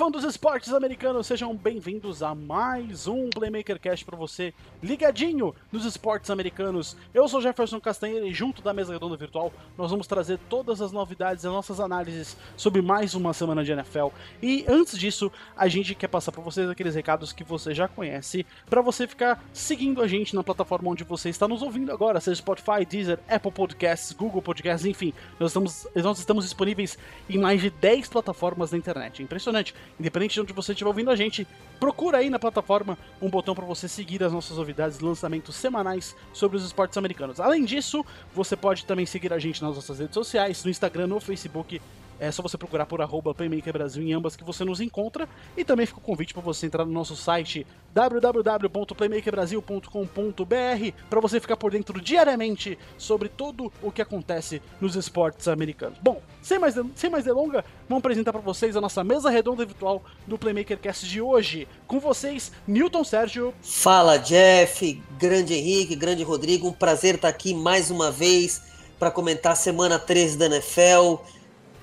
fã 0.00 0.10
dos 0.10 0.24
esportes 0.24 0.72
americanos, 0.72 1.26
sejam 1.26 1.54
bem-vindos 1.54 2.22
a 2.22 2.34
mais 2.34 3.06
um 3.06 3.28
Playmaker 3.28 3.78
Cast 3.78 4.02
para 4.02 4.16
você, 4.16 4.54
ligadinho 4.82 5.54
nos 5.70 5.84
esportes 5.84 6.30
americanos. 6.30 6.96
Eu 7.12 7.28
sou 7.28 7.42
Jefferson 7.42 7.78
Castanheira 7.78 8.26
e 8.26 8.32
junto 8.32 8.62
da 8.62 8.72
mesa 8.72 8.94
redonda 8.94 9.14
virtual, 9.18 9.52
nós 9.76 9.90
vamos 9.90 10.06
trazer 10.06 10.38
todas 10.48 10.80
as 10.80 10.90
novidades 10.90 11.44
e 11.44 11.48
nossas 11.48 11.80
análises 11.80 12.34
sobre 12.56 12.80
mais 12.80 13.14
uma 13.14 13.34
semana 13.34 13.62
de 13.62 13.72
NFL. 13.72 14.06
E 14.42 14.64
antes 14.66 14.96
disso, 14.96 15.30
a 15.54 15.68
gente 15.68 15.94
quer 15.94 16.08
passar 16.08 16.32
para 16.32 16.40
vocês 16.40 16.70
aqueles 16.70 16.94
recados 16.94 17.30
que 17.30 17.44
você 17.44 17.74
já 17.74 17.86
conhece, 17.86 18.46
para 18.70 18.80
você 18.80 19.06
ficar 19.06 19.44
seguindo 19.52 20.00
a 20.00 20.08
gente 20.08 20.34
na 20.34 20.42
plataforma 20.42 20.88
onde 20.88 21.04
você 21.04 21.28
está 21.28 21.46
nos 21.46 21.60
ouvindo 21.60 21.92
agora, 21.92 22.22
seja 22.22 22.40
Spotify, 22.40 22.86
Deezer, 22.88 23.18
Apple 23.28 23.52
Podcasts, 23.52 24.12
Google 24.12 24.40
Podcasts, 24.40 24.86
enfim, 24.86 25.12
nós 25.38 25.50
estamos, 25.50 25.86
nós 25.94 26.18
estamos 26.18 26.44
disponíveis 26.44 26.96
em 27.28 27.36
mais 27.36 27.60
de 27.60 27.68
10 27.68 28.08
plataformas 28.08 28.70
da 28.70 28.78
internet. 28.78 29.22
Impressionante. 29.22 29.74
Independente 29.98 30.34
de 30.34 30.40
onde 30.40 30.52
você 30.52 30.72
estiver 30.72 30.88
ouvindo 30.88 31.10
a 31.10 31.16
gente, 31.16 31.46
procura 31.80 32.18
aí 32.18 32.28
na 32.28 32.38
plataforma 32.38 32.98
um 33.20 33.30
botão 33.30 33.54
para 33.54 33.64
você 33.64 33.88
seguir 33.88 34.22
as 34.22 34.32
nossas 34.32 34.56
novidades 34.56 34.98
e 34.98 35.04
lançamentos 35.04 35.56
semanais 35.56 36.14
sobre 36.32 36.58
os 36.58 36.64
esportes 36.64 36.98
americanos. 36.98 37.40
Além 37.40 37.64
disso, 37.64 38.04
você 38.34 38.54
pode 38.54 38.84
também 38.84 39.06
seguir 39.06 39.32
a 39.32 39.38
gente 39.38 39.62
nas 39.62 39.74
nossas 39.74 39.98
redes 39.98 40.14
sociais, 40.14 40.62
no 40.62 40.70
Instagram, 40.70 41.06
no 41.06 41.18
Facebook 41.18 41.80
é 42.20 42.30
só 42.30 42.40
você 42.42 42.58
procurar 42.58 42.84
por 42.84 43.00
arroba 43.00 43.34
Playmaker 43.34 43.72
Brasil 43.72 44.02
em 44.02 44.12
ambas 44.12 44.36
que 44.36 44.44
você 44.44 44.62
nos 44.62 44.78
encontra. 44.78 45.26
E 45.56 45.64
também 45.64 45.86
fica 45.86 45.98
o 45.98 46.02
convite 46.02 46.34
para 46.34 46.42
você 46.42 46.66
entrar 46.66 46.84
no 46.84 46.92
nosso 46.92 47.16
site 47.16 47.66
www.playmakerbrasil.com.br 47.94 50.92
para 51.08 51.20
você 51.20 51.40
ficar 51.40 51.56
por 51.56 51.70
dentro 51.72 51.98
diariamente 51.98 52.78
sobre 52.98 53.30
tudo 53.30 53.72
o 53.82 53.90
que 53.90 54.02
acontece 54.02 54.60
nos 54.80 54.96
esportes 54.96 55.48
americanos. 55.48 55.96
Bom, 56.02 56.20
sem 56.42 56.58
mais, 56.58 56.74
sem 56.94 57.08
mais 57.08 57.24
delonga, 57.24 57.64
vamos 57.88 58.00
apresentar 58.00 58.32
para 58.32 58.42
vocês 58.42 58.76
a 58.76 58.82
nossa 58.82 59.02
mesa 59.02 59.30
redonda 59.30 59.64
virtual 59.64 60.04
do 60.26 60.36
Playmaker 60.36 60.78
Cast 60.78 61.08
de 61.08 61.22
hoje. 61.22 61.66
Com 61.86 61.98
vocês, 61.98 62.52
Newton 62.66 63.02
Sérgio. 63.04 63.54
Fala, 63.62 64.16
Jeff, 64.16 65.02
grande 65.18 65.54
Henrique, 65.54 65.96
grande 65.96 66.22
Rodrigo. 66.22 66.68
Um 66.68 66.72
prazer 66.72 67.16
estar 67.16 67.28
aqui 67.28 67.52
mais 67.52 67.90
uma 67.90 68.10
vez 68.10 68.62
para 68.98 69.10
comentar 69.10 69.52
a 69.52 69.56
semana 69.56 69.98
13 69.98 70.36
da 70.36 70.46
NFL 70.46 71.16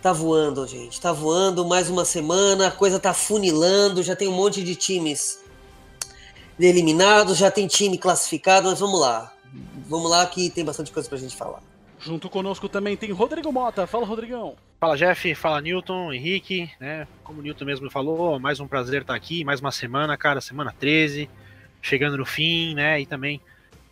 Tá 0.02 0.13
voando, 0.13 0.66
gente. 0.67 1.02
Tá 1.02 1.11
voando 1.11 1.66
mais 1.66 1.89
uma 1.89 2.05
semana, 2.05 2.67
a 2.67 2.71
coisa 2.71 2.99
tá 2.99 3.13
funilando, 3.13 4.03
já 4.03 4.16
tem 4.16 4.27
um 4.27 4.33
monte 4.33 4.63
de 4.63 4.75
times 4.75 5.39
eliminados, 6.59 7.38
já 7.38 7.49
tem 7.49 7.67
time 7.67 7.97
classificado, 7.97 8.69
mas 8.69 8.79
vamos 8.79 8.99
lá. 8.99 9.33
Vamos 9.88 10.09
lá 10.09 10.25
que 10.25 10.49
tem 10.49 10.63
bastante 10.63 10.91
coisa 10.91 11.09
pra 11.09 11.17
gente 11.17 11.35
falar. 11.35 11.61
Junto 12.08 12.30
conosco 12.30 12.69
também 12.69 12.95
tem 12.95 13.11
Rodrigo 13.11 13.52
Mota. 13.52 13.86
Fala, 13.86 14.05
Rodrigão. 14.05 14.55
Fala, 14.80 14.95
Jeff. 14.95 15.36
Fala, 15.36 15.59
Newton, 15.59 16.13
Henrique, 16.13 16.72
né? 16.80 17.05
Como 17.22 17.41
o 17.41 17.44
Newton 17.44 17.66
mesmo 17.66 17.91
falou, 17.91 18.39
mais 18.39 18.61
um 18.61 18.67
prazer 18.67 19.02
estar 19.02 19.13
aqui, 19.13 19.44
mais 19.44 19.59
uma 19.59 19.73
semana, 19.73 20.16
cara, 20.16 20.39
semana 20.39 20.73
13, 20.80 21.30
chegando 21.81 22.16
no 22.16 22.25
fim, 22.25 22.73
né? 22.75 23.02
E 23.02 23.05
também 23.05 23.41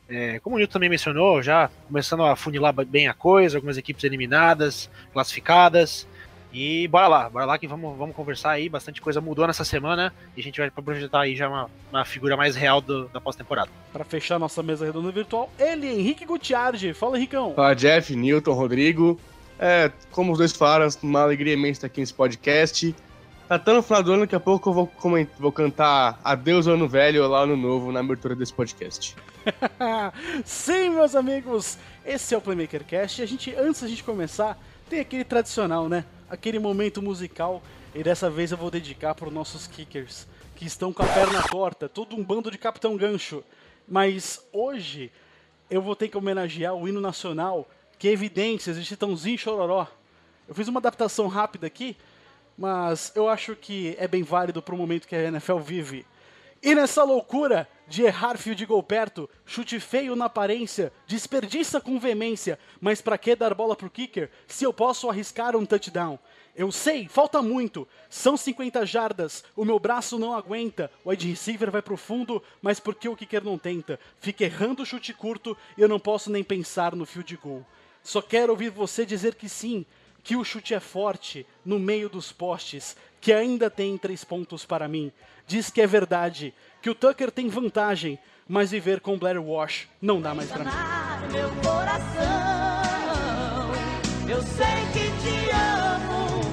é, 0.07 0.39
como 0.39 0.55
o 0.55 0.59
Newton 0.59 0.71
também 0.71 0.87
mencionou, 0.87 1.43
já 1.43 1.69
começando 1.87 2.23
a 2.23 2.37
funilar 2.37 2.71
bem 2.85 3.09
a 3.09 3.13
coisa, 3.13 3.57
algumas 3.57 3.77
equipes 3.77 4.05
eliminadas, 4.05 4.89
classificadas. 5.11 6.07
E 6.57 6.87
bora 6.87 7.09
lá, 7.09 7.29
bora 7.29 7.43
lá 7.43 7.57
que 7.57 7.67
vamos, 7.67 7.97
vamos 7.97 8.15
conversar 8.15 8.51
aí. 8.51 8.69
Bastante 8.69 9.01
coisa 9.01 9.19
mudou 9.19 9.45
nessa 9.45 9.65
semana 9.65 10.13
e 10.37 10.39
a 10.39 10.43
gente 10.43 10.57
vai 10.57 10.71
projetar 10.71 11.19
aí 11.19 11.35
já 11.35 11.49
uma, 11.49 11.69
uma 11.91 12.05
figura 12.05 12.37
mais 12.37 12.55
real 12.55 12.79
do, 12.79 13.09
da 13.09 13.19
pós-temporada. 13.19 13.69
Para 13.91 14.05
fechar 14.05 14.39
nossa 14.39 14.63
mesa 14.63 14.85
redonda 14.85 15.11
virtual, 15.11 15.51
ele, 15.59 15.85
Henrique 15.85 16.23
Gutiardi. 16.23 16.93
Fala, 16.93 17.17
Henricão. 17.17 17.53
Fala, 17.53 17.75
Jeff, 17.75 18.15
Newton, 18.15 18.53
Rodrigo. 18.53 19.19
É, 19.59 19.91
como 20.11 20.31
os 20.31 20.37
dois 20.37 20.53
falaram, 20.53 20.87
uma 21.03 21.23
alegria 21.23 21.55
imensa 21.55 21.79
estar 21.79 21.87
aqui 21.87 21.99
nesse 21.99 22.13
podcast. 22.13 22.95
Tá 23.49 23.59
tão 23.59 23.75
no 23.75 23.83
final 23.83 24.01
do 24.01 24.13
ano, 24.13 24.21
daqui 24.21 24.35
a 24.35 24.39
pouco 24.39 24.69
eu 24.69 24.73
vou, 24.73 24.91
vou 25.37 25.51
cantar 25.51 26.17
Adeus 26.23 26.67
Ano 26.67 26.87
Velho 26.87 27.27
lá 27.27 27.45
no 27.45 27.57
Novo 27.57 27.91
na 27.91 27.99
abertura 27.99 28.33
desse 28.33 28.53
podcast. 28.53 29.13
Sim, 30.45 30.91
meus 30.91 31.17
amigos, 31.17 31.77
esse 32.05 32.33
é 32.33 32.37
o 32.37 32.41
Playmaker 32.41 32.85
Cast. 32.85 33.19
E 33.19 33.23
a 33.25 33.27
gente, 33.27 33.53
antes 33.55 33.81
da 33.81 33.89
gente 33.89 34.05
começar, 34.05 34.57
tem 34.89 35.01
aquele 35.01 35.25
tradicional, 35.25 35.89
né? 35.89 36.05
Aquele 36.35 36.59
momento 36.59 37.01
musical. 37.01 37.63
E 37.93 38.03
dessa 38.03 38.29
vez 38.29 38.51
eu 38.51 38.57
vou 38.57 38.69
dedicar 38.69 39.15
para 39.15 39.29
os 39.29 39.33
nossos 39.33 39.67
kickers, 39.67 40.27
que 40.53 40.65
estão 40.65 40.91
com 40.91 41.01
a 41.01 41.07
perna 41.07 41.41
torta, 41.47 41.87
todo 41.87 42.13
um 42.13 42.21
bando 42.21 42.51
de 42.51 42.57
Capitão 42.57 42.97
Gancho. 42.97 43.41
Mas 43.87 44.45
hoje 44.51 45.09
eu 45.69 45.81
vou 45.81 45.95
ter 45.95 46.09
que 46.09 46.17
homenagear 46.17 46.75
o 46.75 46.89
hino 46.89 46.99
nacional, 46.99 47.65
que 47.97 48.09
é 48.09 48.11
Evidências 48.11 48.75
de 48.75 48.83
Chitãozinho 48.83 49.37
Chororó. 49.37 49.87
Eu 50.45 50.53
fiz 50.53 50.67
uma 50.67 50.81
adaptação 50.81 51.27
rápida 51.27 51.67
aqui, 51.67 51.95
mas 52.57 53.13
eu 53.15 53.29
acho 53.29 53.55
que 53.55 53.95
é 53.97 54.05
bem 54.05 54.21
válido 54.21 54.61
para 54.61 54.75
o 54.75 54.77
momento 54.77 55.07
que 55.07 55.15
a 55.15 55.23
NFL 55.23 55.59
vive. 55.59 56.05
E 56.61 56.75
nessa 56.75 57.05
loucura 57.05 57.65
de 57.87 58.03
errar 58.03 58.37
fio 58.37 58.55
de 58.55 58.65
gol 58.65 58.81
perto, 58.81 59.29
chute 59.45 59.79
feio 59.79 60.15
na 60.15 60.25
aparência, 60.25 60.91
desperdiça 61.07 61.79
com 61.79 61.99
veemência, 61.99 62.59
mas 62.81 63.01
para 63.01 63.17
que 63.17 63.35
dar 63.35 63.53
bola 63.53 63.75
pro 63.75 63.89
kicker 63.89 64.29
se 64.47 64.63
eu 64.63 64.73
posso 64.73 65.09
arriscar 65.09 65.55
um 65.55 65.65
touchdown? 65.65 66.19
Eu 66.55 66.71
sei, 66.71 67.07
falta 67.07 67.41
muito, 67.41 67.85
são 68.09 68.37
50 68.37 68.85
jardas, 68.85 69.43
o 69.55 69.65
meu 69.65 69.77
braço 69.77 70.17
não 70.17 70.33
aguenta, 70.33 70.89
o 71.03 71.09
wide 71.09 71.27
receiver 71.27 71.69
vai 71.69 71.81
pro 71.81 71.97
fundo, 71.97 72.41
mas 72.61 72.79
por 72.79 72.95
que 72.95 73.09
o 73.09 73.15
kicker 73.15 73.43
não 73.43 73.57
tenta? 73.57 73.99
Fica 74.19 74.45
errando 74.45 74.83
o 74.83 74.85
chute 74.85 75.13
curto 75.13 75.57
e 75.77 75.81
eu 75.81 75.89
não 75.89 75.99
posso 75.99 76.31
nem 76.31 76.43
pensar 76.43 76.95
no 76.95 77.05
fio 77.05 77.23
de 77.23 77.35
gol. 77.35 77.65
Só 78.01 78.21
quero 78.21 78.53
ouvir 78.53 78.69
você 78.69 79.05
dizer 79.05 79.35
que 79.35 79.49
sim, 79.49 79.85
que 80.23 80.35
o 80.35 80.43
chute 80.43 80.73
é 80.73 80.79
forte 80.79 81.45
no 81.65 81.77
meio 81.77 82.07
dos 82.07 82.31
postes, 82.31 82.95
que 83.19 83.33
ainda 83.33 83.69
tem 83.69 83.97
três 83.97 84.23
pontos 84.23 84.65
para 84.65 84.87
mim. 84.87 85.11
Diz 85.45 85.69
que 85.69 85.81
é 85.81 85.87
verdade, 85.87 86.53
que 86.85 86.89
o 86.91 86.93
Tucker 86.93 87.31
tem 87.31 87.49
vantagem, 87.49 88.19
mas 88.47 88.69
viver 88.69 88.99
com 88.99 89.17
Blair 89.17 89.41
Wash 89.41 89.87
não 89.99 90.21
dá 90.21 90.35
mais 90.35 90.51
para 90.51 90.65
mim. 90.65 90.69
Meu 91.31 91.49
coração, 91.63 92.21
eu 94.29 94.39
sei 94.43 94.85
que 94.93 95.09
te 95.23 95.49
amo. 95.49 96.43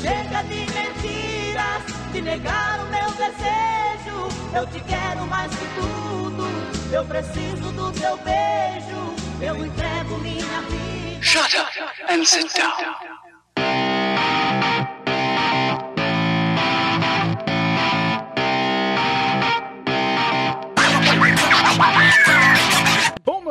Chega 0.00 0.42
de 0.44 0.60
mentiras, 0.72 1.82
de 2.10 2.22
negar 2.22 2.80
o 2.80 2.88
meu 2.88 3.10
desejo. 3.10 4.30
Eu 4.56 4.66
te 4.68 4.80
quero 4.80 5.26
mais 5.26 5.50
que 5.54 5.66
tudo. 5.78 6.46
Eu 6.90 7.04
preciso 7.04 7.70
do 7.72 7.92
teu 7.92 8.16
beijo. 8.16 9.14
Eu 9.42 9.54
entrego 9.62 10.16
minha 10.20 10.62
vida. 10.70 11.22
Shut 11.22 11.54
up 11.58 11.70
and 12.08 12.24
sit 12.24 12.50
down. 12.54 12.94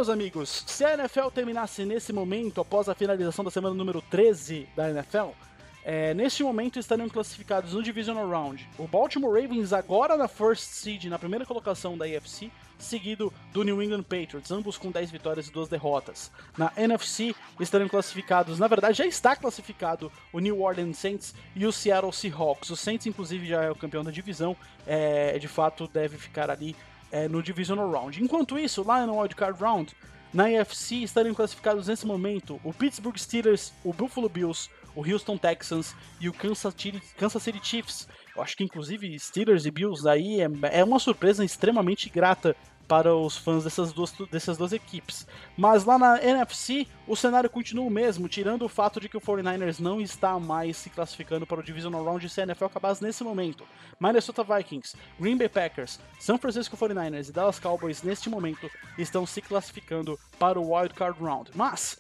Meus 0.02 0.10
amigos, 0.10 0.64
se 0.66 0.84
a 0.84 0.96
NFL 0.96 1.28
terminasse 1.32 1.86
nesse 1.86 2.12
momento, 2.12 2.60
após 2.60 2.90
a 2.90 2.96
finalização 2.96 3.46
da 3.46 3.52
semana 3.52 3.76
número 3.76 4.02
13 4.02 4.68
da 4.76 4.90
NFL, 4.90 5.30
é, 5.86 6.12
neste 6.16 6.42
momento 6.42 6.80
estariam 6.80 7.08
classificados 7.08 7.74
no 7.74 7.84
Divisional 7.84 8.28
Round 8.28 8.68
o 8.80 8.88
Baltimore 8.88 9.40
Ravens, 9.40 9.72
agora 9.72 10.18
na 10.18 10.28
First 10.28 10.64
Seed, 10.64 11.06
na 11.06 11.20
primeira 11.20 11.46
colocação 11.46 11.96
da 11.96 12.06
AFC, 12.06 12.50
seguido 12.80 13.32
do 13.54 13.64
New 13.64 13.80
England 13.80 14.02
Patriots, 14.02 14.50
ambos 14.50 14.76
com 14.76 14.90
10 14.90 15.12
vitórias 15.12 15.48
e 15.48 15.52
2 15.52 15.70
derrotas. 15.70 16.32
Na 16.58 16.72
NFC 16.76 17.36
estariam 17.60 17.88
classificados, 17.88 18.58
na 18.58 18.68
verdade 18.68 18.98
já 18.98 19.06
está 19.06 19.36
classificado 19.36 20.12
o 20.34 20.40
New 20.40 20.64
Orleans 20.64 20.98
Saints 20.98 21.36
e 21.56 21.64
o 21.64 21.72
Seattle 21.72 22.12
Seahawks. 22.12 22.72
O 22.72 22.76
Saints, 22.76 23.06
inclusive, 23.06 23.46
já 23.46 23.62
é 23.62 23.70
o 23.70 23.76
campeão 23.76 24.04
da 24.04 24.10
divisão, 24.10 24.58
é, 24.88 25.38
de 25.38 25.48
fato 25.48 25.88
deve 25.88 26.18
ficar 26.18 26.50
ali 26.50 26.76
é, 27.12 27.28
no 27.28 27.44
Divisional 27.44 27.90
Round. 27.90 28.22
Enquanto 28.24 28.58
isso, 28.58 28.84
lá 28.84 29.06
no 29.06 29.20
Wildcard 29.20 29.62
Round, 29.62 29.96
na 30.34 30.46
AFC 30.46 31.04
estariam 31.04 31.36
classificados 31.36 31.88
nesse 31.88 32.06
momento 32.06 32.60
o 32.64 32.74
Pittsburgh 32.74 33.18
Steelers, 33.18 33.74
o 33.84 33.92
Buffalo 33.92 34.30
Bills, 34.30 34.70
o 34.96 35.06
Houston 35.06 35.38
Texans 35.38 35.94
e 36.20 36.30
o 36.30 36.34
Kansas 36.34 36.74
City, 36.78 37.02
Kansas 37.18 37.44
City 37.44 37.60
Chiefs. 37.62 38.08
Eu 38.36 38.42
acho 38.42 38.56
que 38.56 38.64
inclusive 38.64 39.20
Steelers 39.20 39.66
e 39.66 39.72
Bills 39.72 40.08
aí 40.08 40.42
é, 40.42 40.50
é 40.72 40.84
uma 40.84 41.00
surpresa 41.00 41.44
extremamente 41.44 42.10
grata 42.10 42.56
para 42.92 43.16
os 43.16 43.38
fãs 43.38 43.64
dessas 43.64 43.94
duas, 43.94 44.12
dessas 44.30 44.58
duas 44.58 44.74
equipes. 44.74 45.26
Mas 45.56 45.86
lá 45.86 45.98
na 45.98 46.22
NFC, 46.22 46.86
o 47.08 47.16
cenário 47.16 47.50
continua 47.50 47.86
o 47.86 47.90
mesmo, 47.90 48.28
tirando 48.28 48.66
o 48.66 48.68
fato 48.68 49.00
de 49.00 49.08
que 49.08 49.16
o 49.16 49.22
49ers 49.22 49.80
não 49.80 50.02
está 50.02 50.38
mais 50.38 50.76
se 50.76 50.90
classificando 50.90 51.48
para 51.48 51.62
o 51.62 51.64
Divisional 51.64 52.04
Round 52.04 52.28
se 52.28 52.42
a 52.42 52.44
NFL 52.44 52.66
acabasse 52.66 53.02
nesse 53.02 53.24
momento. 53.24 53.66
Minnesota 53.98 54.44
Vikings, 54.44 54.98
Green 55.18 55.38
Bay 55.38 55.48
Packers, 55.48 56.02
San 56.20 56.38
Francisco 56.38 56.76
49ers 56.76 57.30
e 57.30 57.32
Dallas 57.32 57.60
Cowboys 57.60 58.04
neste 58.04 58.30
momento 58.30 58.70
estão 58.98 59.26
se 59.26 59.42
classificando 59.42 60.20
para 60.38 60.60
o 60.60 60.76
Wild 60.76 60.94
Card 60.94 61.18
Round. 61.18 61.52
Mas, 61.56 61.98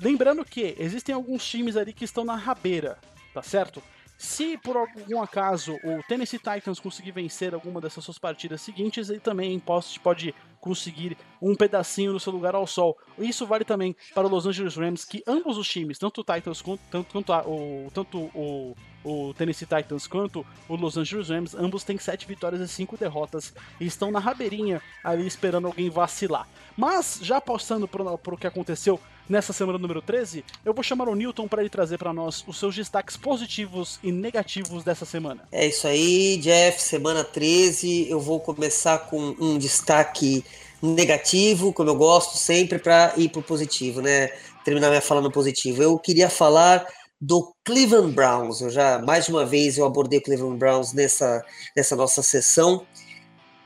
lembrando 0.00 0.44
que 0.44 0.74
existem 0.80 1.14
alguns 1.14 1.46
times 1.46 1.76
ali 1.76 1.92
que 1.92 2.04
estão 2.04 2.24
na 2.24 2.34
rabeira, 2.34 2.98
tá 3.32 3.40
certo? 3.40 3.80
Se 4.16 4.56
por 4.56 4.76
algum 4.76 5.20
acaso 5.20 5.74
o 5.84 6.02
Tennessee 6.08 6.38
Titans 6.38 6.78
conseguir 6.78 7.12
vencer 7.12 7.52
alguma 7.52 7.80
dessas 7.80 8.04
suas 8.04 8.18
partidas 8.18 8.60
seguintes, 8.60 9.10
ele 9.10 9.20
também 9.20 9.58
pode 9.58 10.34
conseguir 10.60 11.16
um 11.42 11.54
pedacinho 11.54 12.12
do 12.12 12.20
seu 12.20 12.32
lugar 12.32 12.54
ao 12.54 12.66
sol. 12.66 12.96
Isso 13.18 13.46
vale 13.46 13.64
também 13.64 13.94
para 14.14 14.26
o 14.26 14.30
Los 14.30 14.46
Angeles 14.46 14.76
Rams, 14.76 15.04
que 15.04 15.22
ambos 15.26 15.58
os 15.58 15.68
times, 15.68 15.98
tanto 15.98 16.22
o 16.22 16.24
Titans 16.24 16.62
quanto, 16.62 16.80
tanto, 16.90 17.12
tanto, 17.12 17.32
a, 17.32 17.42
o, 17.46 17.90
tanto 17.92 18.18
o, 18.34 18.74
o 19.04 19.34
Tennessee 19.34 19.66
Titans 19.66 20.06
quanto 20.06 20.46
o 20.66 20.74
Los 20.74 20.96
Angeles 20.96 21.28
Rams, 21.28 21.54
ambos 21.54 21.84
têm 21.84 21.98
7 21.98 22.26
vitórias 22.26 22.62
e 22.62 22.68
5 22.68 22.96
derrotas 22.96 23.52
e 23.78 23.84
estão 23.84 24.10
na 24.10 24.18
rabeirinha 24.18 24.80
ali 25.02 25.26
esperando 25.26 25.66
alguém 25.66 25.90
vacilar. 25.90 26.48
Mas, 26.76 27.18
já 27.20 27.36
apostando 27.36 27.86
para 27.86 28.02
o 28.02 28.38
que 28.38 28.46
aconteceu 28.46 28.98
nessa 29.28 29.52
semana 29.52 29.78
número 29.78 30.02
13, 30.02 30.44
eu 30.64 30.74
vou 30.74 30.82
chamar 30.82 31.08
o 31.08 31.14
Newton 31.14 31.48
para 31.48 31.62
ele 31.62 31.70
trazer 31.70 31.98
para 31.98 32.12
nós 32.12 32.44
os 32.46 32.58
seus 32.58 32.74
destaques 32.74 33.16
positivos 33.16 33.98
e 34.02 34.12
negativos 34.12 34.84
dessa 34.84 35.04
semana. 35.04 35.42
É 35.50 35.66
isso 35.66 35.86
aí, 35.86 36.36
Jeff, 36.38 36.80
semana 36.80 37.24
13, 37.24 38.08
eu 38.08 38.20
vou 38.20 38.40
começar 38.40 38.98
com 38.98 39.34
um 39.40 39.58
destaque 39.58 40.44
negativo, 40.82 41.72
como 41.72 41.90
eu 41.90 41.96
gosto 41.96 42.36
sempre, 42.36 42.78
para 42.78 43.14
ir 43.16 43.30
para 43.30 43.40
o 43.40 43.42
positivo, 43.42 44.02
né? 44.02 44.28
Terminar 44.64 44.88
minha 44.88 45.00
fala 45.00 45.20
no 45.20 45.32
positivo. 45.32 45.82
Eu 45.82 45.98
queria 45.98 46.28
falar 46.28 46.86
do 47.20 47.54
Cleveland 47.64 48.12
Browns. 48.12 48.60
Eu 48.60 48.70
já 48.70 48.98
mais 48.98 49.26
de 49.26 49.30
uma 49.30 49.46
vez 49.46 49.78
eu 49.78 49.86
abordei 49.86 50.18
o 50.18 50.22
Cleveland 50.22 50.58
Browns 50.58 50.92
nessa, 50.92 51.42
nessa 51.76 51.96
nossa 51.96 52.22
sessão. 52.22 52.86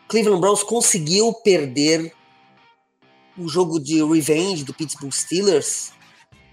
Cleveland 0.08 0.40
Browns 0.40 0.62
conseguiu 0.62 1.32
perder 1.44 2.12
o 3.38 3.48
jogo 3.48 3.78
de 3.78 4.02
revenge 4.02 4.64
do 4.64 4.74
Pittsburgh 4.74 5.12
Steelers 5.12 5.92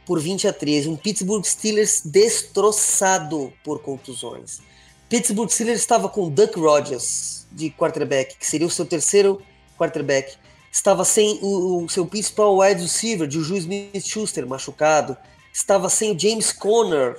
por 0.06 0.20
20 0.20 0.48
a 0.48 0.54
13. 0.54 0.90
Um 0.90 0.96
Pittsburgh 0.96 1.44
Steelers 1.44 2.02
destroçado 2.06 3.52
por 3.64 3.82
contusões. 3.82 4.62
Pittsburgh 5.10 5.50
Steelers 5.50 5.80
estava 5.80 6.10
com 6.10 6.30
Duck 6.30 6.60
Rodgers 6.60 7.48
de 7.52 7.70
quarterback, 7.70 8.38
que 8.38 8.46
seria 8.46 8.68
o 8.68 8.72
seu 8.72 8.86
terceiro 8.86 9.42
quarterback. 9.78 10.36
Estava 10.72 11.06
sem 11.06 11.40
o, 11.42 11.84
o 11.84 11.90
seu 11.90 12.06
principal 12.06 12.58
wide 12.58 12.82
receiver, 12.82 13.28
de 13.28 13.36
Juju 13.36 13.56
Smith-Schuster, 13.56 14.46
machucado 14.46 15.18
estava 15.56 15.90
sem 15.90 16.12
o 16.12 16.20
James 16.20 16.52
Conner, 16.52 17.18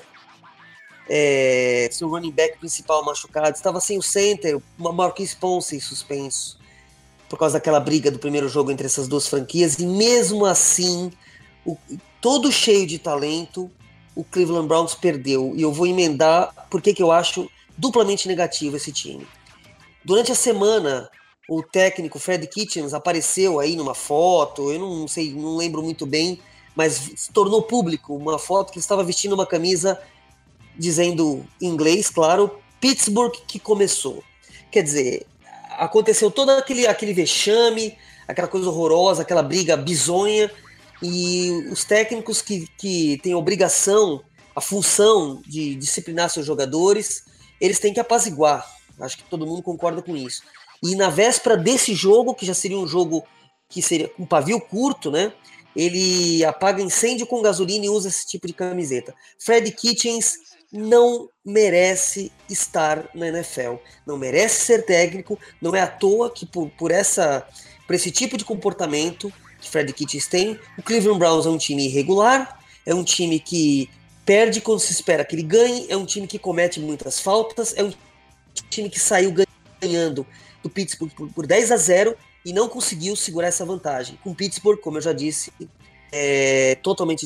é, 1.08 1.88
seu 1.90 2.06
running 2.06 2.30
back 2.30 2.58
principal 2.58 3.02
machucado, 3.02 3.56
estava 3.56 3.80
sem 3.80 3.96
o 3.96 4.02
center, 4.02 4.60
o 4.78 4.92
Marquis 4.92 5.34
Ponce 5.34 5.80
suspenso, 5.80 6.58
por 7.28 7.38
causa 7.38 7.54
daquela 7.54 7.80
briga 7.80 8.10
do 8.10 8.18
primeiro 8.18 8.48
jogo 8.48 8.70
entre 8.70 8.86
essas 8.86 9.08
duas 9.08 9.26
franquias, 9.26 9.78
e 9.78 9.86
mesmo 9.86 10.44
assim, 10.44 11.10
o, 11.64 11.76
todo 12.20 12.52
cheio 12.52 12.86
de 12.86 12.98
talento, 12.98 13.70
o 14.14 14.24
Cleveland 14.24 14.68
Browns 14.68 14.94
perdeu. 14.94 15.52
E 15.54 15.62
eu 15.62 15.72
vou 15.72 15.86
emendar 15.86 16.52
porque 16.70 16.94
que 16.94 17.02
eu 17.02 17.12
acho 17.12 17.50
duplamente 17.76 18.26
negativo 18.26 18.76
esse 18.76 18.92
time. 18.92 19.26
Durante 20.04 20.32
a 20.32 20.34
semana, 20.34 21.10
o 21.48 21.62
técnico 21.62 22.18
Fred 22.18 22.46
Kitchens 22.46 22.94
apareceu 22.94 23.60
aí 23.60 23.76
numa 23.76 23.94
foto, 23.94 24.70
eu 24.70 24.78
não 24.78 25.06
sei, 25.06 25.32
não 25.34 25.56
lembro 25.56 25.82
muito 25.82 26.06
bem, 26.06 26.40
mas 26.74 27.12
se 27.16 27.32
tornou 27.32 27.62
público 27.62 28.14
uma 28.14 28.38
foto 28.38 28.72
que 28.72 28.78
ele 28.78 28.84
estava 28.84 29.02
vestindo 29.02 29.34
uma 29.34 29.46
camisa 29.46 30.00
dizendo 30.78 31.44
em 31.60 31.68
inglês, 31.68 32.10
claro, 32.10 32.50
Pittsburgh 32.80 33.32
que 33.46 33.58
começou. 33.58 34.22
Quer 34.70 34.82
dizer, 34.82 35.26
aconteceu 35.78 36.30
todo 36.30 36.50
aquele, 36.50 36.86
aquele 36.86 37.12
vexame, 37.12 37.96
aquela 38.26 38.48
coisa 38.48 38.68
horrorosa, 38.68 39.22
aquela 39.22 39.42
briga 39.42 39.76
bizonha, 39.76 40.50
e 41.02 41.68
os 41.70 41.84
técnicos 41.84 42.40
que, 42.40 42.66
que 42.78 43.18
têm 43.22 43.32
a 43.32 43.38
obrigação, 43.38 44.22
a 44.54 44.60
função 44.60 45.42
de 45.46 45.74
disciplinar 45.74 46.30
seus 46.30 46.46
jogadores, 46.46 47.24
eles 47.60 47.78
têm 47.78 47.92
que 47.92 48.00
apaziguar. 48.00 48.66
Acho 49.00 49.18
que 49.18 49.24
todo 49.24 49.46
mundo 49.46 49.62
concorda 49.62 50.00
com 50.00 50.16
isso. 50.16 50.42
E 50.82 50.94
na 50.94 51.10
véspera 51.10 51.56
desse 51.56 51.94
jogo, 51.94 52.34
que 52.34 52.46
já 52.46 52.54
seria 52.54 52.78
um 52.78 52.86
jogo 52.86 53.24
que 53.68 53.82
seria 53.82 54.10
um 54.18 54.24
pavio 54.24 54.60
curto, 54.60 55.10
né? 55.10 55.32
ele 55.76 56.42
apaga 56.44 56.82
incêndio 56.82 57.26
com 57.26 57.42
gasolina 57.42 57.84
e 57.84 57.90
usa 57.90 58.08
esse 58.08 58.26
tipo 58.26 58.46
de 58.46 58.54
camiseta. 58.54 59.14
Fred 59.38 59.70
Kitchens 59.72 60.38
não 60.76 61.28
merece 61.44 62.32
estar 62.48 63.08
na 63.14 63.28
NFL, 63.28 63.76
não 64.06 64.18
merece 64.18 64.64
ser 64.64 64.84
técnico, 64.84 65.38
não 65.60 65.74
é 65.74 65.80
à 65.80 65.86
toa 65.86 66.30
que 66.30 66.44
por, 66.44 66.68
por, 66.70 66.90
essa, 66.90 67.46
por 67.86 67.94
esse 67.94 68.10
tipo 68.10 68.36
de 68.36 68.44
comportamento 68.44 69.32
que 69.60 69.68
Fred 69.68 69.92
Kitchens 69.92 70.26
tem, 70.26 70.58
o 70.78 70.82
Cleveland 70.82 71.18
Browns 71.18 71.46
é 71.46 71.48
um 71.48 71.58
time 71.58 71.86
irregular, 71.86 72.60
é 72.84 72.94
um 72.94 73.04
time 73.04 73.40
que 73.40 73.88
perde 74.24 74.60
quando 74.60 74.80
se 74.80 74.92
espera 74.92 75.24
que 75.24 75.34
ele 75.34 75.42
ganhe, 75.42 75.86
é 75.88 75.96
um 75.96 76.04
time 76.04 76.26
que 76.26 76.38
comete 76.38 76.80
muitas 76.80 77.20
faltas, 77.20 77.74
é 77.76 77.82
um 77.82 77.92
time 78.68 78.90
que 78.90 78.98
saiu 78.98 79.32
ganhando 79.80 80.26
do 80.62 80.68
Pittsburgh 80.68 81.12
por, 81.12 81.32
por 81.32 81.46
10 81.46 81.72
a 81.72 81.76
0 81.76 82.16
e 82.44 82.52
não 82.52 82.68
conseguiu 82.68 83.14
segurar 83.16 83.48
essa 83.48 83.64
vantagem. 83.64 84.18
Com 84.22 84.34
Pittsburgh, 84.34 84.80
como 84.80 84.98
eu 84.98 85.02
já 85.02 85.12
disse, 85.12 85.52
é 86.12 86.76
totalmente 86.82 87.24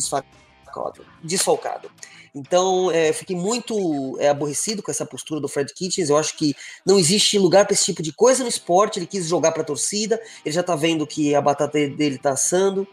desfalcado. 0.71 1.07
desfalcado. 1.23 1.91
Então, 2.35 2.91
é, 2.93 3.13
fiquei 3.13 3.35
muito 3.35 4.17
é, 4.21 4.29
aborrecido 4.29 4.83
com 4.83 4.91
essa 4.91 5.05
postura 5.05 5.41
do 5.41 5.49
Fred 5.49 5.73
Kitchens. 5.75 6.09
Eu 6.09 6.17
acho 6.17 6.37
que 6.37 6.55
não 6.87 6.99
existe 6.99 7.39
lugar 7.39 7.67
para 7.67 7.75
esse 7.75 7.85
tipo 7.85 8.03
de 8.03 8.13
coisa 8.13 8.43
no 8.43 8.49
esporte. 8.49 8.99
Ele 8.99 9.07
quis 9.07 9.27
jogar 9.27 9.53
para 9.53 9.63
a 9.63 9.67
torcida, 9.67 10.21
ele 10.45 10.55
já 10.55 10.61
está 10.61 10.77
vendo 10.77 11.07
que 11.07 11.35
a 11.35 11.41
batata 11.41 11.73
dele 11.89 12.17
está 12.17 12.31
assando, 12.31 12.87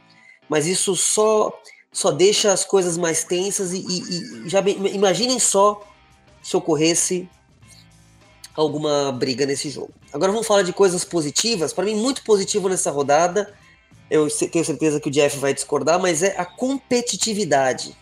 mas 0.49 0.65
isso 0.65 0.95
só 0.95 1.51
só 1.91 2.11
deixa 2.11 2.51
as 2.51 2.63
coisas 2.63 2.95
mais 2.95 3.23
tensas 3.23 3.73
e, 3.73 3.77
e, 3.77 4.45
e 4.45 4.49
já 4.49 4.59
imaginem 4.59 5.39
só 5.39 5.81
se 6.43 6.55
ocorresse 6.55 7.27
alguma 8.55 9.11
briga 9.11 9.45
nesse 9.45 9.69
jogo. 9.69 9.91
Agora 10.11 10.31
vamos 10.31 10.47
falar 10.47 10.63
de 10.63 10.73
coisas 10.73 11.03
positivas. 11.03 11.73
Para 11.73 11.85
mim, 11.85 11.95
muito 11.95 12.23
positivo 12.23 12.69
nessa 12.69 12.91
rodada. 12.91 13.53
Eu 14.09 14.29
tenho 14.29 14.63
certeza 14.63 14.99
que 14.99 15.09
o 15.09 15.11
Jeff 15.11 15.37
vai 15.37 15.53
discordar, 15.53 15.99
mas 15.99 16.23
é 16.23 16.39
a 16.39 16.45
competitividade. 16.45 17.95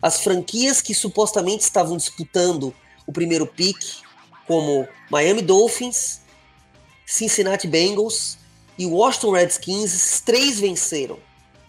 As 0.00 0.20
franquias 0.20 0.80
que 0.80 0.94
supostamente 0.94 1.62
estavam 1.62 1.96
disputando 1.96 2.74
o 3.06 3.12
primeiro 3.12 3.46
pick, 3.46 3.76
como 4.46 4.86
Miami 5.10 5.42
Dolphins, 5.42 6.20
Cincinnati 7.06 7.66
Bengals 7.66 8.38
e 8.78 8.86
Washington 8.86 9.32
Redskins, 9.32 10.20
três 10.24 10.60
venceram. 10.60 11.18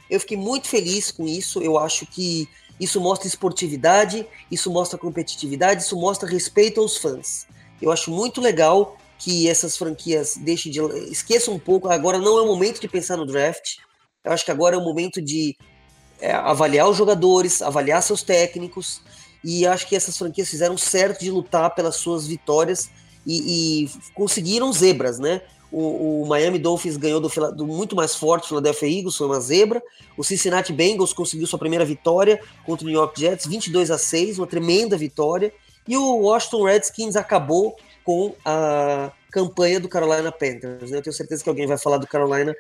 Eu 0.09 0.19
fiquei 0.19 0.37
muito 0.37 0.67
feliz 0.67 1.11
com 1.11 1.27
isso. 1.27 1.61
Eu 1.61 1.79
acho 1.79 2.05
que 2.05 2.47
isso 2.79 2.99
mostra 2.99 3.27
esportividade, 3.27 4.27
isso 4.51 4.69
mostra 4.69 4.97
competitividade, 4.97 5.83
isso 5.83 5.97
mostra 5.97 6.29
respeito 6.29 6.81
aos 6.81 6.97
fãs. 6.97 7.47
Eu 7.81 7.91
acho 7.91 8.11
muito 8.11 8.41
legal 8.41 8.97
que 9.17 9.49
essas 9.49 9.77
franquias 9.77 10.37
deixem 10.37 10.71
de. 10.71 10.79
esqueçam 11.11 11.53
um 11.53 11.59
pouco. 11.59 11.89
Agora 11.89 12.19
não 12.19 12.37
é 12.37 12.41
o 12.41 12.47
momento 12.47 12.79
de 12.79 12.87
pensar 12.87 13.17
no 13.17 13.25
draft. 13.25 13.77
Eu 14.23 14.31
acho 14.31 14.43
que 14.43 14.51
agora 14.51 14.75
é 14.75 14.79
o 14.79 14.83
momento 14.83 15.21
de 15.21 15.55
é, 16.19 16.31
avaliar 16.31 16.89
os 16.89 16.97
jogadores, 16.97 17.61
avaliar 17.61 18.01
seus 18.01 18.23
técnicos. 18.23 19.01
E 19.43 19.65
acho 19.67 19.87
que 19.87 19.95
essas 19.95 20.17
franquias 20.17 20.49
fizeram 20.49 20.77
certo 20.77 21.19
de 21.19 21.29
lutar 21.29 21.73
pelas 21.75 21.95
suas 21.95 22.25
vitórias 22.25 22.89
e, 23.25 23.83
e 23.83 23.89
conseguiram 24.13 24.73
zebras, 24.73 25.19
né? 25.19 25.41
O, 25.71 26.23
o, 26.23 26.27
Miami 26.27 26.57
Dolphins 26.57 26.95
ganhou 26.95 27.19
do, 27.19 27.27
do, 27.51 27.67
muito 27.67 27.95
mais 27.95 28.15
forte 28.15 28.47
Philadelphia 28.47 28.87
Eagles, 28.87 29.17
foi 29.17 29.27
uma 29.27 29.39
zebra. 29.39 29.81
O 30.17 30.23
Cincinnati 30.23 30.71
Bengals 30.71 31.11
conseguiu 31.11 31.45
sua 31.47 31.59
primeira 31.59 31.83
vitória 31.83 32.41
contra 32.65 32.85
o 32.85 32.89
New 32.89 32.97
York 32.97 33.19
Jets, 33.19 33.45
22 33.45 33.91
a 33.91 33.97
6, 33.97 34.39
uma 34.39 34.47
tremenda 34.47 34.97
vitória. 34.97 35.53
E 35.87 35.97
o 35.97 36.21
Washington 36.21 36.63
Redskins 36.63 37.15
acabou 37.15 37.75
com 38.05 38.35
a 38.45 39.11
campanha 39.31 39.79
do 39.79 39.89
Carolina 39.89 40.31
Panthers. 40.31 40.91
Né? 40.91 40.99
Eu 40.99 41.01
tenho 41.01 41.13
certeza 41.13 41.43
que 41.43 41.49
alguém 41.49 41.67
vai 41.67 41.77
falar 41.77 41.97
do 41.97 42.07
Carolina 42.07 42.55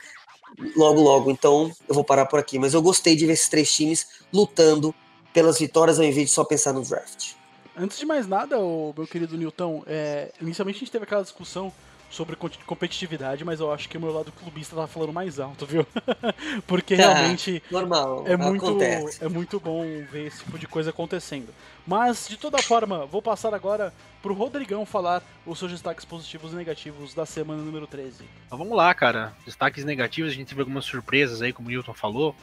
logo, 0.75 0.99
logo. 0.99 1.31
Então 1.31 1.71
eu 1.87 1.95
vou 1.95 2.03
parar 2.03 2.25
por 2.25 2.39
aqui. 2.39 2.59
Mas 2.59 2.73
eu 2.73 2.81
gostei 2.81 3.15
de 3.15 3.25
ver 3.25 3.33
esses 3.33 3.47
três 3.47 3.71
times 3.73 4.07
lutando 4.33 4.93
pelas 5.31 5.59
vitórias 5.59 5.99
ao 5.99 6.05
invés 6.05 6.27
de 6.27 6.33
só 6.33 6.43
pensar 6.43 6.73
no 6.73 6.81
draft. 6.81 7.33
Antes 7.77 7.97
de 7.99 8.05
mais 8.05 8.25
nada, 8.25 8.57
meu 8.57 9.07
querido 9.09 9.37
Newton, 9.37 9.83
é, 9.85 10.31
inicialmente 10.41 10.77
a 10.77 10.79
gente 10.79 10.91
teve 10.91 11.03
aquela 11.03 11.21
discussão 11.21 11.71
sobre 12.15 12.37
competitividade, 12.65 13.43
mas 13.43 13.59
eu 13.59 13.71
acho 13.73 13.89
que 13.89 13.97
o 13.97 14.01
meu 14.01 14.13
lado 14.13 14.31
clubista 14.31 14.75
tá 14.75 14.87
falando 14.87 15.11
mais 15.11 15.37
alto, 15.39 15.65
viu? 15.65 15.85
Porque 16.65 16.95
tá, 16.95 17.13
realmente 17.13 17.61
normal, 17.69 18.23
é 18.25 18.37
muito, 18.37 18.77
é 18.81 19.27
muito 19.27 19.59
bom 19.59 19.83
ver 20.09 20.27
esse 20.27 20.43
tipo 20.43 20.57
de 20.57 20.65
coisa 20.65 20.91
acontecendo. 20.91 21.53
Mas, 21.85 22.27
de 22.27 22.37
toda 22.37 22.61
forma, 22.61 23.05
vou 23.05 23.21
passar 23.21 23.53
agora 23.53 23.93
pro 24.21 24.33
Rodrigão 24.33 24.85
falar 24.85 25.21
os 25.45 25.59
seus 25.59 25.71
destaques 25.71 26.05
positivos 26.05 26.53
e 26.53 26.55
negativos 26.55 27.13
da 27.13 27.25
semana 27.25 27.61
número 27.61 27.85
13. 27.85 28.23
Então 28.47 28.57
vamos 28.57 28.75
lá, 28.75 28.93
cara. 28.93 29.33
Destaques 29.45 29.83
negativos, 29.83 30.31
a 30.31 30.35
gente 30.35 30.47
teve 30.47 30.61
algumas 30.61 30.85
surpresas 30.85 31.41
aí, 31.41 31.51
como 31.51 31.67
o 31.67 31.71
Newton 31.71 31.93
falou. 31.93 32.33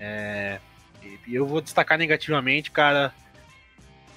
É... 0.00 0.58
E 1.26 1.34
eu 1.34 1.46
vou 1.46 1.60
destacar 1.60 1.98
negativamente, 1.98 2.70
cara, 2.70 3.12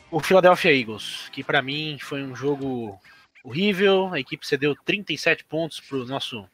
o 0.09 0.21
Philadelphia 0.21 0.73
Eagles, 0.73 1.27
que 1.33 1.43
para 1.43 1.61
mim 1.61 1.97
foi 1.99 2.23
um 2.23 2.33
jogo 2.33 2.97
horrível. 3.47 4.13
A 4.13 4.19
equipe 4.19 4.45
cedeu 4.45 4.75
37 4.75 5.45
pontos 5.45 5.79
para 5.79 5.97
o 5.97 6.05
nosso. 6.05 6.45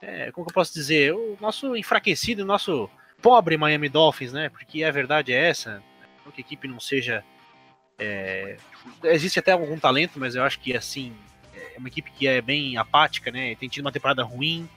É, 0.00 0.30
como 0.32 0.48
eu 0.48 0.52
posso 0.52 0.74
dizer? 0.74 1.14
O 1.14 1.38
nosso 1.40 1.76
enfraquecido, 1.76 2.42
o 2.42 2.46
nosso 2.46 2.90
pobre 3.20 3.56
Miami 3.56 3.88
Dolphins, 3.88 4.32
né? 4.32 4.48
Porque 4.48 4.84
a 4.84 4.90
verdade 4.90 5.32
é 5.32 5.48
essa. 5.48 5.82
Não 6.24 6.32
que 6.32 6.42
a 6.42 6.44
equipe 6.44 6.68
não 6.68 6.78
seja 6.78 7.24
É, 7.98 8.56
existe 9.04 9.38
até 9.38 9.52
algum 9.52 9.78
talento, 9.78 10.18
mas 10.18 10.34
eu 10.34 10.42
acho 10.42 10.58
que 10.60 10.76
assim 10.76 11.12
é 11.54 11.78
uma 11.78 11.88
equipe 11.88 12.10
que 12.10 12.26
é 12.26 12.40
bem 12.40 12.76
apática, 12.76 13.30
né? 13.30 13.54
Tem 13.54 13.68
tido 13.68 13.84
uma 13.84 13.92
temporada 13.92 14.22
ruim. 14.22 14.68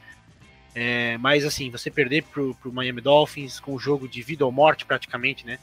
É, 0.74 1.18
mas 1.20 1.46
assim, 1.46 1.70
você 1.70 1.89
perder 1.89 2.24
pro, 2.24 2.54
pro 2.56 2.72
Miami 2.72 3.01
Dolphins 3.01 3.60
com 3.60 3.74
o 3.74 3.80
jogo 3.80 4.08
de 4.08 4.22
vida 4.22 4.46
ou 4.46 4.51
morte 4.51 4.86
praticamente, 4.86 5.46
né? 5.46 5.58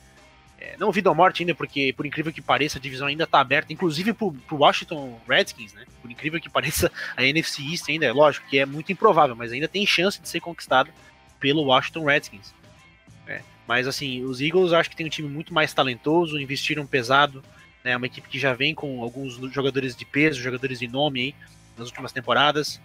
É, 0.62 0.76
não 0.78 0.92
vida 0.92 1.10
ou 1.10 1.16
morte 1.16 1.42
ainda, 1.42 1.56
porque 1.56 1.92
por 1.92 2.06
incrível 2.06 2.32
que 2.32 2.40
pareça, 2.40 2.78
a 2.78 2.80
divisão 2.80 3.08
ainda 3.08 3.26
tá 3.26 3.40
aberta, 3.40 3.72
inclusive 3.72 4.12
pro, 4.12 4.32
pro 4.32 4.58
Washington 4.58 5.20
Redskins, 5.28 5.72
né? 5.72 5.84
Por 6.00 6.08
incrível 6.08 6.40
que 6.40 6.48
pareça, 6.48 6.90
a 7.16 7.24
NFC 7.24 7.62
East 7.62 7.88
ainda, 7.88 8.06
é 8.06 8.12
lógico 8.12 8.46
que 8.48 8.60
é 8.60 8.64
muito 8.64 8.92
improvável, 8.92 9.34
mas 9.34 9.50
ainda 9.50 9.66
tem 9.66 9.84
chance 9.84 10.22
de 10.22 10.28
ser 10.28 10.38
conquistado 10.38 10.88
pelo 11.40 11.64
Washington 11.64 12.04
Redskins. 12.04 12.54
É, 13.26 13.42
mas 13.66 13.88
assim, 13.88 14.22
os 14.22 14.40
Eagles 14.40 14.72
acho 14.72 14.88
que 14.88 14.94
tem 14.94 15.04
um 15.04 15.10
time 15.10 15.28
muito 15.28 15.52
mais 15.52 15.74
talentoso, 15.74 16.38
investiram 16.38 16.86
pesado, 16.86 17.42
né? 17.82 17.96
Uma 17.96 18.06
equipe 18.06 18.28
que 18.28 18.38
já 18.38 18.54
vem 18.54 18.72
com 18.72 19.02
alguns 19.02 19.34
jogadores 19.52 19.96
de 19.96 20.04
peso, 20.04 20.40
jogadores 20.40 20.78
de 20.78 20.86
nome 20.86 21.20
aí 21.20 21.34
nas 21.76 21.88
últimas 21.88 22.12
temporadas. 22.12 22.80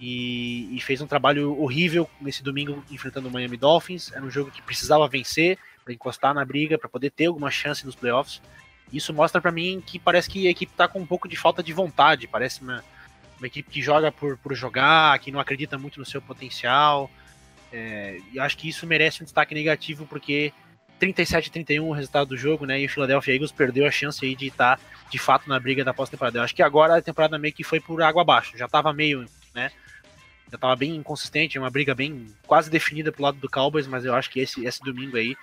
E, 0.00 0.76
e, 0.76 0.80
fez 0.80 1.00
um 1.00 1.06
trabalho 1.06 1.56
horrível 1.62 2.10
nesse 2.20 2.42
domingo 2.42 2.82
enfrentando 2.90 3.28
o 3.28 3.30
Miami 3.30 3.56
Dolphins. 3.56 4.10
Era 4.10 4.24
um 4.24 4.30
jogo 4.30 4.50
que 4.50 4.60
precisava 4.60 5.06
vencer 5.06 5.56
para 5.84 5.94
encostar 5.94 6.34
na 6.34 6.44
briga, 6.44 6.78
para 6.78 6.88
poder 6.88 7.10
ter 7.10 7.26
alguma 7.26 7.50
chance 7.50 7.84
nos 7.84 7.94
playoffs. 7.94 8.40
Isso 8.92 9.12
mostra 9.12 9.40
para 9.40 9.50
mim 9.50 9.82
que 9.84 9.98
parece 9.98 10.28
que 10.28 10.46
a 10.46 10.50
equipe 10.50 10.72
está 10.72 10.86
com 10.86 11.00
um 11.00 11.06
pouco 11.06 11.28
de 11.28 11.36
falta 11.36 11.62
de 11.62 11.72
vontade. 11.72 12.26
Parece 12.26 12.60
uma, 12.60 12.84
uma 13.38 13.46
equipe 13.46 13.70
que 13.70 13.80
joga 13.80 14.12
por, 14.12 14.36
por 14.38 14.54
jogar, 14.54 15.18
que 15.18 15.32
não 15.32 15.40
acredita 15.40 15.78
muito 15.78 15.98
no 15.98 16.04
seu 16.04 16.20
potencial. 16.20 17.10
É, 17.72 18.18
e 18.32 18.38
acho 18.38 18.56
que 18.58 18.68
isso 18.68 18.86
merece 18.86 19.22
um 19.22 19.24
destaque 19.24 19.54
negativo 19.54 20.06
porque 20.06 20.52
37 20.98 21.50
31 21.50 21.88
o 21.88 21.92
resultado 21.92 22.28
do 22.28 22.36
jogo, 22.36 22.66
né? 22.66 22.80
E 22.80 22.86
o 22.86 22.88
Philadelphia 22.88 23.34
Eagles 23.34 23.50
perdeu 23.50 23.86
a 23.86 23.90
chance 23.90 24.24
aí 24.24 24.36
de 24.36 24.46
estar 24.46 24.76
tá, 24.76 24.82
de 25.10 25.18
fato 25.18 25.48
na 25.48 25.58
briga 25.58 25.82
da 25.82 25.92
pós-temporada. 25.92 26.38
Eu 26.38 26.42
acho 26.42 26.54
que 26.54 26.62
agora 26.62 26.96
a 26.96 27.02
temporada 27.02 27.38
meio 27.38 27.52
que 27.52 27.64
foi 27.64 27.80
por 27.80 28.00
água 28.02 28.22
abaixo, 28.22 28.56
já 28.56 28.66
estava 28.66 28.92
meio, 28.92 29.26
né? 29.52 29.72
Já 30.48 30.56
estava 30.56 30.76
bem 30.76 30.94
inconsistente, 30.94 31.58
uma 31.58 31.70
briga 31.70 31.94
bem 31.94 32.26
quase 32.46 32.70
definida 32.70 33.10
pro 33.10 33.22
lado 33.22 33.38
do 33.38 33.48
Cowboys, 33.48 33.86
mas 33.86 34.04
eu 34.04 34.14
acho 34.14 34.30
que 34.30 34.38
esse, 34.38 34.64
esse 34.64 34.80
domingo 34.80 35.16
aí 35.16 35.34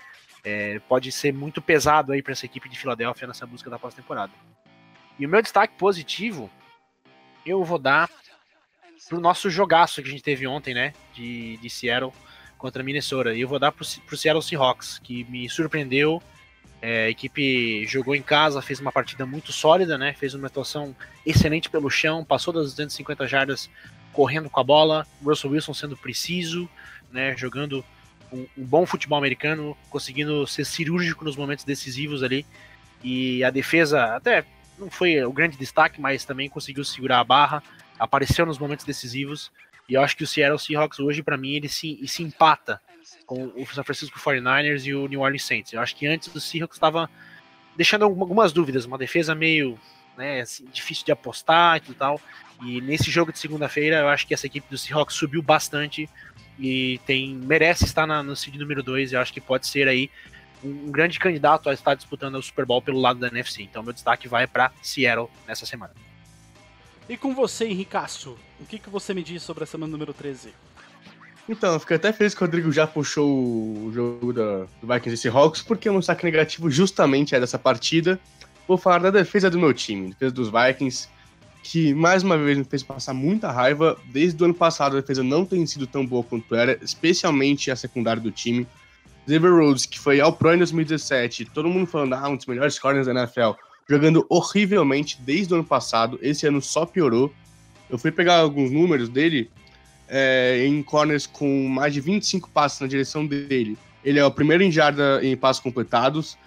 é, 0.43 0.79
pode 0.87 1.11
ser 1.11 1.33
muito 1.33 1.61
pesado 1.61 2.11
aí 2.11 2.21
para 2.21 2.33
essa 2.33 2.45
equipe 2.45 2.69
de 2.69 2.77
Filadélfia 2.77 3.27
nessa 3.27 3.45
busca 3.45 3.69
da 3.69 3.79
pós-temporada. 3.79 4.31
E 5.17 5.25
o 5.25 5.29
meu 5.29 5.41
destaque 5.41 5.75
positivo 5.77 6.49
eu 7.45 7.63
vou 7.63 7.79
dar 7.79 8.09
pro 9.07 9.19
nosso 9.19 9.49
jogaço 9.49 10.01
que 10.01 10.07
a 10.07 10.11
gente 10.11 10.23
teve 10.23 10.45
ontem, 10.45 10.73
né? 10.73 10.93
De, 11.13 11.57
de 11.57 11.69
Seattle 11.69 12.13
contra 12.57 12.83
Minnesota. 12.83 13.33
E 13.33 13.41
eu 13.41 13.47
vou 13.47 13.59
dar 13.59 13.71
pro, 13.71 13.85
pro 14.05 14.17
Seattle 14.17 14.43
Seahawks, 14.43 14.99
que 14.99 15.23
me 15.25 15.49
surpreendeu. 15.49 16.21
É, 16.81 17.05
a 17.05 17.09
equipe 17.09 17.85
jogou 17.85 18.15
em 18.15 18.21
casa, 18.21 18.61
fez 18.61 18.79
uma 18.79 18.91
partida 18.91 19.25
muito 19.25 19.51
sólida, 19.51 19.97
né? 19.97 20.13
Fez 20.13 20.33
uma 20.33 20.47
atuação 20.47 20.95
excelente 21.25 21.69
pelo 21.69 21.89
chão, 21.89 22.23
passou 22.23 22.53
das 22.53 22.71
250 22.71 23.27
jardas 23.27 23.69
correndo 24.13 24.49
com 24.49 24.59
a 24.59 24.63
bola. 24.63 25.07
Russell 25.23 25.51
Wilson 25.51 25.73
sendo 25.73 25.97
preciso, 25.97 26.69
né? 27.11 27.35
Jogando 27.35 27.83
um, 28.31 28.45
um 28.57 28.65
bom 28.65 28.85
futebol 28.85 29.17
americano, 29.17 29.75
conseguindo 29.89 30.45
ser 30.47 30.65
cirúrgico 30.65 31.25
nos 31.25 31.35
momentos 31.35 31.65
decisivos 31.65 32.23
ali. 32.23 32.45
E 33.03 33.43
a 33.43 33.49
defesa 33.49 34.15
até 34.15 34.45
não 34.77 34.89
foi 34.89 35.23
o 35.23 35.31
grande 35.31 35.57
destaque, 35.57 35.99
mas 35.99 36.25
também 36.25 36.49
conseguiu 36.49 36.83
segurar 36.83 37.19
a 37.19 37.23
barra, 37.23 37.63
apareceu 37.97 38.45
nos 38.45 38.57
momentos 38.57 38.85
decisivos. 38.85 39.51
E 39.87 39.93
eu 39.95 40.01
acho 40.01 40.15
que 40.15 40.23
o 40.23 40.27
Seattle 40.27 40.59
Seahawks 40.59 40.99
hoje, 40.99 41.23
para 41.23 41.37
mim, 41.37 41.53
ele 41.53 41.67
se, 41.67 41.99
se 42.07 42.23
empata 42.23 42.81
com 43.25 43.51
o 43.55 43.65
San 43.67 43.83
Francisco 43.83 44.19
49ers 44.19 44.85
e 44.85 44.93
o 44.93 45.07
New 45.07 45.21
Orleans 45.21 45.43
Saints. 45.43 45.73
Eu 45.73 45.81
acho 45.81 45.95
que 45.95 46.07
antes 46.07 46.33
o 46.33 46.39
Seahawks 46.39 46.75
estava 46.75 47.09
deixando 47.75 48.05
algumas 48.05 48.51
dúvidas, 48.51 48.85
uma 48.85 48.97
defesa 48.97 49.33
meio 49.33 49.79
né, 50.17 50.41
assim, 50.41 50.65
difícil 50.71 51.05
de 51.05 51.11
apostar 51.11 51.81
e 51.89 51.93
tal. 51.93 52.21
E 52.61 52.81
nesse 52.81 53.09
jogo 53.09 53.31
de 53.31 53.39
segunda-feira, 53.39 53.97
eu 53.97 54.09
acho 54.09 54.27
que 54.27 54.33
essa 54.33 54.45
equipe 54.45 54.67
do 54.69 54.77
Seahawks 54.77 55.15
subiu 55.15 55.41
bastante 55.41 56.09
e 56.59 56.99
tem 57.05 57.33
merece 57.33 57.85
estar 57.85 58.05
na, 58.05 58.21
no 58.21 58.35
seed 58.35 58.55
número 58.55 58.83
2. 58.83 59.13
Eu 59.13 59.21
acho 59.21 59.33
que 59.33 59.39
pode 59.41 59.65
ser 59.65 59.87
aí 59.87 60.09
um, 60.63 60.69
um, 60.87 60.91
grande 60.91 61.17
candidato 61.19 61.69
a 61.69 61.73
estar 61.73 61.95
disputando 61.95 62.35
o 62.35 62.43
Super 62.43 62.65
Bowl 62.65 62.81
pelo 62.81 62.99
lado 62.99 63.19
da 63.19 63.27
NFC. 63.27 63.63
Então, 63.63 63.81
meu 63.81 63.93
destaque 63.93 64.27
vai 64.27 64.45
para 64.45 64.71
Seattle 64.81 65.29
nessa 65.47 65.65
semana. 65.65 65.93
E 67.07 67.17
com 67.17 67.33
você, 67.33 67.65
Henricaço, 67.65 68.37
o 68.59 68.65
que, 68.65 68.77
que 68.77 68.89
você 68.89 69.13
me 69.13 69.23
diz 69.23 69.41
sobre 69.41 69.63
a 69.63 69.67
semana 69.67 69.91
número 69.91 70.13
13? 70.13 70.53
Então, 71.47 71.73
eu 71.73 71.79
fiquei 71.79 71.95
até 71.95 72.13
feliz 72.13 72.35
que 72.35 72.43
o 72.43 72.45
Rodrigo 72.45 72.71
já 72.71 72.85
puxou 72.85 73.27
o 73.27 73.91
jogo 73.91 74.31
da, 74.31 74.67
do 74.79 74.93
Vikings 74.93 75.15
e 75.15 75.17
Seahawks, 75.17 75.63
porque 75.63 75.89
o 75.89 75.93
meu 75.93 76.01
saque 76.03 76.23
negativo 76.23 76.69
justamente 76.69 77.33
é 77.33 77.39
dessa 77.39 77.57
partida. 77.57 78.19
Vou 78.67 78.77
falar 78.77 78.99
da 78.99 79.09
defesa 79.09 79.49
do 79.49 79.57
meu 79.57 79.73
time, 79.73 80.09
defesa 80.09 80.31
dos 80.31 80.51
Vikings, 80.51 81.09
que 81.63 81.93
mais 81.93 82.23
uma 82.23 82.37
vez 82.37 82.57
me 82.57 82.63
fez 82.63 82.83
passar 82.83 83.13
muita 83.13 83.51
raiva. 83.51 83.97
Desde 84.05 84.41
o 84.41 84.45
ano 84.45 84.53
passado 84.53 84.97
a 84.97 85.01
defesa 85.01 85.23
não 85.23 85.45
tem 85.45 85.65
sido 85.65 85.85
tão 85.85 86.05
boa 86.05 86.23
quanto 86.23 86.55
era, 86.55 86.77
especialmente 86.81 87.69
a 87.69 87.75
secundária 87.75 88.21
do 88.21 88.31
time. 88.31 88.67
Xavier 89.27 89.53
Rhodes, 89.53 89.85
que 89.85 89.99
foi 89.99 90.19
ao 90.19 90.33
Pro 90.33 90.53
em 90.53 90.57
2017, 90.57 91.45
todo 91.45 91.69
mundo 91.69 91.85
falando, 91.85 92.13
ah, 92.13 92.29
um 92.29 92.35
dos 92.35 92.47
melhores 92.47 92.79
corners 92.79 93.05
da 93.05 93.11
NFL, 93.13 93.51
jogando 93.87 94.25
horrivelmente 94.27 95.19
desde 95.21 95.53
o 95.53 95.57
ano 95.57 95.63
passado. 95.63 96.17
Esse 96.21 96.47
ano 96.47 96.61
só 96.61 96.85
piorou. 96.85 97.31
Eu 97.89 97.97
fui 97.97 98.11
pegar 98.11 98.37
alguns 98.37 98.71
números 98.71 99.09
dele 99.09 99.49
é, 100.07 100.65
em 100.65 100.81
corners 100.81 101.27
com 101.27 101.67
mais 101.67 101.93
de 101.93 102.01
25 102.01 102.49
passes 102.49 102.79
na 102.79 102.87
direção 102.87 103.25
dele. 103.25 103.77
Ele 104.03 104.17
é 104.17 104.25
o 104.25 104.31
primeiro 104.31 104.63
em 104.63 104.71
jarda 104.71 105.19
em 105.23 105.35
passos 105.35 105.61
completados, 105.61 106.37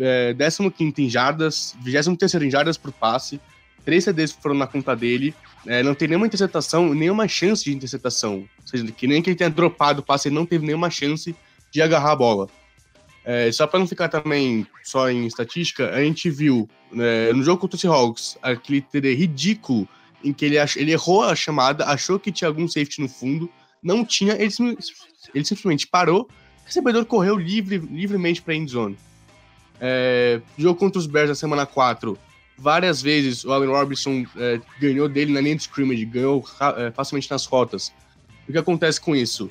é, 0.00 0.34
15 0.34 0.94
em 0.98 1.08
jardas, 1.08 1.76
23 1.82 2.42
em 2.42 2.50
jardas 2.50 2.76
por 2.76 2.92
passe. 2.92 3.40
Três 3.84 4.04
CDs 4.04 4.32
foram 4.32 4.54
na 4.54 4.66
conta 4.66 4.94
dele. 4.94 5.34
É, 5.66 5.82
não 5.82 5.94
tem 5.94 6.08
nenhuma 6.08 6.26
interceptação, 6.26 6.92
nenhuma 6.94 7.26
chance 7.28 7.64
de 7.64 7.74
interceptação. 7.74 8.48
Ou 8.60 8.66
seja, 8.66 8.90
que 8.92 9.06
nem 9.06 9.22
que 9.22 9.30
ele 9.30 9.36
tenha 9.36 9.50
dropado 9.50 10.00
o 10.00 10.04
passe, 10.04 10.28
ele 10.28 10.34
não 10.34 10.46
teve 10.46 10.66
nenhuma 10.66 10.90
chance 10.90 11.34
de 11.70 11.82
agarrar 11.82 12.12
a 12.12 12.16
bola. 12.16 12.48
É, 13.24 13.50
só 13.52 13.66
para 13.66 13.78
não 13.78 13.86
ficar 13.86 14.08
também 14.08 14.66
só 14.82 15.08
em 15.08 15.26
estatística, 15.26 15.90
a 15.90 16.02
gente 16.02 16.28
viu 16.28 16.68
né, 16.90 17.32
no 17.32 17.42
jogo 17.42 17.60
contra 17.60 17.76
o 17.76 17.78
Seahawks 17.78 18.36
aquele 18.42 18.80
TD 18.80 19.14
ridículo 19.14 19.88
em 20.24 20.32
que 20.32 20.44
ele, 20.44 20.56
ele 20.76 20.92
errou 20.92 21.22
a 21.22 21.34
chamada, 21.34 21.84
achou 21.86 22.18
que 22.18 22.32
tinha 22.32 22.48
algum 22.48 22.66
safety 22.66 23.00
no 23.00 23.08
fundo, 23.08 23.48
não 23.82 24.04
tinha, 24.04 24.34
ele, 24.34 24.52
ele 25.34 25.44
simplesmente 25.44 25.86
parou, 25.86 26.22
o 26.22 26.66
recebedor 26.66 27.04
correu 27.04 27.36
livre, 27.36 27.78
livremente 27.78 28.42
para 28.42 28.54
a 28.54 28.56
endzone. 28.56 28.96
É, 29.80 30.40
jogo 30.56 30.78
contra 30.78 30.98
os 30.98 31.06
Bears 31.06 31.28
na 31.28 31.34
semana 31.34 31.66
4, 31.66 32.16
várias 32.62 33.02
vezes 33.02 33.44
o 33.44 33.52
Allen 33.52 33.70
Robinson 33.70 34.24
é, 34.36 34.60
ganhou 34.80 35.08
dele 35.08 35.32
na 35.32 35.40
linha 35.40 35.56
de 35.56 35.62
scrimmage, 35.62 36.04
ganhou 36.04 36.44
é, 36.76 36.90
facilmente 36.92 37.30
nas 37.30 37.44
rotas. 37.44 37.92
O 38.48 38.52
que 38.52 38.58
acontece 38.58 39.00
com 39.00 39.14
isso? 39.14 39.50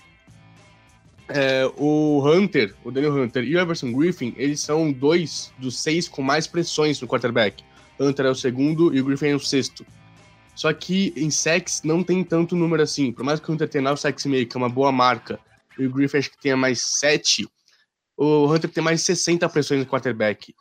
é, 1.33 1.65
o 1.77 2.21
Hunter, 2.25 2.73
o 2.83 2.91
Daniel 2.91 3.13
Hunter 3.13 3.43
e 3.43 3.55
o 3.55 3.59
Everson 3.59 3.91
Griffin, 3.91 4.33
eles 4.37 4.59
são 4.59 4.91
dois 4.91 5.51
dos 5.57 5.79
seis 5.79 6.07
com 6.07 6.21
mais 6.21 6.45
pressões 6.45 6.99
no 7.01 7.07
quarterback. 7.07 7.63
Hunter 7.99 8.25
é 8.25 8.29
o 8.29 8.35
segundo 8.35 8.93
e 8.93 9.01
o 9.01 9.05
Griffin 9.05 9.27
é 9.27 9.35
o 9.35 9.39
sexto. 9.39 9.85
Só 10.55 10.71
que 10.73 11.13
em 11.15 11.31
sacks 11.31 11.81
não 11.83 12.03
tem 12.03 12.23
tanto 12.23 12.55
número 12.55 12.83
assim. 12.83 13.11
Por 13.11 13.23
mais 13.23 13.39
que 13.39 13.49
o 13.49 13.53
Hunter 13.53 13.69
tenha 13.69 13.83
9 13.83 13.99
sacks 13.99 14.25
e 14.25 14.29
meio, 14.29 14.47
que 14.47 14.57
é 14.57 14.59
uma 14.59 14.69
boa 14.69 14.91
marca, 14.91 15.39
e 15.79 15.85
o 15.85 15.91
Griffin 15.91 16.17
acho 16.17 16.31
que 16.31 16.41
tenha 16.41 16.57
mais 16.57 16.81
7, 16.99 17.47
o 18.17 18.45
Hunter 18.51 18.69
tem 18.69 18.83
mais 18.83 19.01
60 19.01 19.47
pressões 19.49 19.79
no 19.79 19.85
quarterback. 19.85 20.53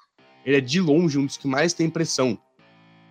Ele 0.45 0.57
é 0.57 0.61
de 0.61 0.81
longe 0.81 1.19
um 1.19 1.27
dos 1.27 1.37
que 1.37 1.47
mais 1.47 1.73
tem 1.73 1.89
pressão. 1.89 2.39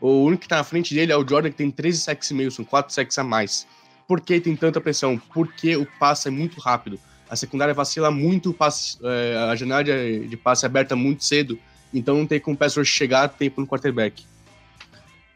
O 0.02 0.24
único 0.24 0.44
que 0.44 0.48
tá 0.48 0.58
na 0.58 0.64
frente 0.64 0.94
dele 0.94 1.12
é 1.12 1.18
o 1.18 1.28
Jordan, 1.28 1.50
que 1.52 1.58
tem 1.58 1.70
13 1.70 2.00
sacks 2.00 2.32
e 2.32 2.34
meio, 2.34 2.52
são 2.52 2.64
4 2.64 2.94
sacks 2.94 3.18
a 3.18 3.24
mais. 3.24 3.68
Por 4.08 4.22
que 4.22 4.40
tem 4.40 4.56
tanta 4.56 4.82
pressão? 4.82 5.22
Porque 5.34 5.76
o 5.76 5.86
passe 6.00 6.28
é 6.28 6.32
muito 6.32 6.60
rápido 6.60 7.00
a 7.30 7.36
secundária 7.36 7.74
vacila 7.74 8.10
muito, 8.10 8.52
passe, 8.52 8.98
é, 9.04 9.38
a 9.38 9.56
janela 9.56 9.84
de, 9.84 10.28
de, 10.28 10.36
passe 10.36 10.66
é 10.66 10.68
aberta 10.68 10.96
muito 10.96 11.24
cedo, 11.24 11.60
então 11.94 12.18
não 12.18 12.26
tem 12.26 12.40
como 12.40 12.56
o 12.56 12.58
pass 12.58 12.76
chegar 12.84 13.24
a 13.24 13.28
tempo 13.28 13.62
no 13.62 13.68
quarterback. 13.68 14.26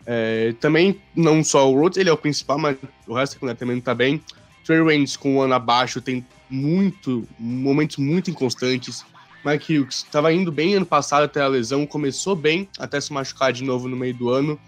É, 0.06 0.54
também, 0.60 1.00
não 1.16 1.44
só 1.44 1.72
o 1.72 1.80
Rhodes, 1.80 1.98
ele 1.98 2.10
é 2.10 2.14
o 2.14 2.18
principal, 2.18 2.58
mas 2.58 2.78
o 3.08 3.14
resto 3.14 3.34
da 3.34 3.34
secundária 3.34 3.60
também 3.60 3.76
não 3.76 3.84
tá 3.84 3.94
bem. 3.94 4.22
Trey 4.66 4.82
Waynes 4.82 5.16
com 5.16 5.38
o 5.38 5.42
ano 5.42 5.54
abaixo 5.54 6.02
tem 6.02 6.26
muito, 6.50 7.28
momentos 7.38 7.98
muito 7.98 8.30
inconstantes. 8.30 9.06
Mike 9.46 9.78
Hughes 9.78 9.96
estava 9.98 10.32
indo 10.32 10.52
bem 10.52 10.76
ano 10.76 10.86
passado 10.86 11.24
até 11.24 11.42
a 11.42 11.48
lesão, 11.48 11.86
começou 11.86 12.36
bem 12.36 12.68
até 12.80 13.00
se 13.00 13.12
machucar 13.12 13.52
de 13.52 13.64
novo 13.64 13.88
no 13.88 13.98
meio 13.98 14.14
do 14.14 14.30
ano. 14.30 14.60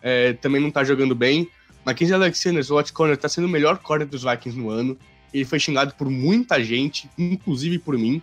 É, 0.00 0.32
também 0.34 0.60
não 0.60 0.70
tá 0.70 0.82
jogando 0.82 1.14
bem. 1.14 1.48
Mackenzie 1.84 2.14
Alexander, 2.14 2.64
o 2.70 2.74
Watch 2.74 2.92
Corner, 2.92 3.16
tá 3.16 3.28
sendo 3.28 3.46
o 3.46 3.50
melhor 3.50 3.78
corner 3.78 4.06
dos 4.06 4.22
Vikings 4.22 4.58
no 4.58 4.70
ano. 4.70 4.96
Ele 5.32 5.44
foi 5.44 5.58
xingado 5.58 5.94
por 5.94 6.08
muita 6.08 6.62
gente, 6.62 7.10
inclusive 7.18 7.78
por 7.78 7.98
mim. 7.98 8.22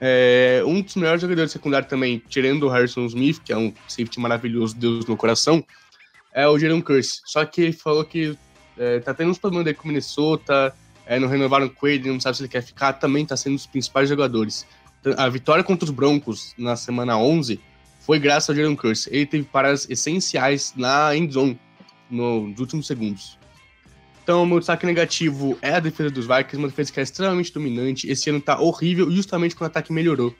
É, 0.00 0.62
um 0.64 0.80
dos 0.80 0.94
melhores 0.94 1.20
jogadores 1.20 1.50
secundários 1.50 1.90
também, 1.90 2.22
tirando 2.28 2.64
o 2.64 2.68
Harrison 2.68 3.04
Smith, 3.06 3.40
que 3.44 3.52
é 3.52 3.56
um 3.56 3.72
safety 3.88 4.20
maravilhoso, 4.20 4.76
Deus 4.76 5.06
no 5.06 5.16
coração, 5.16 5.64
é 6.32 6.46
o 6.46 6.58
Jerome 6.58 6.82
Curse. 6.82 7.20
Só 7.24 7.44
que 7.44 7.62
ele 7.62 7.72
falou 7.72 8.04
que 8.04 8.36
é, 8.76 9.00
tá 9.00 9.12
tendo 9.12 9.30
uns 9.30 9.38
problemas 9.38 9.66
aí 9.66 9.74
com 9.74 9.84
o 9.84 9.88
Minnesota, 9.88 10.74
é, 11.04 11.18
não 11.18 11.26
renovaram 11.26 11.68
com 11.68 11.86
ele, 11.88 12.10
não 12.10 12.20
sabe 12.20 12.36
se 12.36 12.42
ele 12.42 12.48
quer 12.48 12.62
ficar, 12.62 12.92
também 12.92 13.26
tá 13.26 13.36
sendo 13.36 13.54
um 13.54 13.56
dos 13.56 13.66
principais 13.66 14.08
jogadores. 14.08 14.66
A 15.16 15.28
vitória 15.28 15.62
contra 15.62 15.84
os 15.84 15.90
Broncos 15.90 16.54
na 16.58 16.76
semana 16.76 17.16
11 17.16 17.60
foi 18.00 18.18
graças 18.18 18.50
ao 18.50 18.56
Jalen 18.56 18.74
Curse. 18.74 19.08
Ele 19.12 19.26
teve 19.26 19.44
paradas 19.44 19.88
essenciais 19.88 20.72
na 20.76 21.14
endzone 21.14 21.58
nos 22.10 22.58
últimos 22.58 22.86
segundos. 22.86 23.38
Então, 24.22 24.44
meu 24.44 24.58
destaque 24.58 24.84
negativo 24.84 25.58
é 25.62 25.74
a 25.74 25.80
defesa 25.80 26.10
dos 26.10 26.26
Vikings, 26.26 26.56
uma 26.56 26.68
defesa 26.68 26.92
que 26.92 27.00
é 27.00 27.02
extremamente 27.02 27.52
dominante. 27.52 28.10
Esse 28.10 28.28
ano 28.28 28.40
tá 28.40 28.60
horrível, 28.60 29.10
justamente 29.10 29.54
quando 29.54 29.68
o 29.68 29.70
ataque 29.70 29.92
melhorou. 29.92 30.34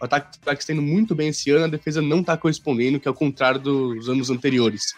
O 0.00 0.04
ataque 0.04 0.30
dos 0.30 0.38
Vikings 0.38 0.62
está 0.62 0.72
indo 0.72 0.82
muito 0.82 1.14
bem 1.14 1.28
esse 1.28 1.50
ano, 1.50 1.64
a 1.64 1.68
defesa 1.68 2.00
não 2.00 2.22
tá 2.22 2.36
correspondendo, 2.36 2.98
que 2.98 3.06
é 3.06 3.10
o 3.10 3.14
contrário 3.14 3.60
dos 3.60 4.08
anos 4.08 4.30
anteriores. 4.30 4.94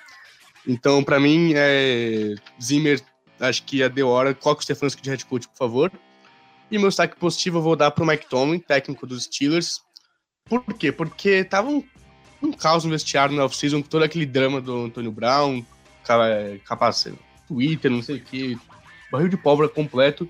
Então, 0.67 1.03
para 1.03 1.19
mim, 1.19 1.53
é... 1.55 2.35
Zimmer, 2.63 3.01
acho 3.41 3.63
que 3.65 3.83
é 3.83 3.89
deu 3.89 4.09
hora. 4.09 4.35
Coloca 4.35 4.61
o 4.61 4.63
Stefanski 4.63 5.03
de 5.03 5.11
head 5.11 5.25
coach, 5.25 5.49
por 5.49 5.57
favor. 5.57 5.93
E 6.71 6.79
meu 6.79 6.89
destaque 6.89 7.17
positivo 7.17 7.59
eu 7.59 7.63
vou 7.63 7.77
dar 7.77 7.91
pro 7.91 8.07
Mike 8.07 8.29
Tomlin, 8.29 8.59
técnico 8.59 9.07
dos 9.07 9.25
Steelers. 9.25 9.81
Por 10.45 10.63
quê? 10.75 10.93
Porque 10.93 11.45
tava 11.45 11.69
um, 11.69 11.83
um 12.43 12.53
caos 12.53 12.85
no 12.85 12.91
vestiário 12.91 13.35
no 13.35 13.43
off-season, 13.43 13.83
com 13.83 13.89
todo 13.89 14.03
aquele 14.03 14.27
drama 14.27 14.61
do 14.61 14.85
Antônio 14.85 15.11
Brown, 15.11 15.65
capacete, 16.65 17.19
Twitter, 17.47 17.91
não 17.91 18.03
sei 18.03 18.17
o 18.17 18.21
que, 18.21 18.59
barril 19.11 19.29
de 19.29 19.37
pólvora 19.37 19.69
completo. 19.69 20.29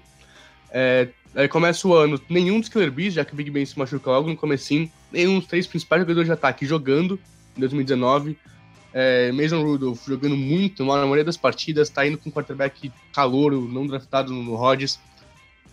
É, 0.71 1.09
aí 1.35 1.49
começa 1.49 1.87
o 1.89 1.95
ano, 1.95 2.21
nenhum 2.29 2.61
dos 2.61 2.69
Killer 2.69 2.91
Bees, 2.91 3.15
já 3.15 3.25
que 3.25 3.33
o 3.33 3.37
Big 3.37 3.51
Ben 3.51 3.67
se 3.67 3.79
machuca 3.79 4.11
logo 4.11 4.29
no 4.29 4.37
comecinho, 4.37 4.91
nenhum 5.11 5.39
dos 5.39 5.49
três 5.49 5.67
principais 5.67 6.03
jogadores 6.03 6.27
de 6.27 6.33
ataque 6.33 6.67
jogando 6.67 7.19
em 7.57 7.61
2019. 7.61 8.39
É, 8.93 9.31
Mason 9.33 9.63
Rudolph 9.63 10.07
jogando 10.07 10.37
muito 10.37 10.85
na 10.85 10.97
maioria 10.97 11.25
das 11.25 11.37
partidas, 11.37 11.91
tá 11.91 12.07
indo 12.07 12.17
com 12.17 12.31
um 12.31 12.33
quarterback 12.33 12.91
calouro, 13.13 13.69
não 13.69 13.87
draftado 13.87 14.33
no 14.33 14.55
Rodgers, 14.55 14.99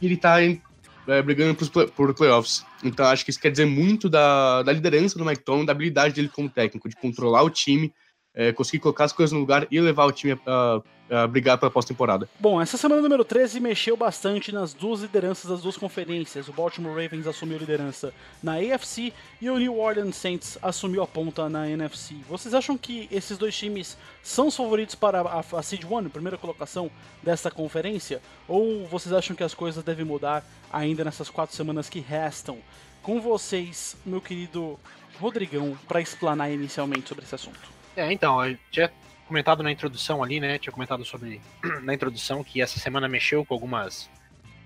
e 0.02 0.06
ele 0.06 0.18
tá 0.18 0.42
é, 0.42 1.22
brigando 1.22 1.56
play, 1.70 1.88
por 1.88 2.14
playoffs. 2.14 2.66
Então 2.84 3.06
acho 3.06 3.24
que 3.24 3.32
isso 3.32 3.40
quer 3.40 3.52
dizer 3.52 3.66
muito 3.66 4.10
da, 4.10 4.64
da 4.64 4.72
liderança 4.72 5.18
do 5.18 5.26
Mike 5.26 5.44
da 5.66 5.72
habilidade 5.72 6.16
dele 6.16 6.30
como 6.30 6.50
técnico, 6.50 6.90
de 6.90 6.96
controlar 6.96 7.44
o 7.44 7.50
time 7.50 7.94
é, 8.36 8.52
conseguir 8.52 8.80
colocar 8.80 9.06
as 9.06 9.14
coisas 9.14 9.32
no 9.32 9.40
lugar 9.40 9.66
e 9.72 9.80
levar 9.80 10.06
o 10.06 10.12
time 10.12 10.40
a, 10.46 10.82
a 11.10 11.28
brigar 11.28 11.58
pela 11.58 11.72
pós-temporada. 11.72 12.28
Bom, 12.40 12.62
essa 12.62 12.78
semana 12.78 13.02
número 13.02 13.24
13 13.24 13.60
mexeu 13.60 13.96
bastante 13.96 14.52
nas 14.52 14.74
duas 14.74 15.02
lideranças 15.02 15.50
das 15.50 15.62
duas 15.62 15.78
conferências. 15.78 16.48
O 16.48 16.54
Baltimore 16.54 17.02
Ravens 17.02 17.28
assumiu 17.28 17.56
a 17.56 17.60
liderança 17.60 18.14
na 18.44 18.56
AFC 18.56 19.14
e 19.42 19.50
o 19.50 19.58
New 19.58 19.80
Orleans 19.80 20.16
Saints 20.16 20.58
assumiu 20.62 21.02
a 21.02 21.08
ponta 21.08 21.48
na 21.48 21.70
NFC. 21.70 22.16
Vocês 22.28 22.54
acham 22.54 22.78
que 22.78 23.08
esses 23.12 23.38
dois 23.38 23.56
times 23.56 23.98
são 24.22 24.48
os 24.48 24.56
favoritos 24.56 24.96
para 24.96 25.22
a, 25.22 25.40
a 25.40 25.64
Seed 25.64 25.84
1, 25.86 25.98
a 25.98 26.10
primeira 26.10 26.38
colocação 26.38 26.92
dessa 27.24 27.50
conferência? 27.50 28.22
Ou 28.48 28.86
vocês 28.88 29.14
acham 29.14 29.36
que 29.36 29.44
as 29.44 29.54
coisas 29.54 29.84
devem 29.84 30.06
mudar 30.06 30.44
ainda 30.74 31.04
nessas 31.04 31.30
quatro 31.30 31.56
semanas 31.56 31.88
que 31.88 32.00
restam? 32.00 32.58
Com 33.02 33.22
vocês, 33.22 33.96
meu 34.04 34.20
querido 34.20 34.80
Rodrigão, 35.20 35.78
para 35.88 36.02
explanar 36.02 36.52
inicialmente 36.52 37.08
sobre 37.08 37.24
esse 37.24 37.36
assunto. 37.36 37.75
É, 37.96 38.12
então, 38.12 38.46
eu 38.46 38.58
tinha 38.72 38.92
comentado 39.28 39.64
na 39.64 39.72
introdução 39.72 40.24
ali, 40.24 40.40
né? 40.40 40.58
Tinha 40.58 40.74
comentado 40.74 41.04
sobre 41.06 41.42
na 41.82 41.94
introdução 41.94 42.44
que 42.44 42.62
essa 42.62 42.80
semana 42.80 43.08
mexeu 43.08 43.46
com 43.46 43.54
algumas 43.54 44.10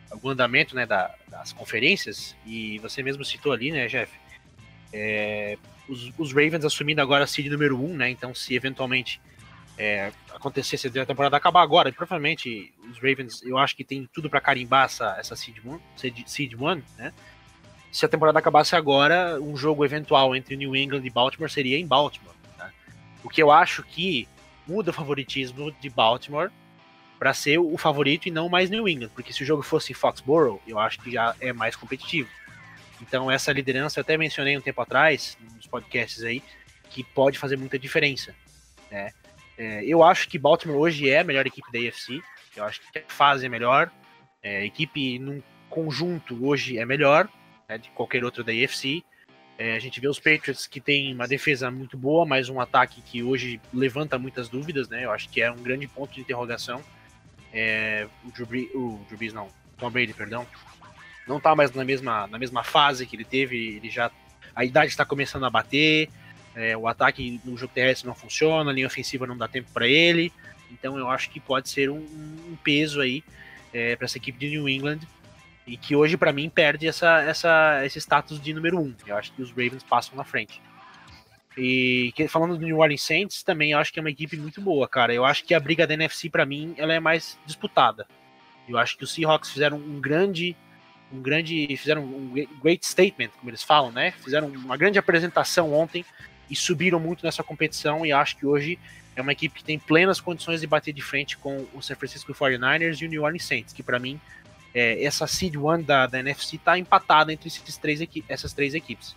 algum 0.10 0.30
andamento, 0.30 0.76
né, 0.76 0.88
da, 0.88 1.14
das 1.28 1.54
conferências 1.54 2.36
e 2.44 2.80
você 2.80 3.04
mesmo 3.04 3.24
citou 3.24 3.52
ali, 3.52 3.72
né, 3.72 3.88
Jeff? 3.88 4.12
É, 4.92 5.56
os, 5.88 6.12
os, 6.18 6.32
Ravens 6.32 6.66
assumindo 6.66 7.00
agora 7.00 7.24
a 7.24 7.28
seed 7.28 7.48
número 7.48 7.78
1, 7.80 7.86
um, 7.86 7.96
né? 7.96 8.10
Então, 8.10 8.34
se 8.34 8.56
eventualmente 8.56 9.22
é, 9.78 10.12
acontecesse 10.34 10.88
a 10.88 11.06
temporada 11.06 11.38
acabar 11.38 11.62
agora, 11.62 11.92
provavelmente 11.92 12.74
os 12.90 12.98
Ravens, 12.98 13.44
eu 13.44 13.58
acho 13.58 13.76
que 13.76 13.84
tem 13.84 14.10
tudo 14.12 14.30
para 14.30 14.42
carimbar 14.42 14.86
essa, 14.86 15.16
essa 15.20 15.36
seed 15.36 15.58
1, 15.64 15.80
seed, 15.96 16.28
seed 16.28 16.54
1, 16.56 16.82
né? 16.98 17.14
Se 17.92 18.06
a 18.06 18.10
temporada 18.10 18.38
acabasse 18.38 18.76
agora, 18.76 19.40
um 19.42 19.56
jogo 19.56 19.84
eventual 19.84 20.36
entre 20.36 20.56
New 20.56 20.76
England 20.76 21.06
e 21.06 21.10
Baltimore 21.10 21.50
seria 21.50 21.78
em 21.78 21.88
Baltimore. 21.88 22.36
O 23.24 23.30
que 23.30 23.42
eu 23.42 23.52
acho 23.52 23.84
que 23.84 24.28
muda 24.68 24.92
o 24.92 24.94
favoritismo 24.94 25.72
de 25.72 25.90
Baltimore 25.90 26.52
para 27.18 27.34
ser 27.34 27.58
o 27.58 27.78
favorito 27.78 28.28
e 28.28 28.32
não 28.32 28.48
mais 28.48 28.70
New 28.70 28.88
England, 28.88 29.10
porque 29.10 29.34
se 29.34 29.44
o 29.44 29.46
jogo 29.46 29.62
fosse 29.62 29.94
Foxborough, 29.94 30.62
eu 30.66 30.80
acho 30.80 31.00
que 31.02 31.12
já 31.12 31.36
é 31.42 31.52
mais 31.52 31.76
competitivo. 31.76 32.30
Então 33.02 33.30
essa 33.30 33.52
liderança 33.52 34.00
eu 34.00 34.02
até 34.02 34.18
mencionei 34.18 34.58
um 34.58 34.62
tempo 34.62 34.82
atrás 34.82 35.38
nos 35.56 35.68
podcasts 35.68 36.24
aí 36.24 36.42
que 36.90 37.04
pode 37.04 37.38
fazer 37.38 37.58
muita 37.58 37.78
diferença, 37.78 38.34
né? 38.90 39.12
É, 39.58 39.84
eu 39.84 40.02
acho 40.02 40.30
que 40.30 40.40
Baltimore 40.40 40.78
hoje 40.78 41.10
é 41.10 41.20
a 41.20 41.24
melhor 41.24 41.46
equipe 41.46 41.70
da 41.70 41.80
AFC. 41.80 42.22
Eu 42.56 42.64
acho 42.64 42.80
que 42.80 43.00
a 43.00 43.04
fase 43.10 43.46
é 43.46 43.50
melhor. 43.50 43.92
É, 44.42 44.60
a 44.60 44.66
equipe 44.66 45.20
num 45.20 45.44
conjunto 45.70 46.46
hoje 46.46 46.78
é 46.78 46.86
melhor 46.86 47.28
né, 47.68 47.78
de 47.78 47.90
qualquer 47.90 48.24
outra 48.24 48.42
da 48.42 48.54
AFC. 48.54 49.04
É, 49.60 49.76
a 49.76 49.80
gente 49.80 50.00
vê 50.00 50.08
os 50.08 50.20
Patriots 50.22 50.66
que 50.66 50.80
tem 50.80 51.14
uma 51.14 51.28
defesa 51.28 51.70
muito 51.70 51.98
boa, 51.98 52.26
mas 52.26 52.48
um 52.48 52.62
ataque 52.62 53.02
que 53.02 53.22
hoje 53.22 53.60
levanta 53.74 54.18
muitas 54.18 54.48
dúvidas, 54.48 54.88
né? 54.88 55.04
Eu 55.04 55.12
acho 55.12 55.28
que 55.28 55.42
é 55.42 55.52
um 55.52 55.62
grande 55.62 55.86
ponto 55.86 56.14
de 56.14 56.22
interrogação. 56.22 56.82
É, 57.52 58.08
o, 58.24 58.32
Drew 58.32 58.46
Brees, 58.46 58.70
o 58.74 59.02
Drew 59.08 59.18
Brees, 59.18 59.34
não, 59.34 59.50
Tom 59.78 59.92
Brady, 59.92 60.14
perdão, 60.14 60.48
não 61.28 61.42
tá 61.42 61.54
mais 61.58 61.74
na 61.74 61.84
mesma, 61.84 62.26
na 62.28 62.40
mesma 62.40 62.64
fase 62.64 63.06
que 63.06 63.18
ele 63.18 63.26
teve, 63.26 63.76
ele 63.76 63.90
já 63.90 64.10
a 64.56 64.64
idade 64.64 64.92
está 64.92 65.04
começando 65.04 65.46
a 65.46 65.50
bater, 65.50 66.10
é, 66.56 66.78
o 66.78 66.88
ataque 66.88 67.42
no 67.44 67.58
jogo 67.58 67.74
terrestre 67.74 68.08
não 68.08 68.16
funciona, 68.16 68.72
a 68.72 68.74
linha 68.74 68.88
ofensiva 68.88 69.28
não 69.28 69.38
dá 69.38 69.48
tempo 69.48 69.70
para 69.74 69.88
ele, 69.88 70.32
então 70.72 70.98
eu 70.98 71.10
acho 71.10 71.30
que 71.30 71.40
pode 71.40 71.68
ser 71.68 71.90
um, 71.90 71.98
um 71.98 72.58
peso 72.64 73.02
aí 73.02 73.24
é, 73.74 73.98
para 73.98 74.06
essa 74.06 74.18
equipe 74.18 74.40
de 74.40 74.50
New 74.52 74.70
England 74.70 75.00
e 75.70 75.78
que 75.78 75.96
hoje, 75.96 76.18
para 76.18 76.34
mim, 76.34 76.50
perde 76.50 76.88
essa, 76.88 77.22
essa, 77.22 77.86
esse 77.86 78.00
status 78.00 78.42
de 78.42 78.54
número 78.54 78.80
um. 78.80 78.96
Eu 79.06 79.16
acho 79.16 79.32
que 79.34 79.42
os 79.42 79.52
Ravens 79.52 79.84
passam 79.84 80.16
na 80.16 80.24
frente. 80.24 80.60
E 81.56 82.12
falando 82.28 82.58
do 82.58 82.66
New 82.66 82.80
Orleans 82.80 83.04
Saints, 83.04 83.44
também 83.44 83.72
eu 83.72 83.78
acho 83.78 83.94
que 83.94 84.00
é 84.00 84.02
uma 84.02 84.10
equipe 84.10 84.36
muito 84.36 84.60
boa, 84.60 84.88
cara. 84.88 85.14
Eu 85.14 85.24
acho 85.24 85.44
que 85.44 85.54
a 85.54 85.60
briga 85.60 85.86
da 85.86 85.94
NFC, 85.94 86.28
para 86.28 86.44
mim, 86.44 86.74
ela 86.76 86.94
é 86.94 87.00
mais 87.00 87.38
disputada. 87.46 88.08
Eu 88.68 88.80
acho 88.80 88.98
que 88.98 89.04
os 89.04 89.14
Seahawks 89.14 89.52
fizeram 89.52 89.78
um 89.78 90.02
grande. 90.02 90.56
Um 91.14 91.22
grande. 91.22 91.68
Fizeram 91.78 92.04
um 92.04 92.34
great 92.62 92.84
statement, 92.84 93.30
como 93.38 93.52
eles 93.52 93.62
falam, 93.62 93.92
né? 93.92 94.12
Fizeram 94.24 94.48
uma 94.48 94.76
grande 94.76 94.98
apresentação 94.98 95.72
ontem 95.72 96.04
e 96.50 96.56
subiram 96.56 97.00
muito 97.00 97.24
nessa 97.24 97.44
competição. 97.44 98.04
E 98.04 98.12
acho 98.12 98.38
que 98.38 98.46
hoje 98.46 98.80
é 99.16 99.22
uma 99.22 99.34
equipe 99.34 99.60
que 99.60 99.64
tem 99.64 99.78
plenas 99.78 100.20
condições 100.20 100.62
de 100.62 100.68
bater 100.68 100.94
de 100.94 101.02
frente 101.02 101.38
com 101.38 101.68
o 101.74 101.82
San 101.82 101.96
Francisco 101.96 102.34
49ers 102.34 103.02
e 103.02 103.06
o 103.06 103.10
New 103.10 103.22
Orleans 103.22 103.46
Saints, 103.46 103.74
que 103.74 103.84
para 103.84 104.00
mim 104.00 104.20
é, 104.74 105.04
essa 105.04 105.26
seed 105.28 105.56
one 105.56 105.84
da, 105.84 106.06
da 106.08 106.20
NFC 106.20 106.58
está 106.58 106.78
empatada 106.78 107.34
entre 107.34 107.48
esses 107.48 107.78
três 107.78 108.00
essas 108.28 108.54
três 108.54 108.74
equipes. 108.74 109.16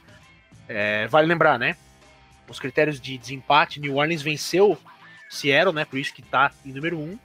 É, 0.68 1.06
vale 1.08 1.26
lembrar, 1.26 1.58
né? 1.58 1.76
Os 2.48 2.58
critérios 2.58 3.00
de 3.00 3.16
desempate, 3.18 3.80
New 3.80 3.96
Orleans 3.96 4.22
venceu 4.22 4.78
Seattle, 5.28 5.74
né? 5.74 5.84
Por 5.84 5.98
isso 5.98 6.12
que 6.12 6.20
está 6.20 6.52
em 6.64 6.72
número 6.72 6.98
1. 6.98 7.02
Um, 7.02 7.18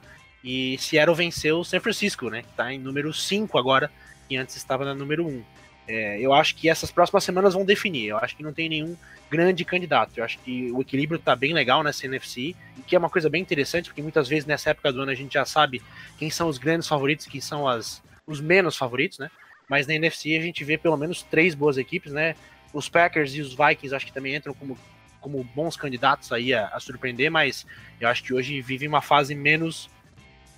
e 0.44 0.78
Seattle 0.78 1.16
venceu 1.16 1.64
San 1.64 1.80
Francisco, 1.80 2.30
né? 2.30 2.42
Que 2.42 2.50
está 2.50 2.72
em 2.72 2.80
número 2.80 3.14
5 3.14 3.58
agora, 3.58 3.92
e 4.30 4.38
antes 4.38 4.56
estava 4.56 4.86
na 4.86 4.94
número 4.94 5.26
1. 5.26 5.30
Um. 5.30 5.44
É, 5.88 6.20
eu 6.20 6.34
acho 6.34 6.56
que 6.56 6.70
essas 6.70 6.92
próximas 6.92 7.24
semanas 7.24 7.54
vão 7.54 7.64
definir. 7.64 8.08
Eu 8.08 8.18
acho 8.18 8.36
que 8.36 8.44
não 8.44 8.52
tem 8.52 8.68
nenhum 8.68 8.96
grande 9.30 9.64
candidato. 9.64 10.18
Eu 10.18 10.24
acho 10.24 10.38
que 10.40 10.72
o 10.72 10.82
equilíbrio 10.82 11.18
está 11.18 11.36
bem 11.36 11.54
legal 11.54 11.82
nessa 11.82 12.06
NFC, 12.06 12.56
e 12.78 12.82
que 12.86 12.96
é 12.96 13.00
uma 13.00 13.10
coisa 13.10 13.30
bem 13.30 13.42
interessante, 13.42 13.90
porque 13.90 14.02
muitas 14.02 14.28
vezes 14.28 14.46
nessa 14.46 14.72
época 14.72 14.92
do 14.92 15.02
ano 15.02 15.12
a 15.12 15.16
gente 15.16 15.34
já 15.34 15.46
sabe 15.46 15.82
quem 16.18 16.30
são 16.30 16.48
os 16.48 16.58
grandes 16.58 16.88
favoritos, 16.88 17.26
quem 17.26 17.40
são 17.40 17.68
as, 17.68 18.02
os 18.28 18.42
menos 18.42 18.76
favoritos, 18.76 19.18
né? 19.18 19.32
Mas 19.68 19.88
na 19.88 19.96
NFC 19.96 20.36
a 20.36 20.42
gente 20.42 20.64
vê 20.64 20.78
pelo 20.78 20.98
menos 20.98 21.24
três 21.24 21.56
boas 21.56 21.78
equipes, 21.78 22.12
né? 22.12 22.36
Os 22.74 22.90
Packers 22.90 23.34
e 23.34 23.42
os 23.42 23.56
Vikings 23.56 23.96
acho 23.96 24.06
que 24.06 24.14
também 24.14 24.36
entram 24.36 24.54
como, 24.54 24.78
como 25.22 25.44
bons 25.56 25.78
candidatos 25.78 26.32
aí 26.32 26.54
a, 26.54 26.68
a 26.68 26.80
surpreender, 26.80 27.32
mas 27.32 27.66
eu 28.00 28.08
acho 28.08 28.24
que 28.24 28.34
hoje 28.34 28.62
vive 28.62 28.88
uma 28.88 29.02
fase 29.02 29.34
menos 29.34 29.90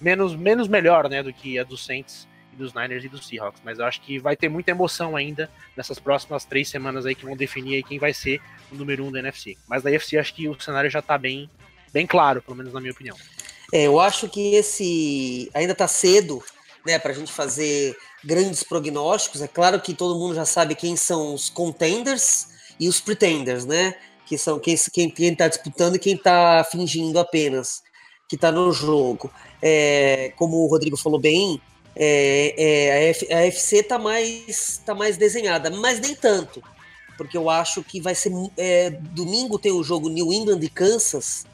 menos 0.01 0.35
menos 0.35 0.67
melhor, 0.67 1.09
né, 1.09 1.21
do 1.21 1.33
que 1.33 1.59
a 1.59 1.63
dos 1.63 1.85
Saints 1.85 2.27
e 2.53 2.55
dos 2.55 2.73
Niners 2.73 3.03
e 3.03 3.09
dos 3.09 3.27
Seahawks. 3.27 3.61
Mas 3.63 3.79
eu 3.79 3.85
acho 3.85 4.01
que 4.01 4.17
vai 4.17 4.35
ter 4.35 4.49
muita 4.49 4.71
emoção 4.71 5.15
ainda 5.15 5.49
nessas 5.75 5.99
próximas 5.99 6.45
três 6.45 6.69
semanas 6.69 7.05
aí 7.05 7.13
que 7.13 7.25
vão 7.25 7.35
definir 7.35 7.75
aí 7.75 7.83
quem 7.83 7.99
vai 7.99 8.13
ser 8.13 8.41
o 8.71 8.75
número 8.75 9.05
um 9.05 9.11
da 9.11 9.19
NFC. 9.19 9.57
Mas 9.67 9.83
da 9.83 9.89
NFC 9.89 10.17
acho 10.17 10.33
que 10.33 10.47
o 10.47 10.59
cenário 10.59 10.89
já 10.89 11.01
tá 11.01 11.17
bem 11.17 11.49
bem 11.91 12.07
claro, 12.07 12.41
pelo 12.41 12.55
menos 12.55 12.73
na 12.73 12.79
minha 12.79 12.93
opinião. 12.93 13.17
É, 13.73 13.83
eu 13.83 13.99
acho 13.99 14.27
que 14.29 14.55
esse 14.55 15.49
ainda 15.53 15.75
tá 15.75 15.87
cedo 15.87 16.43
né, 16.89 16.97
para 16.97 17.11
a 17.11 17.15
gente 17.15 17.31
fazer 17.31 17.95
grandes 18.23 18.63
prognósticos. 18.63 19.41
É 19.41 19.47
claro 19.47 19.79
que 19.79 19.93
todo 19.93 20.19
mundo 20.19 20.33
já 20.33 20.45
sabe 20.45 20.73
quem 20.73 20.95
são 20.95 21.35
os 21.35 21.49
contenders 21.49 22.47
e 22.79 22.89
os 22.89 22.99
pretenders, 22.99 23.63
né? 23.63 23.95
Que 24.25 24.37
são 24.37 24.59
quem 24.59 24.73
está 24.73 24.91
quem, 24.91 25.35
tá 25.35 25.47
disputando 25.47 25.95
e 25.95 25.99
quem 25.99 26.15
está 26.15 26.63
fingindo 26.63 27.19
apenas 27.19 27.83
que 28.27 28.35
está 28.35 28.51
no 28.51 28.71
jogo. 28.71 29.31
É, 29.61 30.33
como 30.35 30.57
o 30.57 30.67
Rodrigo 30.67 30.97
falou 30.97 31.19
bem, 31.19 31.61
é, 31.95 32.55
é, 32.57 33.35
a 33.35 33.45
FC 33.45 33.77
está 33.77 33.99
mais, 33.99 34.81
tá 34.83 34.95
mais 34.95 35.15
desenhada, 35.15 35.69
mas 35.69 35.99
nem 35.99 36.15
tanto. 36.15 36.63
Porque 37.17 37.37
eu 37.37 37.49
acho 37.49 37.83
que 37.83 38.01
vai 38.01 38.15
ser. 38.15 38.31
É, 38.57 38.89
domingo 38.89 39.59
tem 39.59 39.71
o 39.71 39.83
jogo 39.83 40.09
New 40.09 40.33
England 40.33 40.61
e 40.63 40.69
Kansas. 40.69 41.45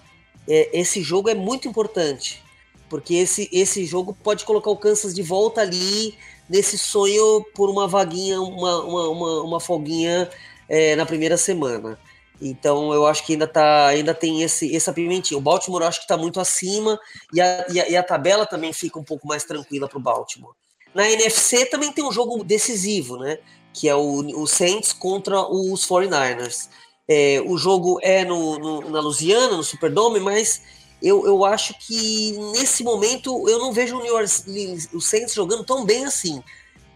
É, 0.48 0.70
esse 0.80 1.02
jogo 1.02 1.30
é 1.30 1.36
muito 1.36 1.68
importante 1.68 2.45
porque 2.90 3.16
esse, 3.16 3.50
esse 3.52 3.86
jogo 3.86 4.16
pode 4.24 4.46
colocar 4.46 4.70
o 4.70 4.78
Kansas 4.78 5.14
de 5.14 5.24
volta 5.24 5.62
ali 5.62 6.16
nesse 6.50 6.78
sonho 6.78 7.44
por 7.56 7.70
uma 7.70 7.88
vaguinha, 7.88 8.40
uma, 8.40 8.84
uma, 8.84 9.10
uma, 9.10 9.42
uma 9.44 9.60
folguinha 9.60 10.30
é, 10.70 10.96
na 10.96 11.06
primeira 11.06 11.38
semana. 11.38 11.98
Então 12.42 12.94
eu 12.94 13.06
acho 13.06 13.26
que 13.26 13.34
ainda 13.34 13.48
tá, 13.48 13.88
ainda 13.88 14.14
tem 14.14 14.42
esse 14.42 14.76
essa 14.76 14.92
pimentinha. 14.92 15.38
O 15.38 15.42
Baltimore 15.42 15.84
acho 15.84 16.00
que 16.00 16.06
está 16.06 16.18
muito 16.18 16.40
acima 16.40 17.00
e 17.34 17.40
a, 17.42 17.66
e 17.70 17.80
a, 17.80 17.90
e 17.90 17.98
a 17.98 18.04
tabela 18.04 18.46
também 18.46 18.74
fica 18.74 19.00
um 19.00 19.04
pouco 19.04 19.28
mais 19.28 19.44
tranquila 19.44 19.88
para 19.88 19.98
o 19.98 20.02
Baltimore. 20.02 20.54
Na 20.94 21.10
NFC 21.10 21.66
também 21.66 21.92
tem 21.92 22.04
um 22.04 22.12
jogo 22.12 22.44
decisivo, 22.44 23.18
né? 23.18 23.40
Que 23.74 23.90
é 23.90 23.96
o, 23.96 24.42
o 24.42 24.48
Saints 24.48 24.94
contra 24.94 25.42
os 25.42 25.86
49ers. 25.86 26.70
É, 27.08 27.42
o 27.46 27.58
jogo 27.58 28.00
é 28.02 28.26
no, 28.26 28.58
no, 28.58 28.90
na 28.90 29.00
Louisiana, 29.00 29.58
no 29.58 29.64
Superdome, 29.64 30.20
mas 30.20 30.62
eu, 31.06 31.24
eu 31.24 31.46
acho 31.46 31.76
que 31.78 32.36
nesse 32.52 32.84
momento 32.84 33.48
eu 33.48 33.60
não 33.60 33.72
vejo 33.72 33.96
o 33.96 34.02
New 34.02 34.16
Orleans, 34.16 34.90
o 34.92 35.00
Saints 35.00 35.36
jogando 35.36 35.64
tão 35.64 35.86
bem 35.86 36.04
assim. 36.04 36.42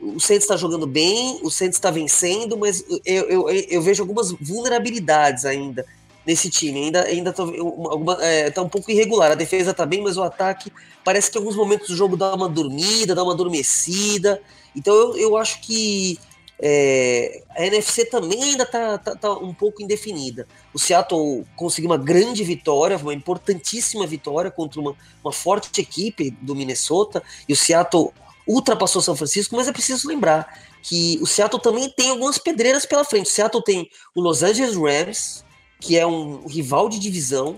O 0.01 0.19
Saints 0.19 0.45
está 0.45 0.57
jogando 0.57 0.87
bem, 0.87 1.39
o 1.43 1.51
Saints 1.51 1.77
está 1.77 1.91
vencendo, 1.91 2.57
mas 2.57 2.83
eu, 3.05 3.29
eu, 3.29 3.49
eu, 3.49 3.81
vejo 3.83 4.01
algumas 4.01 4.31
vulnerabilidades 4.31 5.45
ainda 5.45 5.85
nesse 6.25 6.49
time. 6.49 6.85
Ainda, 6.85 7.03
ainda 7.03 7.31
tá, 7.31 7.43
uma, 7.43 8.17
é, 8.23 8.49
tá 8.49 8.63
um 8.63 8.69
pouco 8.69 8.89
irregular. 8.89 9.31
A 9.31 9.35
defesa 9.35 9.75
tá 9.75 9.85
bem, 9.85 10.01
mas 10.01 10.17
o 10.17 10.23
ataque 10.23 10.71
parece 11.03 11.29
que 11.29 11.37
em 11.37 11.41
alguns 11.41 11.55
momentos 11.55 11.89
do 11.89 11.95
jogo 11.95 12.17
dá 12.17 12.33
uma 12.33 12.49
dormida, 12.49 13.13
dá 13.13 13.23
uma 13.23 13.33
adormecida. 13.33 14.41
Então 14.75 14.95
eu, 14.95 15.17
eu 15.17 15.37
acho 15.37 15.61
que 15.61 16.17
é, 16.61 17.43
a 17.55 17.65
NFC 17.65 18.05
também 18.05 18.43
ainda 18.43 18.63
está 18.63 18.97
tá, 18.97 19.15
tá, 19.15 19.33
um 19.33 19.53
pouco 19.53 19.81
indefinida. 19.81 20.45
O 20.73 20.79
Seattle 20.79 21.45
conseguiu 21.55 21.89
uma 21.89 21.97
grande 21.97 22.43
vitória, 22.43 22.97
uma 22.97 23.13
importantíssima 23.13 24.05
vitória 24.05 24.51
contra 24.51 24.79
uma, 24.81 24.95
uma 25.23 25.31
forte 25.31 25.79
equipe 25.79 26.31
do 26.41 26.53
Minnesota, 26.53 27.23
e 27.47 27.53
o 27.53 27.55
Seattle 27.55 28.11
ultrapassou 28.45 29.01
São 29.01 29.15
Francisco, 29.15 29.55
mas 29.55 29.67
é 29.67 29.71
preciso 29.71 30.07
lembrar 30.07 30.59
que 30.81 31.17
o 31.21 31.25
Seattle 31.25 31.61
também 31.61 31.89
tem 31.89 32.09
algumas 32.09 32.37
pedreiras 32.37 32.85
pela 32.85 33.05
frente. 33.05 33.27
O 33.27 33.29
Seattle 33.29 33.63
tem 33.63 33.89
o 34.13 34.21
Los 34.21 34.43
Angeles 34.43 34.75
Rams, 34.75 35.45
que 35.79 35.97
é 35.97 36.05
um 36.05 36.45
rival 36.45 36.89
de 36.89 36.99
divisão, 36.99 37.57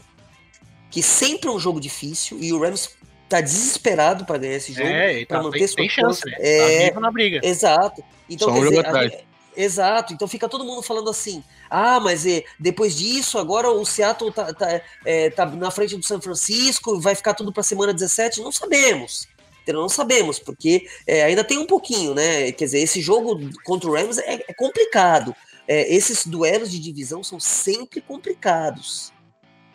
que 0.92 1.02
sempre 1.02 1.50
é 1.50 1.52
um 1.52 1.60
jogo 1.60 1.80
difícil, 1.80 2.38
e 2.40 2.52
o 2.54 2.60
Rams 2.60 2.90
tá 3.32 3.40
desesperado 3.40 4.26
para 4.26 4.38
ganhar 4.38 4.58
esse 4.58 4.74
jogo, 4.74 4.88
é, 4.88 5.26
para 5.26 5.38
tá, 5.38 5.44
manter 5.44 5.60
tem, 5.60 5.68
sua 5.68 5.76
tem 5.78 5.90
chance, 5.90 6.26
né? 6.26 6.36
É, 6.40 6.92
tá 6.92 7.00
na 7.00 7.10
briga. 7.10 7.40
Exato. 7.42 8.04
Então, 8.30 8.50
Só 8.50 8.52
um 8.52 8.56
quer 8.56 8.64
jogo 8.64 8.76
dizer, 8.76 8.88
atrás. 8.88 9.14
a, 9.14 9.62
exato. 9.62 10.14
Então 10.14 10.28
fica 10.28 10.50
todo 10.50 10.66
mundo 10.66 10.82
falando 10.82 11.10
assim: 11.10 11.42
ah, 11.70 12.00
mas 12.02 12.26
é, 12.26 12.44
depois 12.60 12.98
disso, 12.98 13.40
agora 13.40 13.70
o 13.70 13.86
Seattle 13.86 14.34
tá, 14.34 14.54
tá, 14.54 14.82
é, 15.06 15.30
tá 15.30 15.46
na 15.46 15.72
frente 15.72 15.96
do 15.96 16.06
São 16.06 16.22
Francisco, 16.22 17.00
vai 17.00 17.16
ficar 17.16 17.34
tudo 17.34 17.54
para 17.54 17.64
semana 17.64 17.94
17? 17.94 18.42
Não 18.42 18.52
sabemos. 18.52 19.30
Não 19.68 19.88
sabemos, 19.88 20.38
porque 20.38 20.86
é, 21.08 21.24
ainda 21.24 21.46
tem 21.46 21.58
um 21.58 21.66
pouquinho, 21.66 22.14
né? 22.14 22.52
Quer 22.52 22.66
dizer, 22.66 22.80
esse 22.80 23.00
jogo 23.00 23.40
contra 23.64 23.90
o 23.90 23.94
Rams 23.94 24.18
é, 24.18 24.44
é 24.46 24.54
complicado. 24.54 25.34
É, 25.66 25.94
esses 25.94 26.26
duelos 26.26 26.70
de 26.70 26.80
divisão 26.80 27.24
são 27.24 27.40
sempre 27.40 28.02
complicados. 28.02 29.14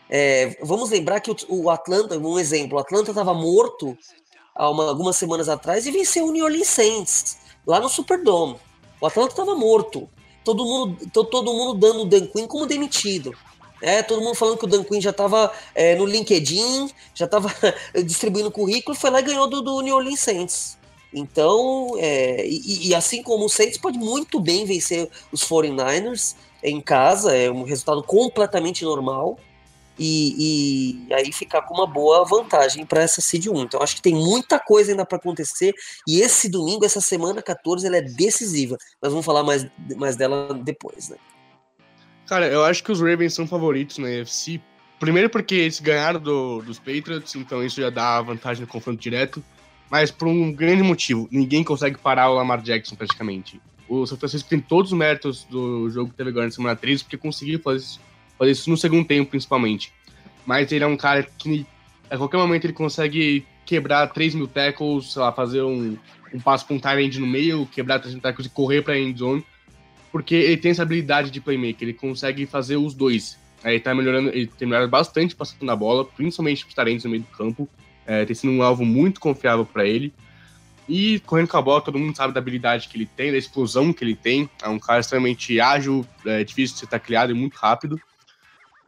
É, 0.08 0.56
vamos 0.62 0.90
lembrar 0.90 1.20
que 1.20 1.30
o, 1.30 1.36
o, 1.48 1.70
Atlanta, 1.70 2.16
um 2.18 2.38
exemplo, 2.38 2.78
o 2.78 2.80
Atlanta 2.80 3.10
estava 3.10 3.34
morto 3.34 3.96
há 4.54 4.70
uma, 4.70 4.88
algumas 4.88 5.16
semanas 5.16 5.48
atrás 5.48 5.86
e 5.86 5.90
venceu 5.90 6.26
o 6.26 6.32
New 6.32 6.44
Orleans 6.44 6.68
Saints 6.68 7.38
lá 7.66 7.80
no 7.80 7.88
Superdome. 7.88 8.56
O 9.00 9.06
Atlanta 9.06 9.32
estava 9.32 9.54
morto. 9.54 10.08
Todo 10.44 10.64
mundo, 10.64 11.10
todo 11.10 11.52
mundo 11.52 11.74
dando 11.74 12.02
o 12.02 12.04
Dan 12.04 12.26
Quinn 12.26 12.46
como 12.46 12.66
demitido. 12.66 13.34
É, 13.82 14.02
todo 14.02 14.22
mundo 14.22 14.34
falando 14.34 14.56
que 14.56 14.64
o 14.64 14.68
Dan 14.68 14.84
Quinn 14.84 15.00
já 15.00 15.10
estava 15.10 15.52
é, 15.74 15.96
no 15.96 16.06
LinkedIn, 16.06 16.88
já 17.14 17.24
estava 17.26 17.52
distribuindo 18.04 18.50
currículo, 18.50 18.96
foi 18.96 19.10
lá 19.10 19.20
e 19.20 19.24
ganhou 19.24 19.48
do, 19.48 19.60
do 19.60 19.80
New 19.80 19.96
Orleans 19.96 20.20
Saints. 20.20 20.78
Então, 21.12 21.94
é, 21.98 22.46
e, 22.46 22.88
e, 22.88 22.94
assim 22.94 23.22
como 23.22 23.44
o 23.44 23.48
Saints 23.48 23.78
pode 23.78 23.98
muito 23.98 24.38
bem 24.38 24.64
vencer 24.64 25.08
os 25.32 25.42
49ers 25.44 26.34
em 26.62 26.80
casa, 26.80 27.34
é 27.34 27.50
um 27.50 27.62
resultado 27.62 28.02
completamente 28.02 28.84
normal 28.84 29.38
e, 29.98 31.06
e 31.08 31.14
aí 31.14 31.32
ficar 31.32 31.62
com 31.62 31.74
uma 31.74 31.86
boa 31.86 32.24
vantagem 32.24 32.84
para 32.84 33.02
essa 33.02 33.20
Seed 33.20 33.46
1. 33.46 33.62
Então 33.62 33.82
acho 33.82 33.96
que 33.96 34.02
tem 34.02 34.14
muita 34.14 34.58
coisa 34.58 34.92
ainda 34.92 35.06
para 35.06 35.18
acontecer 35.18 35.74
e 36.06 36.20
esse 36.20 36.48
domingo, 36.48 36.84
essa 36.84 37.00
semana 37.00 37.42
14, 37.42 37.86
ela 37.86 37.96
é 37.96 38.02
decisiva. 38.02 38.76
Mas 39.00 39.12
vamos 39.12 39.24
falar 39.24 39.42
mais, 39.42 39.66
mais 39.96 40.16
dela 40.16 40.52
depois, 40.54 41.08
né? 41.08 41.16
Cara, 42.26 42.46
eu 42.48 42.64
acho 42.64 42.82
que 42.82 42.90
os 42.90 43.00
Ravens 43.00 43.34
são 43.34 43.46
favoritos 43.46 43.98
na 43.98 44.06
UFC. 44.06 44.60
Primeiro 44.98 45.30
porque 45.30 45.54
eles 45.54 45.78
ganharam 45.78 46.18
do, 46.18 46.62
dos 46.62 46.78
Patriots, 46.78 47.34
então 47.36 47.62
isso 47.62 47.80
já 47.80 47.90
dá 47.90 48.20
vantagem 48.20 48.62
no 48.62 48.66
confronto 48.66 49.00
direto. 49.00 49.42
Mas 49.88 50.10
por 50.10 50.26
um 50.26 50.52
grande 50.52 50.82
motivo, 50.82 51.28
ninguém 51.30 51.62
consegue 51.62 51.96
parar 51.96 52.30
o 52.30 52.34
Lamar 52.34 52.60
Jackson 52.60 52.96
praticamente. 52.96 53.60
O 53.88 54.04
São 54.04 54.18
Francisco 54.18 54.48
tem 54.48 54.58
todos 54.58 54.90
os 54.90 54.98
méritos 54.98 55.44
do 55.44 55.88
jogo 55.90 56.10
que 56.10 56.16
teve 56.16 56.30
agora 56.30 56.46
na 56.46 56.50
semana 56.50 56.74
13, 56.74 57.04
porque 57.04 57.16
conseguiu 57.16 57.60
fazer 57.60 58.00
fazer 58.38 58.50
isso 58.50 58.70
no 58.70 58.76
segundo 58.76 59.06
tempo, 59.06 59.30
principalmente. 59.30 59.92
Mas 60.44 60.70
ele 60.70 60.84
é 60.84 60.86
um 60.86 60.96
cara 60.96 61.22
que 61.22 61.66
a 62.10 62.16
qualquer 62.16 62.36
momento 62.36 62.64
ele 62.64 62.72
consegue 62.72 63.44
quebrar 63.64 64.06
3 64.08 64.34
mil 64.34 64.46
tackles, 64.46 65.12
sei 65.12 65.22
lá, 65.22 65.32
fazer 65.32 65.62
um, 65.62 65.96
um 66.32 66.40
passo 66.40 66.66
para 66.66 66.94
um 66.96 66.98
end 67.00 67.18
no 67.18 67.26
meio, 67.26 67.66
quebrar 67.66 67.98
3 67.98 68.14
mil 68.14 68.22
tackles 68.22 68.46
e 68.46 68.50
correr 68.50 68.82
para 68.82 68.98
end 68.98 69.18
zone, 69.18 69.44
porque 70.12 70.34
ele 70.34 70.56
tem 70.56 70.70
essa 70.70 70.82
habilidade 70.82 71.30
de 71.30 71.40
playmaker, 71.40 71.88
ele 71.88 71.92
consegue 71.92 72.46
fazer 72.46 72.76
os 72.76 72.94
dois. 72.94 73.38
Ele 73.64 73.80
tá 73.80 73.94
melhorando, 73.94 74.28
ele 74.28 74.46
tem 74.46 74.66
melhorado 74.66 74.90
bastante 74.90 75.34
passando 75.34 75.68
a 75.68 75.74
bola, 75.74 76.04
principalmente 76.04 76.64
os 76.64 76.74
talentos 76.74 77.04
no 77.04 77.10
meio 77.10 77.22
do 77.22 77.36
campo. 77.36 77.68
É, 78.06 78.24
tem 78.24 78.34
sido 78.34 78.52
um 78.52 78.62
alvo 78.62 78.84
muito 78.84 79.18
confiável 79.18 79.66
para 79.66 79.84
ele. 79.84 80.14
E 80.88 81.18
correndo 81.26 81.48
com 81.48 81.56
a 81.56 81.62
bola, 81.62 81.80
todo 81.80 81.98
mundo 81.98 82.16
sabe 82.16 82.32
da 82.32 82.38
habilidade 82.38 82.86
que 82.86 82.96
ele 82.96 83.06
tem, 83.06 83.32
da 83.32 83.38
explosão 83.38 83.92
que 83.92 84.04
ele 84.04 84.14
tem. 84.14 84.48
É 84.62 84.68
um 84.68 84.78
cara 84.78 85.00
extremamente 85.00 85.58
ágil, 85.60 86.06
é 86.24 86.44
difícil 86.44 86.74
de 86.74 86.80
ser 86.80 86.86
tacleado 86.86 87.32
e 87.32 87.34
muito 87.34 87.54
rápido. 87.54 88.00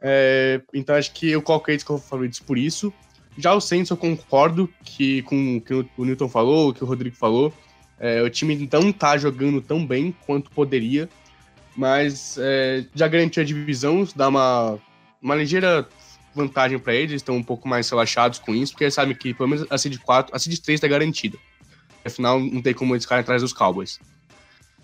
É, 0.01 0.61
então 0.73 0.95
acho 0.95 1.11
que 1.11 1.29
eu 1.29 1.41
coloquei 1.41 1.73
eles 1.73 1.83
como 1.83 1.99
favoritos 1.99 2.39
por 2.39 2.57
isso. 2.57 2.93
Já 3.37 3.53
o 3.53 3.61
Saints 3.61 3.89
eu 3.89 3.97
concordo 3.97 4.69
que, 4.83 5.21
com 5.23 5.57
o 5.57 5.61
que 5.61 5.73
o 5.73 6.05
Newton 6.05 6.27
falou, 6.27 6.69
o 6.69 6.73
que 6.73 6.83
o 6.83 6.87
Rodrigo 6.87 7.15
falou. 7.15 7.53
É, 7.99 8.21
o 8.21 8.29
time 8.29 8.69
não 8.71 8.91
tá 8.91 9.17
jogando 9.17 9.61
tão 9.61 9.85
bem 9.85 10.15
quanto 10.25 10.49
poderia, 10.51 11.09
mas 11.75 12.37
é, 12.39 12.85
já 12.95 13.07
garantiu 13.07 13.43
a 13.43 13.45
divisão, 13.45 14.07
dá 14.15 14.29
uma, 14.29 14.79
uma 15.21 15.35
ligeira 15.35 15.87
vantagem 16.33 16.79
para 16.79 16.93
eles, 16.93 17.15
estão 17.15 17.35
um 17.35 17.43
pouco 17.43 17.67
mais 17.67 17.89
relaxados 17.89 18.39
com 18.39 18.55
isso, 18.55 18.71
porque 18.71 18.85
eles 18.85 18.93
sabem 18.93 19.15
que 19.15 19.33
pelo 19.33 19.49
menos 19.49 19.67
a 19.69 19.77
Seed 19.77 19.97
4, 19.97 20.33
a 20.33 20.39
Seed 20.39 20.59
3 20.59 20.77
está 20.77 20.87
garantida. 20.87 21.37
Afinal, 22.05 22.39
não 22.39 22.61
tem 22.61 22.73
como 22.73 22.93
eles 22.93 23.03
ficarem 23.03 23.21
atrás 23.21 23.41
dos 23.41 23.51
Cowboys. 23.51 23.99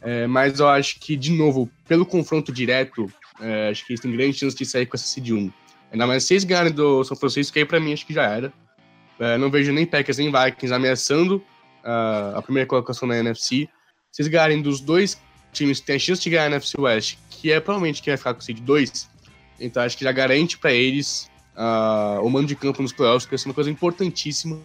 É, 0.02 0.28
mas 0.28 0.60
eu 0.60 0.68
acho 0.68 1.00
que, 1.00 1.16
de 1.16 1.32
novo, 1.32 1.70
pelo 1.88 2.06
confronto 2.06 2.52
direto, 2.52 3.12
é, 3.40 3.70
acho 3.70 3.86
que 3.86 3.94
eles 3.94 4.02
têm 4.02 4.12
grande 4.12 4.38
chance 4.38 4.56
de 4.56 4.66
sair 4.66 4.86
com 4.86 4.96
essa 4.96 5.06
seed 5.06 5.32
1. 5.32 5.52
Ainda 5.92 6.08
mais 6.08 6.24
se 6.24 6.34
eles 6.34 6.44
ganharem 6.44 6.72
do 6.72 7.04
São 7.04 7.16
Francisco, 7.16 7.54
que 7.54 7.60
aí 7.60 7.66
pra 7.66 7.80
mim 7.80 7.94
acho 7.94 8.06
que 8.06 8.14
já 8.14 8.24
era. 8.24 8.54
É, 9.20 9.38
não 9.38 9.50
vejo 9.50 9.72
nem 9.72 9.86
Packers 9.86 10.18
nem 10.18 10.32
Vikings 10.32 10.74
ameaçando 10.74 11.38
uh, 11.84 12.38
a 12.38 12.42
primeira 12.42 12.68
colocação 12.68 13.08
na 13.08 13.18
NFC. 13.18 13.70
Se 14.12 14.22
eles 14.22 14.32
ganharem 14.32 14.62
dos 14.62 14.82
dois 14.82 15.22
times 15.54 15.80
que 15.80 15.86
têm 15.86 15.96
a 15.96 16.00
chance 16.00 16.22
de 16.22 16.30
ganhar 16.30 16.44
a 16.44 16.48
NFC 16.48 16.80
West, 16.80 17.18
que 17.30 17.52
é 17.52 17.60
provavelmente 17.60 18.02
quem 18.02 18.12
vai 18.12 18.18
ficar 18.18 18.34
com 18.34 18.42
o 18.42 18.44
seed 18.44 18.60
2, 18.60 19.10
então 19.60 19.84
acho 19.84 19.98
que 19.98 20.04
já 20.04 20.12
garante 20.12 20.58
para 20.58 20.74
eles 20.74 21.30
uh, 21.56 22.22
o 22.22 22.30
mando 22.30 22.48
de 22.48 22.56
campo 22.56 22.82
nos 22.82 22.92
playoffs, 22.92 23.26
que 23.26 23.36
é 23.36 23.38
uma 23.46 23.54
coisa 23.54 23.70
importantíssima 23.70 24.60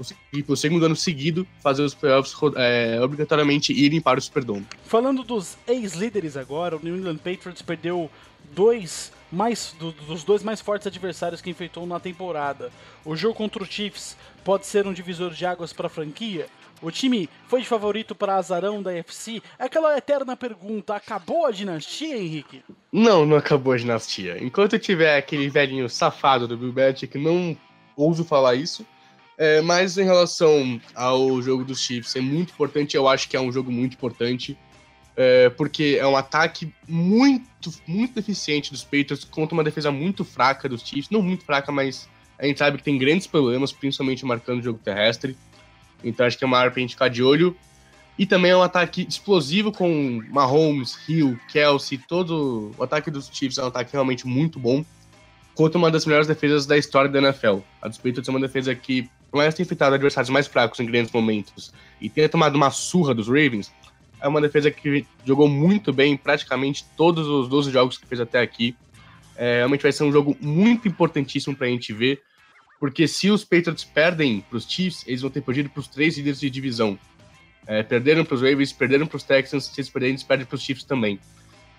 conseguir, 0.00 0.42
pelo 0.42 0.56
segundo 0.56 0.86
ano 0.86 0.96
seguido, 0.96 1.46
fazer 1.62 1.82
os 1.82 1.94
playoffs 1.94 2.34
é, 2.56 2.98
obrigatoriamente 3.02 3.72
irem 3.72 4.00
para 4.00 4.18
o 4.18 4.22
Superdome. 4.22 4.66
Falando 4.84 5.22
dos 5.22 5.58
ex-líderes 5.68 6.36
agora, 6.36 6.76
o 6.76 6.80
New 6.82 6.96
England 6.96 7.18
Patriots 7.18 7.62
perdeu 7.62 8.10
dois 8.54 9.12
mais 9.30 9.76
do, 9.78 9.92
dos 9.92 10.24
dois 10.24 10.42
mais 10.42 10.60
fortes 10.60 10.86
adversários 10.86 11.40
que 11.40 11.50
enfrentou 11.50 11.86
na 11.86 12.00
temporada. 12.00 12.72
O 13.04 13.14
jogo 13.14 13.34
contra 13.34 13.62
o 13.62 13.66
Chiefs 13.66 14.16
pode 14.42 14.66
ser 14.66 14.86
um 14.86 14.92
divisor 14.92 15.30
de 15.32 15.46
águas 15.46 15.72
para 15.72 15.86
a 15.86 15.90
franquia? 15.90 16.46
O 16.82 16.90
time 16.90 17.28
foi 17.46 17.60
de 17.60 17.68
favorito 17.68 18.14
para 18.14 18.36
azarão 18.36 18.82
da 18.82 18.90
UFC? 18.90 19.42
É 19.58 19.64
aquela 19.64 19.96
eterna 19.96 20.34
pergunta: 20.34 20.94
acabou 20.94 21.44
a 21.44 21.50
dinastia, 21.50 22.16
Henrique? 22.16 22.62
Não, 22.90 23.26
não 23.26 23.36
acabou 23.36 23.74
a 23.74 23.76
dinastia. 23.76 24.42
Enquanto 24.42 24.78
tiver 24.78 25.16
aquele 25.16 25.48
velhinho 25.50 25.88
safado 25.88 26.48
do 26.48 26.56
Bill 26.56 26.72
Belichick, 26.72 27.18
não 27.18 27.56
ouso 27.94 28.24
falar 28.24 28.54
isso. 28.54 28.84
É, 29.42 29.62
mas 29.62 29.96
em 29.96 30.04
relação 30.04 30.78
ao 30.94 31.40
jogo 31.40 31.64
dos 31.64 31.80
Chiefs, 31.80 32.14
é 32.14 32.20
muito 32.20 32.52
importante, 32.52 32.94
eu 32.94 33.08
acho 33.08 33.26
que 33.26 33.34
é 33.34 33.40
um 33.40 33.50
jogo 33.50 33.72
muito 33.72 33.94
importante, 33.94 34.54
é, 35.16 35.48
porque 35.48 35.96
é 35.98 36.06
um 36.06 36.14
ataque 36.14 36.70
muito, 36.86 37.72
muito 37.86 38.14
deficiente 38.14 38.70
dos 38.70 38.84
Patriots 38.84 39.24
contra 39.24 39.54
uma 39.54 39.64
defesa 39.64 39.90
muito 39.90 40.26
fraca 40.26 40.68
dos 40.68 40.82
Chiefs, 40.82 41.08
não 41.08 41.22
muito 41.22 41.42
fraca, 41.42 41.72
mas 41.72 42.06
a 42.38 42.44
gente 42.44 42.58
sabe 42.58 42.76
que 42.76 42.82
tem 42.82 42.98
grandes 42.98 43.26
problemas, 43.26 43.72
principalmente 43.72 44.26
marcando 44.26 44.60
o 44.60 44.62
jogo 44.62 44.78
terrestre, 44.78 45.34
então 46.04 46.26
acho 46.26 46.36
que 46.36 46.44
é 46.44 46.46
uma 46.46 46.58
área 46.58 46.70
pra 46.70 46.82
gente 46.82 46.90
ficar 46.90 47.08
de 47.08 47.22
olho. 47.22 47.56
E 48.18 48.26
também 48.26 48.50
é 48.50 48.56
um 48.58 48.62
ataque 48.62 49.06
explosivo 49.08 49.72
com 49.72 50.22
Mahomes, 50.28 50.98
Hill, 51.08 51.40
Kelsey, 51.50 51.96
todo 51.96 52.74
o 52.76 52.82
ataque 52.82 53.10
dos 53.10 53.30
Chiefs 53.32 53.56
é 53.56 53.64
um 53.64 53.68
ataque 53.68 53.92
realmente 53.94 54.26
muito 54.26 54.58
bom 54.58 54.84
contra 55.54 55.78
uma 55.78 55.90
das 55.90 56.04
melhores 56.04 56.26
defesas 56.26 56.66
da 56.66 56.76
história 56.76 57.10
da 57.10 57.18
NFL. 57.18 57.60
A 57.80 57.88
dos 57.88 57.96
Patriots 57.96 58.28
é 58.28 58.30
uma 58.30 58.40
defesa 58.40 58.74
que, 58.74 59.10
mais 59.36 59.54
ter 59.54 59.62
enfrentado 59.62 59.94
adversários 59.94 60.30
mais 60.30 60.46
fracos 60.46 60.80
em 60.80 60.86
grandes 60.86 61.12
momentos 61.12 61.72
e 62.00 62.08
ter 62.08 62.28
tomado 62.28 62.56
uma 62.56 62.70
surra 62.70 63.14
dos 63.14 63.28
Ravens, 63.28 63.72
é 64.20 64.28
uma 64.28 64.40
defesa 64.40 64.70
que 64.70 65.06
jogou 65.24 65.48
muito 65.48 65.92
bem 65.92 66.16
praticamente 66.16 66.84
todos 66.96 67.26
os 67.26 67.48
12 67.48 67.70
jogos 67.70 67.96
que 67.96 68.06
fez 68.06 68.20
até 68.20 68.40
aqui. 68.40 68.76
É, 69.36 69.58
realmente 69.58 69.82
vai 69.82 69.92
ser 69.92 70.04
um 70.04 70.12
jogo 70.12 70.36
muito 70.40 70.86
importantíssimo 70.86 71.56
para 71.56 71.66
a 71.66 71.70
gente 71.70 71.92
ver, 71.92 72.22
porque 72.78 73.08
se 73.08 73.30
os 73.30 73.44
Patriots 73.44 73.84
perdem 73.84 74.40
para 74.40 74.58
os 74.58 74.70
Chiefs, 74.70 75.06
eles 75.06 75.22
vão 75.22 75.30
ter 75.30 75.40
perdido 75.40 75.70
para 75.70 75.80
os 75.80 75.88
três 75.88 76.16
líderes 76.16 76.40
de 76.40 76.50
divisão. 76.50 76.98
É, 77.66 77.82
perderam 77.82 78.24
para 78.24 78.34
os 78.34 78.42
Ravens, 78.42 78.72
perderam 78.72 79.06
para 79.06 79.16
os 79.16 79.22
Texans, 79.22 79.66
se 79.66 79.80
eles 79.80 79.90
perderem, 79.90 80.14
eles 80.14 80.22
perdem 80.22 80.46
para 80.46 80.56
os 80.56 80.62
Chiefs 80.62 80.84
também. 80.84 81.18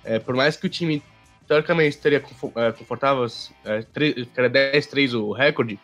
É, 0.03 0.17
por 0.17 0.35
mais 0.35 0.55
que 0.55 0.65
o 0.65 0.69
time, 0.69 1.03
teoricamente, 1.47 1.99
é, 2.07 2.71
confortável, 2.71 3.25
é, 3.65 3.81
10-3 3.83 5.13
o 5.13 5.31
recorde, 5.31 5.79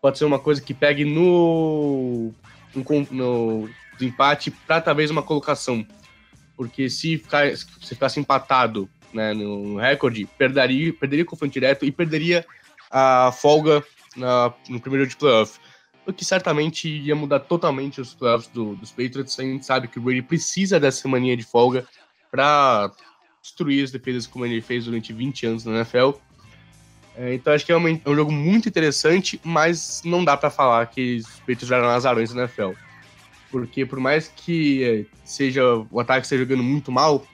pode 0.00 0.18
ser 0.18 0.24
uma 0.24 0.38
coisa 0.38 0.60
que 0.60 0.72
pegue 0.72 1.04
no, 1.04 2.32
no, 2.74 3.68
empate 4.00 4.50
para 4.50 4.80
talvez 4.80 5.10
uma 5.10 5.22
colocação. 5.22 5.86
Porque 6.56 6.90
se, 6.90 7.18
ficar, 7.18 7.56
se 7.56 7.94
ficasse 7.94 8.20
empatado 8.20 8.88
né, 9.12 9.32
no 9.32 9.76
recorde, 9.76 10.26
perderia, 10.38 10.92
perderia 10.92 11.24
o 11.24 11.26
confronto 11.26 11.52
direto 11.52 11.84
e 11.84 11.92
perderia 11.92 12.44
a 12.90 13.32
folga 13.32 13.84
na, 14.16 14.52
no 14.68 14.80
primeiro 14.80 15.06
de 15.06 15.16
playoff. 15.16 15.58
O 16.06 16.12
que 16.12 16.24
certamente 16.24 16.88
ia 16.88 17.14
mudar 17.14 17.40
totalmente 17.40 18.00
os 18.00 18.14
playoffs 18.14 18.48
do, 18.48 18.74
dos 18.76 18.90
Patriots. 18.90 19.38
A 19.38 19.42
gente 19.42 19.64
sabe 19.64 19.88
que 19.88 19.98
o 19.98 20.02
Brady 20.02 20.22
precisa 20.22 20.80
dessa 20.80 21.06
mania 21.08 21.36
de 21.36 21.44
folga 21.44 21.86
para 22.30 22.90
destruir 23.42 23.84
as 23.84 23.90
defesas 23.90 24.26
como 24.26 24.44
ele 24.44 24.60
fez 24.60 24.84
durante 24.84 25.12
20 25.12 25.46
anos 25.46 25.64
na 25.64 25.76
NFL. 25.76 26.12
É, 27.20 27.34
então 27.34 27.52
acho 27.52 27.66
que 27.66 27.72
é, 27.72 27.76
uma, 27.76 27.90
é, 27.90 28.00
um 28.06 28.14
jogo 28.14 28.32
muito 28.32 28.66
interessante, 28.66 29.38
mas 29.44 30.00
não 30.02 30.24
dá 30.24 30.38
para 30.38 30.48
falar 30.48 30.86
que 30.86 31.16
os 31.16 31.26
Patriots 31.40 31.70
eram 31.70 31.90
azarões 31.90 32.32
na 32.32 32.44
NFL. 32.44 32.70
Porque 33.50 33.84
por 33.84 34.00
mais 34.00 34.28
que 34.28 34.82
é, 34.82 35.04
seja 35.22 35.62
o 35.90 36.00
ataque 36.00 36.24
esteja 36.24 36.44
jogando 36.44 36.62
muito 36.62 36.90
mal, 36.90 37.26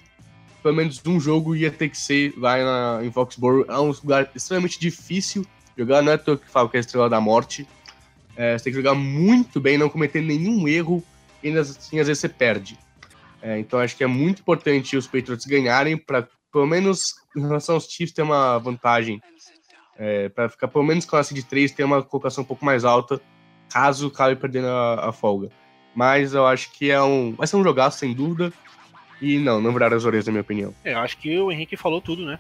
pelo 0.61 0.75
menos 0.75 1.01
um 1.07 1.20
jogo 1.20 1.55
ia 1.55 1.70
ter 1.70 1.88
que 1.88 1.96
ser 1.96 2.35
lá 2.37 2.57
na, 2.57 3.05
em 3.05 3.12
Foxborough. 3.12 3.64
É 3.68 3.79
um 3.79 3.92
lugar 3.92 4.29
extremamente 4.35 4.81
difícil 4.81 5.46
jogar, 5.79 6.03
não 6.03 6.11
é 6.11 6.16
todo 6.16 6.40
que 6.40 6.51
fala 6.51 6.68
que 6.68 6.77
é 6.77 6.79
a 6.79 6.81
estrela 6.81 7.09
da 7.09 7.20
morte. 7.20 7.64
É, 8.35 8.59
você 8.59 8.64
tem 8.64 8.72
que 8.72 8.79
jogar 8.79 8.94
muito 8.94 9.61
bem, 9.61 9.79
não 9.79 9.88
cometer 9.88 10.20
nenhum 10.20 10.66
erro, 10.66 11.01
e 11.44 11.49
ainda 11.49 11.61
assim 11.61 12.01
às 12.01 12.09
vezes 12.09 12.18
você 12.18 12.29
perde. 12.29 12.77
É, 13.40 13.57
então 13.61 13.79
acho 13.79 13.96
que 13.96 14.03
é 14.03 14.09
muito 14.09 14.40
importante 14.40 14.96
os 14.96 15.07
Patriots 15.07 15.46
ganharem 15.46 15.96
para 15.96 16.27
pelo 16.53 16.66
menos 16.66 17.14
em 17.37 17.42
relação 17.42 17.77
aos 17.77 17.85
Chiefs 17.85 18.12
ter 18.12 18.22
uma 18.22 18.59
vantagem. 18.59 19.22
É, 19.98 20.28
para 20.28 20.48
ficar 20.48 20.68
pelo 20.68 20.85
menos 20.85 21.04
classe 21.04 21.32
de 21.32 21.42
3, 21.42 21.72
ter 21.72 21.85
uma 21.85 22.02
colocação 22.02 22.44
um 22.44 22.46
pouco 22.46 22.64
mais 22.64 22.85
alta, 22.85 23.20
caso 23.70 24.09
acabe 24.09 24.37
perdendo 24.37 24.68
a, 24.68 25.09
a 25.09 25.12
folga. 25.12 25.50
Mas 25.94 26.35
eu 26.35 26.46
acho 26.46 26.70
que 26.72 26.90
é 26.90 27.02
um. 27.02 27.32
Vai 27.32 27.46
ser 27.46 27.56
um 27.56 27.64
jogaço, 27.64 27.98
sem 27.98 28.12
dúvida. 28.12 28.52
E 29.20 29.38
não, 29.38 29.62
não 29.62 29.72
virar 29.72 29.94
as 29.94 30.04
orelhas, 30.04 30.26
na 30.26 30.32
minha 30.32 30.42
opinião. 30.42 30.74
É, 30.85 30.92
eu 30.92 30.98
acho 30.98 31.16
que 31.16 31.38
o 31.38 31.50
Henrique 31.50 31.74
falou 31.76 32.02
tudo, 32.02 32.26
né? 32.26 32.38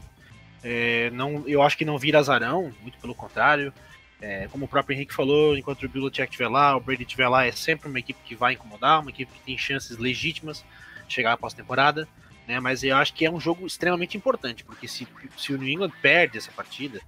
É, 0.62 1.10
não, 1.10 1.44
eu 1.46 1.62
acho 1.62 1.78
que 1.78 1.84
não 1.84 1.96
vira 1.96 2.18
azarão, 2.18 2.70
muito 2.82 2.98
pelo 2.98 3.14
contrário. 3.14 3.72
É, 4.20 4.48
como 4.48 4.64
o 4.64 4.68
próprio 4.68 4.94
Henrique 4.94 5.14
falou, 5.14 5.56
enquanto 5.56 5.84
o 5.84 5.88
Belichick 5.88 6.24
estiver 6.24 6.48
lá, 6.48 6.76
o 6.76 6.80
Brady 6.80 7.02
estiver 7.02 7.28
lá, 7.28 7.46
é 7.46 7.52
sempre 7.52 7.88
uma 7.88 7.98
equipe 7.98 8.18
que 8.24 8.34
vai 8.34 8.54
incomodar, 8.54 9.00
uma 9.00 9.10
equipe 9.10 9.32
que 9.32 9.40
tem 9.40 9.56
chances 9.56 9.96
legítimas 9.96 10.64
de 11.06 11.14
chegar 11.14 11.32
à 11.32 11.36
pós-temporada. 11.36 12.08
Né, 12.46 12.60
mas 12.60 12.84
eu 12.84 12.96
acho 12.96 13.12
que 13.12 13.26
é 13.26 13.30
um 13.30 13.40
jogo 13.40 13.66
extremamente 13.66 14.16
importante, 14.16 14.62
porque 14.62 14.86
se, 14.86 15.08
se 15.36 15.52
o 15.52 15.58
New 15.58 15.68
England 15.68 15.90
perde 16.00 16.38
essa 16.38 16.52
partida 16.52 17.00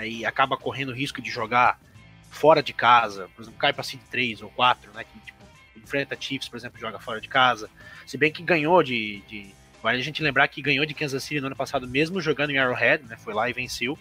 né, 0.00 0.08
e 0.08 0.24
acaba 0.24 0.56
correndo 0.56 0.92
risco 0.92 1.20
de 1.20 1.30
jogar 1.30 1.78
fora 2.30 2.62
de 2.62 2.72
casa, 2.72 3.28
por 3.34 3.42
exemplo, 3.42 3.58
cai 3.58 3.72
para 3.72 3.84
5 3.84 4.04
3 4.10 4.42
ou 4.42 4.50
4, 4.50 4.92
né, 4.92 5.04
que 5.04 5.18
tipo, 5.20 5.38
enfrenta 5.76 6.16
Chiefs, 6.18 6.48
por 6.48 6.56
exemplo, 6.56 6.80
joga 6.80 6.98
fora 6.98 7.20
de 7.20 7.28
casa. 7.28 7.68
Se 8.06 8.16
bem 8.16 8.32
que 8.32 8.42
ganhou 8.42 8.82
de, 8.82 9.20
de. 9.28 9.54
Vale 9.82 9.98
a 9.98 10.02
gente 10.02 10.22
lembrar 10.22 10.46
que 10.48 10.62
ganhou 10.62 10.84
de 10.84 10.94
Kansas 10.94 11.22
City 11.22 11.40
no 11.40 11.46
ano 11.46 11.56
passado, 11.56 11.86
mesmo 11.88 12.20
jogando 12.20 12.50
em 12.50 12.58
Arrowhead, 12.58 13.04
né? 13.04 13.16
Foi 13.16 13.32
lá 13.32 13.48
e 13.48 13.52
venceu. 13.52 13.98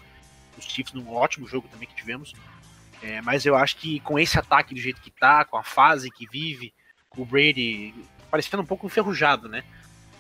Os 0.58 0.66
Chiefs 0.66 0.94
num 0.94 1.10
ótimo 1.10 1.48
jogo 1.48 1.68
também 1.70 1.88
que 1.88 1.96
tivemos. 1.96 2.34
É, 3.02 3.22
mas 3.22 3.46
eu 3.46 3.56
acho 3.56 3.78
que 3.78 4.02
com 4.02 4.20
esse 4.20 4.38
ataque 4.38 4.76
do 4.76 4.80
jeito 4.80 5.02
que 5.02 5.10
tá, 5.10 5.46
com 5.46 5.56
a 5.56 5.64
fase 5.64 6.12
que 6.12 6.28
vive, 6.28 6.74
o 7.16 7.26
Brady 7.26 7.96
parecendo 8.30 8.62
um 8.62 8.66
pouco 8.66 8.86
enferrujado, 8.86 9.48
né? 9.48 9.64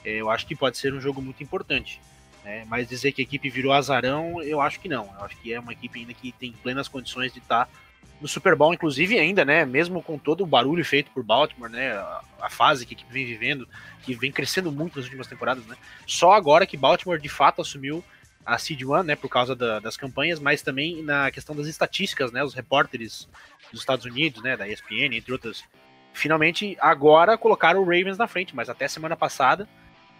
É, 0.03 0.15
eu 0.15 0.29
acho 0.29 0.47
que 0.47 0.55
pode 0.55 0.77
ser 0.77 0.93
um 0.93 1.01
jogo 1.01 1.21
muito 1.21 1.43
importante. 1.43 2.01
Né? 2.43 2.65
Mas 2.67 2.87
dizer 2.87 3.11
que 3.11 3.21
a 3.21 3.23
equipe 3.23 3.49
virou 3.49 3.73
azarão, 3.73 4.41
eu 4.41 4.61
acho 4.61 4.79
que 4.79 4.87
não. 4.87 5.09
Eu 5.17 5.25
acho 5.25 5.37
que 5.37 5.53
é 5.53 5.59
uma 5.59 5.73
equipe 5.73 5.99
ainda 5.99 6.13
que 6.13 6.31
tem 6.31 6.51
plenas 6.51 6.87
condições 6.87 7.33
de 7.33 7.39
estar 7.39 7.65
tá 7.65 7.71
no 8.21 8.27
Super 8.27 8.55
Bowl, 8.55 8.73
inclusive 8.73 9.17
ainda, 9.17 9.45
né? 9.45 9.65
Mesmo 9.65 10.01
com 10.01 10.17
todo 10.17 10.43
o 10.43 10.47
barulho 10.47 10.83
feito 10.83 11.09
por 11.11 11.23
Baltimore, 11.23 11.69
né? 11.69 11.91
A, 12.41 12.49
fase 12.49 12.85
que 12.85 12.93
a 12.93 12.97
equipe 12.97 13.11
vem 13.11 13.25
vivendo, 13.25 13.67
que 14.03 14.13
vem 14.13 14.31
crescendo 14.31 14.71
muito 14.71 14.97
nas 14.97 15.05
últimas 15.05 15.27
temporadas, 15.27 15.65
né? 15.65 15.75
Só 16.05 16.33
agora 16.33 16.65
que 16.65 16.75
Baltimore 16.75 17.19
de 17.19 17.29
fato 17.29 17.61
assumiu 17.61 18.03
a 18.45 18.57
Seed 18.57 18.81
One, 18.83 19.07
né? 19.07 19.15
Por 19.15 19.29
causa 19.29 19.55
da, 19.55 19.79
das 19.79 19.95
campanhas, 19.95 20.39
mas 20.39 20.61
também 20.61 21.01
na 21.01 21.31
questão 21.31 21.55
das 21.55 21.67
estatísticas, 21.67 22.31
né? 22.31 22.43
Os 22.43 22.53
repórteres 22.53 23.27
dos 23.71 23.81
Estados 23.81 24.05
Unidos, 24.05 24.43
né? 24.43 24.57
Da 24.57 24.67
ESPN, 24.67 25.15
entre 25.15 25.31
outras. 25.31 25.63
Finalmente, 26.13 26.75
agora 26.81 27.37
colocaram 27.37 27.79
o 27.79 27.85
Ravens 27.85 28.17
na 28.17 28.27
frente, 28.27 28.55
mas 28.55 28.69
até 28.69 28.87
semana 28.87 29.15
passada 29.15 29.67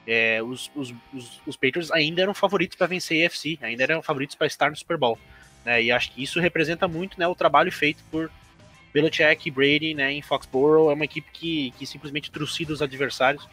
é, 0.08 0.42
os, 0.42 0.72
os, 0.76 0.94
os, 1.14 1.42
os 1.46 1.56
Patriots 1.56 1.92
ainda 1.92 2.22
eram 2.22 2.34
favoritos 2.34 2.78
para 2.78 2.88
vencer 2.88 3.24
a 3.24 3.28
AFC, 3.28 3.60
ainda 3.62 3.84
eram 3.84 4.02
favoritos 4.02 4.36
para 4.36 4.48
estar 4.48 4.70
no 4.70 4.76
Super 4.76 4.98
Bowl. 4.98 5.18
Né? 5.66 5.84
E 5.84 5.92
acho 5.92 6.12
que 6.12 6.24
isso 6.24 6.40
representa 6.40 6.88
muito 6.88 7.20
né, 7.20 7.28
o 7.28 7.36
trabalho 7.36 7.72
feito 7.72 8.04
por 8.12 8.32
Belichick 8.94 9.48
e 9.48 9.52
Brady 9.52 9.94
né, 9.94 10.12
em 10.12 10.22
Foxborough. 10.22 10.90
É 10.92 10.94
uma 10.94 11.06
equipe 11.06 11.30
que, 11.32 11.72
que 11.78 11.86
simplesmente 11.86 12.32
trucida 12.32 12.74
os 12.74 12.82
adversários. 12.82 13.48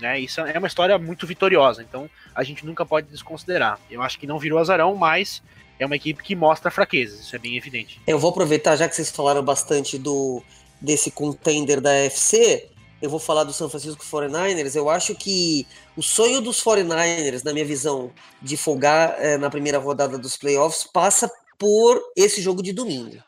Né? 0.00 0.20
Isso 0.20 0.40
é 0.40 0.58
uma 0.58 0.66
história 0.66 0.98
muito 0.98 1.26
vitoriosa, 1.26 1.82
então 1.82 2.10
a 2.34 2.42
gente 2.42 2.66
nunca 2.66 2.84
pode 2.84 3.08
desconsiderar. 3.08 3.78
Eu 3.90 4.02
acho 4.02 4.18
que 4.18 4.26
não 4.26 4.38
virou 4.38 4.58
azarão, 4.58 4.94
mas 4.96 5.42
é 5.78 5.86
uma 5.86 5.96
equipe 5.96 6.22
que 6.22 6.34
mostra 6.34 6.70
fraquezas, 6.70 7.20
isso 7.20 7.36
é 7.36 7.38
bem 7.38 7.56
evidente. 7.56 8.00
Eu 8.06 8.18
vou 8.18 8.30
aproveitar, 8.30 8.76
já 8.76 8.88
que 8.88 8.94
vocês 8.94 9.10
falaram 9.10 9.44
bastante 9.44 9.98
do 9.98 10.42
desse 10.80 11.12
contender 11.12 11.80
da 11.80 11.92
FC, 11.92 12.68
eu 13.00 13.08
vou 13.08 13.20
falar 13.20 13.44
do 13.44 13.52
San 13.52 13.68
Francisco 13.68 14.04
49ers. 14.04 14.74
Eu 14.74 14.90
acho 14.90 15.14
que 15.14 15.66
o 15.96 16.02
sonho 16.02 16.40
dos 16.40 16.62
49ers, 16.62 17.44
na 17.44 17.52
minha 17.52 17.64
visão, 17.64 18.10
de 18.40 18.56
folgar 18.56 19.16
é, 19.18 19.36
na 19.36 19.50
primeira 19.50 19.78
rodada 19.78 20.16
dos 20.16 20.36
playoffs, 20.36 20.84
passa 20.84 21.30
por 21.58 22.02
esse 22.16 22.40
jogo 22.40 22.62
de 22.62 22.72
domingo. 22.72 23.22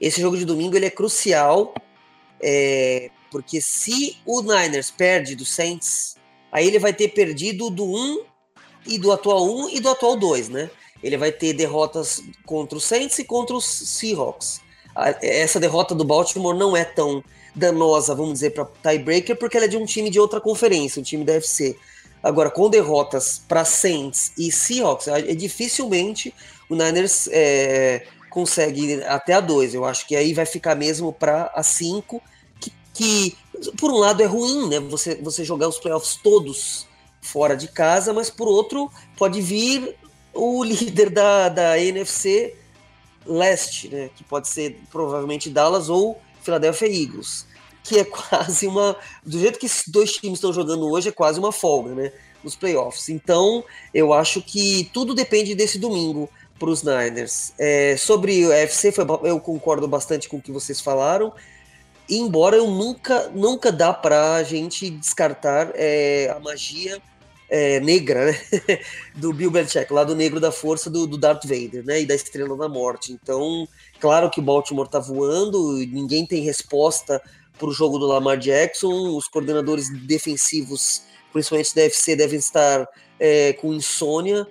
Esse 0.00 0.20
jogo 0.20 0.36
de 0.36 0.44
domingo 0.44 0.76
ele 0.76 0.86
é 0.86 0.90
crucial, 0.90 1.74
é, 2.42 3.10
porque 3.30 3.60
se 3.60 4.16
o 4.26 4.42
Niners 4.42 4.90
perde 4.90 5.36
do 5.36 5.44
Saints, 5.44 6.16
aí 6.50 6.66
ele 6.66 6.78
vai 6.78 6.92
ter 6.92 7.08
perdido 7.08 7.70
do 7.70 7.84
1 7.84 8.24
e 8.86 8.98
do 8.98 9.12
atual 9.12 9.44
1 9.44 9.68
e 9.70 9.80
do 9.80 9.88
atual 9.88 10.16
2, 10.16 10.48
né? 10.48 10.70
Ele 11.02 11.16
vai 11.16 11.30
ter 11.30 11.52
derrotas 11.52 12.22
contra 12.44 12.76
o 12.76 12.80
Saints 12.80 13.18
e 13.18 13.24
contra 13.24 13.54
os 13.54 13.64
Seahawks. 13.64 14.60
Essa 15.22 15.60
derrota 15.60 15.94
do 15.94 16.04
Baltimore 16.04 16.56
não 16.56 16.76
é 16.76 16.84
tão 16.84 17.22
danosa, 17.54 18.14
vamos 18.14 18.34
dizer, 18.34 18.50
para 18.50 18.68
tiebreaker, 18.82 19.36
porque 19.36 19.56
ela 19.56 19.66
é 19.66 19.68
de 19.68 19.76
um 19.76 19.84
time 19.84 20.10
de 20.10 20.20
outra 20.20 20.40
conferência, 20.40 21.00
um 21.00 21.04
time 21.04 21.24
da 21.24 21.34
UFC. 21.34 21.76
Agora, 22.22 22.50
com 22.50 22.68
derrotas 22.68 23.42
para 23.48 23.64
Saints 23.64 24.32
e 24.36 24.52
Seahawks, 24.52 25.08
é 25.08 25.34
dificilmente 25.34 26.34
o 26.68 26.74
Niners 26.74 27.28
é, 27.32 28.06
consegue 28.28 29.02
até 29.04 29.34
a 29.34 29.40
2. 29.40 29.74
Eu 29.74 29.84
acho 29.84 30.06
que 30.06 30.14
aí 30.14 30.32
vai 30.32 30.46
ficar 30.46 30.74
mesmo 30.74 31.12
para 31.12 31.50
a 31.54 31.62
5, 31.62 32.22
que, 32.60 32.72
que, 32.94 33.36
por 33.78 33.90
um 33.90 33.96
lado 33.96 34.22
é 34.22 34.26
ruim, 34.26 34.68
né? 34.68 34.80
Você, 34.80 35.16
você 35.16 35.44
jogar 35.44 35.68
os 35.68 35.78
playoffs 35.78 36.16
todos 36.22 36.86
fora 37.20 37.56
de 37.56 37.68
casa, 37.68 38.12
mas 38.12 38.30
por 38.30 38.48
outro 38.48 38.90
pode 39.16 39.40
vir 39.40 39.96
o 40.32 40.62
líder 40.64 41.10
da, 41.10 41.48
da 41.48 41.78
NFC 41.78 42.54
leste, 43.26 43.88
né? 43.88 44.10
Que 44.14 44.24
pode 44.24 44.48
ser 44.48 44.80
provavelmente 44.90 45.50
Dallas 45.50 45.88
ou 45.88 46.20
Philadelphia 46.42 46.86
Eagles, 46.86 47.46
que 47.90 47.98
é 47.98 48.04
quase 48.04 48.68
uma. 48.68 48.96
Do 49.26 49.38
jeito 49.38 49.58
que 49.58 49.66
esses 49.66 49.88
dois 49.88 50.12
times 50.12 50.38
estão 50.38 50.52
jogando 50.52 50.88
hoje, 50.88 51.08
é 51.08 51.12
quase 51.12 51.40
uma 51.40 51.50
folga, 51.50 51.92
né? 51.92 52.12
Nos 52.42 52.54
playoffs. 52.54 53.08
Então, 53.08 53.64
eu 53.92 54.12
acho 54.12 54.40
que 54.40 54.88
tudo 54.94 55.12
depende 55.12 55.56
desse 55.56 55.78
domingo 55.78 56.30
para 56.58 56.70
os 56.70 56.84
Niners. 56.84 57.52
É, 57.58 57.96
sobre 57.96 58.46
o 58.46 58.50
UFC, 58.50 58.92
foi, 58.92 59.04
eu 59.24 59.40
concordo 59.40 59.88
bastante 59.88 60.28
com 60.28 60.36
o 60.36 60.42
que 60.42 60.52
vocês 60.52 60.80
falaram. 60.80 61.32
Embora 62.08 62.56
eu 62.56 62.68
nunca, 62.68 63.28
nunca 63.34 63.72
dá 63.72 63.92
para 63.92 64.34
a 64.34 64.42
gente 64.42 64.88
descartar 64.90 65.72
é, 65.74 66.32
a 66.34 66.40
magia 66.40 67.00
é, 67.48 67.80
negra 67.80 68.26
né? 68.26 68.38
do 69.14 69.32
Bill 69.32 69.50
Belichick, 69.50 69.92
lá 69.92 70.04
do 70.04 70.14
negro 70.14 70.40
da 70.40 70.52
força 70.52 70.88
do, 70.88 71.06
do 71.06 71.18
Darth 71.18 71.44
Vader, 71.44 71.84
né? 71.84 72.00
E 72.00 72.06
da 72.06 72.14
Estrela 72.14 72.56
da 72.56 72.68
Morte. 72.68 73.12
Então, 73.12 73.66
claro 73.98 74.30
que 74.30 74.40
o 74.40 74.42
Baltimore 74.42 74.86
está 74.86 74.98
voando, 74.98 75.78
ninguém 75.78 76.24
tem 76.24 76.42
resposta 76.42 77.20
para 77.60 77.68
o 77.68 77.72
jogo 77.72 77.98
do 77.98 78.06
Lamar 78.06 78.38
Jackson, 78.38 79.14
os 79.14 79.28
coordenadores 79.28 79.90
defensivos, 80.06 81.02
principalmente 81.30 81.74
da 81.74 81.82
UFC, 81.82 82.16
devem 82.16 82.38
estar 82.38 82.88
é, 83.18 83.52
com 83.52 83.74
insônia. 83.74 84.46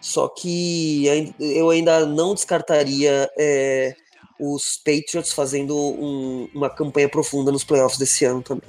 Só 0.00 0.28
que 0.28 1.34
eu 1.38 1.70
ainda 1.70 2.06
não 2.06 2.34
descartaria 2.34 3.28
é, 3.36 3.94
os 4.38 4.76
Patriots 4.76 5.32
fazendo 5.32 5.76
um, 5.76 6.48
uma 6.54 6.70
campanha 6.70 7.08
profunda 7.08 7.52
nos 7.52 7.64
playoffs 7.64 7.98
desse 7.98 8.24
ano 8.24 8.42
também. 8.42 8.68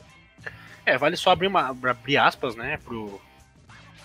É, 0.86 0.98
vale 0.98 1.16
só 1.16 1.32
abrir, 1.32 1.48
uma, 1.48 1.70
abrir 1.70 2.18
aspas, 2.18 2.56
né, 2.56 2.78
pro, 2.84 3.22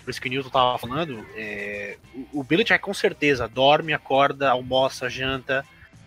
por 0.04 0.10
isso 0.10 0.20
que 0.20 0.28
o 0.28 0.30
Newton 0.30 0.48
tava 0.48 0.78
falando, 0.78 1.26
é, 1.34 1.98
o, 2.32 2.40
o 2.40 2.44
Belichick 2.44 2.78
com 2.78 2.94
certeza 2.94 3.48
dorme, 3.48 3.92
acorda, 3.92 4.48
almoça, 4.50 5.10
janta, 5.10 5.66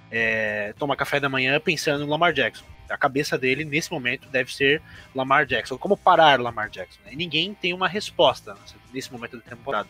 é, 0.10 0.74
toma 0.80 0.96
café 0.96 1.20
da 1.20 1.30
manhã 1.30 1.60
pensando 1.60 2.06
no 2.06 2.12
Lamar 2.12 2.34
Jackson. 2.34 2.66
A 2.92 2.98
cabeça 2.98 3.38
dele, 3.38 3.64
nesse 3.64 3.92
momento, 3.92 4.30
deve 4.30 4.54
ser 4.54 4.82
Lamar 5.16 5.46
Jackson. 5.46 5.78
Como 5.78 5.96
parar 5.98 6.40
Lamar 6.40 6.70
Jackson? 6.70 7.00
Né? 7.06 7.14
ninguém 7.16 7.54
tem 7.54 7.74
uma 7.74 7.88
resposta 7.88 8.56
nesse 8.94 9.12
momento 9.12 9.38
da 9.38 9.44
temporada. 9.44 9.90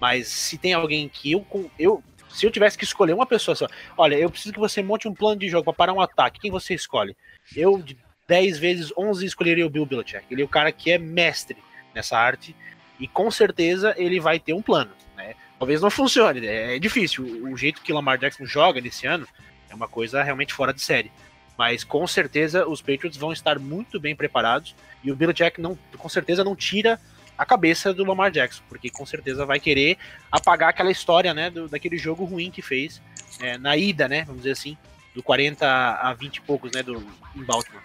Mas 0.00 0.28
se 0.28 0.58
tem 0.58 0.72
alguém 0.72 1.08
que 1.08 1.32
eu, 1.32 1.46
eu 1.78 2.02
se 2.28 2.46
eu 2.46 2.50
tivesse 2.50 2.76
que 2.78 2.84
escolher 2.84 3.12
uma 3.12 3.26
pessoa 3.26 3.54
só, 3.54 3.68
olha, 3.96 4.16
eu 4.16 4.30
preciso 4.30 4.52
que 4.52 4.58
você 4.58 4.82
monte 4.82 5.06
um 5.06 5.14
plano 5.14 5.38
de 5.38 5.48
jogo 5.48 5.64
para 5.64 5.72
parar 5.72 5.92
um 5.92 6.00
ataque, 6.00 6.40
quem 6.40 6.50
você 6.50 6.74
escolhe? 6.74 7.16
Eu, 7.54 7.80
de 7.80 7.96
10 8.26 8.58
vezes 8.58 8.92
11, 8.96 9.26
escolheria 9.26 9.66
o 9.66 9.70
Bill 9.70 9.86
Belichick. 9.86 10.24
Ele 10.30 10.42
é 10.42 10.44
o 10.44 10.48
cara 10.48 10.72
que 10.72 10.90
é 10.90 10.98
mestre 10.98 11.56
nessa 11.94 12.16
arte 12.16 12.56
e 12.98 13.06
com 13.06 13.30
certeza 13.30 13.94
ele 13.98 14.20
vai 14.20 14.38
ter 14.38 14.54
um 14.54 14.62
plano. 14.62 14.90
Né? 15.16 15.34
Talvez 15.58 15.80
não 15.80 15.90
funcione, 15.90 16.46
é, 16.46 16.76
é 16.76 16.78
difícil. 16.78 17.24
O, 17.44 17.56
jeito 17.56 17.82
que 17.82 17.92
Lamar 17.92 18.18
Jackson 18.18 18.46
joga 18.46 18.80
nesse 18.80 19.06
ano 19.06 19.26
é 19.68 19.74
uma 19.74 19.88
coisa 19.88 20.22
realmente 20.22 20.54
fora 20.54 20.72
de 20.72 20.80
série. 20.80 21.12
Mas 21.56 21.84
com 21.84 22.06
certeza 22.06 22.66
os 22.66 22.80
Patriots 22.80 23.16
vão 23.16 23.32
estar 23.32 23.58
muito 23.58 24.00
bem 24.00 24.16
preparados 24.16 24.74
e 25.04 25.10
o 25.10 25.16
Belichick 25.16 25.60
não, 25.60 25.78
com 25.96 26.08
certeza 26.08 26.42
não 26.42 26.56
tira 26.56 27.00
a 27.36 27.44
cabeça 27.44 27.92
do 27.92 28.04
Lamar 28.04 28.30
Jackson, 28.30 28.62
porque 28.68 28.90
com 28.90 29.04
certeza 29.04 29.44
vai 29.44 29.58
querer 29.58 29.96
apagar 30.30 30.68
aquela 30.68 30.90
história, 30.90 31.34
né, 31.34 31.50
do, 31.50 31.68
daquele 31.68 31.96
jogo 31.98 32.24
ruim 32.24 32.50
que 32.50 32.62
fez 32.62 33.00
é, 33.40 33.58
na 33.58 33.76
ida, 33.76 34.06
né, 34.06 34.24
vamos 34.24 34.42
dizer 34.42 34.52
assim, 34.52 34.76
do 35.14 35.22
40 35.22 35.66
a 35.66 36.14
20 36.14 36.36
e 36.36 36.40
poucos, 36.42 36.72
né, 36.72 36.82
do, 36.82 37.02
em 37.34 37.42
Baltimore. 37.42 37.82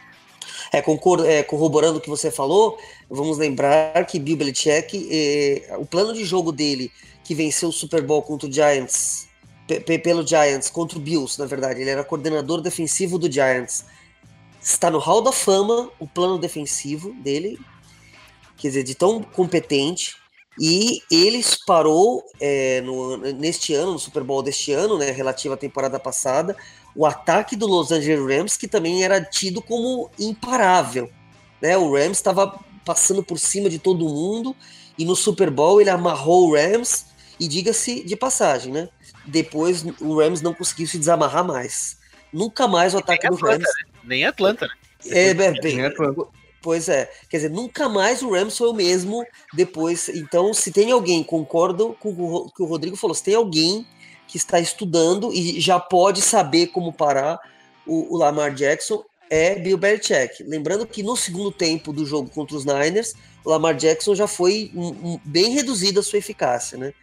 É, 0.72 0.82
concordo, 0.82 1.26
é, 1.26 1.44
corroborando 1.44 1.98
o 1.98 2.02
que 2.02 2.10
você 2.10 2.30
falou, 2.30 2.80
vamos 3.10 3.38
lembrar 3.38 4.06
que 4.06 4.20
Bill 4.20 4.38
Belichick, 4.38 5.08
é, 5.12 5.76
o 5.78 5.86
plano 5.86 6.14
de 6.14 6.24
jogo 6.24 6.52
dele, 6.52 6.92
que 7.24 7.34
venceu 7.34 7.70
o 7.70 7.74
Super 7.74 8.02
Bowl 8.02 8.22
contra 8.22 8.48
o 8.48 8.52
Giants, 8.52 9.27
pelo 10.04 10.26
Giants, 10.26 10.70
contra 10.70 10.98
o 10.98 11.02
Bills, 11.02 11.38
na 11.38 11.46
verdade, 11.46 11.82
ele 11.82 11.90
era 11.90 12.04
coordenador 12.04 12.62
defensivo 12.62 13.20
do 13.20 13.32
Giants. 13.32 13.86
Está 14.62 14.90
no 14.90 14.98
Hall 14.98 15.22
da 15.22 15.32
Fama 15.32 15.90
o 16.00 16.08
plano 16.08 16.38
defensivo 16.38 17.14
dele, 17.22 17.60
quer 18.58 18.70
dizer, 18.70 18.84
de 18.84 18.96
tão 18.96 19.22
competente. 19.22 20.16
E 20.60 21.02
ele 21.12 21.44
parou 21.68 22.24
é, 22.40 22.82
no, 22.82 23.18
neste 23.18 23.74
ano, 23.76 23.94
no 23.94 24.00
Super 24.00 24.24
Bowl 24.24 24.42
deste 24.42 24.72
ano, 24.72 24.98
né, 24.98 25.12
relativo 25.12 25.54
à 25.54 25.58
temporada 25.58 26.00
passada, 26.00 26.56
o 26.96 27.06
ataque 27.06 27.56
do 27.56 27.68
Los 27.68 27.92
Angeles 27.92 28.26
Rams, 28.26 28.58
que 28.58 28.68
também 28.68 29.04
era 29.04 29.22
tido 29.24 29.62
como 29.62 30.10
imparável. 30.18 31.12
Né? 31.62 31.78
O 31.78 31.94
Rams 31.94 32.18
estava 32.18 32.60
passando 32.84 33.22
por 33.22 33.38
cima 33.38 33.70
de 33.70 33.78
todo 33.78 34.10
mundo 34.10 34.56
e 34.98 35.06
no 35.06 35.16
Super 35.16 35.52
Bowl 35.52 35.80
ele 35.80 35.92
amarrou 35.92 36.50
o 36.50 36.56
Rams 36.56 37.06
e 37.40 37.48
diga-se 37.48 38.04
de 38.04 38.16
passagem, 38.16 38.72
né? 38.72 38.90
Depois 39.26 39.84
o 40.00 40.20
Rams 40.20 40.42
não 40.42 40.54
conseguiu 40.54 40.88
se 40.88 40.98
desamarrar 40.98 41.46
mais. 41.46 41.98
Nunca 42.32 42.68
mais 42.68 42.94
o 42.94 42.98
ataque 42.98 43.28
do 43.30 43.36
Rams. 43.36 43.60
Né? 43.60 43.92
Nem 44.04 44.26
Atlanta, 44.26 44.68
né? 44.68 44.74
É, 45.06 45.30
é, 45.30 45.34
bem, 45.34 45.54
Pois 46.62 46.90
é, 46.90 47.10
quer 47.30 47.38
dizer, 47.38 47.50
nunca 47.50 47.88
mais 47.88 48.22
o 48.22 48.32
Rams 48.32 48.58
foi 48.58 48.68
o 48.68 48.74
mesmo 48.74 49.26
depois. 49.54 50.10
Então, 50.10 50.54
se 50.54 50.72
tem 50.72 50.92
alguém, 50.92 51.24
concordo 51.24 51.96
com 52.00 52.10
o 52.10 52.52
que 52.52 52.62
o 52.62 52.66
Rodrigo 52.66 52.98
falou, 52.98 53.14
se 53.14 53.24
tem 53.24 53.36
alguém 53.36 53.86
que 54.28 54.38
está 54.38 54.60
estudando 54.60 55.32
e 55.32 55.62
já 55.62 55.80
pode 55.80 56.22
saber 56.22 56.68
como 56.68 56.92
parar 56.92 57.40
o, 57.86 58.14
o 58.14 58.18
Lamar 58.18 58.54
Jackson 58.54 59.04
é 59.30 59.56
Bill 59.56 59.78
Belichick. 59.78 60.44
Lembrando 60.44 60.86
que 60.86 61.04
no 61.04 61.16
segundo 61.16 61.52
tempo 61.52 61.94
do 61.94 62.06
jogo 62.06 62.30
contra 62.30 62.56
os 62.56 62.66
Niners, 62.66 63.14
o 63.46 63.50
Lamar 63.50 63.76
Jackson 63.76 64.16
já 64.16 64.28
foi 64.28 64.72
um, 64.76 64.88
um, 64.88 65.20
bem 65.24 65.52
reduzida 65.52 66.00
a 66.00 66.04
sua 66.04 66.20
eficácia, 66.20 66.78
né? 66.78 66.94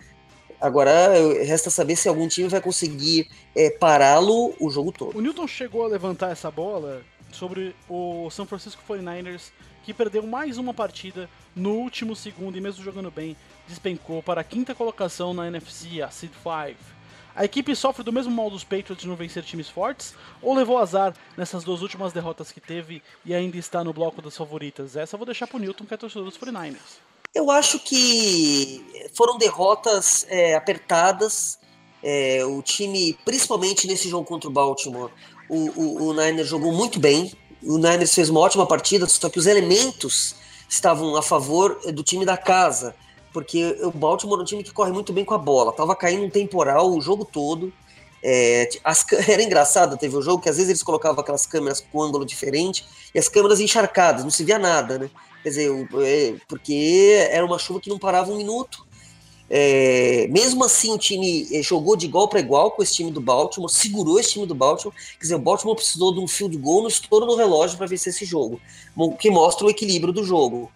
Agora 0.65 1.13
resta 1.45 1.69
saber 1.69 1.95
se 1.95 2.09
algum 2.09 2.27
time 2.27 2.49
vai 2.49 2.59
conseguir 2.59 3.29
é, 3.55 3.69
pará-lo 3.69 4.55
o 4.59 4.71
jogo 4.71 4.91
todo. 4.91 5.15
O 5.15 5.21
Newton 5.21 5.47
chegou 5.47 5.85
a 5.85 5.89
levantar 5.89 6.33
essa 6.33 6.51
bola 6.51 7.03
sobre 7.31 7.77
o 7.87 8.31
San 8.31 8.47
Francisco 8.47 8.83
49ers, 8.89 9.51
que 9.83 9.93
perdeu 9.93 10.27
mais 10.27 10.57
uma 10.57 10.73
partida 10.73 11.29
no 11.55 11.73
último 11.75 12.17
segundo 12.17 12.57
e 12.57 12.63
mesmo 12.63 12.83
jogando 12.83 13.11
bem, 13.11 13.37
despencou 13.69 14.23
para 14.23 14.41
a 14.41 14.45
quinta 14.45 14.75
colocação 14.75 15.35
na 15.35 15.49
NFC, 15.49 16.01
a 16.01 16.09
Seed 16.09 16.33
5. 16.33 16.79
A 17.37 17.45
equipe 17.45 17.77
sofre 17.77 18.03
do 18.03 18.11
mesmo 18.11 18.33
mal 18.33 18.49
dos 18.49 18.65
Patriots 18.65 19.03
de 19.03 19.07
não 19.07 19.17
vencer 19.17 19.43
times 19.43 19.69
fortes 19.69 20.15
ou 20.41 20.55
levou 20.55 20.79
azar 20.79 21.13
nessas 21.37 21.63
duas 21.63 21.83
últimas 21.83 22.15
derrotas 22.15 22.51
que 22.51 22.61
teve 22.61 23.03
e 23.23 23.35
ainda 23.35 23.59
está 23.59 23.85
no 23.85 23.93
bloco 23.93 24.23
das 24.23 24.35
favoritas? 24.35 24.97
Essa 24.97 25.17
eu 25.17 25.19
vou 25.19 25.27
deixar 25.27 25.47
pro 25.47 25.59
Newton, 25.59 25.85
que 25.85 25.93
é 25.93 25.99
torcedor 25.99 26.25
dos 26.25 26.39
49ers. 26.39 27.14
Eu 27.35 27.51
acho 27.51 27.79
que 27.79 28.85
foram 29.15 29.37
derrotas 29.37 30.27
é, 30.29 30.55
apertadas. 30.55 31.59
É, 32.03 32.45
o 32.45 32.63
time, 32.63 33.19
principalmente 33.25 33.87
nesse 33.87 34.09
jogo 34.09 34.27
contra 34.27 34.49
o 34.49 34.53
Baltimore, 34.53 35.11
o, 35.49 35.57
o, 35.57 36.09
o 36.09 36.13
Niners 36.13 36.49
jogou 36.49 36.73
muito 36.73 37.01
bem. 37.01 37.33
O 37.63 37.79
Niners 37.79 38.15
fez 38.15 38.29
uma 38.29 38.41
ótima 38.41 38.67
partida, 38.67 39.07
só 39.07 39.29
que 39.29 39.39
os 39.39 39.47
elementos 39.47 40.37
estavam 40.69 41.17
a 41.17 41.23
favor 41.23 41.81
do 41.93 42.03
time 42.03 42.25
da 42.25 42.37
casa 42.37 42.95
porque 43.35 43.77
o 43.83 43.91
Baltimore 43.91 44.39
é 44.39 44.43
um 44.43 44.45
time 44.45 44.63
que 44.63 44.73
corre 44.73 44.93
muito 44.93 45.13
bem 45.13 45.25
com 45.25 45.35
a 45.35 45.39
bola. 45.39 45.73
Tava 45.73 45.97
caindo 45.97 46.25
um 46.25 46.31
temporal 46.31 46.89
o 46.89 47.01
jogo 47.01 47.25
todo. 47.25 47.73
É, 48.27 48.71
as, 48.83 49.05
era 49.29 49.43
engraçado, 49.43 49.99
teve 49.99 50.17
um 50.17 50.23
jogo 50.23 50.43
que 50.43 50.49
às 50.49 50.57
vezes 50.57 50.71
eles 50.71 50.83
colocavam 50.83 51.21
aquelas 51.21 51.45
câmeras 51.45 51.85
com 51.93 52.03
ângulo 52.03 52.25
diferente 52.25 52.87
e 53.15 53.19
as 53.19 53.29
câmeras 53.29 53.61
encharcadas, 53.61 54.25
não 54.25 54.31
se 54.31 54.43
via 54.43 54.59
nada, 54.59 54.99
né? 54.99 55.11
Quer 55.43 55.49
dizer, 55.51 55.89
é, 56.03 56.35
porque 56.49 57.29
era 57.31 57.45
uma 57.45 57.59
chuva 57.59 57.79
que 57.79 57.91
não 57.91 57.99
parava 57.99 58.33
um 58.33 58.37
minuto. 58.39 58.87
É, 59.51 60.27
mesmo 60.31 60.65
assim, 60.65 60.91
o 60.91 60.97
time 60.97 61.47
é, 61.53 61.63
jogou 61.63 61.97
de 61.97 62.07
igual 62.07 62.27
para 62.27 62.41
igual 62.41 62.71
com 62.71 62.83
esse 62.83 62.95
time 62.95 63.11
do 63.11 63.21
Baltimore, 63.21 63.71
segurou 63.71 64.19
esse 64.19 64.33
time 64.33 64.47
do 64.47 64.55
Baltimore. 64.55 64.97
Quer 65.19 65.23
dizer, 65.23 65.35
o 65.35 65.39
Baltimore 65.39 65.77
precisou 65.77 66.15
de 66.15 66.21
um 66.21 66.27
field 66.27 66.57
goal 66.57 66.81
no 66.81 66.89
estouro 66.89 67.27
do 67.27 67.37
relógio 67.37 67.77
para 67.77 67.87
vencer 67.87 68.11
esse 68.11 68.25
jogo, 68.25 68.59
que 69.19 69.31
mostra 69.31 69.67
o 69.67 69.71
equilíbrio 69.71 70.15
do 70.15 70.25
jogo. 70.25 70.73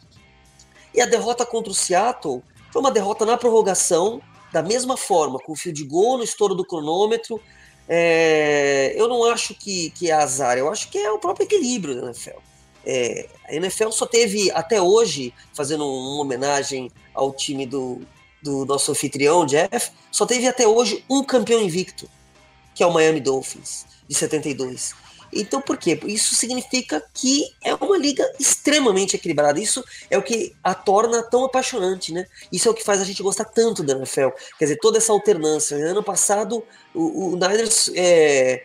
E 0.95 1.01
a 1.01 1.07
derrota 1.07 1.47
contra 1.47 1.73
o 1.73 1.75
Seattle 1.75 2.43
foi 2.71 2.83
uma 2.83 2.91
derrota 2.91 3.25
na 3.25 3.39
prorrogação, 3.39 4.21
da 4.53 4.63
mesma 4.63 4.97
forma, 4.97 5.39
com 5.39 5.53
o 5.53 5.57
fio 5.57 5.73
de 5.73 5.85
gol 5.85 6.19
no 6.19 6.25
estouro 6.25 6.55
do 6.55 6.65
cronômetro. 6.65 7.41
É, 7.89 8.93
eu 8.97 9.09
não 9.09 9.25
acho 9.25 9.55
que, 9.55 9.91
que 9.91 10.11
é 10.11 10.15
azar, 10.15 10.59
eu 10.59 10.71
acho 10.71 10.91
que 10.91 10.99
é 10.99 11.11
o 11.11 11.19
próprio 11.19 11.45
equilíbrio 11.45 11.95
da 12.01 12.07
NFL. 12.07 12.39
É, 12.85 13.29
a 13.47 13.55
NFL 13.55 13.91
só 13.91 14.07
teve, 14.07 14.51
até 14.53 14.81
hoje, 14.81 15.33
fazendo 15.55 15.87
uma 15.87 16.23
homenagem 16.23 16.91
ao 17.15 17.33
time 17.33 17.67
do, 17.67 18.01
do 18.43 18.65
nosso 18.65 18.91
anfitrião, 18.91 19.45
Jeff, 19.47 19.91
só 20.11 20.25
teve 20.27 20.47
até 20.47 20.67
hoje 20.67 21.05
um 21.09 21.23
campeão 21.23 21.61
invicto, 21.61 22.09
que 22.75 22.83
é 22.83 22.87
o 22.87 22.93
Miami 22.93 23.21
Dolphins, 23.21 23.87
de 24.09 24.15
72. 24.15 24.95
Então, 25.33 25.61
por 25.61 25.77
quê? 25.77 25.99
Isso 26.07 26.35
significa 26.35 27.03
que 27.13 27.53
é 27.63 27.75
uma 27.75 27.99
liga 27.99 28.25
extremamente 28.39 29.17
equilibrada. 29.17 29.61
Isso 29.61 29.85
é 30.11 30.17
o 30.17 30.23
que 30.23 30.55
a 30.63 30.75
torna 30.75 31.23
tão 31.23 31.45
apaixonante, 31.45 32.13
né? 32.13 32.27
Isso 32.51 32.69
é 32.69 32.71
o 32.71 32.75
que 32.75 32.85
faz 32.85 33.01
a 33.01 33.05
gente 33.05 33.23
gostar 33.23 33.45
tanto 33.45 33.83
da 33.83 33.95
NFL. 33.95 34.29
Quer 34.59 34.65
dizer, 34.65 34.79
toda 34.79 34.99
essa 34.99 35.13
alternância. 35.13 35.77
Ano 35.77 36.03
passado, 36.03 36.65
o, 36.95 37.33
o 37.33 37.37
Niners 37.37 37.91
é, 37.95 38.65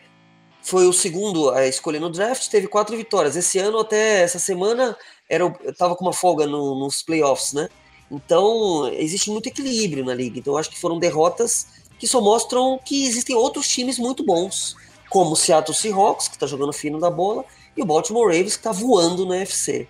foi 0.62 0.88
o 0.88 0.93
segundo 0.93 1.49
a 1.52 1.67
escolher 1.67 1.99
no 1.99 2.10
draft, 2.10 2.47
teve 2.49 2.67
quatro 2.67 2.95
vitórias. 2.95 3.36
Esse 3.36 3.60
ano, 3.60 3.80
até 3.80 4.21
essa 4.21 4.39
semana, 4.39 4.97
era, 5.30 5.49
tava 5.78 5.95
com 5.95 6.06
uma 6.06 6.13
folga 6.13 6.47
no, 6.47 6.80
nos 6.80 7.02
playoffs, 7.02 7.54
né? 7.54 7.69
Então, 8.10 8.88
existe 8.93 9.30
muito 9.30 9.47
equilíbrio 9.47 10.06
na 10.06 10.13
liga. 10.13 10.39
Então, 10.39 10.56
acho 10.58 10.69
que 10.69 10.80
foram 10.80 10.99
derrotas 10.99 11.67
que 11.99 12.08
só 12.08 12.21
mostram 12.21 12.80
que 12.84 13.06
existem 13.06 13.36
outros 13.36 13.67
times 13.67 13.97
muito 13.97 14.26
bons 14.26 14.76
como 15.13 15.34
o 15.34 15.36
Seattle 15.36 15.78
Seahawks, 15.78 16.28
que 16.28 16.34
está 16.34 16.47
jogando 16.47 16.73
fino 16.73 16.99
da 16.99 17.08
bola, 17.08 17.45
e 17.78 17.84
o 17.84 17.86
Baltimore 17.86 18.26
Ravens, 18.26 18.56
que 18.58 18.67
está 18.67 18.71
voando 18.71 19.28
no 19.28 19.32
UFC. 19.32 19.88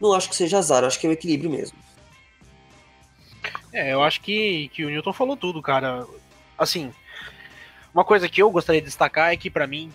Não 0.00 0.12
acho 0.12 0.28
que 0.28 0.36
seja 0.36 0.58
azar, 0.58 0.84
acho 0.84 1.00
que 1.00 1.08
é 1.08 1.10
o 1.10 1.12
equilíbrio 1.12 1.50
mesmo. 1.50 1.76
É, 3.72 3.92
eu 3.92 4.00
acho 4.00 4.20
que, 4.20 4.68
que 4.68 4.84
o 4.84 4.88
Newton 4.88 5.12
falou 5.12 5.36
tudo, 5.36 5.60
cara. 5.60 6.06
Assim, 6.56 6.94
uma 7.92 8.04
coisa 8.04 8.28
que 8.28 8.40
eu 8.40 8.48
gostaria 8.48 8.80
de 8.80 8.86
destacar 8.86 9.32
é 9.32 9.36
que, 9.36 9.50
para 9.50 9.66
mim, 9.66 9.92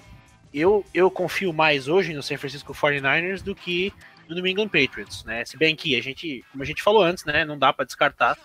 eu, 0.54 0.86
eu 0.94 1.10
confio 1.10 1.54
mais 1.54 1.88
hoje 1.88 2.14
no 2.14 2.22
San 2.22 2.38
Francisco 2.38 2.74
49ers 2.74 3.42
do 3.42 3.56
que 3.56 3.94
no 4.28 4.36
New 4.36 4.46
England 4.46 4.68
Patriots, 4.68 5.24
né? 5.24 5.46
Se 5.46 5.56
bem 5.56 5.74
que 5.74 5.96
a 5.96 6.04
gente, 6.04 6.44
como 6.52 6.64
a 6.64 6.66
gente 6.66 6.84
falou 6.84 7.02
antes, 7.02 7.24
né, 7.24 7.46
não 7.46 7.58
dá 7.58 7.72
para 7.72 7.86
descartar, 7.86 8.38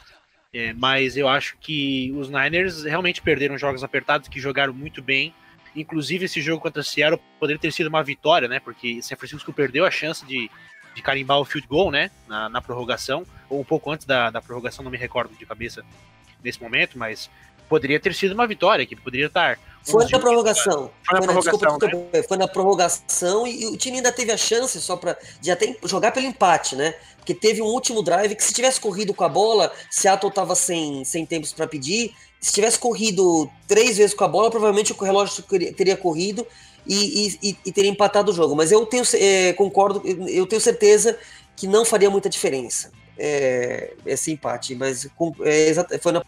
é, 0.52 0.72
mas 0.74 1.16
eu 1.16 1.26
acho 1.26 1.56
que 1.60 2.12
os 2.16 2.30
Niners 2.30 2.84
realmente 2.84 3.20
perderam 3.20 3.58
jogos 3.58 3.82
apertados, 3.82 4.28
que 4.28 4.38
jogaram 4.38 4.72
muito 4.72 5.02
bem, 5.02 5.34
Inclusive, 5.74 6.26
esse 6.26 6.40
jogo 6.40 6.62
contra 6.62 6.80
o 6.80 6.84
Seattle 6.84 7.20
poderia 7.38 7.60
ter 7.60 7.72
sido 7.72 7.88
uma 7.88 8.02
vitória, 8.02 8.48
né? 8.48 8.60
Porque 8.60 9.02
San 9.02 9.16
Francisco 9.16 9.52
perdeu 9.52 9.84
a 9.84 9.90
chance 9.90 10.24
de, 10.24 10.50
de 10.94 11.02
carimbar 11.02 11.40
o 11.40 11.44
field 11.44 11.66
goal, 11.66 11.90
né? 11.90 12.10
Na, 12.28 12.48
na 12.48 12.62
prorrogação, 12.62 13.26
ou 13.48 13.60
um 13.60 13.64
pouco 13.64 13.90
antes 13.90 14.06
da, 14.06 14.30
da 14.30 14.40
prorrogação, 14.40 14.84
não 14.84 14.90
me 14.90 14.98
recordo 14.98 15.34
de 15.36 15.44
cabeça 15.44 15.84
nesse 16.42 16.62
momento, 16.62 16.98
mas 16.98 17.30
poderia 17.68 17.98
ter 17.98 18.14
sido 18.14 18.32
uma 18.32 18.46
vitória, 18.46 18.86
que 18.86 18.94
poderia 18.94 19.26
estar. 19.26 19.58
Foi 19.82 20.04
na 20.08 20.18
prorrogação. 20.18 20.90
Foi 21.04 21.18
na 21.18 21.26
prorrogação, 21.26 21.58
desculpa, 21.58 21.86
desculpa, 21.86 22.28
foi 22.28 22.36
na 22.36 22.48
prorrogação 22.48 23.46
e, 23.46 23.62
e 23.62 23.66
o 23.66 23.76
time 23.76 23.98
ainda 23.98 24.12
teve 24.12 24.32
a 24.32 24.36
chance 24.36 24.80
só 24.80 24.96
para 24.96 25.18
de 25.40 25.50
até 25.50 25.76
jogar 25.84 26.12
pelo 26.12 26.26
empate, 26.26 26.76
né? 26.76 26.94
Porque 27.16 27.34
teve 27.34 27.60
um 27.60 27.66
último 27.66 28.02
drive 28.02 28.34
que 28.34 28.44
se 28.44 28.52
tivesse 28.52 28.80
corrido 28.80 29.12
com 29.14 29.24
a 29.24 29.28
bola, 29.28 29.72
Seattle 29.90 30.32
tava 30.32 30.54
sem, 30.54 31.04
sem 31.04 31.24
tempos 31.26 31.52
para 31.52 31.66
pedir. 31.66 32.14
Se 32.45 32.53
tivesse 32.53 32.78
corrido 32.78 33.51
três 33.66 33.97
vezes 33.97 34.14
com 34.14 34.22
a 34.22 34.28
bola, 34.28 34.51
provavelmente 34.51 34.92
o 34.92 34.97
relógio 35.03 35.42
teria 35.74 35.97
corrido 35.97 36.47
e, 36.86 37.38
e, 37.42 37.57
e 37.64 37.72
teria 37.72 37.90
empatado 37.90 38.30
o 38.30 38.34
jogo. 38.34 38.55
Mas 38.55 38.70
eu 38.70 38.84
tenho 38.84 39.03
é, 39.14 39.55
concordo, 39.55 40.03
eu 40.28 40.47
tenho 40.47 40.61
certeza 40.61 41.18
que 41.57 41.66
não 41.66 41.86
faria 41.86 42.11
muita 42.11 42.28
diferença 42.28 42.92
é, 43.18 43.95
esse 44.05 44.30
empate. 44.30 44.74
Mas 44.74 45.07
é, 45.42 45.99
foi 45.99 46.12
na 46.12 46.22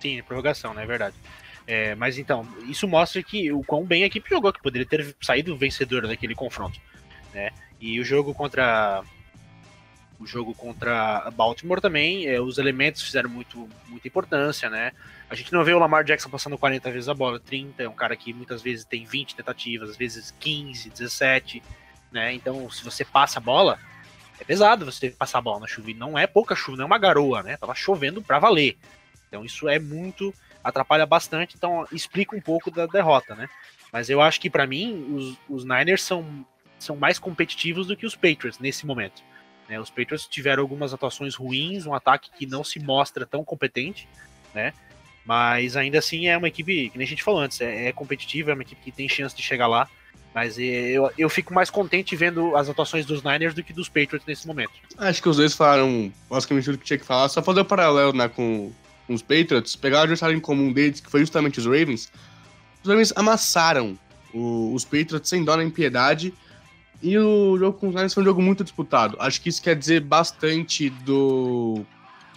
Sim, 0.00 0.22
prorrogação, 0.22 0.72
né? 0.72 0.84
É 0.84 0.86
verdade. 0.86 1.14
É, 1.66 1.94
mas 1.96 2.16
então, 2.16 2.48
isso 2.66 2.88
mostra 2.88 3.22
que 3.22 3.52
o 3.52 3.62
quão 3.62 3.84
bem 3.84 4.04
a 4.04 4.06
equipe 4.06 4.30
jogou, 4.30 4.50
que 4.54 4.62
poderia 4.62 4.88
ter 4.88 5.14
saído 5.20 5.54
vencedor 5.54 6.08
daquele 6.08 6.34
confronto. 6.34 6.80
Né? 7.34 7.50
E 7.78 8.00
o 8.00 8.04
jogo 8.04 8.32
contra. 8.32 9.02
O 10.18 10.26
jogo 10.26 10.54
contra 10.54 11.30
Baltimore 11.32 11.80
também, 11.80 12.26
é, 12.26 12.40
os 12.40 12.58
elementos 12.58 13.02
fizeram 13.02 13.28
muito, 13.28 13.68
muita 13.88 14.08
importância, 14.08 14.70
né? 14.70 14.92
A 15.28 15.34
gente 15.34 15.52
não 15.52 15.62
vê 15.64 15.74
o 15.74 15.78
Lamar 15.78 16.04
Jackson 16.04 16.30
passando 16.30 16.56
40 16.56 16.90
vezes 16.90 17.08
a 17.08 17.14
bola, 17.14 17.38
30, 17.38 17.82
é 17.82 17.88
um 17.88 17.94
cara 17.94 18.16
que 18.16 18.32
muitas 18.32 18.62
vezes 18.62 18.84
tem 18.84 19.04
20 19.04 19.34
tentativas, 19.34 19.90
às 19.90 19.96
vezes 19.96 20.34
15, 20.40 20.88
17, 20.88 21.62
né? 22.10 22.32
Então, 22.32 22.70
se 22.70 22.82
você 22.82 23.04
passa 23.04 23.38
a 23.38 23.42
bola, 23.42 23.78
é 24.40 24.44
pesado 24.44 24.84
você 24.84 25.10
passar 25.10 25.38
a 25.38 25.42
bola 25.42 25.60
na 25.60 25.66
chuva. 25.66 25.90
E 25.90 25.94
não 25.94 26.18
é 26.18 26.26
pouca 26.26 26.54
chuva, 26.54 26.76
não 26.78 26.84
é 26.84 26.86
uma 26.86 26.98
garoa, 26.98 27.42
né? 27.42 27.56
Tava 27.56 27.74
chovendo 27.74 28.22
pra 28.22 28.38
valer. 28.38 28.76
Então 29.28 29.44
isso 29.44 29.68
é 29.68 29.78
muito 29.78 30.32
atrapalha 30.62 31.06
bastante, 31.06 31.54
então 31.56 31.86
explica 31.92 32.34
um 32.34 32.40
pouco 32.40 32.70
da 32.70 32.86
derrota, 32.86 33.34
né? 33.34 33.48
Mas 33.92 34.10
eu 34.10 34.20
acho 34.20 34.40
que 34.40 34.50
para 34.50 34.66
mim 34.66 35.14
os, 35.14 35.36
os, 35.48 35.64
Niners 35.64 36.02
são, 36.02 36.44
são 36.78 36.96
mais 36.96 37.18
competitivos 37.18 37.86
do 37.86 37.96
que 37.96 38.06
os 38.06 38.16
Patriots 38.16 38.58
nesse 38.58 38.84
momento. 38.84 39.22
Né? 39.68 39.80
Os 39.80 39.90
Patriots 39.90 40.26
tiveram 40.26 40.62
algumas 40.62 40.92
atuações 40.92 41.34
ruins, 41.34 41.86
um 41.86 41.94
ataque 41.94 42.30
que 42.36 42.46
não 42.46 42.62
se 42.62 42.78
mostra 42.78 43.26
tão 43.26 43.44
competente, 43.44 44.08
né? 44.54 44.72
Mas 45.24 45.76
ainda 45.76 45.98
assim 45.98 46.28
é 46.28 46.36
uma 46.36 46.48
equipe, 46.48 46.90
que 46.90 46.98
nem 46.98 47.04
a 47.04 47.08
gente 47.08 47.22
falou 47.22 47.40
antes, 47.40 47.60
é, 47.60 47.88
é 47.88 47.92
competitiva, 47.92 48.52
é 48.52 48.54
uma 48.54 48.62
equipe 48.62 48.80
que 48.80 48.92
tem 48.92 49.08
chance 49.08 49.34
de 49.34 49.42
chegar 49.42 49.66
lá. 49.66 49.88
Mas 50.32 50.58
eu, 50.58 51.10
eu 51.16 51.30
fico 51.30 51.54
mais 51.54 51.70
contente 51.70 52.14
vendo 52.14 52.54
as 52.56 52.68
atuações 52.68 53.06
dos 53.06 53.22
Niners 53.22 53.54
do 53.54 53.62
que 53.62 53.72
dos 53.72 53.88
Patriots 53.88 54.26
nesse 54.26 54.46
momento. 54.46 54.72
Acho 54.98 55.22
que 55.22 55.28
os 55.28 55.38
dois 55.38 55.54
falaram 55.54 56.12
basicamente 56.28 56.66
tudo 56.66 56.78
que 56.78 56.84
tinha 56.84 56.98
que 56.98 57.06
falar. 57.06 57.28
Só 57.28 57.42
fazer 57.42 57.60
o 57.60 57.62
um 57.62 57.66
paralelo 57.66 58.12
né, 58.12 58.28
com 58.28 58.70
os 59.08 59.22
Patriots, 59.22 59.74
pegaram 59.74 60.02
o 60.02 60.04
adversário 60.04 60.36
em 60.36 60.40
comum 60.40 60.72
deles, 60.72 61.00
que 61.00 61.10
foi 61.10 61.20
justamente 61.20 61.58
os 61.58 61.64
Ravens, 61.64 62.12
os 62.82 62.88
Ravens 62.88 63.12
amassaram 63.16 63.98
o, 64.32 64.74
os 64.74 64.84
Patriots 64.84 65.28
sem 65.28 65.42
dó 65.42 65.56
nem 65.56 65.70
piedade. 65.70 66.34
E 67.02 67.16
o 67.18 67.58
jogo 67.58 67.78
com 67.78 67.88
os 67.88 67.94
Niners 67.94 68.14
foi 68.14 68.22
um 68.22 68.26
jogo 68.26 68.42
muito 68.42 68.64
disputado. 68.64 69.16
Acho 69.20 69.40
que 69.40 69.48
isso 69.48 69.62
quer 69.62 69.76
dizer 69.76 70.00
bastante 70.00 70.90
do 70.90 71.84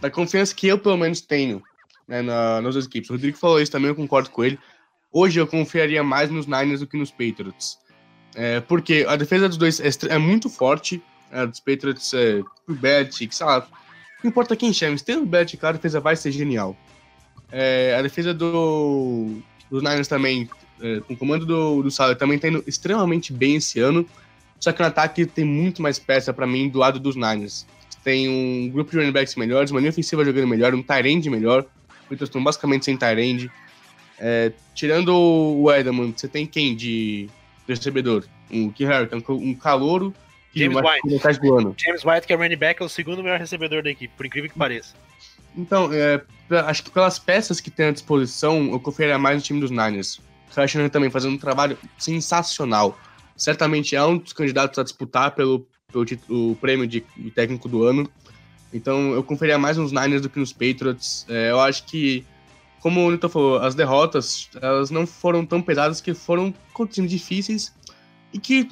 da 0.01 0.10
confiança 0.10 0.55
que 0.55 0.68
eu, 0.68 0.78
pelo 0.78 0.97
menos, 0.97 1.22
tenho 1.22 1.62
né, 2.07 2.22
na, 2.22 2.62
nas 2.62 2.74
duas 2.74 2.86
equipes. 2.86 3.10
O 3.10 3.14
Rodrigo 3.14 3.38
falou 3.38 3.62
isso 3.62 3.72
também, 3.72 3.89
eu 3.89 3.95
concordo 3.95 4.30
com 4.30 4.43
ele. 4.43 4.60
Hoje 5.12 5.39
eu 5.39 5.47
confiaria 5.47 6.03
mais 6.03 6.30
nos 6.30 6.45
Niners 6.45 6.80
do 6.80 6.88
que 6.88 6.97
nos 6.97 7.12
Patriots. 7.12 7.78
É, 8.36 8.60
porque 8.62 9.05
a 9.07 9.16
defesa 9.16 9.47
dos 9.47 9.57
dois 9.57 9.80
é, 9.80 9.89
é 10.10 10.18
muito 10.18 10.49
forte. 10.49 11.01
A 11.32 11.45
dos 11.45 11.60
Patriots 11.60 12.14
é 12.14 12.41
o 12.68 12.74
Belichick, 12.74 13.36
sei 13.36 13.45
lá, 13.45 13.68
não 14.24 14.30
importa 14.30 14.55
quem 14.55 14.74
chame, 14.74 14.99
tendo 14.99 15.24
o 15.24 15.26
Belichick, 15.26 15.64
a 15.66 15.72
defesa 15.72 15.99
vai 15.99 16.16
ser 16.16 16.32
genial. 16.32 16.76
É, 17.51 17.95
a 17.97 18.01
defesa 18.01 18.34
do, 18.34 19.38
dos 19.70 19.82
Niners 19.82 20.07
também, 20.07 20.49
é, 20.82 20.99
com 21.01 21.14
o 21.14 21.18
comando 21.18 21.45
do, 21.45 21.84
do 21.84 22.16
também 22.16 22.36
está 22.36 22.47
indo 22.47 22.64
extremamente 22.68 23.32
bem 23.34 23.55
esse 23.55 23.80
ano. 23.80 24.05
Só 24.60 24.72
que 24.72 24.82
no 24.82 24.88
ataque 24.88 25.26
tem 25.26 25.45
muito 25.45 25.82
mais 25.82 25.97
peça 25.97 26.34
para 26.34 26.45
mim 26.45 26.70
do 26.70 26.80
lado 26.80 26.99
dos 26.99 27.16
Niners. 27.16 27.66
Tem 28.03 28.28
um 28.30 28.70
grupo 28.70 28.91
de 28.91 28.97
running 28.97 29.12
backs 29.12 29.36
melhores, 29.36 29.72
uma 29.72 29.80
linha 29.80 29.91
ofensiva 29.91 30.24
jogando 30.26 30.47
melhor, 30.47 30.74
um 30.74 30.82
Tyrande 30.82 31.30
melhor. 31.30 31.66
Muitos 32.10 32.28
estão 32.28 32.43
basicamente 32.43 32.86
sem 32.86 32.97
Tyrande. 32.97 33.51
É, 34.18 34.51
tirando 34.74 35.16
o 35.16 35.72
Edelman, 35.72 36.14
você 36.16 36.28
tem 36.28 36.45
quem 36.45 36.76
de, 36.76 37.30
recebedor? 37.68 38.26
Um 38.51 38.70
Key 38.70 38.86
Harrington, 38.86 39.22
um 39.30 39.53
calouro 39.53 40.14
James 40.53 40.78
White. 40.78 41.39
Do 41.39 41.57
ano. 41.57 41.76
James 41.78 42.03
White, 42.03 42.26
que 42.26 42.34
é 42.34 42.36
running 42.36 42.57
back, 42.57 42.82
é 42.82 42.86
o 42.86 42.89
segundo 42.89 43.24
melhor 43.24 43.39
recebedor 43.39 43.84
da 43.84 43.89
equipe, 43.89 44.14
por 44.16 44.26
incrível 44.26 44.49
que 44.49 44.57
pareça. 44.57 44.93
Então, 45.55 45.89
é, 45.93 46.22
acho 46.66 46.84
que 46.84 46.91
pelas 46.91 47.20
peças 47.20 47.60
que 47.60 47.70
tem 47.70 47.88
à 47.88 47.91
disposição, 47.91 48.72
eu 48.72 48.80
confiaria 48.80 49.18
mais 49.18 49.38
no 49.38 49.43
time 49.43 49.60
dos 49.60 49.72
Niners. 49.72 50.20
O 50.49 50.68
Shanahan 50.68 50.89
também 50.89 51.10
fazendo 51.10 51.34
um 51.34 51.38
trabalho 51.38 51.78
sensacional. 51.97 52.97
Certamente 53.40 53.96
é 53.96 54.04
um 54.04 54.18
dos 54.18 54.34
candidatos 54.34 54.78
a 54.78 54.84
disputar 54.84 55.34
pelo, 55.34 55.66
pelo 55.90 56.04
título, 56.04 56.52
o 56.52 56.56
prêmio 56.58 56.86
de, 56.86 57.04
de, 57.16 57.32
técnico 57.32 57.70
do 57.70 57.84
ano. 57.86 58.08
Então, 58.74 59.14
eu 59.14 59.24
confiaria 59.24 59.58
mais 59.58 59.78
nos 59.78 59.94
Niners 59.94 60.22
do 60.22 60.30
que 60.30 60.38
nos 60.38 60.52
Patriots. 60.52 61.26
É, 61.30 61.50
eu 61.50 61.60
acho 61.62 61.86
que, 61.86 62.26
como 62.82 63.08
o 63.08 63.10
Nito 63.10 63.30
falou, 63.30 63.60
as 63.60 63.74
derrotas 63.76 64.50
elas 64.62 64.92
não 64.92 65.08
foram 65.08 65.46
tão 65.46 65.62
pesadas 65.62 66.02
que 66.02 66.14
foram 66.14 66.54
times 66.90 67.10
difíceis 67.10 67.74
e 68.34 68.40
que 68.40 68.68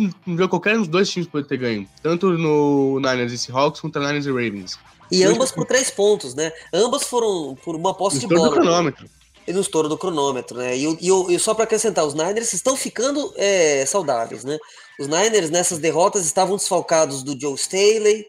qualquer 0.49 0.75
um 0.75 0.79
dos 0.79 0.89
dois 0.89 1.09
times 1.09 1.29
pode 1.29 1.47
ter 1.47 1.57
ganho. 1.57 1.87
Tanto 2.03 2.37
no 2.37 2.99
Niners 2.99 3.31
e 3.31 3.37
Seahawks 3.37 3.79
quanto 3.79 3.97
no 3.99 4.05
Niners 4.05 4.25
e 4.25 4.29
Ravens. 4.29 4.77
E 5.09 5.23
ambas 5.23 5.49
por 5.49 5.65
três 5.65 5.89
pontos, 5.89 6.35
né? 6.35 6.51
Ambas 6.73 7.03
foram 7.03 7.55
por 7.63 7.73
uma 7.73 7.93
posse 7.93 8.19
de 8.19 8.27
bola. 8.27 8.49
Do 8.49 8.55
cronômetro. 8.55 9.07
E 9.47 9.53
no 9.53 9.61
estouro 9.61 9.87
do 9.87 9.97
cronômetro, 9.97 10.57
né? 10.57 10.75
E, 10.75 10.83
e, 10.83 11.35
e 11.35 11.39
só 11.39 11.53
para 11.53 11.63
acrescentar, 11.63 12.05
os 12.05 12.13
Niners 12.13 12.51
estão 12.51 12.75
ficando 12.75 13.33
é, 13.37 13.85
saudáveis, 13.85 14.43
né? 14.43 14.57
Os 14.99 15.07
Niners 15.07 15.49
nessas 15.49 15.79
derrotas 15.79 16.25
estavam 16.25 16.57
desfalcados 16.57 17.23
do 17.23 17.39
Joe 17.39 17.55
Staley, 17.55 18.27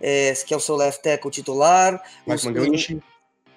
é, 0.00 0.32
que 0.46 0.52
é 0.52 0.56
o 0.56 0.60
seu 0.60 0.74
left 0.74 1.02
tackle 1.02 1.30
titular. 1.30 2.02
Mike 2.26 2.48
McGlinchey. 2.48 3.00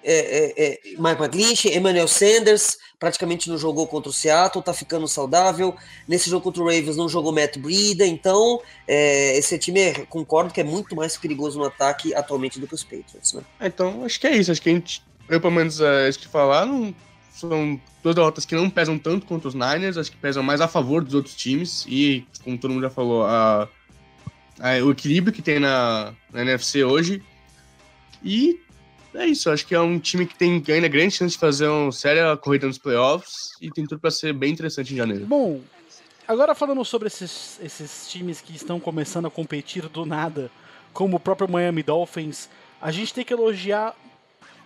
É, 0.02 0.14
é, 0.14 0.64
é, 0.66 0.80
Mike 0.98 1.20
McGlinchey, 1.20 1.76
Emmanuel 1.76 2.08
Sanders, 2.08 2.78
praticamente 2.98 3.50
não 3.50 3.58
jogou 3.58 3.86
contra 3.86 4.08
o 4.08 4.12
Seattle, 4.12 4.64
tá 4.64 4.72
ficando 4.72 5.06
saudável. 5.06 5.74
Nesse 6.08 6.30
jogo 6.30 6.42
contra 6.42 6.62
o 6.62 6.66
Ravens 6.66 6.96
não 6.96 7.08
jogou 7.08 7.32
Matt 7.32 7.58
Breida, 7.58 8.06
então 8.06 8.62
é, 8.88 9.36
esse 9.36 9.58
time, 9.58 9.80
é, 9.80 10.06
concordo 10.06 10.54
que 10.54 10.60
é 10.60 10.64
muito 10.64 10.96
mais 10.96 11.16
perigoso 11.16 11.58
no 11.58 11.66
ataque 11.66 12.14
atualmente 12.14 12.58
do 12.58 12.66
que 12.66 12.74
os 12.74 12.84
Patriots, 12.84 13.34
né? 13.34 13.42
Então, 13.60 14.04
acho 14.04 14.18
que 14.18 14.26
é 14.26 14.36
isso. 14.36 14.50
Acho 14.50 14.62
que 14.62 14.70
a 14.70 14.72
gente, 14.72 15.02
eu 15.30 15.40
pelo 15.40 15.54
menos, 15.54 15.80
é, 15.80 16.08
isso 16.08 16.18
que 16.18 16.28
falar, 16.28 16.66
não, 16.66 16.94
são 17.32 17.80
duas 18.02 18.14
derrotas 18.14 18.44
que 18.44 18.54
não 18.54 18.68
pesam 18.68 18.98
tanto 18.98 19.26
contra 19.26 19.48
os 19.48 19.54
Niners, 19.54 19.96
acho 19.96 20.10
que 20.10 20.16
pesam 20.16 20.42
mais 20.42 20.60
a 20.60 20.68
favor 20.68 21.02
dos 21.02 21.14
outros 21.14 21.34
times 21.34 21.86
e, 21.88 22.26
como 22.42 22.58
todo 22.58 22.72
mundo 22.72 22.82
já 22.82 22.90
falou, 22.90 23.24
a, 23.24 23.68
a, 24.58 24.84
o 24.84 24.90
equilíbrio 24.90 25.32
que 25.32 25.40
tem 25.40 25.58
na, 25.58 26.12
na 26.32 26.42
NFC 26.42 26.84
hoje. 26.84 27.22
E 28.22 28.60
é 29.14 29.26
isso, 29.26 29.50
acho 29.50 29.66
que 29.66 29.74
é 29.74 29.80
um 29.80 29.98
time 29.98 30.26
que 30.26 30.36
tem 30.36 30.62
ainda 30.68 30.88
grande 30.88 31.14
chance 31.14 31.34
de 31.34 31.38
fazer 31.38 31.68
uma 31.68 31.92
séria 31.92 32.36
corrida 32.36 32.66
nos 32.66 32.78
playoffs 32.78 33.52
e 33.60 33.70
tem 33.70 33.86
tudo 33.86 34.00
para 34.00 34.10
ser 34.10 34.32
bem 34.32 34.52
interessante 34.52 34.92
em 34.92 34.96
janeiro. 34.96 35.26
Bom, 35.26 35.60
agora 36.28 36.54
falando 36.54 36.84
sobre 36.84 37.08
esses, 37.08 37.58
esses 37.62 38.08
times 38.08 38.40
que 38.40 38.54
estão 38.54 38.78
começando 38.78 39.26
a 39.26 39.30
competir 39.30 39.88
do 39.88 40.04
nada, 40.04 40.50
como 40.92 41.16
o 41.16 41.20
próprio 41.20 41.50
Miami 41.50 41.82
Dolphins, 41.82 42.48
a 42.80 42.90
gente 42.90 43.14
tem 43.14 43.24
que 43.24 43.32
elogiar 43.32 43.94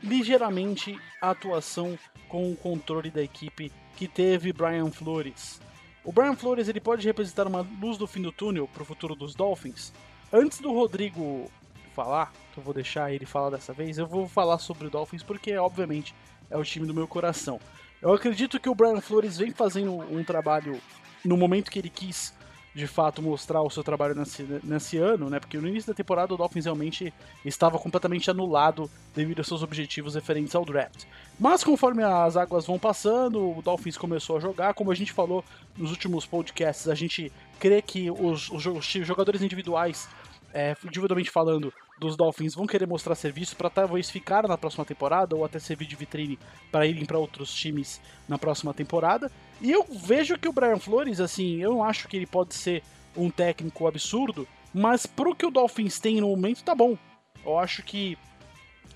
ligeiramente 0.04 0.98
a 1.20 1.30
atuação 1.30 1.98
com 2.28 2.52
o 2.52 2.56
controle 2.56 3.10
da 3.10 3.22
equipe 3.22 3.72
que 3.96 4.06
teve 4.06 4.52
Brian 4.52 4.90
Flores. 4.90 5.60
O 6.04 6.12
Brian 6.12 6.36
Flores 6.36 6.68
ele 6.68 6.80
pode 6.80 7.06
representar 7.06 7.46
uma 7.46 7.66
luz 7.80 7.96
do 7.96 8.06
fim 8.06 8.20
do 8.20 8.30
túnel 8.30 8.68
para 8.68 8.82
o 8.82 8.86
futuro 8.86 9.14
dos 9.14 9.34
Dolphins. 9.34 9.92
Antes 10.30 10.58
do 10.58 10.72
Rodrigo 10.72 11.50
falar, 11.94 12.32
que 12.52 12.58
eu 12.58 12.64
vou 12.64 12.74
deixar 12.74 13.12
ele 13.12 13.24
falar 13.24 13.50
dessa 13.50 13.72
vez, 13.72 13.96
eu 13.96 14.06
vou 14.06 14.28
falar 14.28 14.58
sobre 14.58 14.86
o 14.86 14.90
Dolphins 14.90 15.22
porque, 15.22 15.56
obviamente, 15.56 16.14
é 16.50 16.58
o 16.58 16.64
time 16.64 16.86
do 16.86 16.92
meu 16.92 17.08
coração. 17.08 17.58
Eu 18.02 18.12
acredito 18.12 18.60
que 18.60 18.68
o 18.68 18.74
Brian 18.74 19.00
Flores 19.00 19.38
vem 19.38 19.52
fazendo 19.52 19.94
um 19.94 20.22
trabalho 20.22 20.78
no 21.24 21.36
momento 21.36 21.70
que 21.70 21.78
ele 21.78 21.88
quis 21.88 22.34
de 22.74 22.86
fato 22.88 23.22
mostrar 23.22 23.62
o 23.62 23.70
seu 23.70 23.84
trabalho 23.84 24.14
nesse, 24.14 24.42
nesse 24.64 24.98
ano, 24.98 25.30
né? 25.30 25.38
Porque 25.38 25.56
no 25.58 25.68
início 25.68 25.92
da 25.92 25.94
temporada 25.94 26.34
o 26.34 26.36
Dolphins 26.36 26.64
realmente 26.64 27.14
estava 27.44 27.78
completamente 27.78 28.28
anulado 28.30 28.90
devido 29.14 29.38
aos 29.38 29.46
seus 29.46 29.62
objetivos 29.62 30.16
referentes 30.16 30.54
ao 30.54 30.64
draft. 30.64 31.04
Mas 31.38 31.62
conforme 31.62 32.02
as 32.02 32.36
águas 32.36 32.66
vão 32.66 32.78
passando, 32.78 33.58
o 33.58 33.62
Dolphins 33.62 33.96
começou 33.96 34.36
a 34.36 34.40
jogar. 34.40 34.74
Como 34.74 34.90
a 34.90 34.94
gente 34.94 35.12
falou 35.12 35.44
nos 35.76 35.90
últimos 35.90 36.26
podcasts, 36.26 36.88
a 36.88 36.94
gente 36.96 37.30
crê 37.60 37.80
que 37.80 38.10
os, 38.10 38.50
os 38.50 38.62
jogadores 38.84 39.40
individuais, 39.40 40.08
é, 40.52 40.76
individualmente 40.84 41.30
falando, 41.30 41.72
dos 41.98 42.16
Dolphins 42.16 42.54
vão 42.54 42.66
querer 42.66 42.86
mostrar 42.86 43.14
serviço 43.14 43.56
para 43.56 43.70
talvez 43.70 44.10
ficar 44.10 44.46
na 44.48 44.58
próxima 44.58 44.84
temporada 44.84 45.36
ou 45.36 45.44
até 45.44 45.58
servir 45.58 45.86
de 45.86 45.96
vitrine 45.96 46.38
para 46.70 46.86
irem 46.86 47.04
para 47.04 47.18
outros 47.18 47.54
times 47.54 48.00
na 48.28 48.38
próxima 48.38 48.74
temporada. 48.74 49.30
E 49.60 49.70
eu 49.70 49.84
vejo 49.84 50.38
que 50.38 50.48
o 50.48 50.52
Brian 50.52 50.78
Flores, 50.78 51.20
assim, 51.20 51.62
eu 51.62 51.70
não 51.70 51.84
acho 51.84 52.08
que 52.08 52.16
ele 52.16 52.26
pode 52.26 52.54
ser 52.54 52.82
um 53.16 53.30
técnico 53.30 53.86
absurdo, 53.86 54.46
mas 54.72 55.06
pro 55.06 55.34
que 55.34 55.46
o 55.46 55.50
Dolphins 55.50 56.00
tem 56.00 56.20
no 56.20 56.28
momento 56.28 56.64
tá 56.64 56.74
bom. 56.74 56.98
Eu 57.44 57.58
acho 57.58 57.82
que 57.82 58.18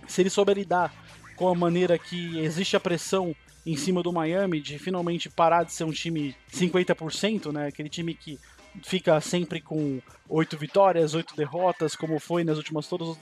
se 0.06 0.22
ele 0.22 0.30
souber 0.30 0.56
lidar 0.56 0.92
com 1.36 1.48
a 1.48 1.54
maneira 1.54 1.98
que 1.98 2.38
existe 2.38 2.76
a 2.76 2.80
pressão 2.80 3.34
em 3.64 3.76
cima 3.76 4.02
do 4.02 4.12
Miami 4.12 4.60
de 4.60 4.78
finalmente 4.78 5.28
parar 5.28 5.62
de 5.62 5.72
ser 5.72 5.84
um 5.84 5.92
time 5.92 6.34
50%, 6.50 7.52
né? 7.52 7.68
Aquele 7.68 7.88
time 7.88 8.14
que 8.14 8.38
fica 8.82 9.20
sempre 9.20 9.60
com 9.60 10.00
oito 10.28 10.56
vitórias, 10.56 11.14
oito 11.14 11.34
derrotas, 11.36 11.96
como 11.96 12.18
foi 12.18 12.44
nas 12.44 12.56
últimas 12.56 12.86
todas, 12.86 13.16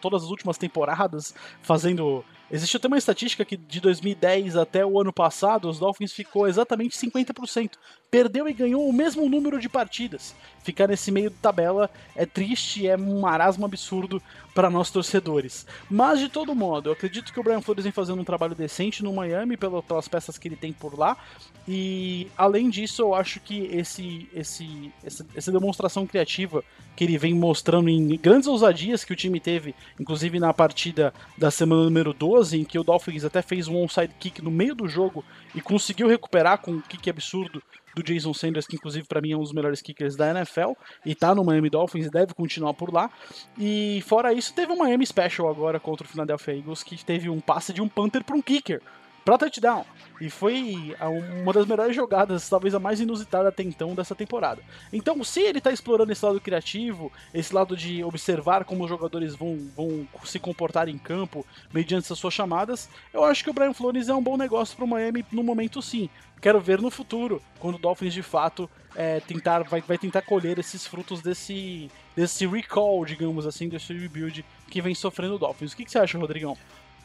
todas 0.00 0.22
as 0.22 0.28
últimas 0.30 0.58
temporadas, 0.58 1.34
fazendo. 1.62 2.24
Existe 2.50 2.76
até 2.76 2.88
uma 2.88 2.96
estatística 2.96 3.44
que 3.44 3.56
de 3.56 3.80
2010 3.80 4.56
até 4.56 4.84
o 4.84 4.98
ano 4.98 5.12
passado, 5.12 5.68
os 5.68 5.78
Dolphins 5.78 6.12
ficou 6.12 6.48
exatamente 6.48 6.96
50%. 6.96 7.72
Perdeu 8.10 8.48
e 8.48 8.54
ganhou 8.54 8.88
o 8.88 8.92
mesmo 8.92 9.28
número 9.28 9.60
de 9.60 9.68
partidas. 9.68 10.34
Ficar 10.62 10.88
nesse 10.88 11.12
meio 11.12 11.28
de 11.28 11.36
tabela 11.36 11.90
é 12.16 12.24
triste, 12.24 12.86
é 12.86 12.96
um 12.96 13.20
marasmo 13.20 13.66
absurdo 13.66 14.22
para 14.54 14.70
nós 14.70 14.90
torcedores. 14.90 15.66
Mas 15.90 16.18
de 16.18 16.30
todo 16.30 16.54
modo, 16.54 16.88
eu 16.88 16.94
acredito 16.94 17.30
que 17.30 17.38
o 17.38 17.42
Brian 17.42 17.60
Flores 17.60 17.84
vem 17.84 17.92
fazendo 17.92 18.20
um 18.20 18.24
trabalho 18.24 18.54
decente 18.54 19.04
no 19.04 19.12
Miami 19.12 19.58
pelas 19.58 20.08
peças 20.08 20.38
que 20.38 20.48
ele 20.48 20.56
tem 20.56 20.72
por 20.72 20.98
lá. 20.98 21.18
E 21.66 22.28
além 22.34 22.70
disso, 22.70 23.02
eu 23.02 23.14
acho 23.14 23.40
que 23.40 23.64
esse, 23.66 24.26
esse, 24.34 24.90
essa, 25.04 25.26
essa 25.36 25.52
demonstração 25.52 26.06
criativa 26.06 26.64
que 26.96 27.04
ele 27.04 27.18
vem 27.18 27.34
mostrando 27.34 27.90
em 27.90 28.16
grandes 28.16 28.48
ousadias 28.48 29.04
que 29.04 29.12
o 29.12 29.16
time 29.16 29.38
teve, 29.38 29.74
inclusive 30.00 30.40
na 30.40 30.52
partida 30.54 31.12
da 31.36 31.50
semana 31.50 31.84
número 31.84 32.14
12, 32.14 32.58
em 32.58 32.64
que 32.64 32.78
o 32.78 32.82
Dolphins 32.82 33.24
até 33.24 33.42
fez 33.42 33.68
um 33.68 33.76
onside 33.76 34.14
kick 34.18 34.42
no 34.42 34.50
meio 34.50 34.74
do 34.74 34.88
jogo 34.88 35.22
e 35.54 35.60
conseguiu 35.60 36.08
recuperar 36.08 36.58
com 36.58 36.72
um 36.72 36.80
kick 36.80 37.08
absurdo 37.10 37.62
do 37.98 38.02
Jason 38.02 38.32
Sanders, 38.32 38.66
que 38.66 38.76
inclusive 38.76 39.06
para 39.06 39.20
mim 39.20 39.32
é 39.32 39.36
um 39.36 39.42
dos 39.42 39.52
melhores 39.52 39.82
kickers 39.82 40.16
da 40.16 40.30
NFL, 40.30 40.72
e 41.04 41.14
tá 41.14 41.34
no 41.34 41.44
Miami 41.44 41.68
Dolphins 41.68 42.06
e 42.06 42.10
deve 42.10 42.34
continuar 42.34 42.74
por 42.74 42.92
lá. 42.92 43.10
E 43.58 44.02
fora 44.06 44.32
isso, 44.32 44.54
teve 44.54 44.72
um 44.72 44.78
Miami 44.78 45.06
Special 45.06 45.48
agora 45.48 45.80
contra 45.80 46.06
o 46.06 46.08
Philadelphia 46.08 46.56
Eagles, 46.56 46.82
que 46.82 47.04
teve 47.04 47.28
um 47.28 47.40
passe 47.40 47.72
de 47.72 47.82
um 47.82 47.88
punter 47.88 48.22
para 48.24 48.36
um 48.36 48.42
kicker 48.42 48.80
para 49.28 49.36
touchdown. 49.36 49.84
E 50.22 50.30
foi 50.30 50.96
uma 51.42 51.52
das 51.52 51.66
melhores 51.66 51.94
jogadas, 51.94 52.48
talvez 52.48 52.74
a 52.74 52.80
mais 52.80 52.98
inusitada 52.98 53.50
até 53.50 53.62
então 53.62 53.94
dessa 53.94 54.14
temporada. 54.14 54.62
Então, 54.90 55.22
se 55.22 55.40
ele 55.40 55.58
está 55.58 55.70
explorando 55.70 56.10
esse 56.10 56.24
lado 56.24 56.40
criativo, 56.40 57.12
esse 57.34 57.54
lado 57.54 57.76
de 57.76 58.02
observar 58.02 58.64
como 58.64 58.84
os 58.84 58.88
jogadores 58.88 59.34
vão, 59.34 59.58
vão 59.76 60.08
se 60.24 60.38
comportar 60.38 60.88
em 60.88 60.96
campo 60.96 61.44
mediante 61.72 62.06
essas 62.06 62.18
suas 62.18 62.32
chamadas, 62.32 62.88
eu 63.12 63.22
acho 63.22 63.44
que 63.44 63.50
o 63.50 63.52
Brian 63.52 63.74
Flores 63.74 64.08
é 64.08 64.14
um 64.14 64.22
bom 64.22 64.38
negócio 64.38 64.74
para 64.74 64.86
o 64.86 64.88
Miami 64.88 65.24
no 65.30 65.42
momento 65.42 65.82
sim. 65.82 66.08
Quero 66.40 66.58
ver 66.58 66.80
no 66.80 66.90
futuro, 66.90 67.42
quando 67.60 67.74
o 67.74 67.78
Dolphins 67.78 68.14
de 68.14 68.22
fato 68.22 68.68
é, 68.96 69.20
tentar, 69.20 69.62
vai, 69.64 69.82
vai 69.82 69.98
tentar 69.98 70.22
colher 70.22 70.58
esses 70.58 70.86
frutos 70.86 71.20
desse, 71.20 71.90
desse 72.16 72.46
recall, 72.46 73.04
digamos 73.04 73.46
assim, 73.46 73.68
desse 73.68 73.92
rebuild 73.92 74.44
que 74.70 74.80
vem 74.80 74.94
sofrendo 74.94 75.34
o 75.34 75.38
Dolphins. 75.38 75.72
O 75.72 75.76
que, 75.76 75.84
que 75.84 75.90
você 75.90 75.98
acha, 75.98 76.18
Rodrigão? 76.18 76.56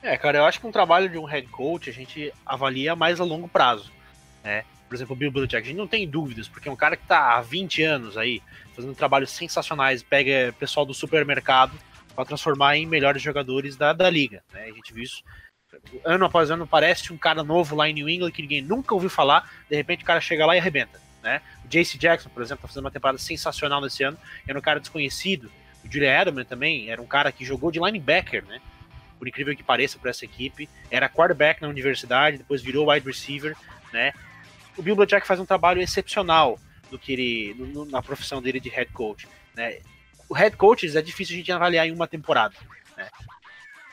É, 0.03 0.17
cara, 0.17 0.39
eu 0.39 0.45
acho 0.45 0.59
que 0.59 0.67
um 0.67 0.71
trabalho 0.71 1.07
de 1.07 1.17
um 1.17 1.23
head 1.23 1.47
coach 1.47 1.89
a 1.89 1.93
gente 1.93 2.31
avalia 2.45 2.93
mais 2.93 3.21
a 3.21 3.23
longo 3.23 3.47
prazo, 3.47 3.89
né? 4.43 4.65
Por 4.89 4.95
exemplo, 4.95 5.15
o 5.15 5.17
Bill 5.17 5.31
Belichick, 5.31 5.63
a 5.63 5.65
gente 5.65 5.77
não 5.77 5.87
tem 5.87 6.07
dúvidas, 6.07 6.49
porque 6.49 6.67
é 6.67 6.71
um 6.71 6.75
cara 6.75 6.97
que 6.97 7.07
tá 7.07 7.37
há 7.37 7.41
20 7.41 7.81
anos 7.83 8.17
aí, 8.17 8.41
fazendo 8.75 8.93
trabalhos 8.93 9.31
sensacionais, 9.31 10.03
pega 10.03 10.53
pessoal 10.59 10.85
do 10.85 10.93
supermercado 10.93 11.71
para 12.13 12.25
transformar 12.25 12.75
em 12.75 12.85
melhores 12.85 13.21
jogadores 13.21 13.77
da, 13.77 13.93
da 13.93 14.09
liga, 14.09 14.43
né? 14.53 14.65
A 14.65 14.71
gente 14.73 14.93
viu 14.93 15.03
isso 15.03 15.23
ano 16.03 16.25
após 16.25 16.51
ano, 16.51 16.67
parece 16.67 17.11
um 17.11 17.17
cara 17.17 17.41
novo 17.41 17.73
lá 17.73 17.89
em 17.89 17.93
New 17.93 18.09
England 18.09 18.31
que 18.31 18.41
ninguém 18.41 18.61
nunca 18.61 18.93
ouviu 18.93 19.09
falar, 19.09 19.49
de 19.69 19.75
repente 19.75 20.03
o 20.03 20.05
cara 20.05 20.19
chega 20.19 20.45
lá 20.45 20.55
e 20.55 20.59
arrebenta, 20.59 20.99
né? 21.23 21.41
O 21.63 21.67
JC 21.69 21.97
Jackson, 21.97 22.29
por 22.29 22.43
exemplo, 22.43 22.61
tá 22.61 22.67
fazendo 22.67 22.83
uma 22.83 22.91
temporada 22.91 23.17
sensacional 23.17 23.79
nesse 23.79 24.03
ano, 24.03 24.17
era 24.45 24.59
um 24.59 24.61
cara 24.61 24.81
desconhecido, 24.81 25.49
o 25.83 25.91
Julian 25.91 26.21
Edelman 26.21 26.45
também 26.45 26.89
era 26.89 27.01
um 27.01 27.07
cara 27.07 27.31
que 27.31 27.45
jogou 27.45 27.71
de 27.71 27.79
linebacker, 27.79 28.43
né? 28.45 28.59
Por 29.23 29.27
incrível 29.29 29.55
que 29.55 29.63
pareça, 29.63 29.97
para 29.97 30.09
essa 30.09 30.25
equipe. 30.25 30.69
Era 30.91 31.07
quarterback 31.07 31.61
na 31.61 31.69
universidade, 31.69 32.39
depois 32.39 32.61
virou 32.61 32.91
wide 32.91 33.07
receiver, 33.07 33.55
né? 33.93 34.11
O 34.75 34.81
Bill 34.81 34.97
Belichick 34.97 35.25
faz 35.25 35.39
um 35.39 35.45
trabalho 35.45 35.81
excepcional 35.81 36.59
do 36.91 36.99
que 36.99 37.13
ele, 37.13 37.53
no, 37.57 37.85
na 37.85 38.01
profissão 38.01 38.41
dele 38.41 38.59
de 38.59 38.67
head 38.67 38.91
coach, 38.91 39.25
né? 39.55 39.79
O 40.27 40.33
head 40.33 40.57
coaches 40.57 40.97
é 40.97 41.01
difícil 41.01 41.35
a 41.35 41.37
gente 41.37 41.51
avaliar 41.53 41.87
em 41.87 41.91
uma 41.91 42.05
temporada, 42.05 42.53
né? 42.97 43.07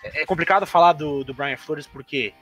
É, 0.02 0.22
é 0.22 0.26
complicado 0.26 0.66
falar 0.66 0.94
do, 0.94 1.22
do 1.22 1.32
Brian 1.32 1.56
Flores 1.56 1.86
porque 1.86 2.34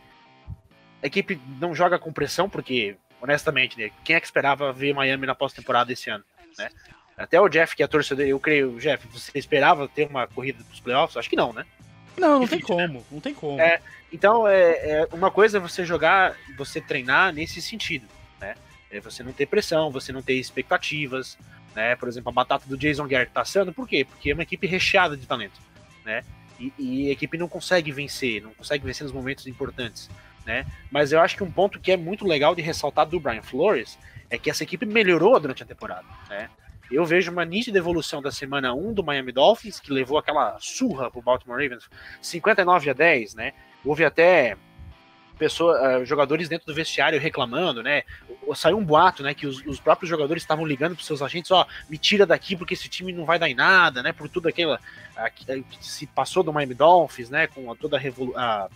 a 1.03 1.07
equipe 1.07 1.39
não 1.61 1.75
joga 1.75 1.99
com 1.99 2.11
pressão, 2.11 2.49
porque, 2.49 2.97
honestamente, 3.21 3.79
né, 3.79 3.91
quem 4.03 4.17
é 4.17 4.21
que 4.21 4.27
esperava 4.27 4.73
ver 4.73 4.95
Miami 4.95 5.27
na 5.27 5.35
pós-temporada 5.35 5.93
esse 5.93 6.09
ano, 6.09 6.25
né? 6.57 6.71
Até 7.19 7.39
o 7.39 7.49
Jeff, 7.51 7.77
que 7.77 7.83
é 7.83 7.87
torcedor, 7.87 8.25
eu 8.25 8.41
creio, 8.41 8.79
Jeff, 8.79 9.07
você 9.09 9.39
esperava 9.39 9.87
ter 9.89 10.09
uma 10.09 10.27
corrida 10.27 10.63
dos 10.63 10.81
playoffs? 10.81 11.17
Acho 11.19 11.29
que 11.29 11.37
não, 11.37 11.53
né? 11.53 11.67
Não, 12.19 12.41
não 12.41 12.49
tem 12.49 12.61
como, 12.61 13.05
não 13.11 13.21
tem 13.21 13.35
como. 13.35 13.61
É, 13.61 13.81
então, 14.13 14.47
é, 14.47 14.71
é, 14.91 15.09
uma 15.13 15.31
coisa 15.31 15.59
é 15.59 15.61
você 15.61 15.85
jogar, 15.85 16.37
você 16.57 16.81
treinar 16.81 17.33
nesse 17.33 17.61
sentido, 17.61 18.07
né? 18.41 18.55
É 18.91 19.01
você 19.01 19.23
não 19.23 19.33
ter 19.33 19.47
pressão, 19.47 19.91
você 19.91 20.13
não 20.13 20.23
ter 20.23 20.35
expectativas, 20.35 21.39
né? 21.75 21.95
Por 21.97 22.09
exemplo, 22.09 22.31
a 22.31 22.33
batata 22.33 22.67
do 22.67 22.77
Jason 22.77 23.07
Garrett 23.07 23.33
tá 23.33 23.43
assando, 23.43 23.73
por 23.73 23.87
quê? 23.87 24.05
Porque 24.05 24.31
é 24.31 24.35
uma 24.35 24.43
equipe 24.43 24.67
recheada 24.67 25.17
de 25.17 25.27
talento, 25.27 25.61
né? 26.05 26.25
E, 26.59 26.73
e, 26.79 27.09
a 27.09 27.13
equipe 27.13 27.39
não 27.39 27.49
consegue 27.49 27.93
vencer, 27.93 28.43
não 28.43 28.53
consegue 28.53 28.85
vencer 28.85 29.05
nos 29.05 29.13
momentos 29.13 29.47
importantes, 29.47 30.11
né? 30.45 30.67
Mas 30.91 31.13
eu 31.13 31.21
acho 31.21 31.37
que 31.37 31.45
um 31.45 31.51
ponto 31.51 31.79
que 31.79 31.93
é 31.93 31.97
muito 31.97 32.27
legal 32.27 32.55
de 32.55 32.63
ressaltar 32.63 33.07
do 33.07 33.21
Brian 33.21 33.43
Flores 33.43 33.99
é 34.31 34.37
que 34.37 34.51
essa 34.51 34.63
equipe 34.63 34.85
melhorou 34.85 35.39
durante 35.39 35.63
a 35.63 35.67
temporada, 35.67 36.07
né? 36.29 36.51
Eu 36.91 37.05
vejo 37.05 37.31
uma 37.31 37.45
nítida 37.45 37.79
evolução 37.79 38.23
da 38.23 38.33
semana 38.33 38.75
1 38.75 38.95
do 38.95 39.05
Miami 39.05 39.33
Dolphins, 39.33 39.79
que 39.79 39.93
levou 39.93 40.19
aquela 40.19 40.57
surra 40.59 41.11
pro 41.11 41.21
Baltimore 41.21 41.61
Ravens, 41.61 41.89
59 42.23 42.91
a 42.91 42.93
10, 42.93 43.35
né? 43.35 43.53
Houve 43.85 44.05
até 44.05 44.57
pessoa, 45.39 46.01
uh, 46.01 46.05
jogadores 46.05 46.49
dentro 46.49 46.67
do 46.67 46.75
vestiário 46.75 47.21
reclamando, 47.21 47.83
né? 47.83 48.03
Saiu 48.55 48.77
um 48.77 48.85
boato, 48.85 49.23
né? 49.23 49.35
Que 49.35 49.47
os, 49.47 49.65
os 49.65 49.79
próprios 49.79 50.11
jogadores 50.11 50.43
estavam 50.43 50.67
ligando 50.67 50.97
para 50.97 51.05
seus 51.05 51.23
agentes, 51.23 51.51
ó, 51.51 51.67
me 51.89 51.97
tira 51.97 52.27
daqui 52.27 52.57
porque 52.57 52.75
esse 52.75 52.89
time 52.89 53.13
não 53.13 53.25
vai 53.25 53.39
dar 53.39 53.49
em 53.49 53.55
nada, 53.55 54.03
né? 54.03 54.13
Por 54.13 54.29
tudo 54.29 54.49
aquela 54.49 54.81
uh, 55.17 55.63
que 55.63 55.87
se 55.87 56.07
passou 56.07 56.43
do 56.43 56.53
Miami 56.53 56.75
Dolphins, 56.75 57.31
né? 57.31 57.47
Com 57.47 57.75
toda 57.77 57.99
a, 57.99 58.01
a 58.37 58.69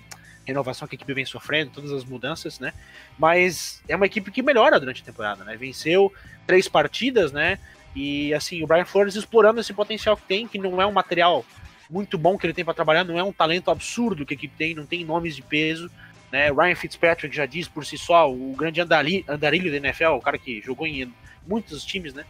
renovação 0.46 0.86
que 0.86 0.94
a 0.94 0.96
equipe 0.96 1.14
vem 1.14 1.24
sofrendo, 1.24 1.72
todas 1.72 1.92
as 1.92 2.04
mudanças, 2.04 2.60
né? 2.60 2.72
Mas 3.18 3.82
é 3.88 3.96
uma 3.96 4.06
equipe 4.06 4.30
que 4.30 4.42
melhora 4.42 4.78
durante 4.78 5.02
a 5.02 5.04
temporada, 5.04 5.44
né? 5.44 5.56
Venceu 5.56 6.12
três 6.46 6.68
partidas, 6.68 7.32
né? 7.32 7.58
E 7.94 8.32
assim, 8.32 8.62
o 8.62 8.66
Brian 8.66 8.84
Flores 8.84 9.14
explorando 9.14 9.60
esse 9.60 9.72
potencial 9.72 10.16
que 10.16 10.22
tem, 10.22 10.46
que 10.46 10.58
não 10.58 10.80
é 10.80 10.86
um 10.86 10.92
material 10.92 11.44
muito 11.90 12.16
bom 12.16 12.38
que 12.38 12.46
ele 12.46 12.54
tem 12.54 12.64
para 12.64 12.72
trabalhar, 12.72 13.04
não 13.04 13.18
é 13.18 13.22
um 13.22 13.32
talento 13.32 13.70
absurdo 13.70 14.24
que 14.24 14.32
a 14.32 14.36
equipe 14.36 14.54
tem, 14.56 14.74
não 14.74 14.86
tem 14.86 15.04
nomes 15.04 15.36
de 15.36 15.42
peso. 15.42 15.90
Né? 16.30 16.50
Ryan 16.50 16.74
Fitzpatrick 16.74 17.36
já 17.36 17.44
diz 17.44 17.68
por 17.68 17.84
si 17.84 17.98
só, 17.98 18.32
o 18.32 18.54
grande 18.56 18.80
andarilho 18.80 19.24
da 19.26 19.76
NFL, 19.76 20.12
o 20.14 20.20
cara 20.20 20.38
que 20.38 20.62
jogou 20.62 20.86
em 20.86 21.12
muitos 21.46 21.84
times, 21.84 22.14
né? 22.14 22.24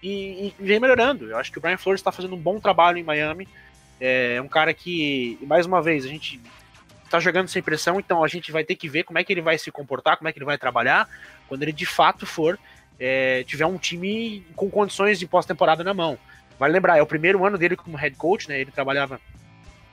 E, 0.00 0.54
e 0.60 0.64
vem 0.64 0.78
melhorando. 0.78 1.28
Eu 1.28 1.36
acho 1.36 1.50
que 1.50 1.58
o 1.58 1.60
Brian 1.60 1.76
Flores 1.76 2.00
está 2.00 2.12
fazendo 2.12 2.36
um 2.36 2.38
bom 2.38 2.60
trabalho 2.60 2.98
em 2.98 3.02
Miami. 3.02 3.48
É 4.00 4.40
um 4.40 4.48
cara 4.48 4.72
que, 4.72 5.38
mais 5.42 5.66
uma 5.66 5.82
vez, 5.82 6.04
a 6.04 6.08
gente 6.08 6.40
tá 7.10 7.20
jogando 7.20 7.48
sem 7.48 7.62
pressão, 7.62 8.00
então 8.00 8.24
a 8.24 8.28
gente 8.28 8.50
vai 8.50 8.64
ter 8.64 8.74
que 8.74 8.88
ver 8.88 9.02
como 9.02 9.18
é 9.18 9.24
que 9.24 9.32
ele 9.32 9.42
vai 9.42 9.58
se 9.58 9.70
comportar, 9.70 10.16
como 10.16 10.28
é 10.28 10.32
que 10.32 10.38
ele 10.38 10.46
vai 10.46 10.56
trabalhar, 10.56 11.08
quando 11.46 11.62
ele 11.62 11.72
de 11.72 11.84
fato 11.84 12.24
for 12.24 12.58
é, 12.98 13.44
tiver 13.44 13.66
um 13.66 13.78
time 13.78 14.44
com 14.54 14.70
condições 14.70 15.18
de 15.18 15.26
pós-temporada 15.26 15.82
na 15.82 15.94
mão. 15.94 16.18
Vale 16.58 16.72
lembrar, 16.72 16.98
é 16.98 17.02
o 17.02 17.06
primeiro 17.06 17.44
ano 17.44 17.58
dele 17.58 17.76
como 17.76 17.96
head 17.96 18.16
coach, 18.16 18.48
né? 18.48 18.60
Ele 18.60 18.70
trabalhava, 18.70 19.20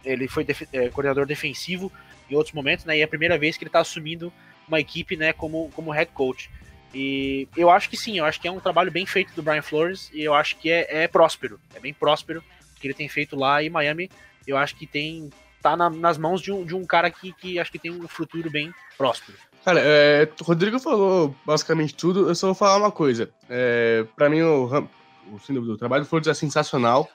ele 0.03 0.27
foi 0.27 0.43
def 0.43 0.63
é, 0.71 0.89
coordenador 0.89 1.25
defensivo 1.25 1.91
em 2.29 2.35
outros 2.35 2.53
momentos, 2.53 2.85
né? 2.85 2.97
E 2.97 3.01
é 3.01 3.03
a 3.03 3.07
primeira 3.07 3.37
vez 3.37 3.57
que 3.57 3.63
ele 3.63 3.69
está 3.69 3.79
assumindo 3.79 4.31
uma 4.67 4.79
equipe, 4.79 5.17
né? 5.17 5.33
Como, 5.33 5.69
como 5.75 5.91
head 5.91 6.11
coach. 6.11 6.49
E 6.93 7.47
eu 7.55 7.69
acho 7.69 7.89
que 7.89 7.97
sim, 7.97 8.17
eu 8.17 8.25
acho 8.25 8.39
que 8.39 8.47
é 8.47 8.51
um 8.51 8.59
trabalho 8.59 8.91
bem 8.91 9.05
feito 9.05 9.33
do 9.33 9.43
Brian 9.43 9.61
Flores 9.61 10.09
e 10.13 10.23
eu 10.23 10.33
acho 10.33 10.55
que 10.57 10.71
é, 10.71 11.03
é 11.03 11.07
próspero, 11.07 11.59
é 11.75 11.79
bem 11.79 11.93
próspero 11.93 12.43
que 12.79 12.87
ele 12.87 12.93
tem 12.93 13.07
feito 13.07 13.35
lá 13.35 13.61
em 13.63 13.69
Miami. 13.69 14.09
Eu 14.47 14.57
acho 14.57 14.75
que 14.75 14.87
tem 14.87 15.29
tá 15.61 15.75
na, 15.75 15.89
nas 15.89 16.17
mãos 16.17 16.41
de 16.41 16.51
um, 16.51 16.65
de 16.65 16.73
um 16.75 16.85
cara 16.85 17.11
que, 17.11 17.33
que 17.33 17.59
acho 17.59 17.71
que 17.71 17.79
tem 17.79 17.91
um 17.91 18.07
futuro 18.07 18.49
bem 18.49 18.73
próspero. 18.97 19.37
Cara, 19.63 19.81
é, 19.83 20.29
o 20.39 20.43
Rodrigo 20.43 20.79
falou 20.79 21.35
basicamente 21.45 21.93
tudo, 21.93 22.29
eu 22.29 22.35
só 22.35 22.47
vou 22.47 22.55
falar 22.55 22.77
uma 22.77 22.91
coisa. 22.91 23.29
É, 23.49 24.05
para 24.15 24.29
mim, 24.29 24.41
o, 24.41 24.65
o, 24.67 25.51
o 25.53 25.77
trabalho 25.77 26.03
do 26.03 26.09
Flores 26.09 26.27
é 26.27 26.33
sensacional. 26.33 27.09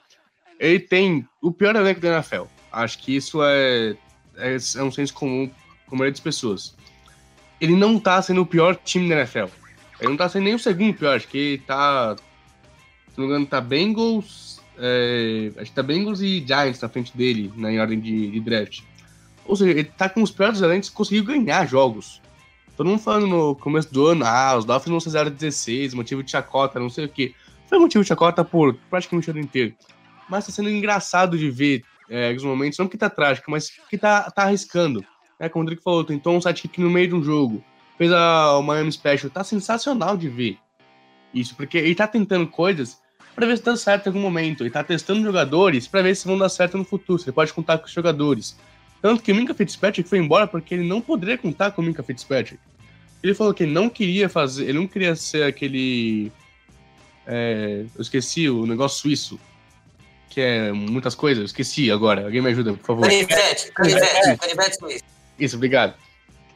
Ele 0.59 0.79
tem 0.79 1.27
o 1.41 1.51
pior 1.51 1.75
elenco 1.75 1.99
da 1.99 2.13
NFL. 2.13 2.43
Acho 2.71 2.99
que 2.99 3.15
isso 3.15 3.43
é, 3.43 3.95
é, 4.37 4.55
é 4.55 4.83
um 4.83 4.91
senso 4.91 5.13
comum 5.13 5.49
com 5.87 5.95
a 5.95 5.97
maioria 5.97 6.11
das 6.11 6.19
pessoas. 6.19 6.75
Ele 7.59 7.75
não 7.75 7.99
tá 7.99 8.21
sendo 8.21 8.41
o 8.41 8.45
pior 8.45 8.75
time 8.75 9.09
da 9.09 9.15
NFL. 9.15 9.45
Ele 9.99 10.09
não 10.09 10.17
tá 10.17 10.29
sendo 10.29 10.43
nem 10.43 10.55
o 10.55 10.59
segundo 10.59 10.93
pior, 10.93 11.15
acho 11.15 11.27
que 11.27 11.37
ele 11.37 11.57
tá. 11.59 12.15
Se 13.11 13.17
não 13.17 13.25
me 13.25 13.31
engano, 13.31 13.45
tá 13.45 13.61
Bengals. 13.61 14.61
É, 14.77 15.51
acho 15.57 15.71
que 15.71 15.75
tá 15.75 15.81
Bengals 15.81 16.19
e 16.19 16.43
Giants 16.45 16.81
na 16.81 16.89
frente 16.89 17.15
dele, 17.15 17.51
na 17.55 17.71
em 17.71 17.79
ordem 17.79 17.99
de, 17.99 18.29
de 18.29 18.39
draft. 18.41 18.81
Ou 19.45 19.55
seja, 19.55 19.71
ele 19.71 19.85
tá 19.85 20.09
com 20.09 20.21
os 20.21 20.31
piores 20.31 20.61
elencos 20.61 20.89
e 20.89 20.91
conseguiu 20.91 21.23
ganhar 21.23 21.65
jogos. 21.65 22.21
Todo 22.75 22.87
mundo 22.87 22.99
falando 22.99 23.27
no 23.27 23.55
começo 23.55 23.93
do 23.93 24.05
ano, 24.07 24.25
ah, 24.25 24.57
os 24.57 24.65
Dolphins 24.65 24.89
vão 24.89 24.99
ser 24.99 25.09
0-16, 25.09 25.93
motivo 25.93 26.21
de 26.21 26.31
chacota, 26.31 26.79
não 26.79 26.89
sei 26.89 27.05
o 27.05 27.09
quê. 27.09 27.33
Foi 27.67 27.79
motivo 27.79 28.03
de 28.03 28.07
chacota 28.07 28.43
por 28.43 28.75
praticamente 28.89 29.29
o 29.29 29.31
ano 29.31 29.39
inteiro. 29.39 29.73
Mas 30.29 30.45
tá 30.45 30.51
sendo 30.51 30.69
engraçado 30.69 31.37
de 31.37 31.49
ver 31.49 31.83
é, 32.09 32.29
alguns 32.29 32.43
momentos, 32.43 32.77
não 32.77 32.87
que 32.87 32.97
tá 32.97 33.09
trágico, 33.09 33.49
mas 33.49 33.69
que 33.89 33.97
tá, 33.97 34.29
tá 34.29 34.43
arriscando. 34.43 35.05
É, 35.39 35.49
como 35.49 35.61
o 35.61 35.65
Rodrigo 35.65 35.81
falou, 35.81 36.03
tentou 36.03 36.35
um 36.35 36.41
sidekick 36.41 36.79
no 36.79 36.89
meio 36.89 37.07
de 37.07 37.15
um 37.15 37.23
jogo. 37.23 37.63
Fez 37.97 38.11
a, 38.11 38.57
o 38.57 38.61
Miami 38.61 38.91
Special. 38.91 39.29
Tá 39.29 39.43
sensacional 39.43 40.17
de 40.17 40.27
ver 40.29 40.57
isso, 41.33 41.55
porque 41.55 41.77
ele 41.77 41.95
tá 41.95 42.07
tentando 42.07 42.47
coisas 42.47 42.99
para 43.35 43.45
ver 43.45 43.57
se 43.57 43.63
dá 43.63 43.75
certo 43.75 44.07
em 44.07 44.09
algum 44.09 44.21
momento. 44.21 44.63
Ele 44.63 44.69
tá 44.69 44.83
testando 44.83 45.21
jogadores 45.21 45.87
para 45.87 46.01
ver 46.01 46.15
se 46.15 46.25
vão 46.25 46.37
dar 46.37 46.49
certo 46.49 46.77
no 46.77 46.85
futuro. 46.85 47.19
Se 47.19 47.25
ele 47.25 47.35
pode 47.35 47.53
contar 47.53 47.77
com 47.77 47.85
os 47.85 47.91
jogadores. 47.91 48.57
Tanto 49.05 49.21
que 49.21 49.31
o 49.31 49.35
Minka 49.35 49.53
Fitzpatrick 49.53 50.09
foi 50.09 50.17
embora 50.17 50.47
porque 50.47 50.73
ele 50.73 50.83
não 50.83 50.99
poderia 50.99 51.37
contar 51.37 51.69
com 51.69 51.79
o 51.79 51.85
Minka 51.85 52.01
Fitzpatrick. 52.01 52.57
Ele 53.21 53.35
falou 53.35 53.53
que 53.53 53.61
ele 53.61 53.71
não 53.71 53.87
queria 53.87 54.27
fazer, 54.27 54.63
ele 54.63 54.79
não 54.79 54.87
queria 54.87 55.15
ser 55.15 55.43
aquele. 55.43 56.31
É, 57.27 57.85
eu 57.95 58.01
esqueci 58.01 58.49
o 58.49 58.65
negócio 58.65 59.01
suíço. 59.01 59.39
Que 60.27 60.41
é 60.41 60.71
muitas 60.71 61.13
coisas, 61.13 61.37
eu 61.37 61.45
esqueci 61.45 61.91
agora. 61.91 62.25
Alguém 62.25 62.41
me 62.41 62.49
ajuda, 62.49 62.73
por 62.73 62.83
favor. 62.83 63.07
Canivete, 63.07 63.71
canivete, 63.73 64.37
canivete 64.39 64.79
suíço. 64.79 65.03
Isso, 65.37 65.55
obrigado. 65.55 65.93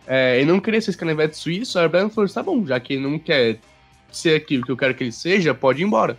É, 0.07 0.37
ele 0.37 0.51
não 0.51 0.59
queria 0.59 0.81
ser 0.81 0.89
esse 0.89 0.97
canivete 0.97 1.37
suíço, 1.37 1.77
aí 1.77 1.85
o 1.85 1.89
Brian 1.89 2.09
falou: 2.09 2.27
tá 2.27 2.41
bom, 2.41 2.65
já 2.65 2.79
que 2.79 2.93
ele 2.93 3.03
não 3.03 3.19
quer 3.19 3.59
ser 4.11 4.35
aquilo 4.35 4.65
que 4.65 4.71
eu 4.71 4.77
quero 4.77 4.95
que 4.95 5.03
ele 5.03 5.11
seja, 5.11 5.53
pode 5.53 5.83
ir 5.83 5.85
embora. 5.85 6.17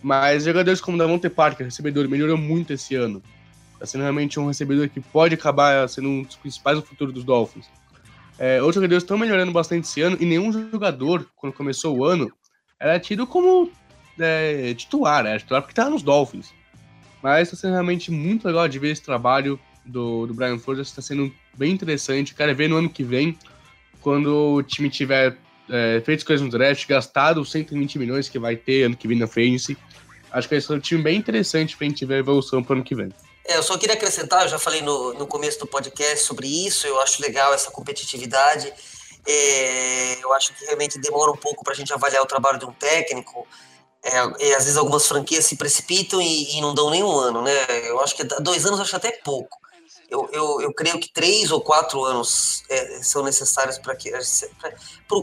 Mas 0.00 0.44
jogadores 0.44 0.80
como 0.80 0.96
Davante 0.96 1.28
Parker, 1.28 1.66
recebedor, 1.66 2.08
melhorou 2.08 2.38
muito 2.38 2.72
esse 2.72 2.94
ano. 2.94 3.20
Está 3.80 3.86
sendo 3.86 4.02
realmente 4.02 4.38
um 4.38 4.46
recebedor 4.46 4.90
que 4.90 5.00
pode 5.00 5.34
acabar 5.34 5.88
sendo 5.88 6.06
um 6.06 6.22
dos 6.22 6.36
principais 6.36 6.76
no 6.76 6.84
futuro 6.84 7.10
dos 7.10 7.24
Dolphins. 7.24 7.66
É, 8.38 8.58
outros 8.60 8.74
jogadores 8.74 9.02
estão 9.02 9.16
melhorando 9.16 9.52
bastante 9.52 9.84
esse 9.84 10.02
ano 10.02 10.18
e 10.20 10.26
nenhum 10.26 10.52
jogador, 10.52 11.26
quando 11.34 11.54
começou 11.54 11.96
o 11.96 12.04
ano, 12.04 12.30
era 12.78 13.00
tido 13.00 13.26
como 13.26 13.70
é, 14.18 14.74
titular, 14.74 15.24
era 15.24 15.38
titular 15.38 15.62
porque 15.62 15.72
estava 15.72 15.88
nos 15.88 16.02
Dolphins. 16.02 16.52
Mas 17.22 17.48
está 17.48 17.56
sendo 17.56 17.72
realmente 17.72 18.10
muito 18.10 18.46
legal 18.46 18.68
de 18.68 18.78
ver 18.78 18.90
esse 18.90 19.02
trabalho 19.02 19.58
do, 19.84 20.26
do 20.26 20.34
Brian 20.34 20.58
Flores, 20.58 20.88
está 20.88 21.00
sendo 21.00 21.32
bem 21.56 21.72
interessante. 21.72 22.34
Quero 22.34 22.54
ver 22.54 22.68
no 22.68 22.76
ano 22.76 22.90
que 22.90 23.02
vem, 23.02 23.36
quando 24.02 24.54
o 24.54 24.62
time 24.62 24.90
tiver 24.90 25.38
é, 25.70 26.02
feito 26.04 26.26
coisas 26.26 26.44
no 26.44 26.50
draft, 26.50 26.86
gastado 26.86 27.40
os 27.40 27.50
120 27.50 27.98
milhões 27.98 28.28
que 28.28 28.38
vai 28.38 28.56
ter 28.56 28.84
ano 28.84 28.96
que 28.96 29.08
vem 29.08 29.18
na 29.18 29.26
frente. 29.26 29.76
Acho 30.30 30.48
que 30.48 30.54
vai 30.54 30.60
ser 30.60 30.72
um 30.74 30.78
time 30.78 31.02
bem 31.02 31.18
interessante 31.18 31.76
para 31.76 31.86
a 31.86 31.88
gente 31.88 32.04
ver 32.04 32.16
a 32.16 32.18
evolução 32.18 32.62
para 32.62 32.74
o 32.74 32.76
ano 32.76 32.84
que 32.84 32.94
vem. 32.94 33.10
É, 33.50 33.56
eu 33.56 33.64
só 33.64 33.76
queria 33.76 33.96
acrescentar, 33.96 34.42
eu 34.42 34.48
já 34.48 34.60
falei 34.60 34.80
no, 34.80 35.12
no 35.14 35.26
começo 35.26 35.58
do 35.58 35.66
podcast 35.66 36.24
sobre 36.24 36.46
isso, 36.46 36.86
eu 36.86 37.00
acho 37.00 37.20
legal 37.20 37.52
essa 37.52 37.68
competitividade. 37.68 38.72
É, 39.26 40.22
eu 40.22 40.32
acho 40.32 40.54
que 40.54 40.64
realmente 40.66 41.00
demora 41.00 41.32
um 41.32 41.36
pouco 41.36 41.64
para 41.64 41.72
a 41.72 41.76
gente 41.76 41.92
avaliar 41.92 42.22
o 42.22 42.26
trabalho 42.26 42.60
de 42.60 42.64
um 42.64 42.72
técnico. 42.72 43.44
É, 44.04 44.46
e 44.46 44.54
às 44.54 44.64
vezes 44.64 44.76
algumas 44.76 45.04
franquias 45.04 45.46
se 45.46 45.56
precipitam 45.56 46.22
e, 46.22 46.56
e, 46.56 46.60
não 46.60 46.72
dão 46.72 46.90
nenhum 46.90 47.10
ano, 47.10 47.42
né? 47.42 47.52
Eu 47.88 48.00
acho 48.00 48.14
que 48.14 48.22
dois 48.22 48.64
anos 48.64 48.78
acho 48.78 48.94
até 48.94 49.10
pouco. 49.10 49.58
Eu, 50.08 50.28
eu, 50.32 50.60
eu 50.60 50.72
creio 50.72 51.00
que 51.00 51.12
três 51.12 51.50
ou 51.50 51.60
quatro 51.60 52.04
anos 52.04 52.62
é, 52.68 53.02
são 53.02 53.24
necessários 53.24 53.78
para 53.78 53.96
que 53.96 54.12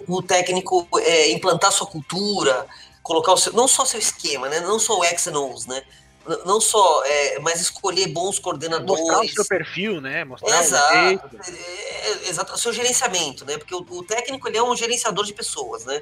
o 0.06 0.22
técnico 0.22 0.86
é, 1.00 1.32
implantar 1.32 1.72
sua 1.72 1.88
cultura, 1.88 2.68
colocar 3.02 3.32
o 3.32 3.38
seu, 3.38 3.54
não 3.54 3.70
só 3.70 3.86
seu 3.86 4.02
esquema, 4.02 4.50
né? 4.50 4.60
Não 4.60 4.80
só 4.80 5.00
o 5.00 5.04
X 5.06 5.28
and 5.28 5.40
O's, 5.40 5.66
né? 5.66 5.82
Não 6.46 6.60
só, 6.60 7.04
é, 7.06 7.40
mas 7.40 7.62
escolher 7.62 8.08
bons 8.08 8.38
coordenadores. 8.40 9.02
Mostrar 9.02 9.22
o 9.22 9.30
seu 9.30 9.46
perfil, 9.46 10.02
né? 10.02 10.26
Mostrar 10.26 10.60
exato, 10.60 10.94
o 10.94 10.98
é, 10.98 11.14
é, 11.14 12.30
exato, 12.30 12.54
o 12.54 12.58
seu 12.58 12.74
gerenciamento, 12.74 13.46
né? 13.46 13.58
Porque 13.58 13.74
o, 13.74 13.80
o, 13.80 14.04
técnico 14.04 14.48
ele 14.48 14.58
é 14.58 14.64
um 14.64 14.76
gerenciador 14.76 15.26
de 15.26 15.34
pessoas, 15.34 15.86
né? 15.86 16.02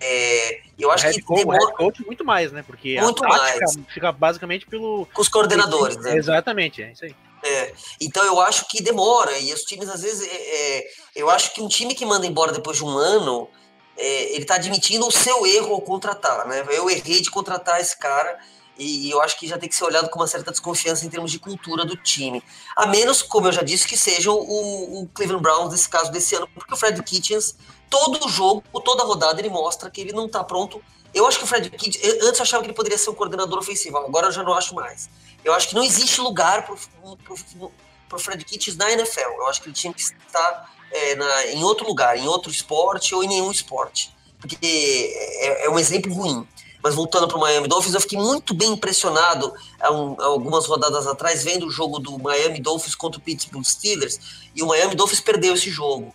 É, 0.00 0.60
eu 0.78 0.90
acho 0.90 1.10
que 1.10 1.22
coach, 1.22 1.38
demora... 1.38 1.72
coach 1.72 2.04
muito 2.04 2.24
mais, 2.24 2.52
né? 2.52 2.62
Porque 2.66 3.00
muito 3.00 3.22
mais. 3.22 3.76
fica 3.92 4.10
basicamente 4.12 4.66
pelo 4.66 5.06
com 5.12 5.22
os 5.22 5.28
coordenadores, 5.28 5.96
né? 5.98 6.16
Exatamente, 6.16 6.82
é 6.82 6.92
isso 6.92 7.04
aí. 7.04 7.14
É, 7.42 7.74
então 8.00 8.24
eu 8.24 8.40
acho 8.40 8.66
que 8.68 8.82
demora 8.82 9.38
e 9.38 9.52
os 9.52 9.62
times 9.62 9.88
às 9.90 10.00
vezes 10.00 10.26
é, 10.26 10.78
é 10.78 10.84
eu 11.14 11.28
acho 11.28 11.52
que 11.52 11.60
um 11.60 11.68
time 11.68 11.94
que 11.94 12.06
manda 12.06 12.26
embora 12.26 12.52
depois 12.52 12.78
de 12.78 12.84
um 12.84 12.96
ano 12.96 13.50
é, 13.96 14.32
ele 14.32 14.42
está 14.42 14.54
admitindo 14.54 15.06
o 15.06 15.10
seu 15.10 15.46
erro 15.46 15.74
ao 15.74 15.80
contratar, 15.82 16.46
né? 16.48 16.64
Eu 16.70 16.88
errei 16.90 17.20
de 17.20 17.30
contratar 17.30 17.80
esse 17.80 17.96
cara 17.98 18.38
e, 18.78 19.10
eu 19.10 19.20
acho 19.20 19.38
que 19.38 19.46
já 19.46 19.58
tem 19.58 19.68
que 19.68 19.74
ser 19.74 19.84
olhado 19.84 20.08
com 20.08 20.18
uma 20.18 20.26
certa 20.26 20.50
desconfiança 20.50 21.06
em 21.06 21.08
termos 21.08 21.30
de 21.30 21.38
cultura 21.38 21.84
do 21.84 21.96
time. 21.96 22.42
A 22.76 22.86
menos, 22.86 23.22
como 23.22 23.48
eu 23.48 23.52
já 23.52 23.62
disse, 23.62 23.86
que 23.86 23.96
seja 23.96 24.30
o, 24.30 25.02
o 25.02 25.08
Cleveland 25.14 25.42
Browns 25.42 25.72
nesse 25.72 25.88
caso 25.88 26.10
desse 26.10 26.34
ano, 26.34 26.48
porque 26.54 26.74
o 26.74 26.76
Fred 26.76 27.00
Kitchens, 27.02 27.56
todo 27.88 28.28
jogo, 28.28 28.62
toda 28.84 29.04
rodada, 29.04 29.40
ele 29.40 29.48
mostra 29.48 29.90
que 29.90 30.00
ele 30.00 30.12
não 30.12 30.26
está 30.26 30.42
pronto. 30.42 30.82
Eu 31.12 31.26
acho 31.26 31.38
que 31.38 31.44
o 31.44 31.46
Fred 31.46 31.70
Kitchens, 31.70 32.04
antes 32.22 32.38
eu 32.38 32.42
achava 32.42 32.62
que 32.62 32.68
ele 32.68 32.76
poderia 32.76 32.98
ser 32.98 33.10
um 33.10 33.14
coordenador 33.14 33.58
ofensivo, 33.58 33.96
agora 33.98 34.26
eu 34.26 34.32
já 34.32 34.42
não 34.42 34.54
acho 34.54 34.74
mais. 34.74 35.08
Eu 35.44 35.52
acho 35.52 35.68
que 35.68 35.74
não 35.74 35.84
existe 35.84 36.20
lugar 36.20 36.66
para 36.66 36.74
o 36.74 38.18
Fred 38.18 38.44
Kitchens 38.44 38.76
na 38.76 38.90
NFL. 38.90 39.20
Eu 39.20 39.46
acho 39.46 39.60
que 39.60 39.68
ele 39.68 39.74
tinha 39.74 39.92
que 39.92 40.00
estar 40.00 40.74
é, 40.90 41.14
na, 41.14 41.46
em 41.46 41.62
outro 41.62 41.86
lugar, 41.86 42.16
em 42.16 42.26
outro 42.26 42.50
esporte 42.50 43.14
ou 43.14 43.22
em 43.22 43.28
nenhum 43.28 43.50
esporte. 43.50 44.14
Porque 44.40 44.56
é, 44.62 45.66
é 45.66 45.70
um 45.70 45.78
exemplo 45.78 46.12
ruim. 46.12 46.46
Mas 46.84 46.94
voltando 46.94 47.26
para 47.26 47.38
o 47.38 47.40
Miami 47.40 47.66
Dolphins, 47.66 47.94
eu 47.94 48.00
fiquei 48.02 48.18
muito 48.18 48.52
bem 48.52 48.72
impressionado 48.72 49.54
um, 49.90 50.22
algumas 50.22 50.66
rodadas 50.66 51.06
atrás, 51.06 51.42
vendo 51.42 51.66
o 51.66 51.70
jogo 51.70 51.98
do 51.98 52.18
Miami 52.18 52.60
Dolphins 52.60 52.94
contra 52.94 53.18
o 53.18 53.22
Pittsburgh 53.22 53.64
Steelers, 53.64 54.20
e 54.54 54.62
o 54.62 54.66
Miami 54.66 54.94
Dolphins 54.94 55.22
perdeu 55.22 55.54
esse 55.54 55.70
jogo. 55.70 56.14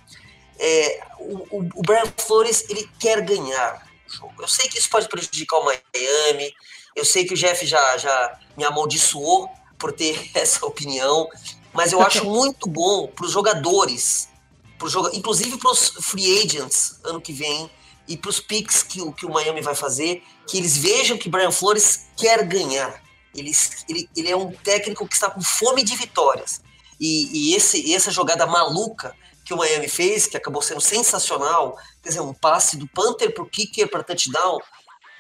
É, 0.59 1.07
o, 1.17 1.57
o, 1.57 1.69
o 1.73 1.81
Brian 1.81 2.05
Flores, 2.15 2.65
ele 2.69 2.87
quer 2.99 3.19
ganhar 3.21 3.83
o 4.07 4.13
jogo. 4.13 4.33
Eu 4.37 4.47
sei 4.47 4.69
que 4.69 4.77
isso 4.77 4.91
pode 4.91 5.09
prejudicar 5.09 5.57
o 5.57 5.65
Miami, 5.65 6.53
eu 6.95 7.03
sei 7.03 7.25
que 7.25 7.33
o 7.33 7.37
Jeff 7.37 7.65
já, 7.65 7.97
já 7.97 8.39
me 8.55 8.63
amaldiçoou 8.63 9.49
por 9.79 9.91
ter 9.91 10.29
essa 10.37 10.63
opinião, 10.67 11.27
mas 11.73 11.93
eu 11.93 11.99
acho 11.99 12.23
muito 12.29 12.69
bom 12.69 13.07
para 13.07 13.25
os 13.25 13.31
jogadores, 13.31 14.29
pro 14.77 14.87
joga 14.87 15.15
inclusive 15.15 15.57
para 15.57 15.71
os 15.71 15.89
free 15.99 16.43
agents 16.43 16.99
ano 17.03 17.19
que 17.19 17.33
vem, 17.33 17.71
e 18.09 18.17
para 18.17 18.29
os 18.29 18.39
picks 18.39 18.81
que, 18.81 18.99
que 19.13 19.25
o 19.25 19.31
Miami 19.31 19.61
vai 19.61 19.75
fazer, 19.75 20.23
que 20.47 20.57
eles 20.57 20.75
vejam 20.75 21.15
que 21.15 21.29
Brian 21.29 21.51
Flores 21.51 22.07
quer 22.17 22.43
ganhar. 22.43 23.01
Ele, 23.35 23.51
ele, 23.87 24.09
ele 24.17 24.31
é 24.31 24.35
um 24.35 24.51
técnico 24.51 25.07
que 25.07 25.13
está 25.13 25.29
com 25.29 25.41
fome 25.41 25.83
de 25.83 25.95
vitórias. 25.95 26.61
E, 26.99 27.51
e 27.51 27.55
esse, 27.55 27.93
essa 27.93 28.09
jogada 28.09 28.47
maluca 28.47 29.15
que 29.45 29.53
o 29.53 29.57
Miami 29.57 29.87
fez, 29.87 30.25
que 30.25 30.35
acabou 30.35 30.61
sendo 30.61 30.81
sensacional, 30.81 31.77
quer 32.01 32.09
dizer, 32.09 32.21
um 32.21 32.33
passe 32.33 32.77
do 32.77 32.87
Panther 32.87 33.31
para 33.31 33.43
o 33.43 33.49
kicker 33.49 33.87
para 33.87 34.03
touchdown, 34.03 34.59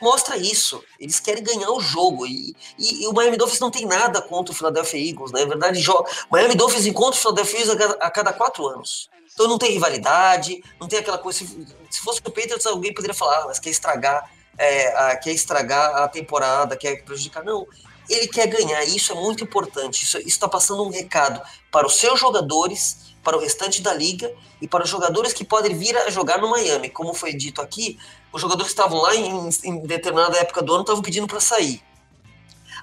mostra 0.01 0.37
isso. 0.37 0.83
Eles 0.99 1.19
querem 1.19 1.43
ganhar 1.43 1.69
o 1.71 1.79
jogo. 1.79 2.25
E, 2.25 2.55
e, 2.77 3.03
e, 3.03 3.07
o 3.07 3.13
Miami 3.13 3.37
Dolphins 3.37 3.59
não 3.59 3.71
tem 3.71 3.85
nada 3.85 4.21
contra 4.21 4.53
o 4.53 4.55
Philadelphia 4.55 5.09
Eagles, 5.09 5.31
né? 5.31 5.41
Na 5.41 5.47
verdade, 5.47 5.89
o 5.89 6.05
Miami 6.31 6.55
Dolphins 6.55 6.85
encontra 6.85 7.17
o 7.17 7.21
Philadelphia 7.21 7.59
Eagles 7.59 7.75
a 7.75 7.77
cada, 7.77 7.93
a 8.05 8.11
cada 8.11 8.33
quatro 8.33 8.67
anos. 8.67 9.09
Então 9.33 9.47
não 9.47 9.57
tem 9.57 9.71
rivalidade, 9.71 10.61
não 10.79 10.87
tem 10.87 10.99
aquela 10.99 11.17
coisa. 11.17 11.39
Se, 11.39 11.67
se 11.89 11.99
fosse 12.01 12.19
o 12.19 12.23
Patriots, 12.31 12.65
alguém 12.65 12.93
poderia 12.93 13.15
falar, 13.15 13.43
ah, 13.43 13.45
mas 13.47 13.59
quer 13.59 13.69
estragar, 13.69 14.29
é, 14.57 14.87
a, 14.97 15.15
quer 15.15 15.31
estragar 15.31 15.95
a 15.95 16.07
temporada, 16.07 16.75
quer 16.75 17.03
prejudicar. 17.03 17.43
Não. 17.43 17.65
Ele 18.09 18.27
quer 18.27 18.47
ganhar, 18.47 18.83
e 18.83 18.97
isso 18.97 19.13
é 19.13 19.15
muito 19.15 19.43
importante. 19.43 20.03
Isso 20.03 20.17
está 20.17 20.49
passando 20.49 20.83
um 20.83 20.89
recado 20.89 21.41
para 21.71 21.85
os 21.85 21.95
seus 21.95 22.19
jogadores, 22.19 23.13
para 23.23 23.37
o 23.37 23.39
restante 23.39 23.81
da 23.81 23.93
liga 23.93 24.33
e 24.61 24.67
para 24.67 24.83
os 24.83 24.89
jogadores 24.89 25.31
que 25.31 25.45
podem 25.45 25.77
vir 25.77 25.95
a 25.95 26.09
jogar 26.09 26.39
no 26.39 26.49
Miami. 26.49 26.89
Como 26.89 27.13
foi 27.13 27.33
dito 27.33 27.61
aqui, 27.61 27.99
os 28.31 28.41
jogadores 28.41 28.73
que 28.73 28.79
estavam 28.79 29.01
lá 29.01 29.15
em, 29.15 29.49
em 29.63 29.79
determinada 29.85 30.37
época 30.37 30.61
do 30.61 30.73
ano 30.73 30.81
estavam 30.81 31.01
pedindo 31.01 31.27
para 31.27 31.39
sair. 31.39 31.81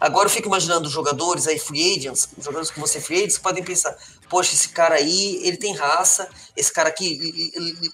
Agora 0.01 0.27
eu 0.27 0.31
fico 0.31 0.49
imaginando 0.49 0.87
os 0.87 0.93
jogadores 0.93 1.47
aí, 1.47 1.59
free 1.59 1.97
agents, 1.97 2.29
jogadores 2.39 2.71
que 2.71 2.79
você 2.79 3.01
free 3.01 3.19
agents, 3.19 3.39
podem 3.39 3.65
pensar, 3.65 3.97
poxa, 4.29 4.53
esse 4.53 4.69
cara 4.69 4.97
aí, 4.97 5.41
ele 5.43 5.57
tem 5.57 5.75
raça, 5.75 6.29
esse 6.57 6.73
cara 6.73 6.89
aqui 6.89 7.19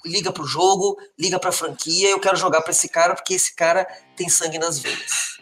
liga 0.04 0.32
pro 0.32 0.44
jogo, 0.44 0.98
liga 1.18 1.38
pra 1.38 1.52
franquia, 1.52 2.10
eu 2.10 2.18
quero 2.18 2.36
jogar 2.36 2.62
para 2.62 2.72
esse 2.72 2.88
cara 2.88 3.14
porque 3.14 3.34
esse 3.34 3.54
cara 3.54 3.86
tem 4.16 4.28
sangue 4.28 4.58
nas 4.58 4.78
veias. 4.78 5.32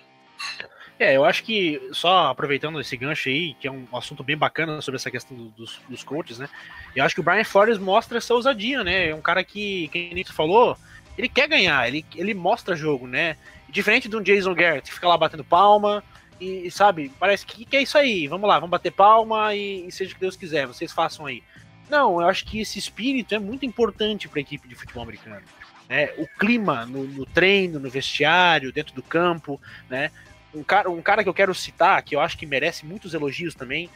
É, 0.99 1.17
eu 1.17 1.25
acho 1.25 1.43
que, 1.45 1.81
só 1.93 2.27
aproveitando 2.27 2.79
esse 2.79 2.95
gancho 2.95 3.31
aí, 3.31 3.55
que 3.55 3.67
é 3.67 3.71
um 3.71 3.87
assunto 3.95 4.23
bem 4.23 4.37
bacana 4.37 4.83
sobre 4.83 4.97
essa 4.97 5.11
questão 5.11 5.35
dos, 5.57 5.81
dos 5.89 6.05
coaches, 6.05 6.39
né? 6.39 6.47
Eu 6.95 7.03
acho 7.03 7.15
que 7.15 7.23
o 7.23 7.25
Brian 7.25 7.43
Flores 7.43 7.79
mostra 7.79 8.19
essa 8.19 8.35
ousadia, 8.35 8.85
né? 8.85 9.09
É 9.09 9.15
um 9.15 9.23
cara 9.23 9.43
que, 9.43 9.89
quem 9.89 10.13
Nito 10.13 10.35
falou, 10.35 10.77
ele 11.21 11.29
quer 11.29 11.47
ganhar, 11.47 11.87
ele, 11.87 12.05
ele 12.17 12.33
mostra 12.33 12.75
jogo, 12.75 13.07
né? 13.07 13.37
Diferente 13.69 14.09
de 14.09 14.17
um 14.17 14.23
Jason 14.23 14.55
Garrett, 14.55 14.89
que 14.89 14.95
fica 14.95 15.07
lá 15.07 15.19
batendo 15.19 15.45
palma, 15.45 16.03
e, 16.41 16.71
sabe, 16.71 17.13
parece 17.21 17.45
que, 17.45 17.67
que 17.67 17.77
é 17.77 17.83
isso 17.83 17.99
aí, 17.99 18.27
vamos 18.27 18.49
lá, 18.49 18.55
vamos 18.55 18.71
bater 18.71 18.91
palma 18.91 19.55
e, 19.55 19.87
e 19.87 19.93
seja 19.93 20.13
o 20.13 20.15
que 20.15 20.21
Deus 20.21 20.37
quiser, 20.37 20.67
vocês 20.67 20.91
façam 20.91 21.27
aí. 21.27 21.43
Não, 21.91 22.23
eu 22.23 22.27
acho 22.27 22.47
que 22.47 22.61
esse 22.61 22.79
espírito 22.79 23.35
é 23.35 23.39
muito 23.39 23.67
importante 23.67 24.29
para 24.29 24.41
a 24.41 24.41
equipe 24.41 24.67
de 24.67 24.75
futebol 24.75 25.03
americano. 25.03 25.43
Né? 25.87 26.11
O 26.17 26.27
clima 26.27 26.87
no, 26.87 27.05
no, 27.05 27.27
treino, 27.27 27.79
no 27.79 27.91
vestiário, 27.91 28.73
dentro 28.73 28.95
do 28.95 29.03
campo, 29.03 29.61
né? 29.91 30.11
Um 30.55 30.63
cara, 30.63 30.91
um 30.91 31.03
cara 31.03 31.23
que 31.23 31.29
eu 31.29 31.35
quero 31.35 31.55
citar, 31.55 32.03
que 32.03 32.15
eu 32.15 32.21
acho 32.21 32.39
que 32.39 32.47
merece 32.47 32.87
muitos 32.87 33.13
elogios 33.13 33.55
também, 33.55 33.91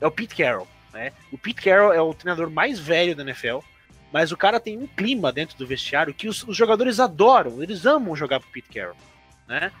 é 0.00 0.06
o 0.06 0.10
Pete 0.10 0.34
Carroll. 0.34 0.66
Né? 0.92 1.12
O 1.30 1.38
Pete 1.38 1.62
Carroll 1.62 1.92
é 1.92 2.00
o 2.00 2.14
treinador 2.14 2.50
mais 2.50 2.78
velho 2.78 3.14
da 3.14 3.22
NFL, 3.22 3.58
mas 4.14 4.30
o 4.30 4.36
cara 4.36 4.60
tem 4.60 4.78
um 4.78 4.86
clima 4.86 5.32
dentro 5.32 5.58
do 5.58 5.66
vestiário 5.66 6.14
que 6.14 6.28
os, 6.28 6.44
os 6.44 6.56
jogadores 6.56 7.00
adoram, 7.00 7.60
eles 7.60 7.84
amam 7.84 8.14
jogar 8.14 8.38
pro 8.38 8.48
Pete 8.48 8.68
Carroll. 8.72 8.94
Né? 9.48 9.72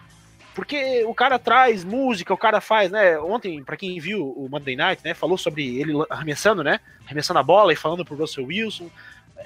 Porque 0.56 1.04
o 1.04 1.14
cara 1.14 1.38
traz 1.38 1.84
música, 1.84 2.34
o 2.34 2.36
cara 2.36 2.60
faz, 2.60 2.90
né? 2.90 3.16
Ontem, 3.20 3.62
para 3.62 3.76
quem 3.76 4.00
viu 4.00 4.28
o 4.28 4.48
Monday 4.48 4.74
Night, 4.74 5.04
né? 5.04 5.14
Falou 5.14 5.38
sobre 5.38 5.78
ele 5.78 5.92
arremessando, 6.10 6.64
né? 6.64 6.80
Arremessando 7.06 7.38
a 7.38 7.44
bola 7.44 7.72
e 7.72 7.76
falando 7.76 8.04
pro 8.04 8.16
Russell 8.16 8.46
Wilson. 8.46 8.90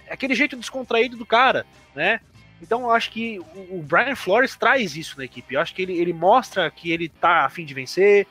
É 0.06 0.14
aquele 0.14 0.34
jeito 0.34 0.56
descontraído 0.56 1.18
do 1.18 1.26
cara, 1.26 1.66
né? 1.94 2.20
Então 2.62 2.80
eu 2.80 2.90
acho 2.90 3.10
que 3.10 3.38
o 3.70 3.82
Brian 3.82 4.16
Flores 4.16 4.56
traz 4.56 4.96
isso 4.96 5.18
na 5.18 5.26
equipe. 5.26 5.54
Eu 5.54 5.60
acho 5.60 5.74
que 5.74 5.82
ele, 5.82 5.98
ele 5.98 6.14
mostra 6.14 6.70
que 6.70 6.90
ele 6.90 7.10
tá 7.10 7.44
afim 7.44 7.66
de 7.66 7.74
vencer, 7.74 8.26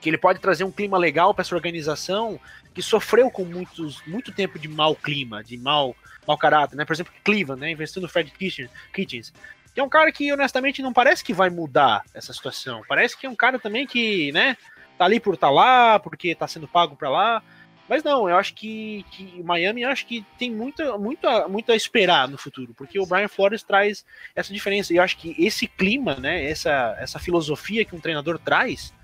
que 0.00 0.10
ele 0.10 0.18
pode 0.18 0.40
trazer 0.40 0.64
um 0.64 0.72
clima 0.72 0.98
legal 0.98 1.32
para 1.32 1.42
essa 1.42 1.54
organização 1.54 2.40
que 2.74 2.82
sofreu 2.82 3.30
com 3.30 3.44
muitos, 3.44 4.02
muito 4.06 4.32
tempo 4.32 4.58
de 4.58 4.68
mau 4.68 4.94
clima, 4.94 5.42
de 5.42 5.56
mau, 5.56 5.94
mau 6.26 6.38
caráter, 6.38 6.76
né? 6.76 6.84
Por 6.84 6.92
exemplo, 6.92 7.12
Cleveland, 7.24 7.60
né? 7.60 7.70
Investindo 7.70 8.02
no 8.02 8.08
Fred 8.08 8.30
Kitchens, 8.30 9.32
que 9.74 9.80
é 9.80 9.82
um 9.82 9.88
cara 9.88 10.10
que 10.12 10.32
honestamente 10.32 10.82
não 10.82 10.92
parece 10.92 11.22
que 11.22 11.32
vai 11.32 11.50
mudar 11.50 12.04
essa 12.14 12.32
situação. 12.32 12.82
Parece 12.88 13.16
que 13.16 13.26
é 13.26 13.30
um 13.30 13.36
cara 13.36 13.58
também 13.58 13.86
que, 13.86 14.32
né? 14.32 14.56
Tá 14.98 15.04
ali 15.04 15.18
por 15.18 15.36
tá 15.36 15.50
lá, 15.50 15.98
porque 15.98 16.34
tá 16.34 16.46
sendo 16.46 16.68
pago 16.68 16.96
para 16.96 17.08
lá. 17.08 17.42
Mas 17.88 18.04
não, 18.04 18.28
eu 18.28 18.36
acho 18.36 18.54
que, 18.54 19.04
que 19.10 19.42
Miami 19.42 19.82
acho 19.82 20.06
que 20.06 20.24
tem 20.38 20.48
muito, 20.48 20.96
muito, 20.96 21.26
muito 21.48 21.72
a 21.72 21.76
esperar 21.76 22.28
no 22.28 22.38
futuro, 22.38 22.72
porque 22.72 23.00
o 23.00 23.06
Brian 23.06 23.26
Flores 23.26 23.64
traz 23.64 24.04
essa 24.32 24.52
diferença. 24.52 24.92
E 24.92 24.96
eu 24.96 25.02
acho 25.02 25.16
que 25.16 25.34
esse 25.36 25.66
clima, 25.66 26.14
né, 26.14 26.48
essa, 26.48 26.96
essa 27.00 27.18
filosofia 27.18 27.84
que 27.84 27.96
um 27.96 27.98
treinador 27.98 28.38
traz, 28.38 28.94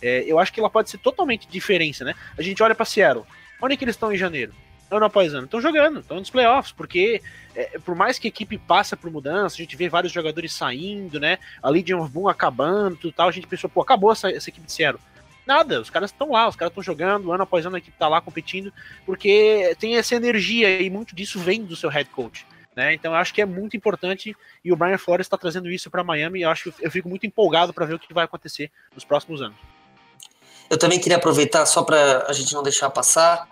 é, 0.00 0.24
eu 0.26 0.38
acho 0.38 0.52
que 0.52 0.60
ela 0.60 0.70
pode 0.70 0.90
ser 0.90 0.98
totalmente 0.98 1.48
diferença, 1.48 2.04
né? 2.04 2.14
A 2.36 2.42
gente 2.42 2.62
olha 2.62 2.74
para 2.74 2.84
Seattle, 2.84 3.24
onde 3.60 3.74
é 3.74 3.76
que 3.76 3.84
eles 3.84 3.94
estão 3.94 4.12
em 4.12 4.16
janeiro? 4.16 4.52
Ano 4.90 5.06
após 5.06 5.32
ano, 5.34 5.46
estão 5.46 5.60
jogando, 5.60 6.00
estão 6.00 6.18
nos 6.18 6.30
playoffs, 6.30 6.72
porque 6.72 7.22
é, 7.54 7.78
por 7.78 7.94
mais 7.94 8.18
que 8.18 8.28
a 8.28 8.30
equipe 8.30 8.58
passa 8.58 8.96
por 8.96 9.10
mudança, 9.10 9.56
a 9.56 9.58
gente 9.58 9.76
vê 9.76 9.88
vários 9.88 10.12
jogadores 10.12 10.52
saindo, 10.52 11.18
né? 11.18 11.38
A 11.62 11.70
Legion 11.70 12.00
of 12.00 12.12
Boom 12.12 12.28
acabando 12.28 13.10
tal, 13.10 13.28
a 13.28 13.32
gente 13.32 13.46
pensou, 13.46 13.70
pô, 13.70 13.80
acabou 13.80 14.12
essa, 14.12 14.30
essa 14.30 14.50
equipe 14.50 14.66
de 14.66 14.72
Seattle. 14.72 15.02
Nada, 15.46 15.80
os 15.80 15.90
caras 15.90 16.10
estão 16.10 16.30
lá, 16.30 16.48
os 16.48 16.56
caras 16.56 16.70
estão 16.70 16.82
jogando, 16.82 17.32
ano 17.32 17.42
após 17.42 17.66
ano 17.66 17.76
a 17.76 17.78
equipe 17.78 17.96
tá 17.98 18.08
lá 18.08 18.20
competindo, 18.20 18.72
porque 19.04 19.76
tem 19.78 19.96
essa 19.96 20.14
energia 20.14 20.80
e 20.80 20.88
muito 20.88 21.14
disso 21.14 21.38
vem 21.38 21.64
do 21.64 21.76
seu 21.76 21.90
head 21.90 22.08
coach. 22.10 22.46
Né? 22.74 22.94
Então 22.94 23.12
eu 23.12 23.16
acho 23.16 23.32
que 23.32 23.40
é 23.40 23.46
muito 23.46 23.76
importante 23.76 24.34
e 24.64 24.72
o 24.72 24.76
Brian 24.76 24.98
Flores 24.98 25.26
está 25.26 25.38
trazendo 25.38 25.70
isso 25.70 25.88
para 25.90 26.02
Miami 26.02 26.42
eu 26.42 26.50
acho 26.50 26.74
eu 26.80 26.90
fico 26.90 27.08
muito 27.08 27.24
empolgado 27.24 27.72
para 27.72 27.86
ver 27.86 27.94
o 27.94 27.98
que 28.00 28.12
vai 28.12 28.24
acontecer 28.24 28.70
nos 28.92 29.04
próximos 29.04 29.40
anos. 29.40 29.56
Eu 30.68 30.78
também 30.78 30.98
queria 30.98 31.16
aproveitar 31.16 31.66
só 31.66 31.82
para 31.82 32.26
a 32.28 32.32
gente 32.32 32.52
não 32.52 32.62
deixar 32.62 32.90
passar. 32.90 33.46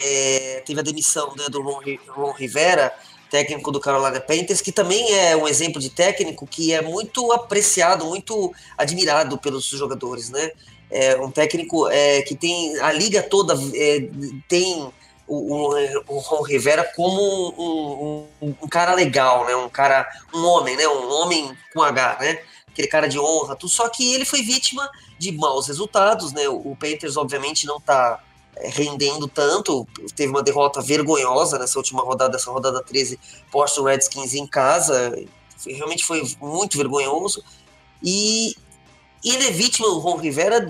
É, 0.00 0.62
teve 0.64 0.80
a 0.80 0.82
demissão 0.82 1.34
né, 1.36 1.46
do 1.50 1.62
Ron, 1.62 1.80
Ron 2.08 2.32
Rivera, 2.32 2.92
técnico 3.30 3.70
do 3.70 3.78
Carolina 3.78 4.20
Panthers, 4.20 4.60
que 4.60 4.72
também 4.72 5.14
é 5.14 5.36
um 5.36 5.46
exemplo 5.46 5.80
de 5.80 5.90
técnico 5.90 6.46
que 6.46 6.72
é 6.72 6.80
muito 6.80 7.30
apreciado, 7.32 8.06
muito 8.06 8.52
admirado 8.76 9.38
pelos 9.38 9.66
jogadores, 9.66 10.30
né? 10.30 10.50
É 10.90 11.16
um 11.16 11.30
técnico 11.30 11.88
é, 11.88 12.22
que 12.22 12.34
tem 12.34 12.76
a 12.80 12.90
liga 12.90 13.22
toda 13.22 13.54
é, 13.74 14.08
tem 14.48 14.90
o, 15.30 15.72
o, 16.08 16.18
Ron 16.18 16.42
Rivera 16.42 16.82
como 16.96 17.22
um, 17.56 18.26
um, 18.42 18.54
um, 18.62 18.68
cara 18.68 18.94
legal, 18.94 19.46
né? 19.46 19.54
Um 19.54 19.68
cara, 19.68 20.08
um 20.34 20.44
homem, 20.44 20.76
né? 20.76 20.88
Um 20.88 21.08
homem 21.12 21.56
com 21.72 21.80
H, 21.80 22.18
né? 22.20 22.40
Aquele 22.66 22.88
cara 22.88 23.08
de 23.08 23.18
honra, 23.20 23.54
tudo. 23.54 23.70
Só 23.70 23.88
que 23.88 24.12
ele 24.12 24.24
foi 24.24 24.42
vítima 24.42 24.90
de 25.20 25.32
maus 25.32 25.68
resultados, 25.68 26.32
né? 26.32 26.48
O 26.48 26.74
Panthers 26.74 27.18
obviamente 27.18 27.66
não 27.66 27.76
está 27.76 28.24
rendendo 28.56 29.28
tanto. 29.28 29.86
Teve 30.16 30.30
uma 30.30 30.42
derrota 30.42 30.80
vergonhosa 30.80 31.58
nessa 31.58 31.78
última 31.78 32.02
rodada, 32.02 32.36
essa 32.36 32.50
rodada 32.50 32.82
13, 32.82 33.20
posto 33.52 33.84
Redskins 33.84 34.32
em 34.32 34.46
casa. 34.46 35.14
Realmente 35.66 36.06
foi 36.06 36.26
muito 36.40 36.78
vergonhoso. 36.78 37.44
E 38.02 38.56
ele 39.22 39.46
é 39.46 39.50
vítima, 39.50 39.88
o 39.88 39.98
Ron 39.98 40.16
Rivera, 40.16 40.60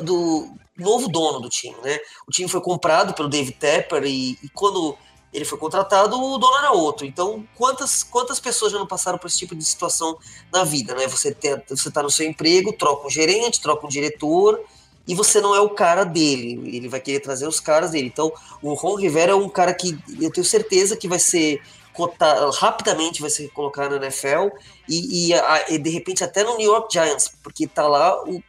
do 0.00 0.48
novo 0.76 1.08
dono 1.08 1.40
do 1.40 1.48
time, 1.48 1.76
né? 1.82 1.98
O 2.24 2.30
time 2.30 2.48
foi 2.48 2.60
comprado 2.60 3.14
pelo 3.14 3.28
David 3.28 3.56
Tepper 3.58 4.04
e, 4.04 4.38
e 4.40 4.48
quando 4.54 4.96
ele 5.32 5.44
foi 5.44 5.58
contratado, 5.58 6.20
o 6.20 6.38
dono 6.38 6.56
era 6.56 6.72
outro. 6.72 7.06
Então, 7.06 7.46
quantas, 7.54 8.02
quantas 8.02 8.40
pessoas 8.40 8.72
já 8.72 8.78
não 8.78 8.86
passaram 8.86 9.18
por 9.18 9.26
esse 9.26 9.38
tipo 9.38 9.54
de 9.54 9.64
situação 9.64 10.18
na 10.52 10.64
vida, 10.64 10.94
né? 10.94 11.06
Você, 11.06 11.32
ter, 11.32 11.62
você 11.68 11.90
tá 11.90 12.02
no 12.02 12.10
seu 12.10 12.26
emprego, 12.26 12.72
troca 12.72 13.06
um 13.06 13.10
gerente, 13.10 13.60
troca 13.60 13.86
um 13.86 13.88
diretor, 13.88 14.60
e 15.06 15.14
você 15.14 15.40
não 15.40 15.54
é 15.54 15.60
o 15.60 15.70
cara 15.70 16.04
dele. 16.04 16.76
Ele 16.76 16.88
vai 16.88 17.00
querer 17.00 17.20
trazer 17.20 17.46
os 17.46 17.60
caras 17.60 17.90
dele. 17.90 18.08
Então, 18.08 18.32
o 18.62 18.74
Ron 18.74 18.96
Rivera 18.96 19.32
é 19.32 19.34
um 19.34 19.48
cara 19.48 19.72
que 19.74 19.98
eu 20.20 20.30
tenho 20.30 20.44
certeza 20.44 20.96
que 20.96 21.08
vai 21.08 21.18
ser 21.18 21.62
cotado, 21.92 22.50
rapidamente 22.52 23.20
vai 23.20 23.28
ser 23.28 23.48
colocado 23.48 23.98
na 23.98 24.06
NFL 24.06 24.56
e, 24.88 25.32
e, 25.32 25.34
e, 25.68 25.78
de 25.78 25.90
repente 25.90 26.22
até 26.22 26.44
no 26.44 26.56
New 26.56 26.70
York 26.70 26.92
Giants, 26.92 27.32
porque 27.42 27.66
tá 27.66 27.88
lá 27.88 28.22
o, 28.22 28.40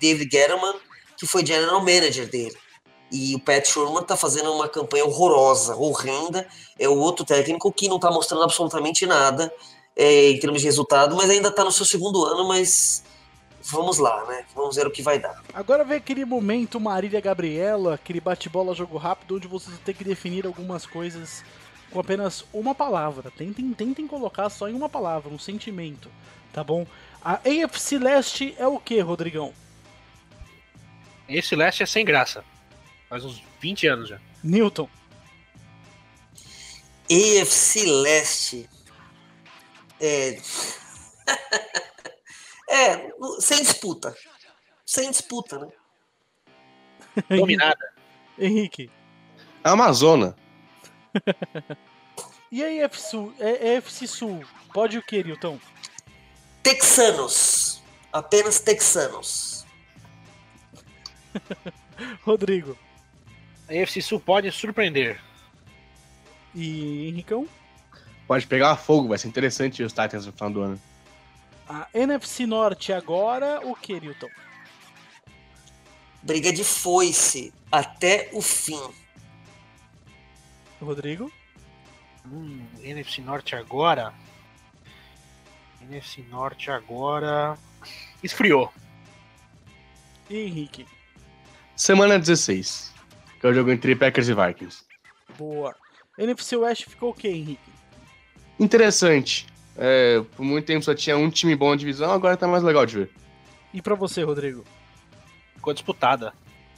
David 0.00 0.28
Gettleman, 0.30 0.74
que 1.16 1.26
foi 1.26 1.44
general 1.44 1.80
manager 1.80 2.28
dele. 2.28 2.56
E 3.10 3.34
o 3.34 3.40
Pat 3.40 3.66
Sherman 3.66 4.02
tá 4.02 4.16
fazendo 4.16 4.52
uma 4.52 4.68
campanha 4.68 5.04
horrorosa, 5.04 5.74
horrenda. 5.76 6.46
É 6.78 6.88
o 6.88 6.96
outro 6.96 7.24
técnico 7.24 7.72
que 7.72 7.88
não 7.88 7.98
tá 7.98 8.10
mostrando 8.10 8.42
absolutamente 8.42 9.06
nada 9.06 9.52
é, 9.96 10.30
em 10.30 10.38
termos 10.38 10.60
de 10.60 10.66
resultado, 10.66 11.16
mas 11.16 11.28
ainda 11.28 11.50
tá 11.50 11.64
no 11.64 11.72
seu 11.72 11.84
segundo 11.84 12.24
ano, 12.24 12.46
mas 12.46 13.02
vamos 13.62 13.98
lá, 13.98 14.24
né? 14.26 14.44
Vamos 14.54 14.76
ver 14.76 14.86
o 14.86 14.90
que 14.90 15.02
vai 15.02 15.18
dar. 15.18 15.42
Agora 15.52 15.84
vem 15.84 15.96
aquele 15.96 16.24
momento 16.24 16.78
Marília 16.78 17.20
Gabriela, 17.20 17.94
aquele 17.94 18.20
bate-bola 18.20 18.74
jogo 18.74 18.96
rápido, 18.96 19.36
onde 19.36 19.48
você 19.48 19.70
tem 19.84 19.94
que 19.94 20.04
definir 20.04 20.46
algumas 20.46 20.86
coisas 20.86 21.44
com 21.90 21.98
apenas 21.98 22.44
uma 22.52 22.74
palavra. 22.74 23.30
Tentem, 23.30 23.72
tentem 23.72 24.06
colocar 24.06 24.48
só 24.50 24.68
em 24.68 24.74
uma 24.74 24.88
palavra, 24.88 25.32
um 25.32 25.38
sentimento, 25.38 26.08
tá 26.52 26.62
bom? 26.62 26.86
A 27.22 27.34
AFC 27.34 27.98
Leste 27.98 28.54
é 28.56 28.66
o 28.66 28.78
que, 28.78 29.00
Rodrigão? 29.00 29.52
AFC 31.28 31.56
Leste 31.56 31.82
é 31.82 31.86
sem 31.86 32.04
graça. 32.04 32.44
Faz 33.08 33.24
uns 33.24 33.42
20 33.60 33.86
anos 33.86 34.08
já. 34.08 34.20
Newton. 34.42 34.88
AFC 37.10 37.84
Leste. 37.86 38.68
É. 40.00 40.38
É, 42.70 43.10
sem 43.40 43.62
disputa. 43.62 44.14
Sem 44.84 45.10
disputa, 45.10 45.58
né? 45.58 45.68
Dominada. 47.36 47.94
Henrique. 48.38 48.90
Amazona. 49.64 50.36
e 52.52 52.62
aí, 52.62 52.80
FC 52.80 53.08
Sul, 53.08 53.34
EFC 53.40 54.06
Sul, 54.06 54.44
pode 54.74 54.98
o 54.98 55.02
que, 55.02 55.24
Nilton? 55.24 55.58
Texanos. 56.62 57.82
Apenas 58.12 58.60
texanos. 58.60 59.66
Rodrigo. 62.22 62.76
A 63.68 63.74
EFC 63.74 64.00
Sul 64.00 64.18
pode 64.18 64.50
surpreender. 64.50 65.20
E 66.54 67.08
Henricão? 67.08 67.46
Pode 68.26 68.46
pegar 68.46 68.76
fogo, 68.76 69.08
vai 69.08 69.18
ser 69.18 69.28
interessante 69.28 69.82
os 69.82 69.92
Titans 69.92 70.26
no 70.26 70.32
final 70.32 70.50
do 70.50 70.62
ano. 70.62 70.80
A 71.68 71.86
NFC 71.92 72.46
Norte 72.46 72.92
agora, 72.92 73.60
o 73.62 73.74
que, 73.74 74.00
Newton? 74.00 74.28
Briga 76.22 76.52
de 76.52 76.64
foice 76.64 77.52
até 77.70 78.30
o 78.32 78.40
fim. 78.40 78.80
Rodrigo? 80.80 81.30
Hum, 82.26 82.66
NFC 82.82 83.20
Norte 83.20 83.54
agora. 83.54 84.14
NFC 85.82 86.22
Norte 86.30 86.70
agora. 86.70 87.58
Esfriou. 88.22 88.72
E 90.28 90.36
Henrique? 90.38 90.86
Semana 91.76 92.18
16. 92.18 92.92
Que 93.40 93.46
é 93.46 93.50
o 93.50 93.54
jogo 93.54 93.70
entre 93.70 93.94
Packers 93.94 94.28
e 94.28 94.34
Vikings. 94.34 94.84
Boa. 95.38 95.74
NFC 96.18 96.56
West 96.56 96.88
ficou 96.88 97.10
o 97.10 97.14
que, 97.14 97.28
Henrique? 97.28 97.70
Interessante. 98.58 99.46
É, 99.76 100.20
por 100.36 100.44
muito 100.44 100.66
tempo 100.66 100.84
só 100.84 100.94
tinha 100.94 101.16
um 101.16 101.30
time 101.30 101.54
bom 101.54 101.70
na 101.70 101.76
divisão, 101.76 102.10
agora 102.10 102.36
tá 102.36 102.48
mais 102.48 102.64
legal 102.64 102.84
de 102.84 102.96
ver. 102.98 103.10
E 103.72 103.80
para 103.80 103.94
você, 103.94 104.22
Rodrigo? 104.24 104.64
Ficou 105.54 105.72
disputada. 105.72 106.32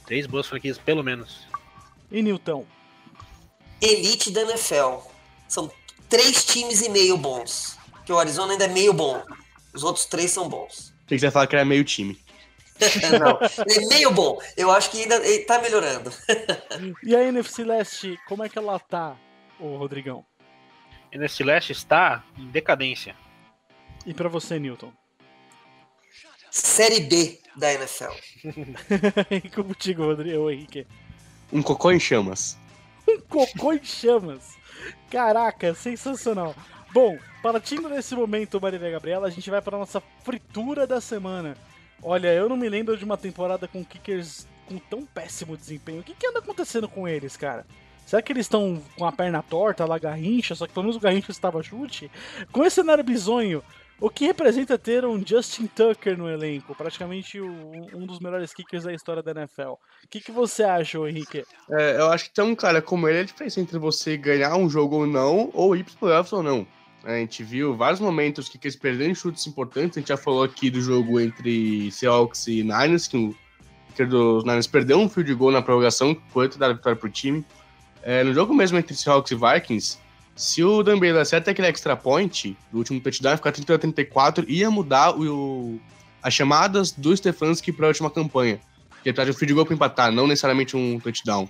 Três 0.05 0.27
boas 0.27 0.47
franquias, 0.47 0.77
pelo 0.77 1.03
menos. 1.03 1.47
E 2.11 2.21
Newton? 2.21 2.65
Elite 3.81 4.29
da 4.31 4.41
NFL. 4.41 4.99
São 5.47 5.71
três 6.07 6.45
times 6.45 6.81
e 6.81 6.89
meio 6.89 7.17
bons. 7.17 7.77
Que 8.05 8.13
o 8.13 8.19
Arizona 8.19 8.53
ainda 8.53 8.65
é 8.65 8.67
meio 8.67 8.93
bom. 8.93 9.23
Os 9.73 9.83
outros 9.83 10.05
três 10.05 10.29
são 10.29 10.47
bons. 10.47 10.93
Achei 11.05 11.17
que 11.17 11.19
você 11.19 11.25
ia 11.25 11.31
falar 11.31 11.47
que 11.47 11.55
era 11.55 11.65
meio 11.65 11.83
time. 11.83 12.19
Não, 13.19 13.39
é 13.39 13.87
meio 13.87 14.11
bom. 14.11 14.39
Eu 14.57 14.71
acho 14.71 14.89
que 14.91 15.03
ainda 15.03 15.19
tá 15.45 15.61
melhorando. 15.61 16.11
e 17.03 17.15
a 17.15 17.23
NFC 17.23 17.63
Leste, 17.63 18.17
como 18.27 18.43
é 18.43 18.49
que 18.49 18.57
ela 18.57 18.79
tá, 18.79 19.15
ô 19.59 19.77
Rodrigão? 19.77 20.25
NFC 21.11 21.43
Leste 21.43 21.71
está 21.71 22.23
em 22.37 22.47
decadência. 22.47 23.15
E 24.05 24.13
para 24.13 24.29
você, 24.29 24.57
Newton? 24.57 24.91
Série 26.49 27.01
B 27.01 27.39
da 27.55 27.73
NFL. 27.73 28.11
e 29.31 29.49
contigo, 29.49 30.03
Rodrigo, 30.03 30.49
Henrique? 30.49 30.87
Um 31.51 31.61
cocô 31.61 31.91
em 31.91 31.99
chamas. 31.99 32.57
Um 33.07 33.19
cocô 33.21 33.73
em 33.73 33.83
chamas. 33.83 34.57
Caraca, 35.09 35.73
sensacional. 35.73 36.55
Bom, 36.93 37.17
partindo 37.41 37.89
desse 37.89 38.15
momento, 38.15 38.59
Marília 38.59 38.91
Gabriela, 38.91 39.27
a 39.27 39.29
gente 39.29 39.49
vai 39.49 39.61
para 39.61 39.77
nossa 39.77 40.01
fritura 40.23 40.85
da 40.85 40.99
semana. 40.99 41.55
Olha, 42.03 42.33
eu 42.33 42.49
não 42.49 42.57
me 42.57 42.67
lembro 42.67 42.97
de 42.97 43.05
uma 43.05 43.17
temporada 43.17 43.67
com 43.67 43.85
kickers 43.85 44.47
com 44.65 44.77
tão 44.77 45.05
péssimo 45.05 45.57
desempenho. 45.57 45.99
O 45.99 46.03
que, 46.03 46.13
que 46.13 46.27
anda 46.27 46.39
acontecendo 46.39 46.87
com 46.87 47.07
eles, 47.07 47.37
cara? 47.37 47.65
Será 48.05 48.21
que 48.21 48.33
eles 48.33 48.45
estão 48.45 48.81
com 48.97 49.05
a 49.05 49.11
perna 49.11 49.41
torta, 49.41 49.85
lá 49.85 49.97
Garrincha, 49.97 50.55
só 50.55 50.67
que 50.67 50.73
pelo 50.73 50.85
menos 50.85 50.97
o 50.97 50.99
Garrincha 50.99 51.31
estava 51.31 51.61
chute? 51.61 52.11
Com 52.51 52.65
esse 52.65 52.75
cenário 52.75 53.03
bizonho, 53.03 53.63
o 54.01 54.09
que 54.09 54.25
representa 54.25 54.79
ter 54.79 55.05
um 55.05 55.23
Justin 55.25 55.67
Tucker 55.67 56.17
no 56.17 56.27
elenco? 56.27 56.73
Praticamente 56.73 57.39
o, 57.39 57.47
um 57.93 58.07
dos 58.07 58.19
melhores 58.19 58.51
kickers 58.51 58.83
da 58.83 58.91
história 58.91 59.21
da 59.21 59.31
NFL. 59.31 59.73
O 59.73 59.77
que, 60.09 60.19
que 60.19 60.31
você 60.31 60.63
acha, 60.63 60.97
Henrique? 60.97 61.45
É, 61.69 61.97
eu 61.97 62.07
acho 62.07 62.25
que 62.25 62.33
tem 62.33 62.43
um 62.43 62.55
cara 62.55 62.81
como 62.81 63.07
ele, 63.07 63.19
a 63.19 63.23
diferença 63.23 63.61
entre 63.61 63.77
você 63.77 64.17
ganhar 64.17 64.55
um 64.55 64.67
jogo 64.67 64.97
ou 64.97 65.07
não, 65.07 65.51
ou 65.53 65.75
ir 65.75 65.83
para 65.83 65.93
playoffs 65.93 66.33
ou 66.33 66.41
não. 66.41 66.65
A 67.03 67.17
gente 67.17 67.43
viu 67.43 67.75
vários 67.75 67.99
momentos 67.99 68.47
que 68.47 68.59
eles 68.61 68.75
perderam 68.75 69.15
chutes 69.15 69.47
importantes. 69.47 69.97
A 69.97 70.01
gente 70.01 70.09
já 70.09 70.17
falou 70.17 70.43
aqui 70.43 70.69
do 70.69 70.79
jogo 70.79 71.19
entre 71.19 71.91
Seahawks 71.91 72.47
e 72.47 72.63
Niners, 72.63 73.07
que 73.07 73.17
o 73.17 73.35
kicker 73.89 74.07
dos 74.07 74.43
Niners 74.43 74.67
perdeu 74.67 74.99
um 74.99 75.09
field 75.09 75.33
goal 75.33 75.51
na 75.51 75.61
prorrogação, 75.61 76.13
que 76.13 76.21
foi 76.29 76.47
dar 76.49 76.73
vitória 76.73 76.95
para 76.95 77.07
o 77.07 77.09
time. 77.09 77.43
É, 78.03 78.23
no 78.23 78.33
jogo 78.33 78.53
mesmo 78.53 78.77
entre 78.77 78.95
Seahawks 78.95 79.31
e 79.31 79.35
Vikings, 79.35 79.97
se 80.35 80.63
o 80.63 80.83
Dan 80.83 80.99
Bailey 80.99 81.21
acerta 81.21 81.51
aquele 81.51 81.67
extra 81.67 81.95
point 81.95 82.57
do 82.71 82.77
último 82.77 82.99
touchdown, 82.99 83.35
ficar 83.35 83.51
30 83.51 83.75
a 83.75 83.79
34, 83.79 84.49
ia 84.49 84.69
mudar 84.69 85.15
o, 85.19 85.79
as 86.21 86.33
chamadas 86.33 86.91
do 86.91 87.15
Stefanski 87.15 87.71
para 87.71 87.87
a 87.87 87.89
última 87.89 88.09
campanha. 88.09 88.59
Que 89.01 89.09
ele 89.09 89.15
traz 89.15 89.29
o 89.29 89.33
field 89.33 89.53
goal 89.53 89.65
para 89.65 89.75
empatar, 89.75 90.11
não 90.11 90.27
necessariamente 90.27 90.77
um 90.77 90.99
touchdown. 90.99 91.49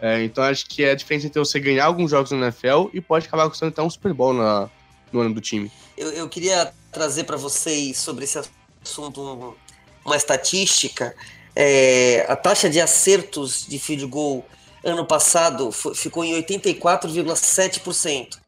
É, 0.00 0.22
então 0.24 0.44
acho 0.44 0.66
que 0.66 0.82
é 0.82 0.90
a 0.90 0.94
diferença 0.94 1.26
entre 1.26 1.38
você 1.38 1.60
ganhar 1.60 1.86
alguns 1.86 2.10
jogos 2.10 2.30
na 2.32 2.38
NFL 2.38 2.88
e 2.92 3.00
pode 3.00 3.26
acabar 3.26 3.48
custando 3.48 3.70
até 3.70 3.82
um 3.82 3.88
Super 3.88 4.12
Bowl 4.12 4.34
na, 4.34 4.68
no 5.12 5.20
ano 5.20 5.34
do 5.34 5.40
time. 5.40 5.70
Eu, 5.96 6.10
eu 6.10 6.28
queria 6.28 6.72
trazer 6.90 7.24
para 7.24 7.36
vocês 7.36 7.98
sobre 7.98 8.24
esse 8.24 8.40
assunto 8.84 9.56
uma 10.04 10.16
estatística. 10.16 11.14
É, 11.54 12.24
a 12.28 12.36
taxa 12.36 12.68
de 12.70 12.80
acertos 12.80 13.66
de 13.66 13.78
field 13.78 14.06
goal 14.06 14.44
ano 14.84 15.06
passado 15.06 15.70
ficou 15.70 16.24
em 16.24 16.32
84,7%. 16.42 18.40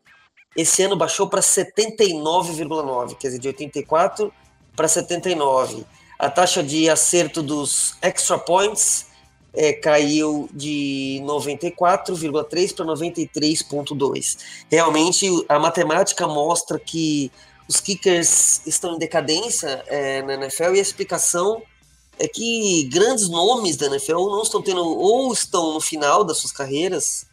Esse 0.57 0.83
ano 0.83 0.97
baixou 0.97 1.29
para 1.29 1.41
79,9%, 1.41 3.17
quer 3.17 3.29
dizer, 3.29 3.39
de 3.41 3.49
84% 3.49 4.31
para 4.75 4.87
79%. 4.87 5.85
A 6.19 6.31
taxa 6.31 6.63
de 6.63 6.89
acerto 6.89 7.43
dos 7.43 7.97
extra 8.01 8.39
points 8.39 9.07
é, 9.55 9.73
caiu 9.73 10.49
de 10.53 11.21
94,3 11.25 12.75
para 12.75 12.85
93,2. 12.85 14.39
Realmente, 14.71 15.29
a 15.49 15.59
matemática 15.59 16.27
mostra 16.27 16.79
que 16.79 17.31
os 17.69 17.81
kickers 17.81 18.61
estão 18.67 18.97
em 18.97 18.99
decadência 18.99 19.83
é, 19.87 20.23
na 20.23 20.35
NFL 20.35 20.75
e 20.75 20.79
a 20.79 20.83
explicação 20.83 21.63
é 22.19 22.29
que 22.29 22.85
grandes 22.93 23.29
nomes 23.29 23.77
da 23.77 23.87
NFL 23.87 24.29
não 24.29 24.43
estão 24.43 24.63
tendo, 24.63 24.85
ou 24.85 25.33
estão 25.33 25.75
no 25.75 25.81
final 25.81 26.25
das 26.25 26.39
suas 26.39 26.53
carreiras, 26.53 27.27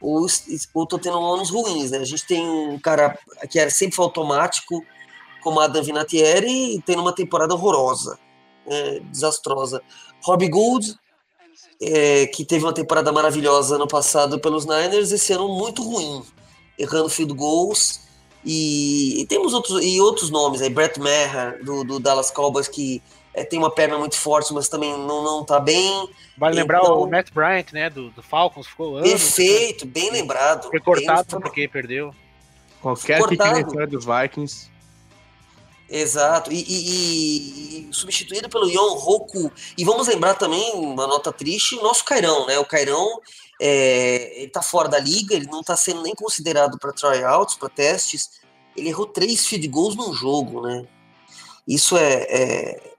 ou, 0.00 0.26
estão 0.26 0.98
tendo 0.98 1.18
anos 1.18 1.50
ruins. 1.50 1.90
Né? 1.90 1.98
A 1.98 2.04
gente 2.04 2.26
tem 2.26 2.48
um 2.48 2.78
cara 2.78 3.18
que 3.50 3.58
era 3.58 3.70
sempre 3.70 4.00
automático, 4.00 4.84
como 5.42 5.60
Adam 5.60 5.82
Vinatieri, 5.82 6.82
tendo 6.86 7.02
uma 7.02 7.14
temporada 7.14 7.54
horrorosa, 7.54 8.18
é, 8.66 9.00
desastrosa. 9.00 9.82
Robbie 10.22 10.48
Gould 10.48 10.96
é, 11.82 12.26
que 12.26 12.44
teve 12.44 12.64
uma 12.64 12.72
temporada 12.72 13.10
maravilhosa 13.10 13.76
no 13.76 13.88
passado 13.88 14.38
pelos 14.38 14.64
Niners, 14.64 15.10
esse 15.10 15.32
ano 15.32 15.48
muito 15.48 15.82
ruim, 15.82 16.22
errando 16.78 17.08
field 17.08 17.34
goals. 17.34 18.00
E, 18.44 19.20
e 19.20 19.26
temos 19.26 19.52
outros, 19.52 19.84
e 19.84 20.00
outros 20.00 20.30
nomes 20.30 20.62
aí, 20.62 20.70
Brett 20.70 20.98
Maher, 20.98 21.62
do, 21.64 21.84
do 21.84 22.00
Dallas 22.00 22.30
Cowboys, 22.30 22.68
que 22.68 23.02
é, 23.34 23.44
tem 23.44 23.58
uma 23.58 23.70
perna 23.70 23.98
muito 23.98 24.16
forte, 24.16 24.52
mas 24.52 24.68
também 24.68 24.90
não, 24.92 25.22
não 25.22 25.44
tá 25.44 25.60
bem. 25.60 26.08
Vale 26.36 26.56
lembrar 26.56 26.80
então, 26.80 27.02
o 27.02 27.10
Matt 27.10 27.30
Bryant, 27.32 27.72
né, 27.72 27.88
do, 27.88 28.10
do 28.10 28.22
Falcons, 28.22 28.66
ficou 28.66 28.96
anos. 28.96 29.08
Perfeito, 29.08 29.86
bem 29.86 30.10
lembrado. 30.10 30.68
Foi 30.68 30.80
cortado 30.80 31.40
porque 31.40 31.68
perdeu. 31.68 32.14
Qualquer 32.80 33.22
pick 33.28 33.38
na 33.38 33.86
dos 33.86 34.04
Vikings 34.04 34.71
Exato, 35.94 36.50
e, 36.50 36.56
e, 36.56 37.88
e, 37.90 37.92
substituído 37.92 38.48
pelo 38.48 38.70
Yon 38.70 38.94
Roku. 38.94 39.52
E 39.76 39.84
vamos 39.84 40.08
lembrar 40.08 40.32
também, 40.34 40.72
uma 40.72 41.06
nota 41.06 41.30
triste, 41.30 41.76
o 41.76 41.82
nosso 41.82 42.02
Cairão, 42.02 42.46
né? 42.46 42.58
O 42.58 42.64
Cairão 42.64 43.20
é, 43.60 44.40
ele 44.40 44.50
tá 44.50 44.62
fora 44.62 44.88
da 44.88 44.98
liga, 44.98 45.34
ele 45.34 45.46
não 45.46 45.60
está 45.60 45.76
sendo 45.76 46.02
nem 46.02 46.14
considerado 46.14 46.78
para 46.78 46.94
tryouts, 46.94 47.56
para 47.56 47.68
testes. 47.68 48.40
Ele 48.74 48.88
errou 48.88 49.04
três 49.04 49.46
field 49.46 49.68
goals 49.68 49.94
num 49.94 50.14
jogo, 50.14 50.62
né? 50.62 50.86
Isso 51.68 51.94
é, 51.98 52.22
é, 52.22 52.92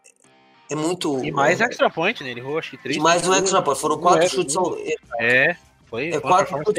é 0.69 0.75
muito. 0.75 1.25
E 1.25 1.31
mais 1.31 1.61
é, 1.61 1.65
extra 1.65 1.89
point, 1.89 2.23
né? 2.23 2.29
Ele 2.29 2.41
errou 2.41 2.59
acho 2.59 2.69
que 2.69 2.77
três. 2.77 2.97
Mais 2.97 3.27
um 3.27 3.33
extra 3.33 3.59
point, 3.63 3.81
foram 3.81 3.97
quatro 3.97 4.23
é, 4.23 4.29
chutes. 4.29 4.55
É, 5.19 5.57
foi, 5.87 6.11
é, 6.11 6.19
quatro 6.19 6.63
chutes 6.63 6.75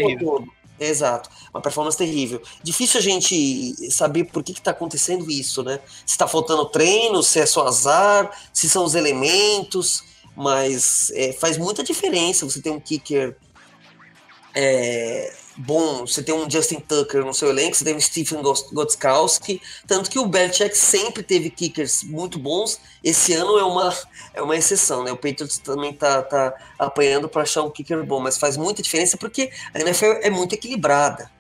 Exato, 0.79 1.31
uma 1.53 1.61
performance 1.61 1.97
terrível. 1.97 2.43
Difícil 2.63 2.99
a 2.99 3.03
gente 3.03 3.91
saber 3.93 4.25
por 4.25 4.43
que 4.43 4.53
está 4.53 4.73
acontecendo 4.73 5.31
isso, 5.31 5.63
né? 5.63 5.79
Se 6.05 6.15
está 6.15 6.27
faltando 6.27 6.67
treino, 6.67 7.23
se 7.23 7.39
é 7.39 7.47
só 7.47 7.67
azar, 7.67 8.31
se 8.53 8.69
são 8.69 8.85
os 8.85 8.95
elementos, 8.97 10.03
mas 10.37 11.11
é, 11.15 11.33
faz 11.33 11.57
muita 11.57 11.85
diferença 11.85 12.45
você 12.45 12.61
ter 12.61 12.71
um 12.71 12.81
kicker 12.81 13.37
é, 14.53 15.33
bom, 15.57 16.07
você 16.07 16.23
tem 16.23 16.35
um 16.35 16.49
Justin 16.51 16.81
Tucker 16.81 17.25
no 17.25 17.33
seu 17.33 17.51
elenco, 17.51 17.77
você 17.77 17.85
tem 17.85 17.95
um 17.95 18.01
Stephen 18.01 18.43
Gotskowski, 18.43 19.61
tanto 19.87 20.11
que 20.11 20.19
o 20.19 20.27
Belichick 20.27 20.77
sempre 20.77 21.23
teve 21.23 21.51
kickers 21.51 22.03
muito 22.03 22.39
bons, 22.39 22.81
esse 23.03 23.33
ano 23.33 23.59
é 23.59 23.65
uma, 23.65 23.97
é 24.35 24.43
uma 24.43 24.57
exceção, 24.57 25.05
né? 25.05 25.13
O 25.13 25.17
Patriots 25.17 25.59
também 25.59 25.93
tá, 25.93 26.23
tá 26.23 26.55
apanhando 26.79 27.29
para 27.29 27.43
achar 27.43 27.63
um 27.63 27.71
kicker 27.71 28.05
bom, 28.05 28.21
mas 28.21 28.39
faz 28.39 28.57
muita 28.57 28.83
diferença 28.83 29.17
porque 29.17 29.51
a 29.73 29.81
NFL 29.81 30.21
é 30.23 30.31
muito 30.31 30.55
equilibrada. 30.55 31.31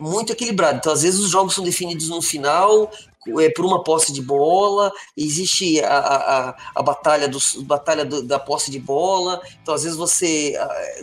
Muito 0.00 0.32
equilibrada. 0.32 0.78
Então, 0.78 0.92
às 0.92 1.02
vezes, 1.02 1.20
os 1.20 1.30
jogos 1.30 1.54
são 1.54 1.62
definidos 1.62 2.08
no 2.08 2.20
final, 2.20 2.90
é, 3.40 3.50
por 3.50 3.64
uma 3.64 3.84
posse 3.84 4.12
de 4.12 4.20
bola, 4.20 4.90
existe 5.16 5.80
a, 5.80 5.98
a, 5.98 6.56
a 6.74 6.82
batalha, 6.82 7.28
dos, 7.28 7.54
batalha 7.56 8.04
do, 8.04 8.22
da 8.22 8.38
posse 8.38 8.70
de 8.70 8.80
bola, 8.80 9.40
então 9.62 9.74
às 9.74 9.84
vezes 9.84 9.96
você, 9.96 10.54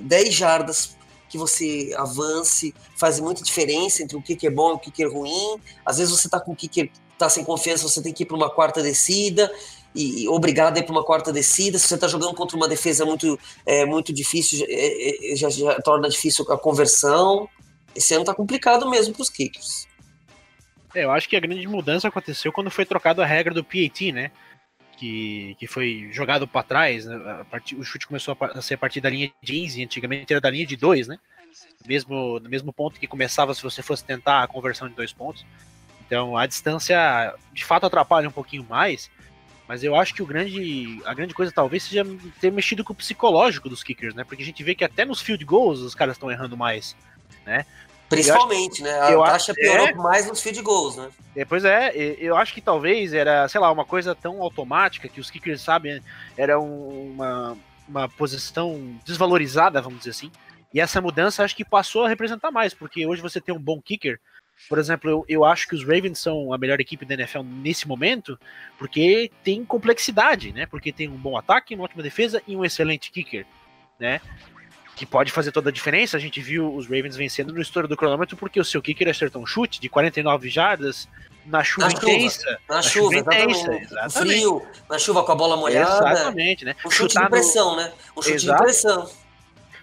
10 0.02 0.34
jardas 0.34 0.99
que 1.30 1.38
você 1.38 1.94
avance, 1.96 2.74
faz 2.98 3.20
muita 3.20 3.44
diferença 3.44 4.04
entre 4.04 4.18
o 4.18 4.22
que, 4.22 4.46
é 4.46 4.50
bom 4.50 4.72
e 4.72 4.74
o 4.74 4.80
que, 4.80 5.04
é 5.04 5.08
ruim. 5.08 5.62
Às 5.86 5.98
vezes 5.98 6.12
você 6.12 6.28
está 6.28 6.40
com 6.40 6.52
o 6.52 6.56
que, 6.56 6.68
que 6.68 6.92
tá 7.18 7.30
sem 7.30 7.44
confiança, 7.44 7.88
você 7.88 8.02
tem 8.02 8.14
que 8.14 8.24
ir 8.24 8.26
para 8.26 8.36
uma 8.36 8.50
quarta 8.50 8.82
descida 8.82 9.52
e, 9.96 10.28
obrigado 10.28 10.78
a 10.78 10.80
ir 10.80 10.84
para 10.84 10.92
uma 10.92 11.04
quarta 11.04 11.32
descida. 11.32 11.78
Se 11.78 11.88
você 11.88 11.96
está 11.96 12.08
jogando 12.08 12.34
contra 12.34 12.56
uma 12.56 12.68
defesa 12.68 13.06
muito, 13.06 13.40
é, 13.66 13.86
muito 13.86 14.14
difícil, 14.14 14.66
é, 14.68 15.32
é, 15.32 15.36
já, 15.36 15.50
já, 15.50 15.80
torna 15.82 16.10
difícil 16.10 16.46
a 16.52 16.58
conversão. 16.58 17.48
Esse 17.96 18.14
ano 18.14 18.24
está 18.24 18.34
complicado 18.34 18.90
mesmo 18.90 19.14
para 19.14 19.24
os 19.24 19.30
kickers. 19.30 19.88
É, 20.94 21.04
eu 21.04 21.12
acho 21.12 21.28
que 21.28 21.36
a 21.36 21.40
grande 21.40 21.68
mudança 21.68 22.08
aconteceu 22.08 22.52
quando 22.52 22.72
foi 22.72 22.86
trocado 22.86 23.22
a 23.22 23.26
regra 23.26 23.54
do 23.54 23.64
PAT, 23.64 24.12
né? 24.12 24.32
Que, 25.00 25.56
que 25.58 25.66
foi 25.66 26.10
jogado 26.12 26.46
para 26.46 26.62
trás. 26.62 27.06
Né? 27.06 27.16
O 27.78 27.84
chute 27.84 28.06
começou 28.06 28.36
a 28.40 28.62
ser 28.62 28.74
a 28.74 28.78
partir 28.78 29.00
da 29.00 29.10
linha 29.10 29.32
de 29.42 29.54
15, 29.54 29.84
antigamente 29.84 30.34
era 30.34 30.42
da 30.42 30.50
linha 30.50 30.66
de 30.66 30.76
2, 30.76 31.08
né? 31.08 31.18
Mesmo, 31.88 32.38
no 32.40 32.50
mesmo 32.50 32.74
ponto 32.74 33.00
que 33.00 33.08
começava 33.08 33.54
se 33.54 33.64
você 33.64 33.82
fosse 33.82 34.04
tentar 34.04 34.44
a 34.44 34.48
conversão 34.48 34.90
de 34.90 34.96
dois 34.96 35.14
pontos. 35.14 35.46
Então 36.06 36.36
a 36.36 36.46
distância 36.46 37.34
de 37.54 37.64
fato 37.64 37.86
atrapalha 37.86 38.28
um 38.28 38.32
pouquinho 38.32 38.66
mais, 38.70 39.10
mas 39.70 39.84
eu 39.84 39.96
acho 39.96 40.14
que 40.14 40.22
o 40.22 40.26
grande, 40.26 41.02
a 41.06 41.14
grande 41.14 41.34
coisa 41.34 41.52
talvez 41.52 41.84
seja 41.84 42.06
ter 42.42 42.52
mexido 42.52 42.84
com 42.84 42.92
o 42.92 42.96
psicológico 42.96 43.70
dos 43.70 43.84
kickers, 43.84 44.14
né? 44.14 44.26
Porque 44.26 44.44
a 44.44 44.46
gente 44.46 44.64
vê 44.64 44.76
que 44.76 44.84
até 44.84 45.06
nos 45.06 45.22
field 45.22 45.46
goals 45.46 45.80
os 45.80 45.96
caras 45.96 46.16
estão 46.16 46.30
errando 46.30 46.58
mais, 46.58 46.96
né? 47.46 47.66
Principalmente, 48.10 48.82
né? 48.82 49.00
A 49.00 49.16
taxa 49.24 49.54
piorou 49.54 49.88
é, 49.88 49.94
mais 49.94 50.28
nos 50.28 50.42
field 50.42 50.62
goals, 50.62 50.98
né? 50.98 51.10
É, 51.36 51.46
pois 51.46 51.64
é, 51.64 51.94
eu 52.18 52.36
acho 52.36 52.54
que 52.54 52.62
talvez 52.62 53.14
era, 53.14 53.48
sei 53.48 53.62
lá, 53.62 53.72
uma 53.72 53.86
coisa 53.86 54.16
tão 54.16 54.42
automática 54.42 55.08
que 55.08 55.20
os 55.20 55.30
kickers 55.30 55.62
sabem, 55.62 56.02
era 56.36 56.60
uma, 56.60 57.56
uma 57.88 58.10
posição 58.10 59.00
desvalorizada, 59.06 59.82
vamos 59.82 60.00
dizer 60.00 60.12
assim. 60.12 60.32
E 60.74 60.80
essa 60.80 61.00
mudança 61.00 61.44
acho 61.44 61.56
que 61.56 61.64
passou 61.64 62.06
a 62.06 62.10
representar 62.10 62.52
mais, 62.52 62.74
porque 62.74 63.06
hoje 63.06 63.22
você 63.22 63.40
tem 63.40 63.54
um 63.54 63.60
bom 63.60 63.82
kicker, 63.82 64.20
por 64.68 64.78
exemplo, 64.78 65.10
eu, 65.10 65.26
eu 65.30 65.46
acho 65.46 65.68
que 65.68 65.76
os 65.76 65.84
Ravens 65.84 66.20
são 66.20 66.52
a 66.52 66.58
melhor 66.58 66.82
equipe 66.82 67.06
da 67.06 67.14
NFL 67.14 67.44
nesse 67.44 67.88
momento, 67.88 68.38
porque 68.78 69.32
tem 69.44 69.64
complexidade, 69.64 70.52
né? 70.52 70.66
Porque 70.66 70.92
tem 70.92 71.08
um 71.08 71.16
bom 71.16 71.38
ataque, 71.38 71.76
uma 71.76 71.86
ótima 71.86 72.04
defesa 72.04 72.42
e 72.46 72.56
um 72.56 72.66
excelente 72.66 73.10
kicker, 73.12 73.46
né? 74.00 74.20
Que 75.00 75.06
pode 75.06 75.32
fazer 75.32 75.52
toda 75.52 75.70
a 75.70 75.74
diferença. 75.74 76.18
A 76.18 76.20
gente 76.20 76.42
viu 76.42 76.74
os 76.76 76.86
Ravens 76.86 77.16
vencendo 77.16 77.54
no 77.54 77.62
estouro 77.62 77.88
do 77.88 77.96
cronômetro 77.96 78.36
porque 78.36 78.60
o 78.60 78.66
seu 78.66 78.82
kicker 78.82 79.08
acertou 79.08 79.42
um 79.42 79.46
chute 79.46 79.80
de 79.80 79.88
49 79.88 80.50
jardas 80.50 81.08
na 81.46 81.64
chuva 81.64 81.88
na 81.88 81.94
intensa. 81.94 82.42
Chuva, 82.42 82.60
na, 82.68 82.76
na 82.76 82.82
chuva, 82.82 83.16
chuva 83.16 83.16
intensa, 83.16 83.74
exatamente. 83.74 84.34
frio, 84.34 84.68
na 84.90 85.00
chuva 85.00 85.24
com 85.24 85.32
a 85.32 85.36
bola 85.36 85.56
molhada. 85.56 86.12
Exatamente, 86.12 86.66
né? 86.66 86.76
Um 86.86 86.92
chute 86.92 87.14
Chutar 87.14 87.24
de 87.24 87.30
pressão, 87.30 87.72
no... 87.72 87.78
né? 87.78 87.94
Um 88.16 88.22
chute 88.22 88.36
Exato. 88.36 88.58
de 88.58 88.64
pressão. 88.66 89.10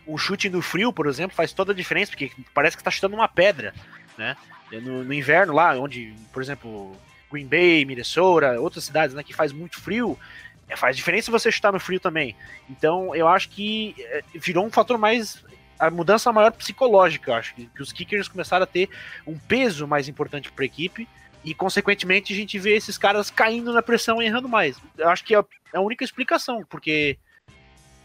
Um 0.07 0.19
chute 0.19 0.51
no 0.51 0.61
frio, 0.61 0.93
por 0.93 1.07
exemplo, 1.07 1.35
faz 1.35 1.53
toda 1.53 1.73
a 1.73 1.75
diferença, 1.75 2.12
porque 2.12 2.31
parece 2.53 2.77
que 2.77 2.83
está 2.83 2.91
chutando 2.91 3.17
uma 3.17 3.27
pedra 3.27 3.73
né? 4.17 4.37
No, 4.73 5.05
no, 5.05 5.12
inverno 5.12 5.55
lá, 5.55 5.79
onde, 5.79 6.14
por 6.33 6.43
exemplo, 6.43 6.97
Green 7.31 7.47
Bay, 7.47 7.85
Minnesota, 7.85 8.61
outras 8.61 8.85
cidades, 8.85 9.14
né, 9.14 9.23
que 9.23 9.35
faz 9.35 9.53
muito 9.53 9.81
frio, 9.81 10.19
faz 10.75 10.97
diferença 10.97 11.31
você 11.31 11.53
chutar 11.53 11.73
no 11.73 11.79
frio 11.79 12.01
também. 12.01 12.35
Então, 12.69 13.14
eu 13.14 13.29
acho 13.29 13.49
que 13.51 13.95
é, 13.99 14.23
virou 14.35 14.67
um 14.67 14.71
fator 14.71 14.99
mais 14.99 15.45
a 15.79 15.91
mudança 15.91 16.33
maior 16.33 16.51
psicológica, 16.53 17.31
eu 17.31 17.35
acho 17.35 17.55
que, 17.55 17.67
que 17.67 17.83
os 17.83 17.93
kickers 17.93 18.29
começaram 18.29 18.64
a 18.64 18.67
ter 18.67 18.89
um 19.27 19.39
peso 19.39 19.87
mais 19.87 20.09
importante 20.09 20.51
para 20.51 20.64
a 20.64 20.67
equipe 20.67 21.07
e, 21.45 21.55
consequentemente, 21.55 22.33
a 22.33 22.37
gente 22.37 22.59
vê 22.59 22.75
esses 22.75 22.97
caras 22.99 23.31
caindo 23.31 23.73
na 23.73 23.83
pressão 23.83 24.23
e 24.23 24.27
errando 24.27 24.49
mais. 24.49 24.81
Eu 24.97 25.09
acho 25.09 25.23
que 25.23 25.35
é 25.35 25.45
a 25.73 25.81
única 25.81 26.03
explicação, 26.03 26.64
porque 26.69 27.19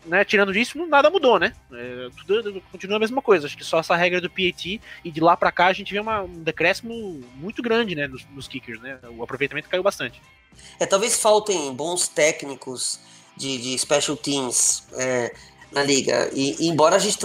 né, 0.06 0.26
tirando 0.26 0.54
disso, 0.54 0.84
nada 0.88 1.10
mudou, 1.10 1.40
né? 1.40 1.54
É, 1.72 2.10
tudo 2.26 2.62
continua 2.72 2.98
a 2.98 3.00
mesma 3.00 3.22
coisa. 3.22 3.46
Acho 3.48 3.58
que 3.58 3.64
só 3.64 3.80
essa 3.80 3.96
regra 3.96 4.20
do 4.20 4.30
PAT 4.30 4.80
e 5.04 5.12
de 5.12 5.20
lá 5.20 5.38
para 5.38 5.52
cá 5.52 5.68
a 5.68 5.74
gente 5.74 5.94
vê 5.94 6.00
uma, 6.00 6.24
um 6.24 6.44
decréscimo 6.44 7.22
muito 7.36 7.62
grande, 7.62 7.96
né, 7.96 8.08
nos, 8.08 8.26
nos, 8.30 8.48
kickers, 8.48 8.82
né? 8.82 9.00
O 9.18 9.24
aproveitamento 9.24 9.70
caiu 9.70 9.84
bastante. 9.84 10.22
É, 10.80 10.86
talvez 10.86 11.20
faltem 11.20 11.74
bons 11.74 12.08
técnicos 12.08 13.00
de, 13.38 13.58
de 13.58 13.78
special 13.78 14.18
teams 14.18 14.84
é, 14.94 15.34
na 15.72 15.84
liga. 15.84 16.30
E, 16.34 16.68
embora 16.68 16.96
a 16.96 17.00
gente 17.00 17.18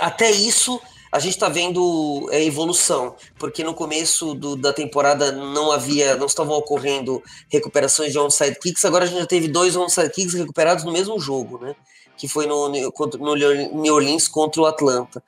até 0.00 0.30
isso 0.30 0.80
a 1.14 1.20
gente 1.20 1.34
está 1.34 1.48
vendo 1.48 2.28
é, 2.32 2.42
evolução, 2.42 3.14
porque 3.38 3.62
no 3.62 3.72
começo 3.72 4.34
do, 4.34 4.56
da 4.56 4.72
temporada 4.72 5.30
não 5.30 5.70
havia, 5.70 6.16
não 6.16 6.26
estavam 6.26 6.56
ocorrendo 6.56 7.22
recuperações 7.48 8.10
de 8.10 8.18
onside 8.18 8.58
kicks, 8.58 8.84
agora 8.84 9.04
a 9.04 9.06
gente 9.06 9.20
já 9.20 9.26
teve 9.26 9.46
dois 9.46 9.76
onside 9.76 10.10
kicks 10.10 10.34
recuperados 10.34 10.82
no 10.82 10.90
mesmo 10.90 11.16
jogo, 11.20 11.64
né? 11.64 11.76
Que 12.24 12.28
foi 12.28 12.46
no, 12.46 12.70
no 12.70 13.34
New 13.34 13.94
Orleans 13.94 14.26
contra 14.26 14.62
o 14.62 14.64
Atlanta. 14.64 15.22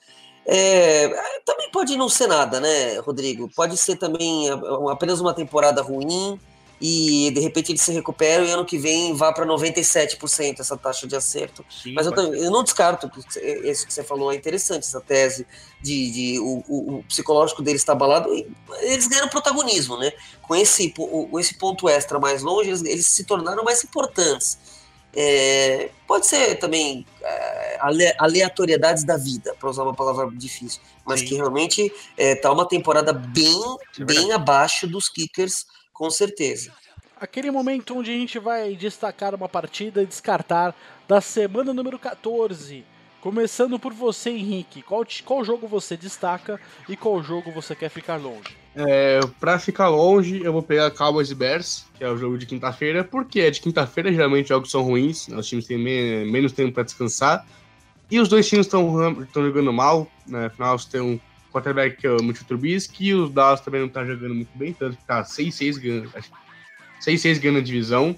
É, 0.46 1.08
também 1.44 1.70
pode 1.70 1.94
não 1.94 2.08
ser 2.08 2.26
nada, 2.26 2.58
né, 2.58 2.98
Rodrigo? 3.00 3.50
Pode 3.54 3.76
ser 3.76 3.96
também 3.96 4.48
apenas 4.90 5.20
uma 5.20 5.34
temporada 5.34 5.82
ruim 5.82 6.40
e 6.80 7.30
de 7.34 7.40
repente 7.40 7.70
ele 7.70 7.78
se 7.78 7.92
recupera 7.92 8.42
e 8.44 8.50
ano 8.50 8.64
que 8.64 8.78
vem 8.78 9.12
vá 9.12 9.30
para 9.30 9.44
97% 9.44 10.60
essa 10.60 10.74
taxa 10.74 11.06
de 11.06 11.14
acerto. 11.14 11.62
Sim, 11.68 11.92
Mas 11.92 12.06
eu, 12.06 12.14
eu, 12.34 12.50
não 12.50 12.64
descarto 12.64 13.10
isso 13.64 13.86
que 13.86 13.92
você 13.92 14.02
falou 14.02 14.32
é 14.32 14.36
interessante, 14.36 14.84
essa 14.84 15.00
tese 15.00 15.46
de, 15.82 16.10
de 16.10 16.40
o, 16.40 16.64
o, 16.66 16.96
o, 16.96 17.02
psicológico 17.02 17.60
deles 17.60 17.82
está 17.82 17.92
abalado. 17.92 18.30
Eles 18.80 19.06
ganharam 19.06 19.28
protagonismo, 19.28 19.98
né? 19.98 20.12
Com 20.40 20.56
esse, 20.56 20.88
com 20.90 21.38
esse 21.38 21.58
ponto 21.58 21.90
extra 21.90 22.18
mais 22.18 22.42
longe, 22.42 22.70
eles, 22.70 22.82
eles 22.84 23.06
se 23.06 23.24
tornaram 23.24 23.62
mais 23.64 23.84
importantes. 23.84 24.75
É, 25.18 25.88
pode 26.06 26.26
ser 26.26 26.56
também 26.56 27.06
é, 27.22 27.78
aleatoriedades 28.18 29.02
da 29.02 29.16
vida, 29.16 29.54
para 29.58 29.70
usar 29.70 29.82
uma 29.82 29.94
palavra 29.94 30.30
difícil, 30.30 30.80
mas 31.06 31.20
Sim. 31.20 31.26
que 31.26 31.34
realmente 31.36 31.92
está 32.18 32.50
é, 32.50 32.52
uma 32.52 32.68
temporada 32.68 33.14
bem, 33.14 33.76
bem 33.98 34.32
abaixo 34.32 34.86
dos 34.86 35.08
kickers, 35.08 35.66
com 35.92 36.10
certeza. 36.10 36.70
Aquele 37.18 37.50
momento 37.50 37.98
onde 37.98 38.10
a 38.10 38.14
gente 38.14 38.38
vai 38.38 38.76
destacar 38.76 39.34
uma 39.34 39.48
partida 39.48 40.02
e 40.02 40.06
descartar 40.06 40.74
da 41.08 41.18
semana 41.18 41.72
número 41.72 41.98
14. 41.98 42.84
Começando 43.26 43.76
por 43.76 43.92
você, 43.92 44.30
Henrique. 44.30 44.82
Qual, 44.82 45.04
qual 45.24 45.44
jogo 45.44 45.66
você 45.66 45.96
destaca 45.96 46.60
e 46.88 46.96
qual 46.96 47.20
jogo 47.20 47.50
você 47.50 47.74
quer 47.74 47.88
ficar 47.88 48.14
longe? 48.14 48.56
É, 48.76 49.18
pra 49.40 49.58
ficar 49.58 49.88
longe, 49.88 50.40
eu 50.44 50.52
vou 50.52 50.62
pegar 50.62 50.92
Cowboys 50.92 51.28
e 51.32 51.34
Bears, 51.34 51.86
que 51.98 52.04
é 52.04 52.08
o 52.08 52.16
jogo 52.16 52.38
de 52.38 52.46
quinta-feira, 52.46 53.02
porque 53.02 53.40
é 53.40 53.50
de 53.50 53.60
quinta-feira, 53.60 54.12
geralmente 54.12 54.50
jogos 54.50 54.70
são 54.70 54.82
ruins, 54.82 55.26
né, 55.26 55.36
os 55.36 55.48
times 55.48 55.66
têm 55.66 55.76
me 55.76 56.24
menos 56.30 56.52
tempo 56.52 56.72
para 56.72 56.84
descansar, 56.84 57.44
e 58.08 58.20
os 58.20 58.28
dois 58.28 58.48
times 58.48 58.66
estão 58.66 58.94
jogando 59.34 59.72
mal, 59.72 60.06
né? 60.24 60.46
Afinal, 60.46 60.78
você 60.78 60.88
tem 60.88 61.00
um 61.00 61.18
quarterback 61.52 61.96
que 61.96 62.06
é 62.06 62.12
o 62.12 62.22
Mitchell 62.22 62.46
Trubisky, 62.46 63.06
e 63.06 63.14
os 63.14 63.32
Dallas 63.32 63.60
também 63.60 63.80
não 63.80 63.88
tá 63.88 64.04
jogando 64.04 64.36
muito 64.36 64.56
bem, 64.56 64.72
tanto 64.72 64.96
que 64.96 65.04
tá 65.04 65.24
6-6 65.24 65.78
ganhando, 65.78 66.12
6-6 67.00 67.40
ganhando 67.40 67.58
a 67.58 67.62
divisão. 67.62 68.16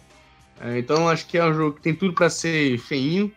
É, 0.61 0.78
então 0.78 1.09
acho 1.09 1.26
que 1.26 1.38
é 1.38 1.44
um 1.46 1.54
jogo 1.54 1.76
que 1.76 1.80
tem 1.82 1.94
tudo 1.94 2.12
para 2.12 2.28
ser 2.28 2.76
feinho. 2.78 3.32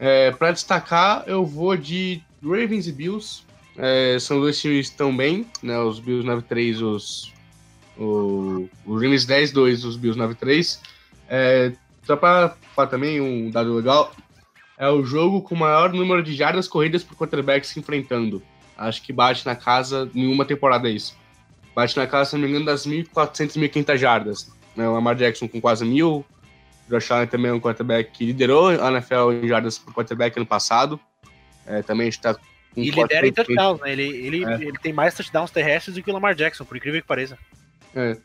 É, 0.00 0.30
para 0.32 0.50
destacar, 0.50 1.24
eu 1.26 1.44
vou 1.44 1.76
de 1.76 2.22
Ravens 2.42 2.88
e 2.88 2.92
Bills, 2.92 3.42
é, 3.76 4.18
são 4.18 4.40
dois 4.40 4.58
times 4.58 4.86
que 4.86 4.92
estão 4.92 5.14
bem, 5.14 5.46
né? 5.62 5.78
Os 5.78 6.00
Bills 6.00 6.26
9-3, 6.26 6.82
os, 6.82 7.32
o, 7.98 8.68
Ravens 8.86 9.26
10-2, 9.26 9.84
os 9.84 9.96
Bills 9.96 10.18
9-3. 10.18 10.80
É, 11.28 11.72
só 12.02 12.16
para 12.16 12.56
também 12.88 13.20
um 13.20 13.50
dado 13.50 13.74
legal, 13.74 14.12
é 14.78 14.88
o 14.88 15.04
jogo 15.04 15.42
com 15.42 15.54
o 15.54 15.58
maior 15.58 15.92
número 15.92 16.22
de 16.22 16.34
jardas 16.34 16.66
corridas 16.66 17.04
por 17.04 17.16
quarterbacks 17.16 17.68
se 17.68 17.78
enfrentando. 17.78 18.42
Acho 18.78 19.02
que 19.02 19.12
bate 19.12 19.44
na 19.44 19.54
casa, 19.54 20.10
nenhuma 20.14 20.46
temporada 20.46 20.88
é 20.88 20.92
isso. 20.92 21.14
Bate 21.74 21.96
na 21.98 22.06
casa, 22.06 22.30
se 22.30 22.36
não 22.36 22.42
me 22.42 22.48
engano, 22.48 22.64
das 22.64 22.86
1.400, 22.86 23.58
1.500 23.58 23.96
jardas. 23.98 24.50
Né? 24.74 24.88
O 24.88 24.94
Lamar 24.94 25.14
Jackson 25.14 25.46
com 25.46 25.60
quase 25.60 25.84
mil. 25.84 26.24
Josh 26.90 27.10
Allen 27.10 27.26
também 27.26 27.50
é 27.50 27.54
um 27.54 27.60
quarterback 27.60 28.10
que 28.10 28.26
liderou 28.26 28.68
a 28.68 28.90
NFL 28.90 29.32
em 29.42 29.48
jardas 29.48 29.78
por 29.78 29.94
quarterback 29.94 30.36
ano 30.36 30.46
passado. 30.46 31.00
É, 31.66 31.82
também 31.82 32.08
está 32.08 32.36
e 32.76 32.90
lidera 32.90 33.26
em 33.26 33.32
touchdowns, 33.32 33.80
né? 33.80 33.92
Ele, 33.92 34.02
ele, 34.02 34.44
é. 34.44 34.54
ele 34.54 34.78
tem 34.78 34.92
mais 34.92 35.14
touchdowns 35.14 35.50
terrestres 35.50 35.96
do 35.96 36.02
que 36.02 36.10
o 36.10 36.14
Lamar 36.14 36.34
Jackson, 36.34 36.64
por 36.64 36.76
incrível 36.76 37.00
que 37.00 37.06
pareça. 37.06 37.36
É. 37.94 38.16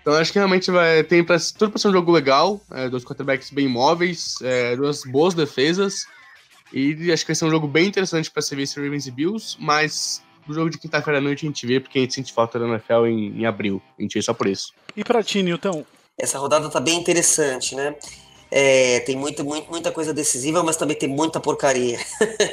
Então 0.00 0.12
acho 0.14 0.30
que 0.30 0.38
realmente 0.38 0.70
vai, 0.70 1.02
tem 1.02 1.24
pra, 1.24 1.38
tudo 1.56 1.70
para 1.70 1.78
ser 1.78 1.88
um 1.88 1.92
jogo 1.92 2.12
legal, 2.12 2.60
é, 2.70 2.90
dois 2.90 3.04
quarterbacks 3.04 3.50
bem 3.50 3.66
móveis, 3.66 4.36
é, 4.42 4.76
duas 4.76 5.02
boas 5.04 5.32
defesas, 5.32 6.06
e 6.70 7.10
acho 7.10 7.24
que 7.24 7.28
vai 7.28 7.34
ser 7.34 7.46
um 7.46 7.50
jogo 7.50 7.66
bem 7.66 7.86
interessante 7.86 8.30
para 8.30 8.42
ser 8.42 8.56
visto 8.56 8.82
Ravens 8.82 9.06
e 9.06 9.10
Bills, 9.10 9.56
mas 9.58 10.22
o 10.46 10.52
jogo 10.52 10.68
de 10.68 10.76
quinta-feira 10.76 11.18
à 11.18 11.22
noite 11.22 11.46
a 11.46 11.48
gente 11.48 11.66
vê 11.66 11.80
porque 11.80 11.98
a 11.98 12.02
gente 12.02 12.12
sente 12.12 12.34
falta 12.34 12.58
da 12.58 12.68
NFL 12.68 13.06
em, 13.06 13.40
em 13.40 13.46
abril, 13.46 13.80
a 13.98 14.02
gente 14.02 14.12
vê 14.12 14.20
só 14.20 14.34
por 14.34 14.46
isso. 14.46 14.74
E 14.94 15.02
para 15.02 15.22
ti, 15.22 15.42
Newton? 15.42 15.86
Essa 16.16 16.38
rodada 16.38 16.70
tá 16.70 16.80
bem 16.80 16.98
interessante, 16.98 17.74
né? 17.74 17.94
É, 18.50 19.00
tem 19.00 19.16
muita, 19.16 19.42
muita, 19.42 19.70
muita 19.70 19.92
coisa 19.92 20.14
decisiva, 20.14 20.62
mas 20.62 20.76
também 20.76 20.96
tem 20.96 21.08
muita 21.08 21.40
porcaria. 21.40 21.98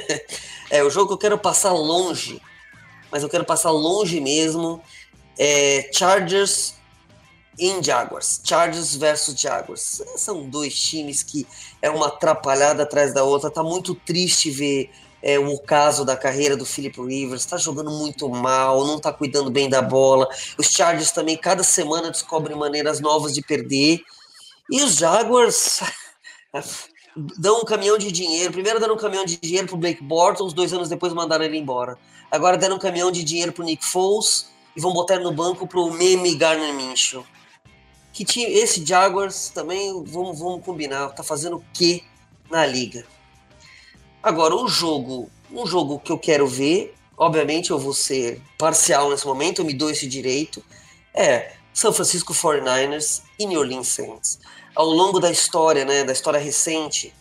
é 0.71 0.83
o 0.83 0.89
jogo 0.89 1.09
que 1.09 1.13
eu 1.13 1.17
quero 1.17 1.37
passar 1.37 1.71
longe, 1.73 2.41
mas 3.11 3.21
eu 3.21 3.29
quero 3.29 3.45
passar 3.45 3.69
longe 3.69 4.19
mesmo. 4.19 4.81
É 5.37 5.89
Chargers 5.93 6.73
em 7.59 7.83
Jaguars. 7.83 8.41
Chargers 8.43 8.95
versus 8.95 9.39
Jaguars. 9.39 10.01
São 10.17 10.49
dois 10.49 10.73
times 10.73 11.21
que 11.21 11.45
é 11.81 11.89
uma 11.89 12.07
atrapalhada 12.07 12.81
atrás 12.81 13.13
da 13.13 13.23
outra. 13.23 13.51
Tá 13.51 13.61
muito 13.61 13.93
triste 13.93 14.49
ver 14.49 14.89
é, 15.21 15.37
o 15.37 15.57
caso 15.59 16.03
da 16.03 16.17
carreira 16.17 16.57
do 16.57 16.65
Philip 16.65 16.99
Rivers. 17.01 17.45
Tá 17.45 17.57
jogando 17.57 17.91
muito 17.91 18.27
mal, 18.29 18.85
não 18.85 18.99
tá 18.99 19.11
cuidando 19.13 19.51
bem 19.51 19.69
da 19.69 19.81
bola. 19.81 20.27
Os 20.57 20.67
Chargers 20.67 21.11
também, 21.11 21.37
cada 21.37 21.63
semana, 21.63 22.11
descobrem 22.11 22.57
maneiras 22.57 22.99
novas 22.99 23.33
de 23.33 23.41
perder. 23.41 24.01
E 24.69 24.81
os 24.81 24.95
Jaguars 24.95 25.81
dão 27.37 27.59
um 27.61 27.65
caminhão 27.65 27.97
de 27.97 28.11
dinheiro. 28.11 28.51
Primeiro 28.51 28.79
deram 28.79 28.95
um 28.95 28.97
caminhão 28.97 29.25
de 29.25 29.37
dinheiro 29.37 29.67
pro 29.67 29.77
Blake 29.77 30.03
Bortles, 30.03 30.53
dois 30.53 30.73
anos 30.73 30.89
depois 30.89 31.13
mandaram 31.13 31.45
ele 31.45 31.57
embora. 31.57 31.97
Agora 32.31 32.57
deram 32.57 32.77
um 32.77 32.79
caminhão 32.79 33.11
de 33.11 33.23
dinheiro 33.23 33.51
pro 33.51 33.63
Nick 33.63 33.85
Foles 33.85 34.49
e 34.75 34.81
vão 34.81 34.93
botar 34.93 35.19
no 35.19 35.31
banco 35.31 35.67
pro 35.67 35.91
meme 35.91 36.33
Garner 36.35 36.73
Minshew. 36.73 37.25
Que 38.13 38.25
time, 38.25 38.51
esse 38.51 38.85
Jaguars 38.85 39.49
também, 39.49 40.03
vamos, 40.05 40.39
vamos 40.39 40.63
combinar, 40.63 41.09
tá 41.09 41.23
fazendo 41.23 41.57
o 41.57 41.63
que 41.73 42.03
na 42.49 42.65
liga? 42.65 43.05
Agora, 44.23 44.55
um 44.55 44.67
jogo, 44.67 45.29
um 45.51 45.65
jogo 45.65 45.99
que 45.99 46.11
eu 46.11 46.17
quero 46.17 46.47
ver, 46.47 46.93
obviamente 47.17 47.71
eu 47.71 47.79
vou 47.79 47.93
ser 47.93 48.41
parcial 48.57 49.09
nesse 49.09 49.25
momento, 49.25 49.59
eu 49.59 49.65
me 49.65 49.73
dou 49.73 49.89
esse 49.89 50.07
direito, 50.07 50.63
é 51.13 51.53
São 51.73 51.91
Francisco 51.91 52.33
49ers 52.33 53.21
e 53.39 53.45
New 53.45 53.59
Orleans 53.59 53.87
Saints 53.87 54.39
ao 54.75 54.87
longo 54.87 55.19
da 55.19 55.29
história, 55.29 55.85
né, 55.85 56.03
da 56.03 56.13
história 56.13 56.39
recente, 56.39 57.13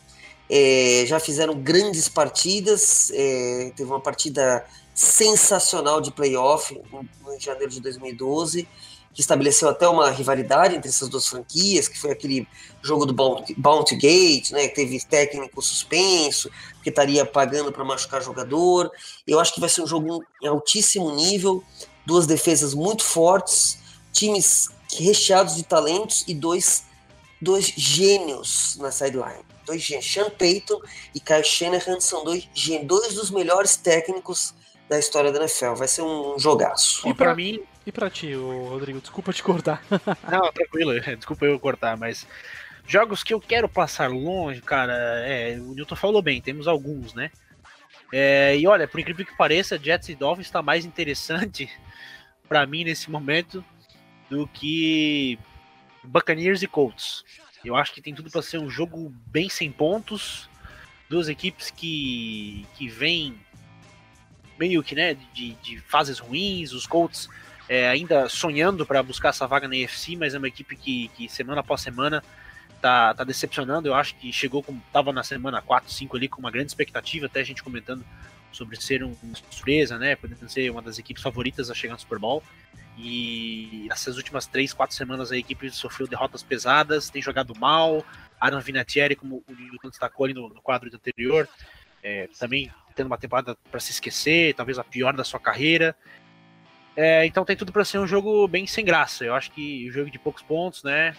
é, 0.49 1.05
já 1.07 1.21
fizeram 1.21 1.55
grandes 1.55 2.09
partidas. 2.09 3.11
É, 3.15 3.73
teve 3.77 3.89
uma 3.89 4.01
partida 4.01 4.65
sensacional 4.95 6.01
de 6.01 6.11
playoff 6.11 6.75
em 6.75 7.41
janeiro 7.41 7.71
de 7.71 7.81
2012, 7.81 8.69
que 9.13 9.21
estabeleceu 9.21 9.69
até 9.69 9.89
uma 9.89 10.11
rivalidade 10.11 10.77
entre 10.77 10.89
essas 10.89 11.09
duas 11.09 11.27
franquias, 11.27 11.89
que 11.89 11.99
foi 11.99 12.13
aquele 12.13 12.47
jogo 12.83 13.05
do 13.05 13.13
Bounty, 13.13 13.55
Bounty 13.55 13.97
Gate, 13.97 14.51
né, 14.53 14.69
que 14.69 14.75
teve 14.75 15.01
técnico 15.05 15.61
suspenso, 15.61 16.51
que 16.83 16.91
estaria 16.91 17.27
pagando 17.27 17.73
para 17.73 17.85
machucar 17.85 18.23
jogador. 18.23 18.91
Eu 19.27 19.41
acho 19.41 19.53
que 19.53 19.61
vai 19.61 19.69
ser 19.69 19.83
um 19.83 19.87
jogo 19.87 20.25
em 20.43 20.47
altíssimo 20.47 21.15
nível, 21.15 21.63
duas 22.07 22.27
defesas 22.27 22.73
muito 22.73 23.03
fortes, 23.03 23.79
times 24.13 24.69
recheados 24.97 25.57
de 25.57 25.63
talentos 25.63 26.25
e 26.27 26.35
dois 26.35 26.85
dois 27.41 27.73
gênios 27.77 28.77
na 28.79 28.91
sideline. 28.91 29.45
Dois 29.65 29.83
gênios. 29.83 30.13
Sean 30.13 30.31
Payton 30.31 30.81
e 31.15 31.21
Kyle 31.21 31.45
Shanahan 31.45 32.01
são 32.01 32.25
dois 32.25 32.49
gênios, 32.53 32.87
dois 32.87 33.15
dos 33.15 33.31
melhores 33.31 33.77
técnicos 33.77 34.55
da 34.89 34.99
história 34.99 35.33
da 35.33 35.41
NFL. 35.41 35.75
Vai 35.75 35.89
ser 35.89 36.03
um 36.03 36.39
jogaço. 36.39 37.09
E 37.09 37.15
para 37.15 37.35
mim. 37.35 37.61
E 37.87 37.93
pra 37.93 38.11
ti, 38.11 38.35
Rodrigo, 38.35 39.01
desculpa 39.01 39.33
te 39.33 39.43
cortar. 39.43 39.83
Não, 40.31 40.53
tranquilo, 40.53 40.99
desculpa 41.17 41.47
eu 41.47 41.59
cortar, 41.59 41.97
mas. 41.97 42.27
Jogos 42.87 43.23
que 43.23 43.33
eu 43.33 43.41
quero 43.41 43.69
passar 43.69 44.11
longe, 44.11 44.61
cara, 44.61 44.93
é, 45.25 45.57
o 45.61 45.75
Newton 45.75 45.95
falou 45.95 46.21
bem, 46.21 46.41
temos 46.41 46.67
alguns, 46.67 47.15
né? 47.15 47.31
É, 48.13 48.57
e 48.57 48.67
olha, 48.67 48.89
por 48.89 48.99
incrível 48.99 49.25
que 49.25 49.37
pareça, 49.37 49.79
Jets 49.79 50.09
e 50.09 50.17
Dolphins 50.17 50.47
está 50.47 50.61
mais 50.61 50.85
interessante 50.85 51.71
para 52.49 52.67
mim 52.67 52.83
nesse 52.83 53.09
momento 53.09 53.65
do 54.29 54.47
que 54.49 55.39
Buccaneers 56.03 56.63
e 56.63 56.67
Colts. 56.67 57.25
Eu 57.65 57.77
acho 57.77 57.93
que 57.93 58.03
tem 58.03 58.15
tudo 58.15 58.31
para 58.31 58.43
ser 58.43 58.59
um 58.59 58.69
jogo 58.69 59.15
bem 59.27 59.49
sem 59.49 59.71
pontos, 59.71 60.49
duas 61.09 61.29
equipes 61.29 61.71
que 61.71 62.67
que 62.75 62.89
vêm 62.89 63.39
meio 64.59 64.83
que 64.83 64.95
né 64.95 65.15
de, 65.33 65.53
de 65.55 65.79
fases 65.81 66.19
ruins, 66.19 66.73
os 66.73 66.87
Colts 66.87 67.29
é, 67.71 67.89
ainda 67.89 68.29
sonhando 68.29 68.85
para 68.85 69.01
buscar 69.01 69.29
essa 69.29 69.47
vaga 69.47 69.69
na 69.69 69.77
EFC, 69.77 70.17
mas 70.17 70.35
é 70.35 70.39
uma 70.39 70.49
equipe 70.49 70.75
que, 70.75 71.07
que 71.17 71.29
semana 71.29 71.61
após 71.61 71.81
semana 71.81 72.21
tá, 72.81 73.15
tá 73.15 73.23
decepcionando. 73.23 73.87
Eu 73.87 73.95
acho 73.95 74.17
que 74.17 74.33
chegou 74.33 74.61
como 74.61 74.83
tava 74.93 75.13
na 75.13 75.23
semana 75.23 75.63
4, 75.63 75.89
5 75.89 76.17
ali 76.17 76.29
com 76.29 76.41
uma 76.41 76.51
grande 76.51 76.73
expectativa, 76.73 77.27
até 77.27 77.39
a 77.39 77.45
gente 77.45 77.63
comentando 77.63 78.05
sobre 78.51 78.75
ser 78.75 79.05
um, 79.05 79.15
uma 79.23 79.37
surpresa, 79.37 79.97
né? 80.01 80.17
Podendo 80.17 80.49
ser 80.49 80.69
uma 80.69 80.83
das 80.83 80.99
equipes 80.99 81.23
favoritas 81.23 81.71
a 81.71 81.75
chegar 81.75 81.95
no 81.95 82.01
Super 82.01 82.19
Bowl. 82.19 82.43
E 82.99 83.87
nessas 83.89 84.17
últimas 84.17 84.49
três, 84.49 84.73
quatro 84.73 84.97
semanas 84.97 85.31
a 85.31 85.37
equipe 85.37 85.71
sofreu 85.71 86.09
derrotas 86.09 86.43
pesadas, 86.43 87.09
tem 87.09 87.23
jogado 87.23 87.55
mal. 87.57 88.05
Aaron 88.41 88.59
Vinatieri, 88.59 89.15
como 89.15 89.45
o 89.47 89.55
Newton 89.55 89.91
destacou 89.91 90.25
ali 90.25 90.35
no, 90.35 90.49
no 90.49 90.61
quadro 90.61 90.91
anterior, 90.93 91.49
é, 92.03 92.29
também 92.37 92.69
tendo 92.97 93.07
uma 93.07 93.17
temporada 93.17 93.57
para 93.71 93.79
se 93.79 93.93
esquecer, 93.93 94.55
talvez 94.55 94.77
a 94.77 94.83
pior 94.83 95.15
da 95.15 95.23
sua 95.23 95.39
carreira. 95.39 95.95
É, 96.97 97.25
então 97.25 97.45
tem 97.45 97.57
tudo 97.57 97.73
para 97.73 97.85
ser 97.85 97.99
um 97.99 98.07
jogo 98.07 98.47
bem 98.49 98.67
sem 98.67 98.85
graça. 98.85 99.25
Eu 99.25 99.35
acho 99.35 99.51
que 99.51 99.89
o 99.89 99.93
jogo 99.93 100.11
de 100.11 100.19
poucos 100.19 100.43
pontos, 100.43 100.83
né? 100.83 101.15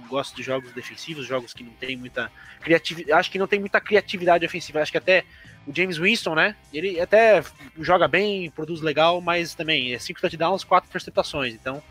Eu 0.00 0.06
gosto 0.06 0.34
de 0.34 0.42
jogos 0.42 0.72
defensivos, 0.72 1.26
jogos 1.26 1.52
que 1.52 1.62
não 1.62 1.72
tem 1.72 1.96
muita 1.96 2.30
criatividade. 2.60 3.12
Acho 3.12 3.30
que 3.30 3.38
não 3.38 3.46
tem 3.46 3.60
muita 3.60 3.80
criatividade 3.80 4.44
ofensiva. 4.44 4.80
Acho 4.80 4.92
que 4.92 4.98
até 4.98 5.24
o 5.66 5.74
James 5.74 5.98
Winston, 5.98 6.34
né? 6.34 6.56
Ele 6.72 7.00
até 7.00 7.42
joga 7.78 8.08
bem, 8.08 8.50
produz 8.50 8.80
legal, 8.80 9.20
mas 9.20 9.54
também 9.54 9.92
é 9.92 9.98
5 9.98 10.20
touchdowns, 10.20 10.64
4 10.64 10.88
interceptações. 10.88 11.54
Então, 11.54 11.82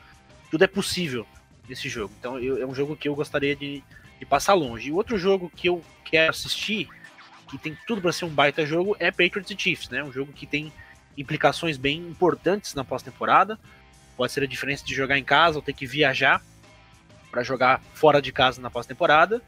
tudo 0.49 0.63
é 0.63 0.67
possível 0.67 1.25
nesse 1.67 1.87
jogo. 1.87 2.13
Então, 2.19 2.39
eu, 2.39 2.61
é 2.61 2.65
um 2.65 2.73
jogo 2.73 2.95
que 2.95 3.07
eu 3.07 3.15
gostaria 3.15 3.55
de, 3.55 3.83
de 4.19 4.25
passar 4.25 4.53
longe. 4.55 4.89
E 4.89 4.91
outro 4.91 5.17
jogo 5.17 5.51
que 5.55 5.69
eu 5.69 5.83
quero 6.03 6.31
assistir, 6.31 6.89
que 7.49 7.57
tem 7.57 7.77
tudo 7.87 8.01
para 8.01 8.11
ser 8.11 8.25
um 8.25 8.29
baita 8.29 8.65
jogo, 8.65 8.97
é 8.99 9.11
Patriots 9.11 9.51
e 9.51 9.55
Chiefs, 9.57 9.89
né? 9.89 10.03
Um 10.03 10.11
jogo 10.11 10.33
que 10.33 10.47
tem 10.47 10.73
implicações 11.17 11.77
bem 11.77 11.99
importantes 11.99 12.73
na 12.73 12.83
pós-temporada. 12.83 13.59
Pode 14.15 14.31
ser 14.31 14.43
a 14.43 14.47
diferença 14.47 14.85
de 14.85 14.93
jogar 14.93 15.17
em 15.17 15.23
casa 15.23 15.57
ou 15.57 15.61
ter 15.61 15.73
que 15.73 15.85
viajar 15.85 16.41
para 17.31 17.43
jogar 17.43 17.81
fora 17.93 18.21
de 18.21 18.31
casa 18.31 18.61
na 18.61 18.69
pós-temporada. 18.69 19.41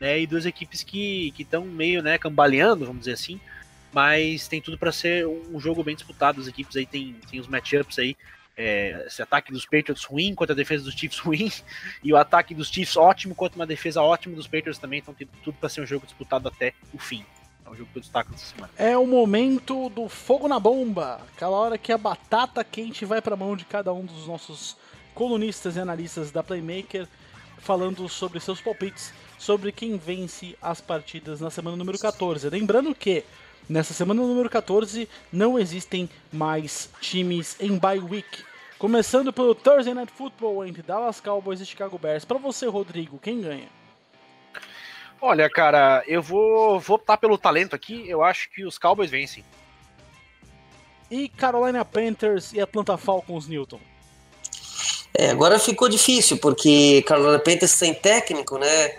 Né, 0.00 0.20
e 0.20 0.26
duas 0.26 0.46
equipes 0.46 0.84
que 0.84 1.34
estão 1.36 1.64
meio 1.64 2.00
né, 2.02 2.18
cambaleando, 2.18 2.86
vamos 2.86 3.00
dizer 3.00 3.14
assim, 3.14 3.40
mas 3.92 4.46
tem 4.46 4.60
tudo 4.60 4.78
para 4.78 4.92
ser 4.92 5.26
um 5.26 5.58
jogo 5.58 5.82
bem 5.82 5.96
disputado. 5.96 6.40
As 6.40 6.46
equipes 6.46 6.76
aí 6.76 6.86
tem, 6.86 7.16
tem 7.28 7.40
os 7.40 7.48
matchups 7.48 7.98
aí. 7.98 8.16
É, 8.56 9.04
esse 9.06 9.22
ataque 9.22 9.52
dos 9.52 9.64
Patriots 9.64 10.04
ruim 10.04 10.34
contra 10.34 10.52
a 10.52 10.56
defesa 10.56 10.82
dos 10.82 10.94
Chiefs 10.94 11.18
ruim, 11.20 11.50
e 12.02 12.12
o 12.12 12.16
ataque 12.16 12.54
dos 12.54 12.68
Chiefs 12.68 12.96
ótimo 12.96 13.34
contra 13.34 13.56
uma 13.56 13.66
defesa 13.66 14.02
ótima 14.02 14.34
dos 14.34 14.48
Patriots 14.48 14.78
também, 14.78 14.98
então 14.98 15.14
tem 15.14 15.28
tudo 15.44 15.56
para 15.58 15.68
ser 15.68 15.80
um 15.80 15.86
jogo 15.86 16.04
disputado 16.04 16.48
até 16.48 16.74
o 16.92 16.98
fim. 16.98 17.24
É 17.68 17.72
o 17.72 17.76
jogo 17.76 17.90
que 17.92 17.98
eu 17.98 18.02
destaco 18.02 18.30
nessa 18.30 18.46
semana. 18.46 18.72
É 18.76 18.96
o 18.96 19.06
momento 19.06 19.90
do 19.90 20.08
fogo 20.08 20.48
na 20.48 20.58
bomba, 20.58 21.20
aquela 21.34 21.56
hora 21.56 21.76
que 21.76 21.92
a 21.92 21.98
batata 21.98 22.64
quente 22.64 23.04
vai 23.04 23.20
para 23.20 23.34
a 23.34 23.36
mão 23.36 23.54
de 23.54 23.64
cada 23.64 23.92
um 23.92 24.04
dos 24.04 24.26
nossos 24.26 24.76
colunistas 25.14 25.76
e 25.76 25.80
analistas 25.80 26.30
da 26.30 26.42
Playmaker, 26.42 27.06
falando 27.58 28.08
sobre 28.08 28.40
seus 28.40 28.60
palpites, 28.60 29.12
sobre 29.38 29.70
quem 29.70 29.98
vence 29.98 30.56
as 30.62 30.80
partidas 30.80 31.40
na 31.40 31.50
semana 31.50 31.76
número 31.76 31.98
14. 31.98 32.48
Lembrando 32.48 32.94
que 32.94 33.24
Nessa 33.68 33.92
semana 33.92 34.22
número 34.22 34.48
14, 34.48 35.06
não 35.30 35.58
existem 35.58 36.08
mais 36.32 36.88
times 37.02 37.54
em 37.60 37.76
bye 37.76 37.98
week. 37.98 38.42
Começando 38.78 39.30
pelo 39.30 39.54
Thursday 39.54 39.92
Night 39.92 40.10
Football 40.10 40.64
entre 40.64 40.80
Dallas 40.80 41.20
Cowboys 41.20 41.60
e 41.60 41.66
Chicago 41.66 41.98
Bears. 41.98 42.24
Para 42.24 42.38
você, 42.38 42.66
Rodrigo, 42.66 43.18
quem 43.18 43.42
ganha? 43.42 43.68
Olha, 45.20 45.50
cara, 45.50 46.02
eu 46.06 46.22
vou, 46.22 46.78
vou 46.78 46.96
optar 46.96 47.16
pelo 47.16 47.36
talento 47.36 47.74
aqui. 47.74 48.08
Eu 48.08 48.22
acho 48.22 48.50
que 48.50 48.64
os 48.64 48.78
Cowboys 48.78 49.10
vencem. 49.10 49.44
E 51.10 51.28
Carolina 51.28 51.84
Panthers 51.84 52.52
e 52.52 52.60
Atlanta 52.60 52.96
Falcons, 52.96 53.48
Newton? 53.48 53.80
É, 55.14 55.30
agora 55.30 55.58
ficou 55.58 55.88
difícil, 55.88 56.38
porque 56.38 57.02
Carolina 57.02 57.38
Panthers 57.38 57.72
sem 57.72 57.94
técnico, 57.94 58.58
né? 58.58 58.98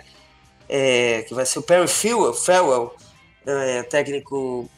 É, 0.68 1.22
que 1.22 1.34
vai 1.34 1.46
ser 1.46 1.60
o 1.60 1.62
Perry 1.62 1.88
Farewell 1.88 2.94
é, 3.46 3.82
técnico. 3.84 4.68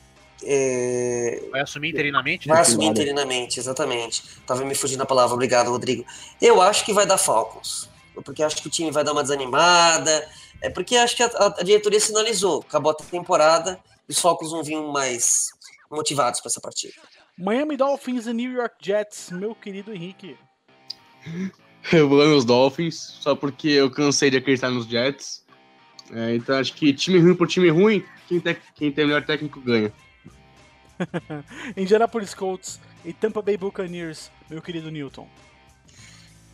É, 0.45 1.43
vai 1.51 1.63
assumir 1.63 1.91
interinamente? 1.91 2.49
Vai 2.49 2.61
assumir 2.61 2.87
interinamente, 2.87 3.59
exatamente. 3.59 4.23
Tava 4.47 4.65
me 4.65 4.75
fugindo 4.75 5.03
a 5.03 5.07
palavra, 5.07 5.35
obrigado, 5.35 5.71
Rodrigo. 5.71 6.05
Eu 6.41 6.61
acho 6.61 6.85
que 6.85 6.93
vai 6.93 7.07
dar 7.07 7.19
Falcons, 7.19 7.89
porque 8.25 8.43
acho 8.43 8.57
que 8.57 8.69
o 8.69 8.71
time 8.71 8.91
vai 8.91 9.03
dar 9.03 9.13
uma 9.13 9.23
desanimada. 9.23 10.29
É 10.63 10.71
porque 10.71 10.97
acho 10.97 11.17
que 11.17 11.23
a, 11.25 11.31
a 11.59 11.63
diretoria 11.65 11.99
sinalizou, 11.99 12.65
acabou 12.67 12.93
a 12.93 12.95
temporada 12.95 13.81
e 14.09 14.13
os 14.13 14.21
Falcons 14.21 14.53
vão 14.53 14.63
vir 14.63 14.81
mais 14.81 15.49
motivados 15.91 16.41
para 16.41 16.49
essa 16.49 16.61
partida. 16.61 16.95
Miami 17.37 17.77
Dolphins 17.77 18.27
e 18.27 18.33
New 18.33 18.53
York 18.53 18.77
Jets, 18.81 19.31
meu 19.33 19.57
querido 19.57 19.93
Henrique. 19.93 20.39
Eu 21.93 22.09
vou 22.09 22.25
nos 22.25 22.45
Dolphins, 22.45 22.95
só 23.21 23.35
porque 23.35 23.69
eu 23.69 23.91
cansei 23.91 24.31
de 24.31 24.37
acreditar 24.37 24.71
nos 24.71 24.87
Jets. 24.87 25.45
É, 26.13 26.37
então 26.37 26.57
acho 26.57 26.75
que 26.75 26.93
time 26.93 27.19
ruim 27.19 27.35
por 27.35 27.49
time 27.49 27.69
ruim, 27.69 28.05
quem, 28.29 28.39
te, 28.39 28.57
quem 28.77 28.93
tem 28.93 29.05
o 29.05 29.09
melhor 29.09 29.25
técnico 29.25 29.61
ganha. 29.61 29.93
Indianapolis 31.77 32.35
Colts 32.35 32.79
e 33.05 33.13
Tampa 33.13 33.43
Bay 33.43 33.57
Buccaneers, 33.57 34.31
meu 34.49 34.63
querido 34.63 34.91
Newton. 34.91 35.29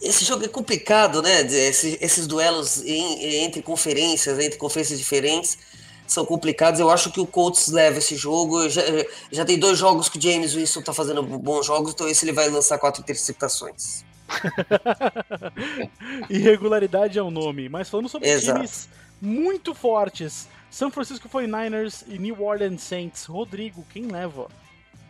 Esse 0.01 0.25
jogo 0.25 0.45
é 0.45 0.49
complicado, 0.49 1.21
né? 1.21 1.41
Esses, 1.41 1.99
esses 2.01 2.27
duelos 2.27 2.83
em, 2.85 3.45
entre 3.45 3.63
conferências, 3.63 4.39
entre 4.39 4.59
conferências 4.59 4.99
diferentes, 4.99 5.59
são 6.07 6.25
complicados. 6.25 6.81
Eu 6.81 6.91
acho 6.91 7.11
que 7.11 7.21
o 7.21 7.27
Colts 7.27 7.69
leva 7.69 7.99
esse 7.99 8.17
jogo. 8.17 8.69
Já, 8.69 8.83
já 9.31 9.45
tem 9.45 9.59
dois 9.59 9.79
jogos 9.79 10.09
que 10.09 10.19
o 10.19 10.21
James 10.21 10.55
Winston 10.55 10.83
tá 10.83 10.93
fazendo 10.93 11.23
bons 11.23 11.67
jogos, 11.67 11.93
então 11.93 12.09
esse 12.09 12.25
ele 12.25 12.33
vai 12.33 12.49
lançar 12.49 12.79
quatro 12.79 13.03
interceptações. 13.03 14.05
Irregularidade 16.29 17.19
é 17.19 17.23
o 17.23 17.31
nome, 17.31 17.69
mas 17.69 17.89
falando 17.89 18.09
sobre 18.09 18.29
Exato. 18.29 18.61
times 18.61 18.89
muito 19.21 19.75
fortes 19.75 20.49
são 20.71 20.91
Francisco 20.91 21.29
49ers 21.29 22.05
e 22.07 22.19
New 22.19 22.43
Orleans 22.43 22.83
Saints. 22.83 23.25
Rodrigo, 23.25 23.85
quem 23.91 24.07
leva? 24.07 24.49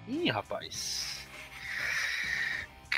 Ih, 0.07 0.30
rapaz. 0.30 1.17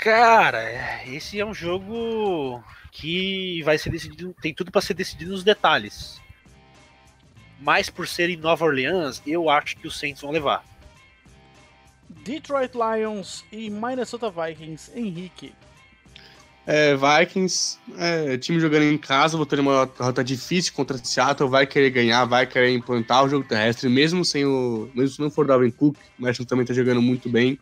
Cara, 0.00 1.04
esse 1.06 1.38
é 1.38 1.44
um 1.44 1.52
jogo 1.52 2.64
que 2.90 3.62
vai 3.64 3.76
ser 3.76 3.90
decidido, 3.90 4.34
tem 4.40 4.54
tudo 4.54 4.70
para 4.70 4.80
ser 4.80 4.94
decidido 4.94 5.32
nos 5.32 5.44
detalhes. 5.44 6.18
Mas 7.60 7.90
por 7.90 8.08
ser 8.08 8.30
em 8.30 8.36
Nova 8.38 8.64
Orleans, 8.64 9.20
eu 9.26 9.50
acho 9.50 9.76
que 9.76 9.86
os 9.86 9.98
Saints 9.98 10.22
vão 10.22 10.30
levar. 10.30 10.64
Detroit 12.08 12.72
Lions 12.74 13.44
e 13.52 13.68
Minnesota 13.68 14.30
Vikings, 14.30 14.90
Henrique. 14.98 15.52
É, 16.66 16.96
Vikings, 16.96 17.78
é, 17.98 18.38
time 18.38 18.58
jogando 18.58 18.84
em 18.84 18.96
casa, 18.96 19.36
vou 19.36 19.44
ter 19.44 19.60
uma 19.60 19.84
derrota 19.84 20.24
difícil 20.24 20.72
contra 20.72 20.96
Seattle, 20.96 21.50
vai 21.50 21.66
querer 21.66 21.90
ganhar, 21.90 22.24
vai 22.24 22.46
querer 22.46 22.72
implantar 22.72 23.22
o 23.22 23.28
jogo 23.28 23.46
terrestre, 23.46 23.86
mesmo 23.90 24.24
sem 24.24 24.46
o. 24.46 24.90
Mesmo 24.94 25.16
se 25.16 25.20
não 25.20 25.30
for 25.30 25.46
Dalvin 25.46 25.70
Cook, 25.70 25.98
o 26.18 26.22
Messi 26.22 26.46
também 26.46 26.64
tá 26.64 26.72
jogando 26.72 27.02
muito 27.02 27.28
bem. 27.28 27.58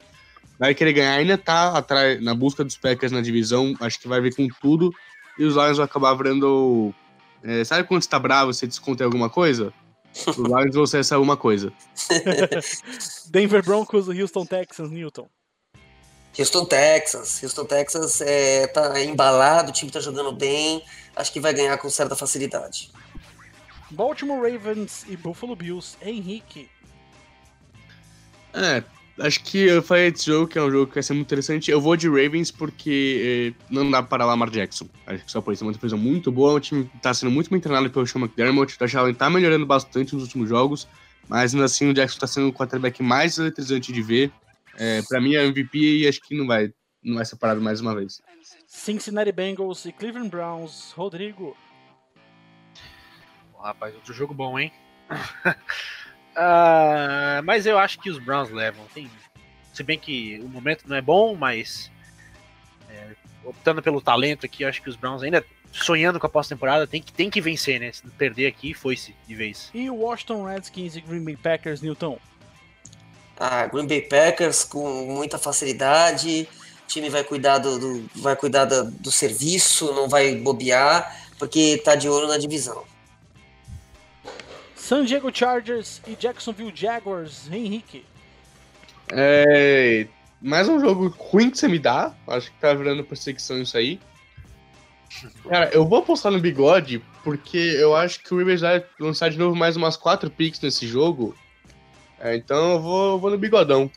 Vai 0.59 0.74
querer 0.74 0.93
ganhar, 0.93 1.12
ainda 1.12 1.39
tá 1.39 1.76
atrás, 1.76 2.22
na 2.22 2.35
busca 2.35 2.64
dos 2.64 2.76
Packers 2.76 3.12
na 3.12 3.20
divisão, 3.20 3.74
acho 3.80 4.01
que 4.01 4.09
vai 4.09 4.20
vir 4.20 4.35
com 4.35 4.48
tudo. 4.60 4.93
E 5.39 5.44
os 5.44 5.55
Lions 5.55 5.76
vão 5.76 5.85
acabar 5.85 6.14
virando. 6.14 6.93
É, 7.44 7.62
sabe 7.62 7.86
quando 7.86 8.02
você 8.02 8.09
tá 8.09 8.18
bravo, 8.18 8.52
você 8.52 8.66
desconta 8.66 9.05
alguma 9.05 9.30
coisa? 9.30 9.72
Os 10.26 10.36
Lions 10.36 10.74
vão 10.74 10.86
ser 10.86 11.01
essa 11.01 11.14
alguma 11.14 11.36
coisa. 11.36 11.72
Denver 13.30 13.64
Broncos 13.64 14.09
e 14.09 14.20
Houston 14.20 14.44
Texans, 14.44 14.90
Newton. 14.90 15.28
Houston 16.36 16.64
Texas. 16.64 17.40
Houston 17.43 17.64
Texas 17.64 18.20
é, 18.20 18.66
tá 18.66 19.01
embalado, 19.01 19.70
o 19.70 19.72
time 19.72 19.90
tá 19.93 20.01
jogando 20.01 20.32
bem. 20.32 20.82
Acho 21.14 21.32
que 21.32 21.39
vai 21.39 21.55
ganhar 21.55 21.78
com 21.78 21.89
certa 21.89 22.16
facilidade. 22.16 22.90
Baltimore 23.90 24.40
Ravens 24.40 25.05
e 25.09 25.16
Buffalo 25.16 25.55
Bills. 25.55 25.97
Henrique. 26.02 26.68
É, 28.52 28.82
acho 29.20 29.43
que 29.43 29.59
eu 29.59 29.82
falei 29.82 30.11
desse 30.11 30.27
jogo, 30.27 30.47
que 30.47 30.59
é 30.59 30.62
um 30.62 30.70
jogo 30.70 30.86
que 30.86 30.95
vai 30.95 31.03
ser 31.03 31.15
muito 31.15 31.27
interessante. 31.27 31.70
Eu 31.70 31.81
vou 31.81 31.97
de 31.97 32.09
Ravens 32.09 32.51
porque 32.51 33.55
eh, 33.59 33.65
não 33.70 33.90
dá 33.90 34.03
para 34.03 34.24
Lamar 34.24 34.51
Jackson. 34.51 34.89
Acho 35.07 35.24
que 35.24 35.31
só 35.31 35.40
por 35.40 35.53
isso 35.53 35.65
é 35.65 35.66
uma 35.66 35.73
defesa 35.73 35.97
muito 35.97 36.31
boa. 36.31 36.55
O 36.55 36.61
time 36.61 36.90
tá 37.03 37.12
sendo 37.12 37.31
muito 37.31 37.51
bem 37.51 37.61
treinado 37.61 37.90
pelo 37.90 38.07
Sean 38.07 38.20
McDermott. 38.20 38.74
O 38.74 38.78
Josh 38.78 38.95
Allen 38.95 39.15
tá 39.15 39.28
melhorando 39.28 39.66
bastante 39.66 40.15
nos 40.15 40.24
últimos 40.24 40.49
jogos. 40.49 40.89
Mas 41.28 41.53
ainda 41.53 41.66
assim, 41.66 41.90
o 41.90 41.95
Jackson 41.95 42.19
tá 42.19 42.27
sendo 42.27 42.49
o 42.49 42.53
quarterback 42.53 43.03
mais 43.03 43.39
eletrizante 43.39 43.93
de 43.93 44.03
ver. 44.03 44.32
É, 44.77 45.03
para 45.03 45.20
mim 45.20 45.35
é 45.35 45.45
MVP 45.45 45.78
e 45.78 46.09
acho 46.09 46.20
que 46.20 46.36
não 46.36 46.47
vai, 46.47 46.73
não 47.03 47.16
vai 47.16 47.24
ser 47.24 47.36
parado 47.36 47.61
mais 47.61 47.81
uma 47.81 47.95
vez. 47.95 48.23
Cincinnati 48.66 49.32
Bengals 49.32 49.85
e 49.85 49.93
Cleveland 49.93 50.31
Browns, 50.31 50.93
Rodrigo. 50.93 51.57
rapaz, 53.61 53.95
outro 53.95 54.15
jogo 54.15 54.32
bom, 54.32 54.59
hein? 54.59 54.73
uh, 56.39 57.43
mas 57.44 57.66
eu 57.66 57.78
acho 57.78 57.98
que 57.98 58.10
os 58.10 58.19
Browns 58.19 58.51
levam. 58.51 58.85
Tem, 58.94 59.10
se 59.73 59.82
bem 59.82 59.98
que 59.98 60.40
o 60.43 60.48
momento 60.48 60.85
não 60.86 60.97
é 60.97 61.02
bom, 61.02 61.35
mas 61.35 61.90
É, 62.90 63.15
optando 63.44 63.82
pelo 63.82 64.01
talento 64.01 64.47
aqui, 64.47 64.65
acho 64.65 64.82
que 64.82 64.89
os 64.89 64.97
Browns 64.97 65.23
ainda 65.23 65.44
sonhando 65.73 66.19
com 66.19 66.27
a 66.27 66.31
pós-temporada 66.31 66.86
tem 66.86 67.02
que, 67.02 67.12
tem 67.12 67.31
que 67.31 67.40
vencer, 67.40 67.81
né? 67.81 67.93
Se 67.93 68.02
perder 68.10 68.47
aqui, 68.47 68.74
foi-se 68.74 69.15
de 69.27 69.35
vez. 69.35 69.70
E 69.74 69.90
o 69.90 69.97
Washington 69.97 70.44
Redskins 70.44 70.97
e 70.97 71.01
Green 71.01 71.24
Bay 71.24 71.36
Packers, 71.36 71.81
Newton? 71.81 72.19
Ah, 73.39 73.66
Green 73.66 73.86
Bay 73.86 74.02
Packers 74.02 74.65
com 74.65 75.06
muita 75.06 75.39
facilidade. 75.39 76.48
O 76.85 76.86
time 76.89 77.09
vai 77.09 77.23
cuidar 77.23 77.59
do, 77.59 77.78
do 77.78 78.10
vai 78.16 78.35
cuidar 78.35 78.65
do, 78.65 78.90
do, 78.90 79.12
serviço, 79.12 79.93
não 79.93 80.09
vai 80.09 80.35
bobear, 80.35 81.16
porque 81.39 81.81
tá 81.85 81.94
de 81.94 82.09
olho 82.09 82.27
na 82.27 82.39
divisão. 82.39 82.82
San 84.89 85.05
Diego 85.05 85.31
Chargers 85.31 86.01
e 86.09 86.16
Jacksonville 86.16 86.73
Jaguars, 86.74 87.47
Henrique. 87.52 88.06
É, 89.12 90.09
mais 90.40 90.66
um 90.66 90.81
jogo 90.81 91.15
ruim 91.19 91.51
que 91.51 91.59
você 91.59 91.69
me 91.69 91.78
dá. 91.78 92.15
Acho 92.27 92.51
que 92.51 92.59
tá 92.59 92.73
virando 92.73 93.05
perseguição 93.05 93.60
isso 93.60 93.77
aí. 93.77 94.01
Cara, 95.47 95.69
eu 95.74 95.86
vou 95.86 95.98
apostar 95.98 96.32
no 96.32 96.40
bigode, 96.40 97.05
porque 97.23 97.59
eu 97.59 97.94
acho 97.94 98.20
que 98.20 98.32
o 98.32 98.39
Rivers 98.39 98.62
vai 98.62 98.82
lançar 98.98 99.28
de 99.28 99.36
novo 99.36 99.55
mais 99.55 99.77
umas 99.77 99.94
4 99.94 100.31
picks 100.31 100.59
nesse 100.62 100.86
jogo. 100.86 101.36
É, 102.19 102.35
então 102.35 102.73
eu 102.73 102.81
vou, 102.81 103.10
eu 103.10 103.19
vou 103.19 103.31
no 103.31 103.36
bigodão. 103.36 103.90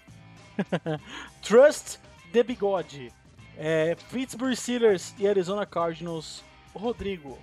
Trust 1.42 2.00
the 2.34 2.44
bigode. 2.44 3.14
É, 3.58 3.96
Pittsburgh 4.12 4.56
Steelers 4.56 5.16
e 5.18 5.26
Arizona 5.26 5.66
Cardinals. 5.66 6.44
Rodrigo. 6.76 7.40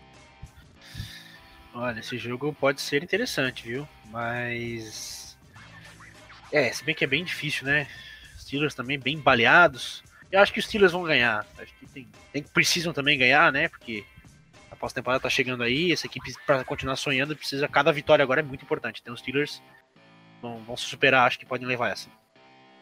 Olha, 1.81 2.01
esse 2.01 2.19
jogo 2.19 2.53
pode 2.53 2.81
ser 2.81 3.05
interessante, 3.05 3.63
viu? 3.63 3.89
Mas. 4.07 5.39
É, 6.53 6.73
se 6.73 6.83
bem 6.83 6.93
que 6.93 7.05
é 7.05 7.07
bem 7.07 7.23
difícil, 7.23 7.67
né? 7.67 7.87
Steelers 8.37 8.75
também 8.75 8.99
bem 8.99 9.17
baleados. 9.17 10.03
Eu 10.33 10.41
acho 10.41 10.53
que 10.53 10.59
os 10.59 10.67
Steelers 10.67 10.91
vão 10.91 11.05
ganhar. 11.05 11.47
Acho 11.57 11.73
que 11.75 11.87
tem, 11.87 12.09
tem 12.33 12.43
precisam 12.43 12.93
também 12.93 13.17
ganhar, 13.17 13.53
né? 13.53 13.69
Porque 13.69 14.05
a 14.73 14.75
pós-temporada 14.75 15.23
tá 15.23 15.31
chegando 15.31 15.63
aí. 15.63 15.93
Essa 15.93 16.07
equipe, 16.07 16.33
para 16.45 16.65
continuar 16.65 16.97
sonhando, 16.97 17.37
precisa. 17.37 17.69
Cada 17.69 17.93
vitória 17.93 18.25
agora 18.25 18.41
é 18.41 18.43
muito 18.43 18.65
importante. 18.65 19.01
Então 19.01 19.15
os 19.15 19.21
Steelers 19.21 19.63
vão, 20.43 20.59
vão 20.65 20.77
se 20.77 20.85
superar, 20.85 21.29
acho 21.29 21.39
que 21.39 21.47
podem 21.47 21.69
levar 21.69 21.93
essa. 21.93 22.09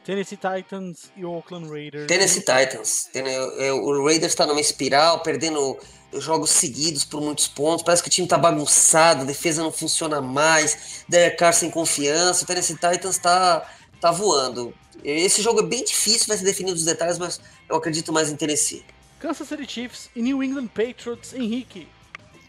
Tennessee 0.07 0.39
Titans 0.39 1.11
e 1.17 1.25
Oakland 1.25 1.69
Raiders. 1.69 2.07
Tennessee 2.07 2.41
Titans. 2.41 3.11
É, 3.13 3.73
o 3.73 4.05
Raiders 4.05 4.33
está 4.33 4.47
numa 4.47 4.61
espiral, 4.61 5.21
perdendo 5.21 5.77
jogos 6.15 6.51
seguidos 6.51 7.05
por 7.05 7.21
muitos 7.21 7.49
pontos. 7.49 7.83
Parece 7.83 8.05
que 8.05 8.09
o 8.09 8.13
time 8.13 8.29
tá 8.29 8.39
bagunçado, 8.39 9.23
a 9.23 9.25
defesa 9.25 9.65
não 9.65 9.73
funciona 9.73 10.21
mais, 10.21 11.05
Derek 11.09 11.37
Carr 11.37 11.53
sem 11.53 11.73
confiança. 11.73 12.45
O 12.45 12.47
Tennessee 12.47 12.77
Titans 12.77 13.19
tá, 13.19 13.69
tá 14.01 14.13
voando. 14.13 14.73
Esse 15.03 15.43
jogo 15.43 15.59
é 15.59 15.65
bem 15.65 15.85
difícil, 15.85 16.29
vai 16.29 16.37
ser 16.37 16.45
definido 16.45 16.77
os 16.77 16.85
detalhes, 16.85 17.19
mas 17.19 17.41
eu 17.69 17.75
acredito 17.75 18.13
mais 18.13 18.31
em 18.31 18.37
Tennessee. 18.37 18.85
Kansas 19.19 19.49
City 19.49 19.67
Chiefs 19.69 20.09
e 20.15 20.23
New 20.23 20.41
England 20.41 20.69
Patriots, 20.69 21.35
Henrique. 21.35 21.89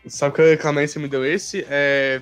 Sabe 0.08 0.36
que 0.36 0.42
aí, 0.42 0.88
você 0.88 1.00
me 1.00 1.08
deu 1.08 1.26
esse? 1.26 1.66
É... 1.68 2.22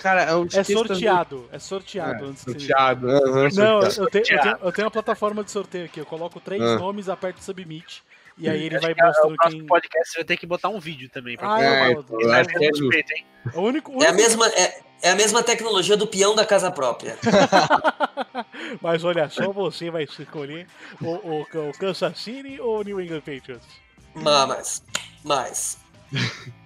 Cara, 0.00 0.22
é 0.22 0.34
um 0.34 0.46
É 0.52 0.64
sorteado, 0.64 1.48
é 1.52 1.58
sorteado. 1.58 2.24
É, 2.24 2.28
antes 2.28 2.42
sorteado, 2.42 3.06
uhum, 3.06 3.42
Não, 3.42 3.50
sorteado. 3.50 4.00
eu 4.00 4.06
tenho, 4.10 4.24
eu, 4.30 4.40
tenho, 4.42 4.58
eu 4.62 4.72
tenho 4.72 4.84
uma 4.86 4.90
plataforma 4.90 5.44
de 5.44 5.50
sorteio 5.50 5.84
aqui. 5.84 6.00
Eu 6.00 6.06
coloco 6.06 6.40
três 6.40 6.62
Ah. 6.62 6.76
nomes, 6.76 7.08
aperto 7.08 7.42
submit. 7.44 8.02
E 8.38 8.48
aí 8.48 8.64
ele 8.64 8.76
Acho 8.76 8.86
vai 8.86 8.94
que 8.94 9.02
é- 9.02 9.06
mostrando 9.06 9.32
o 9.32 9.36
próximo 9.36 9.58
quem. 9.60 9.66
podcast 9.68 10.10
você 10.12 10.18
vai 10.18 10.24
ter 10.24 10.36
que 10.38 10.46
botar 10.46 10.68
um 10.70 10.80
vídeo 10.80 11.10
também. 11.10 11.36
Pra 11.36 11.54
Ah, 11.54 11.62
É, 11.62 11.86
eu, 11.92 11.92
eu 11.92 12.04
que 12.06 12.64
é 12.64 12.68
hein? 13.18 13.26
o 13.54 13.60
único, 13.60 13.90
É 14.02 14.06
a 14.06 14.10
único- 14.10 14.14
mesma, 14.16 14.46
é, 14.48 14.80
é 15.02 15.10
a 15.10 15.14
mesma 15.14 15.42
tecnologia 15.42 15.96
do 15.96 16.06
peão 16.06 16.34
da 16.34 16.46
casa 16.46 16.70
própria. 16.70 17.18
Mas 18.80 19.04
olha 19.04 19.28
só, 19.28 19.52
você 19.52 19.90
vai 19.90 20.04
escolher 20.04 20.66
o, 21.02 21.06
o, 21.06 21.42
o 21.42 21.72
Kansas 21.78 22.18
City 22.18 22.58
ou 22.60 22.80
o 22.80 22.82
New 22.82 23.00
England 23.00 23.20
Patriots? 23.20 23.66
Mas, 24.14 24.82
mas. 25.24 25.78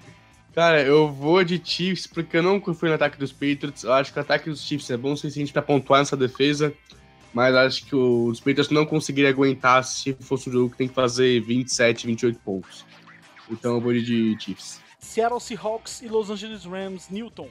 Cara, 0.55 0.83
eu 0.83 1.11
vou 1.11 1.43
de 1.43 1.61
Chiefs 1.63 2.07
porque 2.07 2.37
eu 2.37 2.43
não 2.43 2.61
confio 2.61 2.89
no 2.89 2.95
ataque 2.95 3.19
dos 3.19 3.33
Patriots. 3.33 3.83
Eu 3.83 3.93
acho 3.93 4.13
que 4.13 4.19
o 4.19 4.23
ataque 4.23 4.49
dos 4.49 4.63
Chiefs 4.63 4.89
é 4.89 4.97
bom 4.97 5.13
o 5.13 5.17
suficiente 5.17 5.53
pra 5.53 5.61
pontuar 5.61 6.01
nessa 6.01 6.17
defesa. 6.17 6.73
Mas 7.33 7.53
acho 7.57 7.87
que 7.87 7.97
os 7.97 8.39
Patriots 8.39 8.71
não 8.71 8.87
conseguiriam 8.87 9.31
aguentar 9.31 9.83
se 9.83 10.17
fosse 10.21 10.49
um 10.49 10.53
jogo 10.53 10.71
que 10.71 10.77
tem 10.77 10.87
que 10.87 10.95
fazer 10.95 11.41
27, 11.41 12.07
28 12.07 12.39
pontos. 12.39 12.85
Então 13.51 13.75
eu 13.75 13.81
vou 13.81 13.93
de 13.93 14.37
Chiefs. 14.39 14.81
Seattle 15.01 15.41
Seahawks 15.41 16.01
e 16.01 16.07
Los 16.07 16.31
Angeles 16.31 16.65
Rams, 16.65 17.09
Newton. 17.11 17.49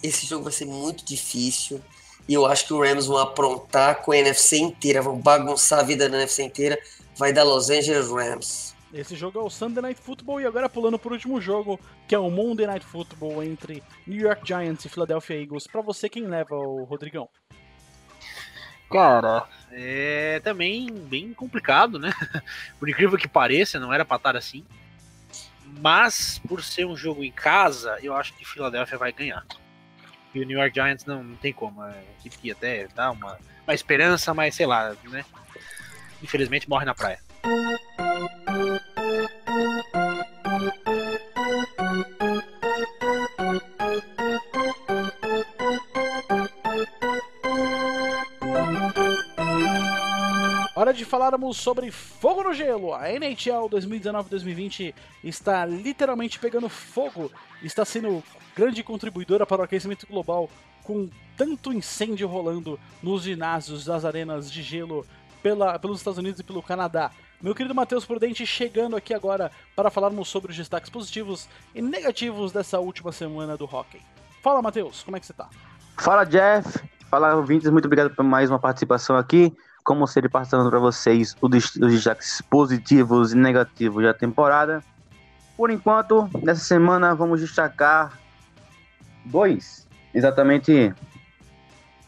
Esse 0.00 0.26
jogo 0.26 0.44
vai 0.44 0.52
ser 0.52 0.66
muito 0.66 1.04
difícil. 1.04 1.80
E 2.28 2.34
eu 2.34 2.46
acho 2.46 2.68
que 2.68 2.72
o 2.72 2.80
Rams 2.80 3.06
vão 3.06 3.18
aprontar 3.18 4.02
com 4.02 4.12
a 4.12 4.16
NFC 4.16 4.58
inteira, 4.58 5.02
vão 5.02 5.18
bagunçar 5.18 5.80
a 5.80 5.82
vida 5.82 6.08
da 6.08 6.16
NFC 6.16 6.44
inteira. 6.44 6.78
Vai 7.16 7.32
dar 7.32 7.42
Los 7.42 7.68
Angeles 7.68 8.08
Rams. 8.08 8.72
Esse 8.92 9.16
jogo 9.16 9.38
é 9.38 9.42
o 9.42 9.48
Sunday 9.48 9.80
Night 9.80 10.00
Football 10.00 10.42
e 10.42 10.46
agora 10.46 10.68
pulando 10.68 10.98
pro 10.98 11.14
último 11.14 11.40
jogo, 11.40 11.80
que 12.06 12.14
é 12.14 12.18
o 12.18 12.30
Monday 12.30 12.66
Night 12.66 12.84
Football 12.84 13.42
entre 13.42 13.82
New 14.06 14.20
York 14.20 14.46
Giants 14.46 14.84
e 14.84 14.88
Philadelphia 14.88 15.40
Eagles. 15.40 15.66
Pra 15.66 15.80
você, 15.80 16.10
quem 16.10 16.26
leva 16.26 16.54
o 16.54 16.84
Rodrigão? 16.84 17.26
Cara, 18.90 19.46
é 19.70 20.40
também 20.44 20.92
bem 20.92 21.32
complicado, 21.32 21.98
né? 21.98 22.12
Por 22.78 22.86
incrível 22.86 23.16
que 23.16 23.26
pareça, 23.26 23.80
não 23.80 23.90
era 23.90 24.04
pra 24.04 24.18
estar 24.18 24.36
assim. 24.36 24.62
Mas, 25.80 26.38
por 26.46 26.62
ser 26.62 26.84
um 26.84 26.94
jogo 26.94 27.24
em 27.24 27.32
casa, 27.32 27.98
eu 28.02 28.14
acho 28.14 28.34
que 28.34 28.44
Philadelphia 28.44 28.98
vai 28.98 29.10
ganhar. 29.10 29.42
E 30.34 30.40
o 30.40 30.44
New 30.44 30.58
York 30.58 30.74
Giants 30.74 31.06
não, 31.06 31.24
não 31.24 31.36
tem 31.36 31.50
como. 31.50 31.82
É 31.82 32.04
equipe 32.18 32.36
que 32.36 32.50
até 32.50 32.86
dá 32.88 33.10
uma, 33.10 33.38
uma 33.66 33.72
esperança, 33.72 34.34
mas 34.34 34.54
sei 34.54 34.66
lá, 34.66 34.94
né? 35.04 35.24
Infelizmente 36.22 36.68
morre 36.68 36.84
na 36.84 36.94
praia. 36.94 37.18
Hora 50.74 50.94
de 50.94 51.04
falarmos 51.04 51.56
sobre 51.56 51.90
fogo 51.90 52.44
no 52.44 52.54
gelo. 52.54 52.94
A 52.94 53.08
NHL 53.08 53.68
2019-2020 53.70 54.94
está 55.24 55.66
literalmente 55.66 56.38
pegando 56.38 56.68
fogo, 56.68 57.30
está 57.62 57.84
sendo 57.84 58.22
grande 58.56 58.84
contribuidora 58.84 59.44
para 59.46 59.62
o 59.62 59.64
aquecimento 59.64 60.06
global, 60.06 60.48
com 60.84 61.08
tanto 61.36 61.72
incêndio 61.72 62.28
rolando 62.28 62.78
nos 63.02 63.22
ginásios 63.22 63.84
das 63.84 64.04
arenas 64.04 64.50
de 64.50 64.62
gelo 64.62 65.04
pela, 65.42 65.78
pelos 65.78 65.98
Estados 65.98 66.18
Unidos 66.18 66.40
e 66.40 66.44
pelo 66.44 66.62
Canadá. 66.62 67.10
Meu 67.42 67.54
querido 67.54 67.74
Matheus 67.74 68.04
Prudente 68.04 68.46
chegando 68.46 68.94
aqui 68.94 69.12
agora 69.12 69.50
para 69.74 69.90
falarmos 69.90 70.28
sobre 70.28 70.52
os 70.52 70.56
destaques 70.56 70.88
positivos 70.88 71.48
e 71.74 71.82
negativos 71.82 72.52
dessa 72.52 72.78
última 72.78 73.10
semana 73.10 73.56
do 73.56 73.64
hockey. 73.64 74.00
Fala, 74.42 74.62
Matheus, 74.62 75.02
como 75.02 75.16
é 75.16 75.20
que 75.20 75.26
você 75.26 75.32
tá? 75.32 75.48
Fala, 75.98 76.24
Jeff. 76.24 76.80
Fala, 77.10 77.34
ouvintes. 77.34 77.68
Muito 77.70 77.86
obrigado 77.86 78.14
por 78.14 78.22
mais 78.24 78.48
uma 78.48 78.60
participação 78.60 79.16
aqui. 79.16 79.52
Como 79.84 80.06
sempre, 80.06 80.30
passando 80.30 80.70
para 80.70 80.78
vocês 80.78 81.36
os 81.40 81.50
des- 81.50 81.74
os 81.76 81.92
destaques 81.92 82.40
positivos 82.42 83.32
e 83.32 83.36
negativos 83.36 84.04
da 84.04 84.14
temporada. 84.14 84.82
Por 85.56 85.70
enquanto, 85.70 86.30
nessa 86.42 86.62
semana, 86.64 87.12
vamos 87.14 87.40
destacar 87.40 88.16
dois. 89.24 89.88
Exatamente 90.14 90.94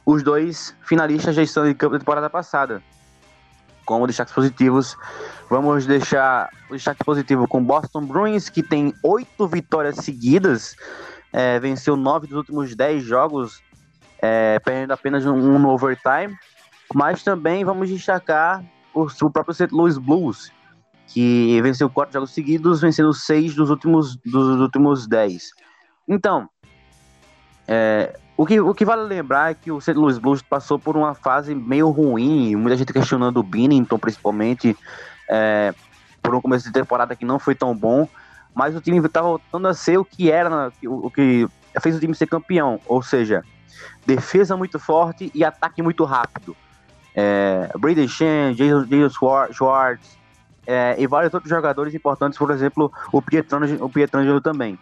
os 0.06 0.23
dois 0.23 0.77
finalistas 0.82 1.35
da 1.35 1.43
edição 1.43 1.65
de 1.66 1.74
campo 1.74 1.94
da 1.94 1.98
temporada 1.98 2.31
passada. 2.31 2.81
Como 3.85 4.06
destaques 4.06 4.35
positivos, 4.35 4.97
vamos 5.51 5.86
deixar 5.86 6.48
o 6.70 6.74
destaque 6.74 7.05
positivo 7.05 7.47
com 7.47 7.62
Boston 7.62 8.06
Bruins, 8.06 8.48
que 8.48 8.62
tem 8.62 8.94
oito 9.02 9.47
vitórias 9.47 9.97
seguidas, 9.97 10.74
é, 11.32 11.59
venceu 11.61 11.97
nove 11.97 12.27
dos 12.27 12.39
últimos 12.39 12.74
dez 12.74 13.02
jogos, 13.02 13.62
é, 14.23 14.59
perdendo 14.61 14.93
apenas 14.93 15.27
um, 15.27 15.35
um 15.35 15.59
no 15.59 15.70
overtime. 15.70 16.35
Mas 16.94 17.23
também 17.23 17.65
vamos 17.65 17.89
destacar 17.89 18.65
o, 18.94 19.06
o 19.06 19.31
próprio 19.31 19.55
St. 19.55 19.69
Louis 19.73 19.98
Blues, 19.98 20.52
que 21.09 21.61
venceu 21.62 21.90
quatro 21.90 22.15
jogos 22.15 22.31
seguidos, 22.31 22.81
vencendo 22.81 23.12
seis 23.12 23.55
dos 23.55 23.70
últimos, 23.70 24.16
dos 24.16 24.61
últimos 24.61 25.06
dez. 25.06 25.51
Então, 26.09 26.48
é, 27.66 28.19
o, 28.36 28.44
que, 28.47 28.61
o 28.61 28.74
que 28.74 28.85
vale 28.85 29.02
lembrar 29.02 29.51
é 29.51 29.55
que 29.55 29.70
o 29.70 29.81
St. 29.81 29.93
Louis 29.94 30.19
Blues 30.19 30.43
passou 30.43 30.78
por 30.78 30.97
uma 30.97 31.15
fase 31.15 31.55
meio 31.55 31.90
ruim, 31.90 32.56
muita 32.56 32.77
gente 32.77 32.93
questionando 32.93 33.39
o 33.39 33.43
Binnington, 33.43 33.98
principalmente, 33.98 34.77
é, 35.28 35.73
por 36.23 36.35
um 36.35 36.40
começo 36.40 36.66
de 36.66 36.73
temporada 36.73 37.15
que 37.15 37.24
não 37.24 37.39
foi 37.39 37.55
tão 37.55 37.77
bom, 37.77 38.09
mas 38.55 38.74
o 38.74 38.81
time 38.81 38.98
estava 38.98 39.28
voltando 39.28 39.69
a 39.69 39.74
ser 39.74 39.98
o 39.98 40.05
que 40.05 40.31
era, 40.31 40.73
o, 40.85 41.06
o 41.06 41.11
que 41.11 41.48
fez 41.81 41.97
o 41.97 42.01
time 42.01 42.15
ser 42.15 42.27
campeão, 42.27 42.81
ou 42.86 43.02
seja, 43.02 43.43
defesa 44.06 44.56
muito 44.56 44.78
forte 44.78 45.31
e 45.35 45.44
ataque 45.44 45.82
muito 45.82 46.05
rápido. 46.05 46.56
É, 47.15 47.70
Brady 47.78 48.09
Shen, 48.09 48.55
Jason, 48.55 48.85
Jason 48.86 49.11
Schwar- 49.11 49.52
Schwartz 49.52 50.19
é, 50.66 50.97
e 50.98 51.06
vários 51.06 51.32
outros 51.32 51.51
jogadores 51.51 51.94
importantes, 51.94 52.39
por 52.39 52.51
exemplo, 52.51 52.93
o 53.12 53.23
Pietrangelo, 53.23 53.85
o 53.85 53.89
Pietrangelo 53.89 54.40
também. 54.40 54.78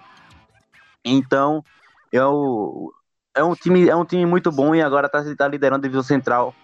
Então, 1.05 1.65
eu, 2.11 2.93
é 3.35 3.43
um 3.43 3.55
time 3.55 3.89
é 3.89 3.97
um 3.97 4.05
time 4.05 4.27
muito 4.27 4.51
bom 4.51 4.75
e 4.75 4.83
agora 4.83 5.07
está 5.07 5.23
tá 5.35 5.49
liderando 5.49 5.85
a 5.85 5.89
divisão 5.89 6.03
central 6.03 6.55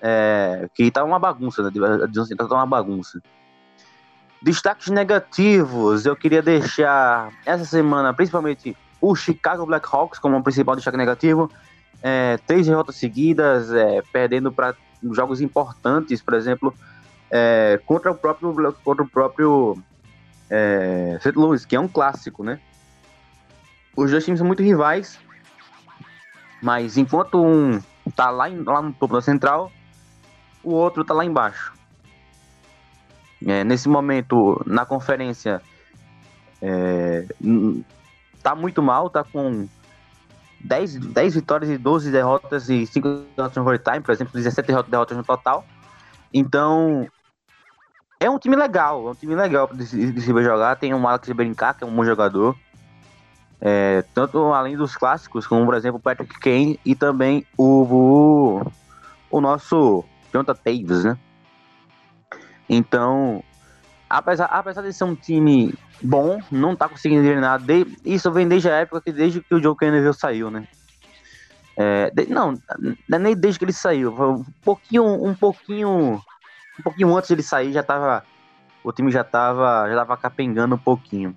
é, 0.00 0.68
que 0.74 0.90
tá 0.90 1.02
uma 1.02 1.18
bagunça, 1.18 1.62
né? 1.62 1.68
A 1.68 2.06
divisão 2.06 2.26
central 2.26 2.48
tá 2.48 2.54
uma 2.56 2.66
bagunça. 2.66 3.22
Destaques 4.42 4.88
negativos, 4.88 6.04
eu 6.04 6.14
queria 6.14 6.42
deixar 6.42 7.32
essa 7.46 7.64
semana, 7.64 8.12
principalmente 8.12 8.76
o 9.00 9.14
Chicago 9.14 9.64
Blackhawks 9.64 10.18
como 10.18 10.42
principal 10.42 10.76
destaque 10.76 10.98
negativo. 10.98 11.50
É, 12.02 12.38
três 12.46 12.66
derrotas 12.66 12.96
seguidas, 12.96 13.72
é, 13.72 14.02
perdendo 14.12 14.52
para 14.52 14.74
jogos 15.12 15.40
importantes, 15.40 16.20
por 16.20 16.34
exemplo, 16.34 16.74
é, 17.30 17.80
contra 17.86 18.10
o 18.10 18.14
próprio 18.14 18.74
contra 18.84 19.02
o 19.02 19.08
próprio 19.08 19.78
é, 20.50 21.16
St. 21.20 21.32
Louis, 21.34 21.64
que 21.64 21.76
é 21.76 21.80
um 21.80 21.88
clássico, 21.88 22.44
né? 22.44 22.60
Os 23.96 24.10
dois 24.10 24.24
times 24.24 24.38
são 24.38 24.46
muito 24.46 24.62
rivais, 24.62 25.18
mas 26.64 26.96
enquanto 26.96 27.44
um 27.44 27.78
tá 28.16 28.30
lá, 28.30 28.48
em, 28.48 28.62
lá 28.62 28.80
no 28.80 28.90
topo 28.94 29.12
da 29.12 29.20
central, 29.20 29.70
o 30.62 30.72
outro 30.72 31.04
tá 31.04 31.12
lá 31.12 31.22
embaixo. 31.22 31.74
É, 33.46 33.62
nesse 33.62 33.86
momento, 33.86 34.62
na 34.64 34.86
conferência, 34.86 35.60
é, 36.62 37.26
tá 38.42 38.54
muito 38.54 38.82
mal, 38.82 39.10
tá 39.10 39.22
com 39.22 39.68
10, 40.60 40.96
10 41.08 41.34
vitórias 41.34 41.70
e 41.70 41.76
12 41.76 42.10
derrotas 42.10 42.70
e 42.70 42.86
5 42.86 43.26
derrotas 43.36 43.56
no 43.56 43.62
overtime, 43.62 44.00
por 44.00 44.12
exemplo, 44.12 44.32
17 44.32 44.72
derrotas 44.88 45.18
no 45.18 45.22
total. 45.22 45.66
Então, 46.32 47.06
é 48.18 48.30
um 48.30 48.38
time 48.38 48.56
legal, 48.56 49.06
é 49.06 49.10
um 49.10 49.14
time 49.14 49.34
legal 49.34 49.68
de, 49.70 50.12
de 50.12 50.20
se 50.22 50.32
ver 50.32 50.42
jogar. 50.42 50.76
Tem 50.76 50.94
o 50.94 51.06
Alex 51.06 51.28
Brincar, 51.32 51.76
que 51.76 51.84
é 51.84 51.86
um 51.86 51.94
bom 51.94 52.06
jogador. 52.06 52.56
É, 53.66 54.04
tanto 54.12 54.52
além 54.52 54.76
dos 54.76 54.94
clássicos, 54.94 55.46
como 55.46 55.64
por 55.64 55.74
exemplo 55.74 55.98
Patrick 55.98 56.38
Kane 56.38 56.78
e 56.84 56.94
também 56.94 57.46
o, 57.56 57.82
o, 57.84 58.72
o 59.30 59.40
nosso 59.40 60.04
Jonathan 60.30 60.54
Taves, 60.54 61.02
né? 61.02 61.16
Então, 62.68 63.42
apesar, 64.08 64.46
apesar 64.46 64.82
de 64.82 64.92
ser 64.92 65.04
um 65.04 65.14
time 65.14 65.72
bom, 66.02 66.40
não 66.52 66.76
tá 66.76 66.90
conseguindo 66.90 67.22
engrenar. 67.22 67.58
De, 67.58 67.86
isso 68.04 68.30
vem 68.30 68.46
desde 68.46 68.68
a 68.68 68.76
época 68.76 69.00
que 69.00 69.12
desde 69.12 69.40
que 69.40 69.54
o 69.54 69.62
Joe 69.62 69.74
Kennedy 69.74 70.12
saiu, 70.12 70.50
né? 70.50 70.68
É, 71.74 72.10
de, 72.10 72.26
não, 72.26 72.52
é 73.10 73.18
nem 73.18 73.34
desde 73.34 73.58
que 73.58 73.64
ele 73.64 73.72
saiu. 73.72 74.12
Um 74.12 74.44
pouquinho, 74.62 75.04
um 75.04 75.34
pouquinho, 75.34 76.22
um 76.78 76.82
pouquinho 76.82 77.16
antes 77.16 77.28
de 77.28 77.34
ele 77.34 77.42
sair 77.42 77.72
já 77.72 77.82
tava, 77.82 78.24
o 78.84 78.92
time 78.92 79.10
já 79.10 79.24
tava, 79.24 79.88
já 79.88 79.96
tava 79.96 80.18
capengando 80.18 80.74
um 80.74 80.78
pouquinho. 80.78 81.34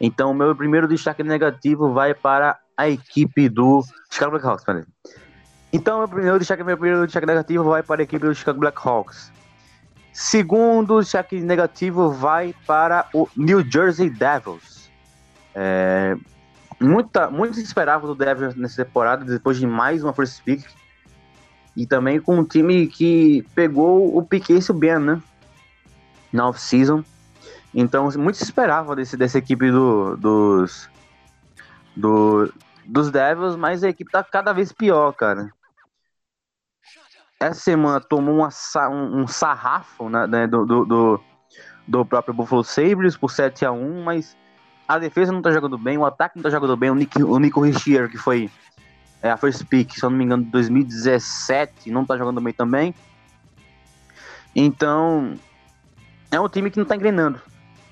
Então, 0.00 0.34
meu 0.34 0.54
primeiro 0.54 0.86
destaque 0.86 1.22
negativo 1.22 1.92
vai 1.92 2.14
para 2.14 2.58
a 2.76 2.88
equipe 2.88 3.48
do 3.48 3.82
Chicago 4.10 4.32
Blackhawks. 4.32 4.64
Peraí. 4.64 4.84
Então, 5.72 5.98
meu 5.98 6.08
primeiro 6.08 6.38
destaque, 6.38 6.62
meu 6.62 6.76
primeiro 6.76 7.06
destaque 7.06 7.26
negativo 7.26 7.64
vai 7.64 7.82
para 7.82 8.02
a 8.02 8.04
equipe 8.04 8.26
do 8.26 8.34
Chicago 8.34 8.60
Blackhawks. 8.60 9.32
Segundo 10.12 11.00
destaque 11.00 11.40
negativo 11.40 12.10
vai 12.10 12.54
para 12.66 13.06
o 13.12 13.28
New 13.36 13.62
Jersey 13.70 14.08
Devils. 14.08 14.90
É, 15.54 16.16
muita, 16.80 17.30
muito 17.30 17.56
se 17.56 17.62
esperava 17.62 18.06
do 18.06 18.14
Devils 18.14 18.54
nessa 18.54 18.84
temporada, 18.84 19.24
depois 19.24 19.58
de 19.58 19.66
mais 19.66 20.02
uma 20.02 20.14
first 20.14 20.42
pick. 20.42 20.64
E 21.76 21.86
também 21.86 22.20
com 22.20 22.38
um 22.38 22.44
time 22.44 22.86
que 22.86 23.44
pegou 23.54 24.16
o 24.16 24.22
Piquet 24.22 24.60
e 24.66 24.70
o 24.70 24.74
Ben, 24.74 24.98
né? 24.98 25.20
Na 26.32 26.48
off-season. 26.48 27.04
Então, 27.78 28.08
muito 28.16 28.38
se 28.38 28.44
esperava 28.44 28.96
desse, 28.96 29.18
dessa 29.18 29.36
equipe 29.36 29.70
do, 29.70 30.16
dos, 30.16 30.88
do, 31.94 32.50
dos 32.86 33.10
Devils, 33.10 33.54
mas 33.54 33.84
a 33.84 33.90
equipe 33.90 34.10
tá 34.10 34.24
cada 34.24 34.50
vez 34.54 34.72
pior, 34.72 35.12
cara. 35.12 35.52
Essa 37.38 37.60
semana 37.60 38.00
tomou 38.00 38.36
uma, 38.36 38.48
um, 38.88 39.20
um 39.20 39.26
sarrafo 39.26 40.08
né, 40.08 40.26
né, 40.26 40.46
do, 40.46 40.64
do, 40.64 40.84
do, 40.86 41.20
do, 41.86 42.06
próprio 42.06 42.32
Buffalo 42.32 42.64
Sabres 42.64 43.14
por 43.14 43.30
7 43.30 43.66
a 43.66 43.72
1 43.72 44.02
mas 44.02 44.34
a 44.88 44.98
defesa 44.98 45.30
não 45.30 45.42
tá 45.42 45.50
jogando 45.50 45.76
bem, 45.76 45.98
o 45.98 46.06
ataque 46.06 46.36
não 46.36 46.42
tá 46.42 46.48
jogando 46.48 46.78
bem. 46.78 46.90
O, 46.90 46.94
Nick, 46.94 47.22
o 47.22 47.38
Nico 47.38 47.60
Richier, 47.60 48.08
que 48.08 48.16
foi 48.16 48.50
é, 49.20 49.30
a 49.30 49.36
first 49.36 49.66
pick, 49.66 49.92
se 49.92 50.02
eu 50.02 50.08
não 50.08 50.16
me 50.16 50.24
engano, 50.24 50.44
de 50.44 50.50
2017, 50.50 51.90
não 51.90 52.06
tá 52.06 52.16
jogando 52.16 52.40
bem 52.40 52.54
também. 52.54 52.94
Então, 54.54 55.34
é 56.30 56.40
um 56.40 56.48
time 56.48 56.70
que 56.70 56.78
não 56.78 56.86
tá 56.86 56.96
engrenando. 56.96 57.38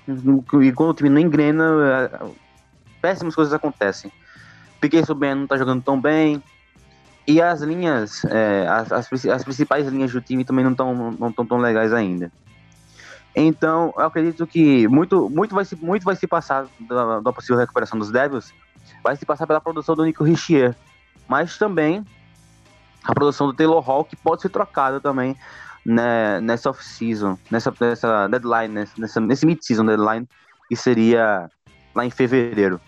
E 0.07 0.71
quando 0.71 0.89
o 0.89 0.93
time 0.93 1.09
não 1.09 1.19
engrena, 1.19 1.65
é, 2.13 2.25
péssimas 3.01 3.35
coisas 3.35 3.53
acontecem. 3.53 4.11
Piquet 4.79 5.05
Subban 5.05 5.35
não 5.35 5.47
tá 5.47 5.57
jogando 5.57 5.83
tão 5.83 5.99
bem. 5.99 6.41
E 7.27 7.41
as 7.41 7.61
linhas, 7.61 8.23
é, 8.25 8.67
as, 8.67 8.91
as, 8.91 9.25
as, 9.25 9.43
principais 9.43 9.87
linhas 9.87 10.11
do 10.11 10.21
time 10.21 10.45
também 10.45 10.63
não 10.63 10.71
estão 10.71 11.11
não 11.19 11.31
tão, 11.31 11.45
tão 11.45 11.57
legais 11.57 11.91
ainda. 11.91 12.31
Então, 13.35 13.93
eu 13.97 14.05
acredito 14.05 14.45
que 14.45 14.87
muito, 14.87 15.29
muito, 15.29 15.53
vai, 15.55 15.65
se, 15.65 15.75
muito 15.75 16.03
vai 16.03 16.15
se 16.15 16.27
passar 16.27 16.67
da, 16.79 17.19
da 17.19 17.33
possível 17.33 17.57
recuperação 17.57 17.97
dos 17.97 18.11
Devils, 18.11 18.53
vai 19.03 19.15
se 19.15 19.25
passar 19.25 19.47
pela 19.47 19.59
produção 19.59 19.95
do 19.95 20.05
Nico 20.05 20.23
Richier, 20.23 20.75
mas 21.27 21.57
também 21.57 22.05
a 23.03 23.13
produção 23.13 23.47
do 23.47 23.53
Taylor 23.53 23.81
Hall, 23.81 24.05
que 24.05 24.15
pode 24.15 24.41
ser 24.41 24.49
trocada 24.49 24.99
também 24.99 25.35
né, 25.85 26.41
nessa 26.41 26.69
off-season, 26.69 27.37
nessa, 27.51 27.73
nessa 27.79 28.27
deadline, 28.27 28.87
nessa, 28.97 29.21
nesse 29.21 29.45
mid-season 29.45 29.85
deadline, 29.85 30.27
que 30.67 30.75
seria 30.75 31.49
lá 31.93 32.05
em 32.05 32.09
fevereiro. 32.09 32.81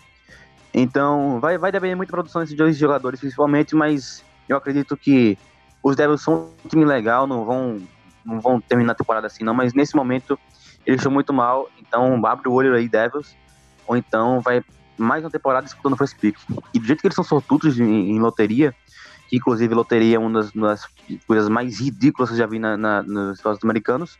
Então, 0.74 1.40
vai, 1.40 1.56
vai 1.56 1.72
depender 1.72 1.94
muito 1.94 2.08
da 2.08 2.16
produção 2.16 2.42
desses 2.42 2.56
dois 2.56 2.76
jogadores, 2.76 3.20
principalmente, 3.20 3.74
mas 3.74 4.24
eu 4.48 4.56
acredito 4.56 4.96
que 4.96 5.38
os 5.82 5.96
Devils 5.96 6.22
são 6.22 6.50
um 6.64 6.68
time 6.68 6.84
legal, 6.84 7.26
não 7.26 7.44
vão, 7.44 7.80
não 8.24 8.40
vão 8.40 8.60
terminar 8.60 8.92
a 8.92 8.96
temporada 8.96 9.26
assim, 9.26 9.44
não, 9.44 9.54
mas 9.54 9.72
nesse 9.72 9.94
momento 9.94 10.38
eles 10.84 11.00
estão 11.00 11.12
muito 11.12 11.32
mal, 11.32 11.68
então 11.78 12.24
abre 12.26 12.48
o 12.48 12.52
olho 12.52 12.74
aí, 12.74 12.88
Devils, 12.88 13.36
ou 13.86 13.96
então 13.96 14.40
vai 14.40 14.62
mais 14.96 15.22
uma 15.22 15.30
temporada 15.30 15.64
disputando 15.64 15.92
o 15.92 15.96
first 15.96 16.18
pick. 16.18 16.36
E 16.74 16.78
do 16.78 16.84
jeito 16.84 17.00
que 17.00 17.06
eles 17.06 17.14
são 17.14 17.24
sortudos 17.24 17.78
em, 17.78 18.10
em 18.10 18.18
loteria, 18.18 18.74
que 19.28 19.36
inclusive 19.36 19.74
loteria 19.74 20.16
é 20.16 20.18
uma 20.18 20.40
das, 20.40 20.52
das 20.52 20.86
coisas 21.26 21.48
mais 21.48 21.80
ridículas 21.80 22.30
que 22.30 22.34
eu 22.34 22.38
já 22.38 22.46
vi 22.46 22.58
na, 22.58 22.76
na, 22.76 23.02
nos 23.02 23.36
Estados 23.36 23.62
Americanos. 23.62 24.18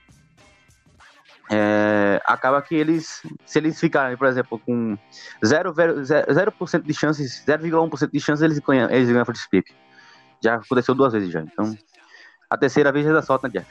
É, 1.51 2.21
acaba 2.27 2.61
que 2.61 2.75
eles, 2.75 3.23
se 3.47 3.59
eles 3.59 3.81
ficarem, 3.81 4.19
por 4.19 4.27
exemplo, 4.27 4.59
com 4.59 4.99
0%, 5.43 6.05
0 6.05 6.83
de 6.85 6.95
chances, 6.95 7.43
0,1% 7.47 8.11
de 8.13 8.21
chances, 8.21 8.43
eles 8.43 8.59
ganham, 8.59 8.91
eles 8.91 9.09
ganham 9.09 9.25
first 9.25 9.49
pick. 9.51 9.67
Já 10.45 10.57
aconteceu 10.57 10.95
duas 10.95 11.15
vezes 11.15 11.31
já. 11.31 11.41
Então, 11.41 11.77
a 12.51 12.57
terceira 12.59 12.93
vez 12.93 13.07
já 13.07 13.13
dá 13.13 13.23
sorte, 13.23 13.45
né, 13.45 13.51
Jeff? 13.51 13.67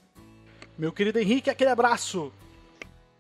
Meu 0.78 0.94
querido 0.94 1.20
Henrique, 1.20 1.50
aquele 1.50 1.70
abraço. 1.70 2.32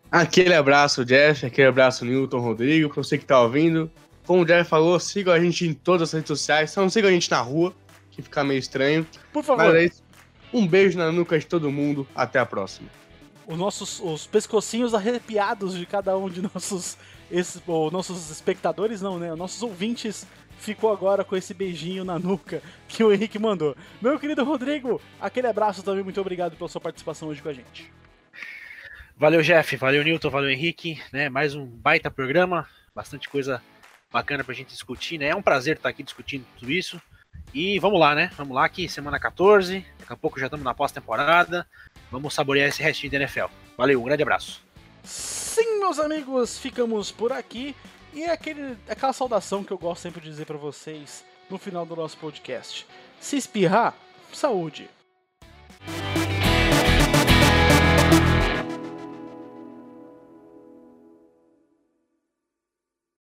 Aquele 0.09 0.53
abraço, 0.53 1.03
Jeff. 1.03 1.45
Aquele 1.45 1.67
abraço, 1.67 2.05
Newton, 2.05 2.39
Rodrigo. 2.39 2.87
Para 2.87 3.03
você 3.03 3.17
que 3.17 3.25
está 3.25 3.41
ouvindo. 3.41 3.91
Como 4.25 4.43
o 4.43 4.45
Jeff 4.45 4.69
falou, 4.69 4.97
sigam 4.99 5.33
a 5.33 5.39
gente 5.39 5.67
em 5.67 5.73
todas 5.73 6.09
as 6.09 6.13
redes 6.13 6.29
sociais. 6.29 6.71
Só 6.71 6.81
não 6.81 6.89
sigam 6.89 7.09
a 7.09 7.13
gente 7.13 7.29
na 7.29 7.41
rua 7.41 7.75
que 8.21 8.23
fica 8.23 8.43
meio 8.43 8.59
estranho. 8.59 9.07
Por 9.31 9.43
favor. 9.43 9.65
Mas 9.65 9.75
é 9.75 9.85
isso. 9.85 10.03
Um 10.53 10.67
beijo 10.67 10.97
na 10.97 11.11
nuca 11.11 11.37
de 11.37 11.45
todo 11.45 11.71
mundo. 11.71 12.07
Até 12.15 12.39
a 12.39 12.45
próxima. 12.45 12.89
Os 13.47 13.57
nossos 13.57 13.99
os 13.99 14.27
pescocinhos 14.27 14.93
arrepiados 14.93 15.75
de 15.75 15.85
cada 15.85 16.15
um 16.17 16.29
de 16.29 16.41
nossos, 16.41 16.97
esses, 17.31 17.61
ou 17.65 17.89
nossos 17.89 18.29
espectadores, 18.29 19.01
não, 19.01 19.17
né? 19.17 19.33
Nossos 19.35 19.61
ouvintes 19.63 20.25
ficou 20.59 20.91
agora 20.91 21.23
com 21.23 21.35
esse 21.35 21.53
beijinho 21.53 22.03
na 22.03 22.19
nuca 22.19 22.61
que 22.87 23.03
o 23.03 23.11
Henrique 23.11 23.39
mandou. 23.39 23.75
Meu 24.01 24.19
querido 24.19 24.43
Rodrigo, 24.43 25.01
aquele 25.19 25.47
abraço 25.47 25.81
também. 25.81 26.03
Muito 26.03 26.21
obrigado 26.21 26.55
pela 26.55 26.69
sua 26.69 26.81
participação 26.81 27.29
hoje 27.29 27.41
com 27.41 27.49
a 27.49 27.53
gente. 27.53 27.91
Valeu, 29.17 29.41
Jeff. 29.41 29.75
Valeu, 29.75 30.03
Newton. 30.03 30.29
Valeu, 30.29 30.49
Henrique. 30.49 31.01
Né, 31.11 31.27
mais 31.29 31.55
um 31.55 31.65
baita 31.65 32.11
programa. 32.11 32.67
Bastante 32.95 33.27
coisa 33.27 33.61
bacana 34.11 34.43
pra 34.43 34.53
gente 34.53 34.69
discutir, 34.69 35.17
né? 35.17 35.29
É 35.29 35.35
um 35.35 35.41
prazer 35.41 35.75
estar 35.75 35.89
aqui 35.89 36.03
discutindo 36.03 36.45
tudo 36.57 36.71
isso. 36.71 37.01
E 37.53 37.79
vamos 37.79 37.99
lá, 37.99 38.13
né? 38.13 38.31
Vamos 38.37 38.55
lá 38.55 38.67
que 38.69 38.87
semana 38.87 39.19
14, 39.19 39.85
daqui 39.99 40.13
a 40.13 40.17
pouco 40.17 40.39
já 40.39 40.45
estamos 40.45 40.63
na 40.63 40.73
pós-temporada. 40.73 41.67
Vamos 42.11 42.33
saborear 42.33 42.69
esse 42.69 42.81
restinho 42.81 43.11
da 43.11 43.17
NFL. 43.17 43.45
Valeu, 43.77 44.01
um 44.01 44.05
grande 44.05 44.23
abraço. 44.23 44.61
Sim, 45.03 45.79
meus 45.79 45.99
amigos, 45.99 46.59
ficamos 46.59 47.11
por 47.11 47.31
aqui. 47.31 47.75
E 48.13 48.23
é 48.23 48.31
aquele, 48.31 48.77
aquela 48.87 49.13
saudação 49.13 49.63
que 49.63 49.71
eu 49.71 49.77
gosto 49.77 50.01
sempre 50.01 50.21
de 50.21 50.29
dizer 50.29 50.45
para 50.45 50.57
vocês 50.57 51.23
no 51.49 51.57
final 51.57 51.85
do 51.85 51.95
nosso 51.95 52.17
podcast. 52.17 52.85
Se 53.19 53.37
espirrar, 53.37 53.95
saúde. 54.31 54.89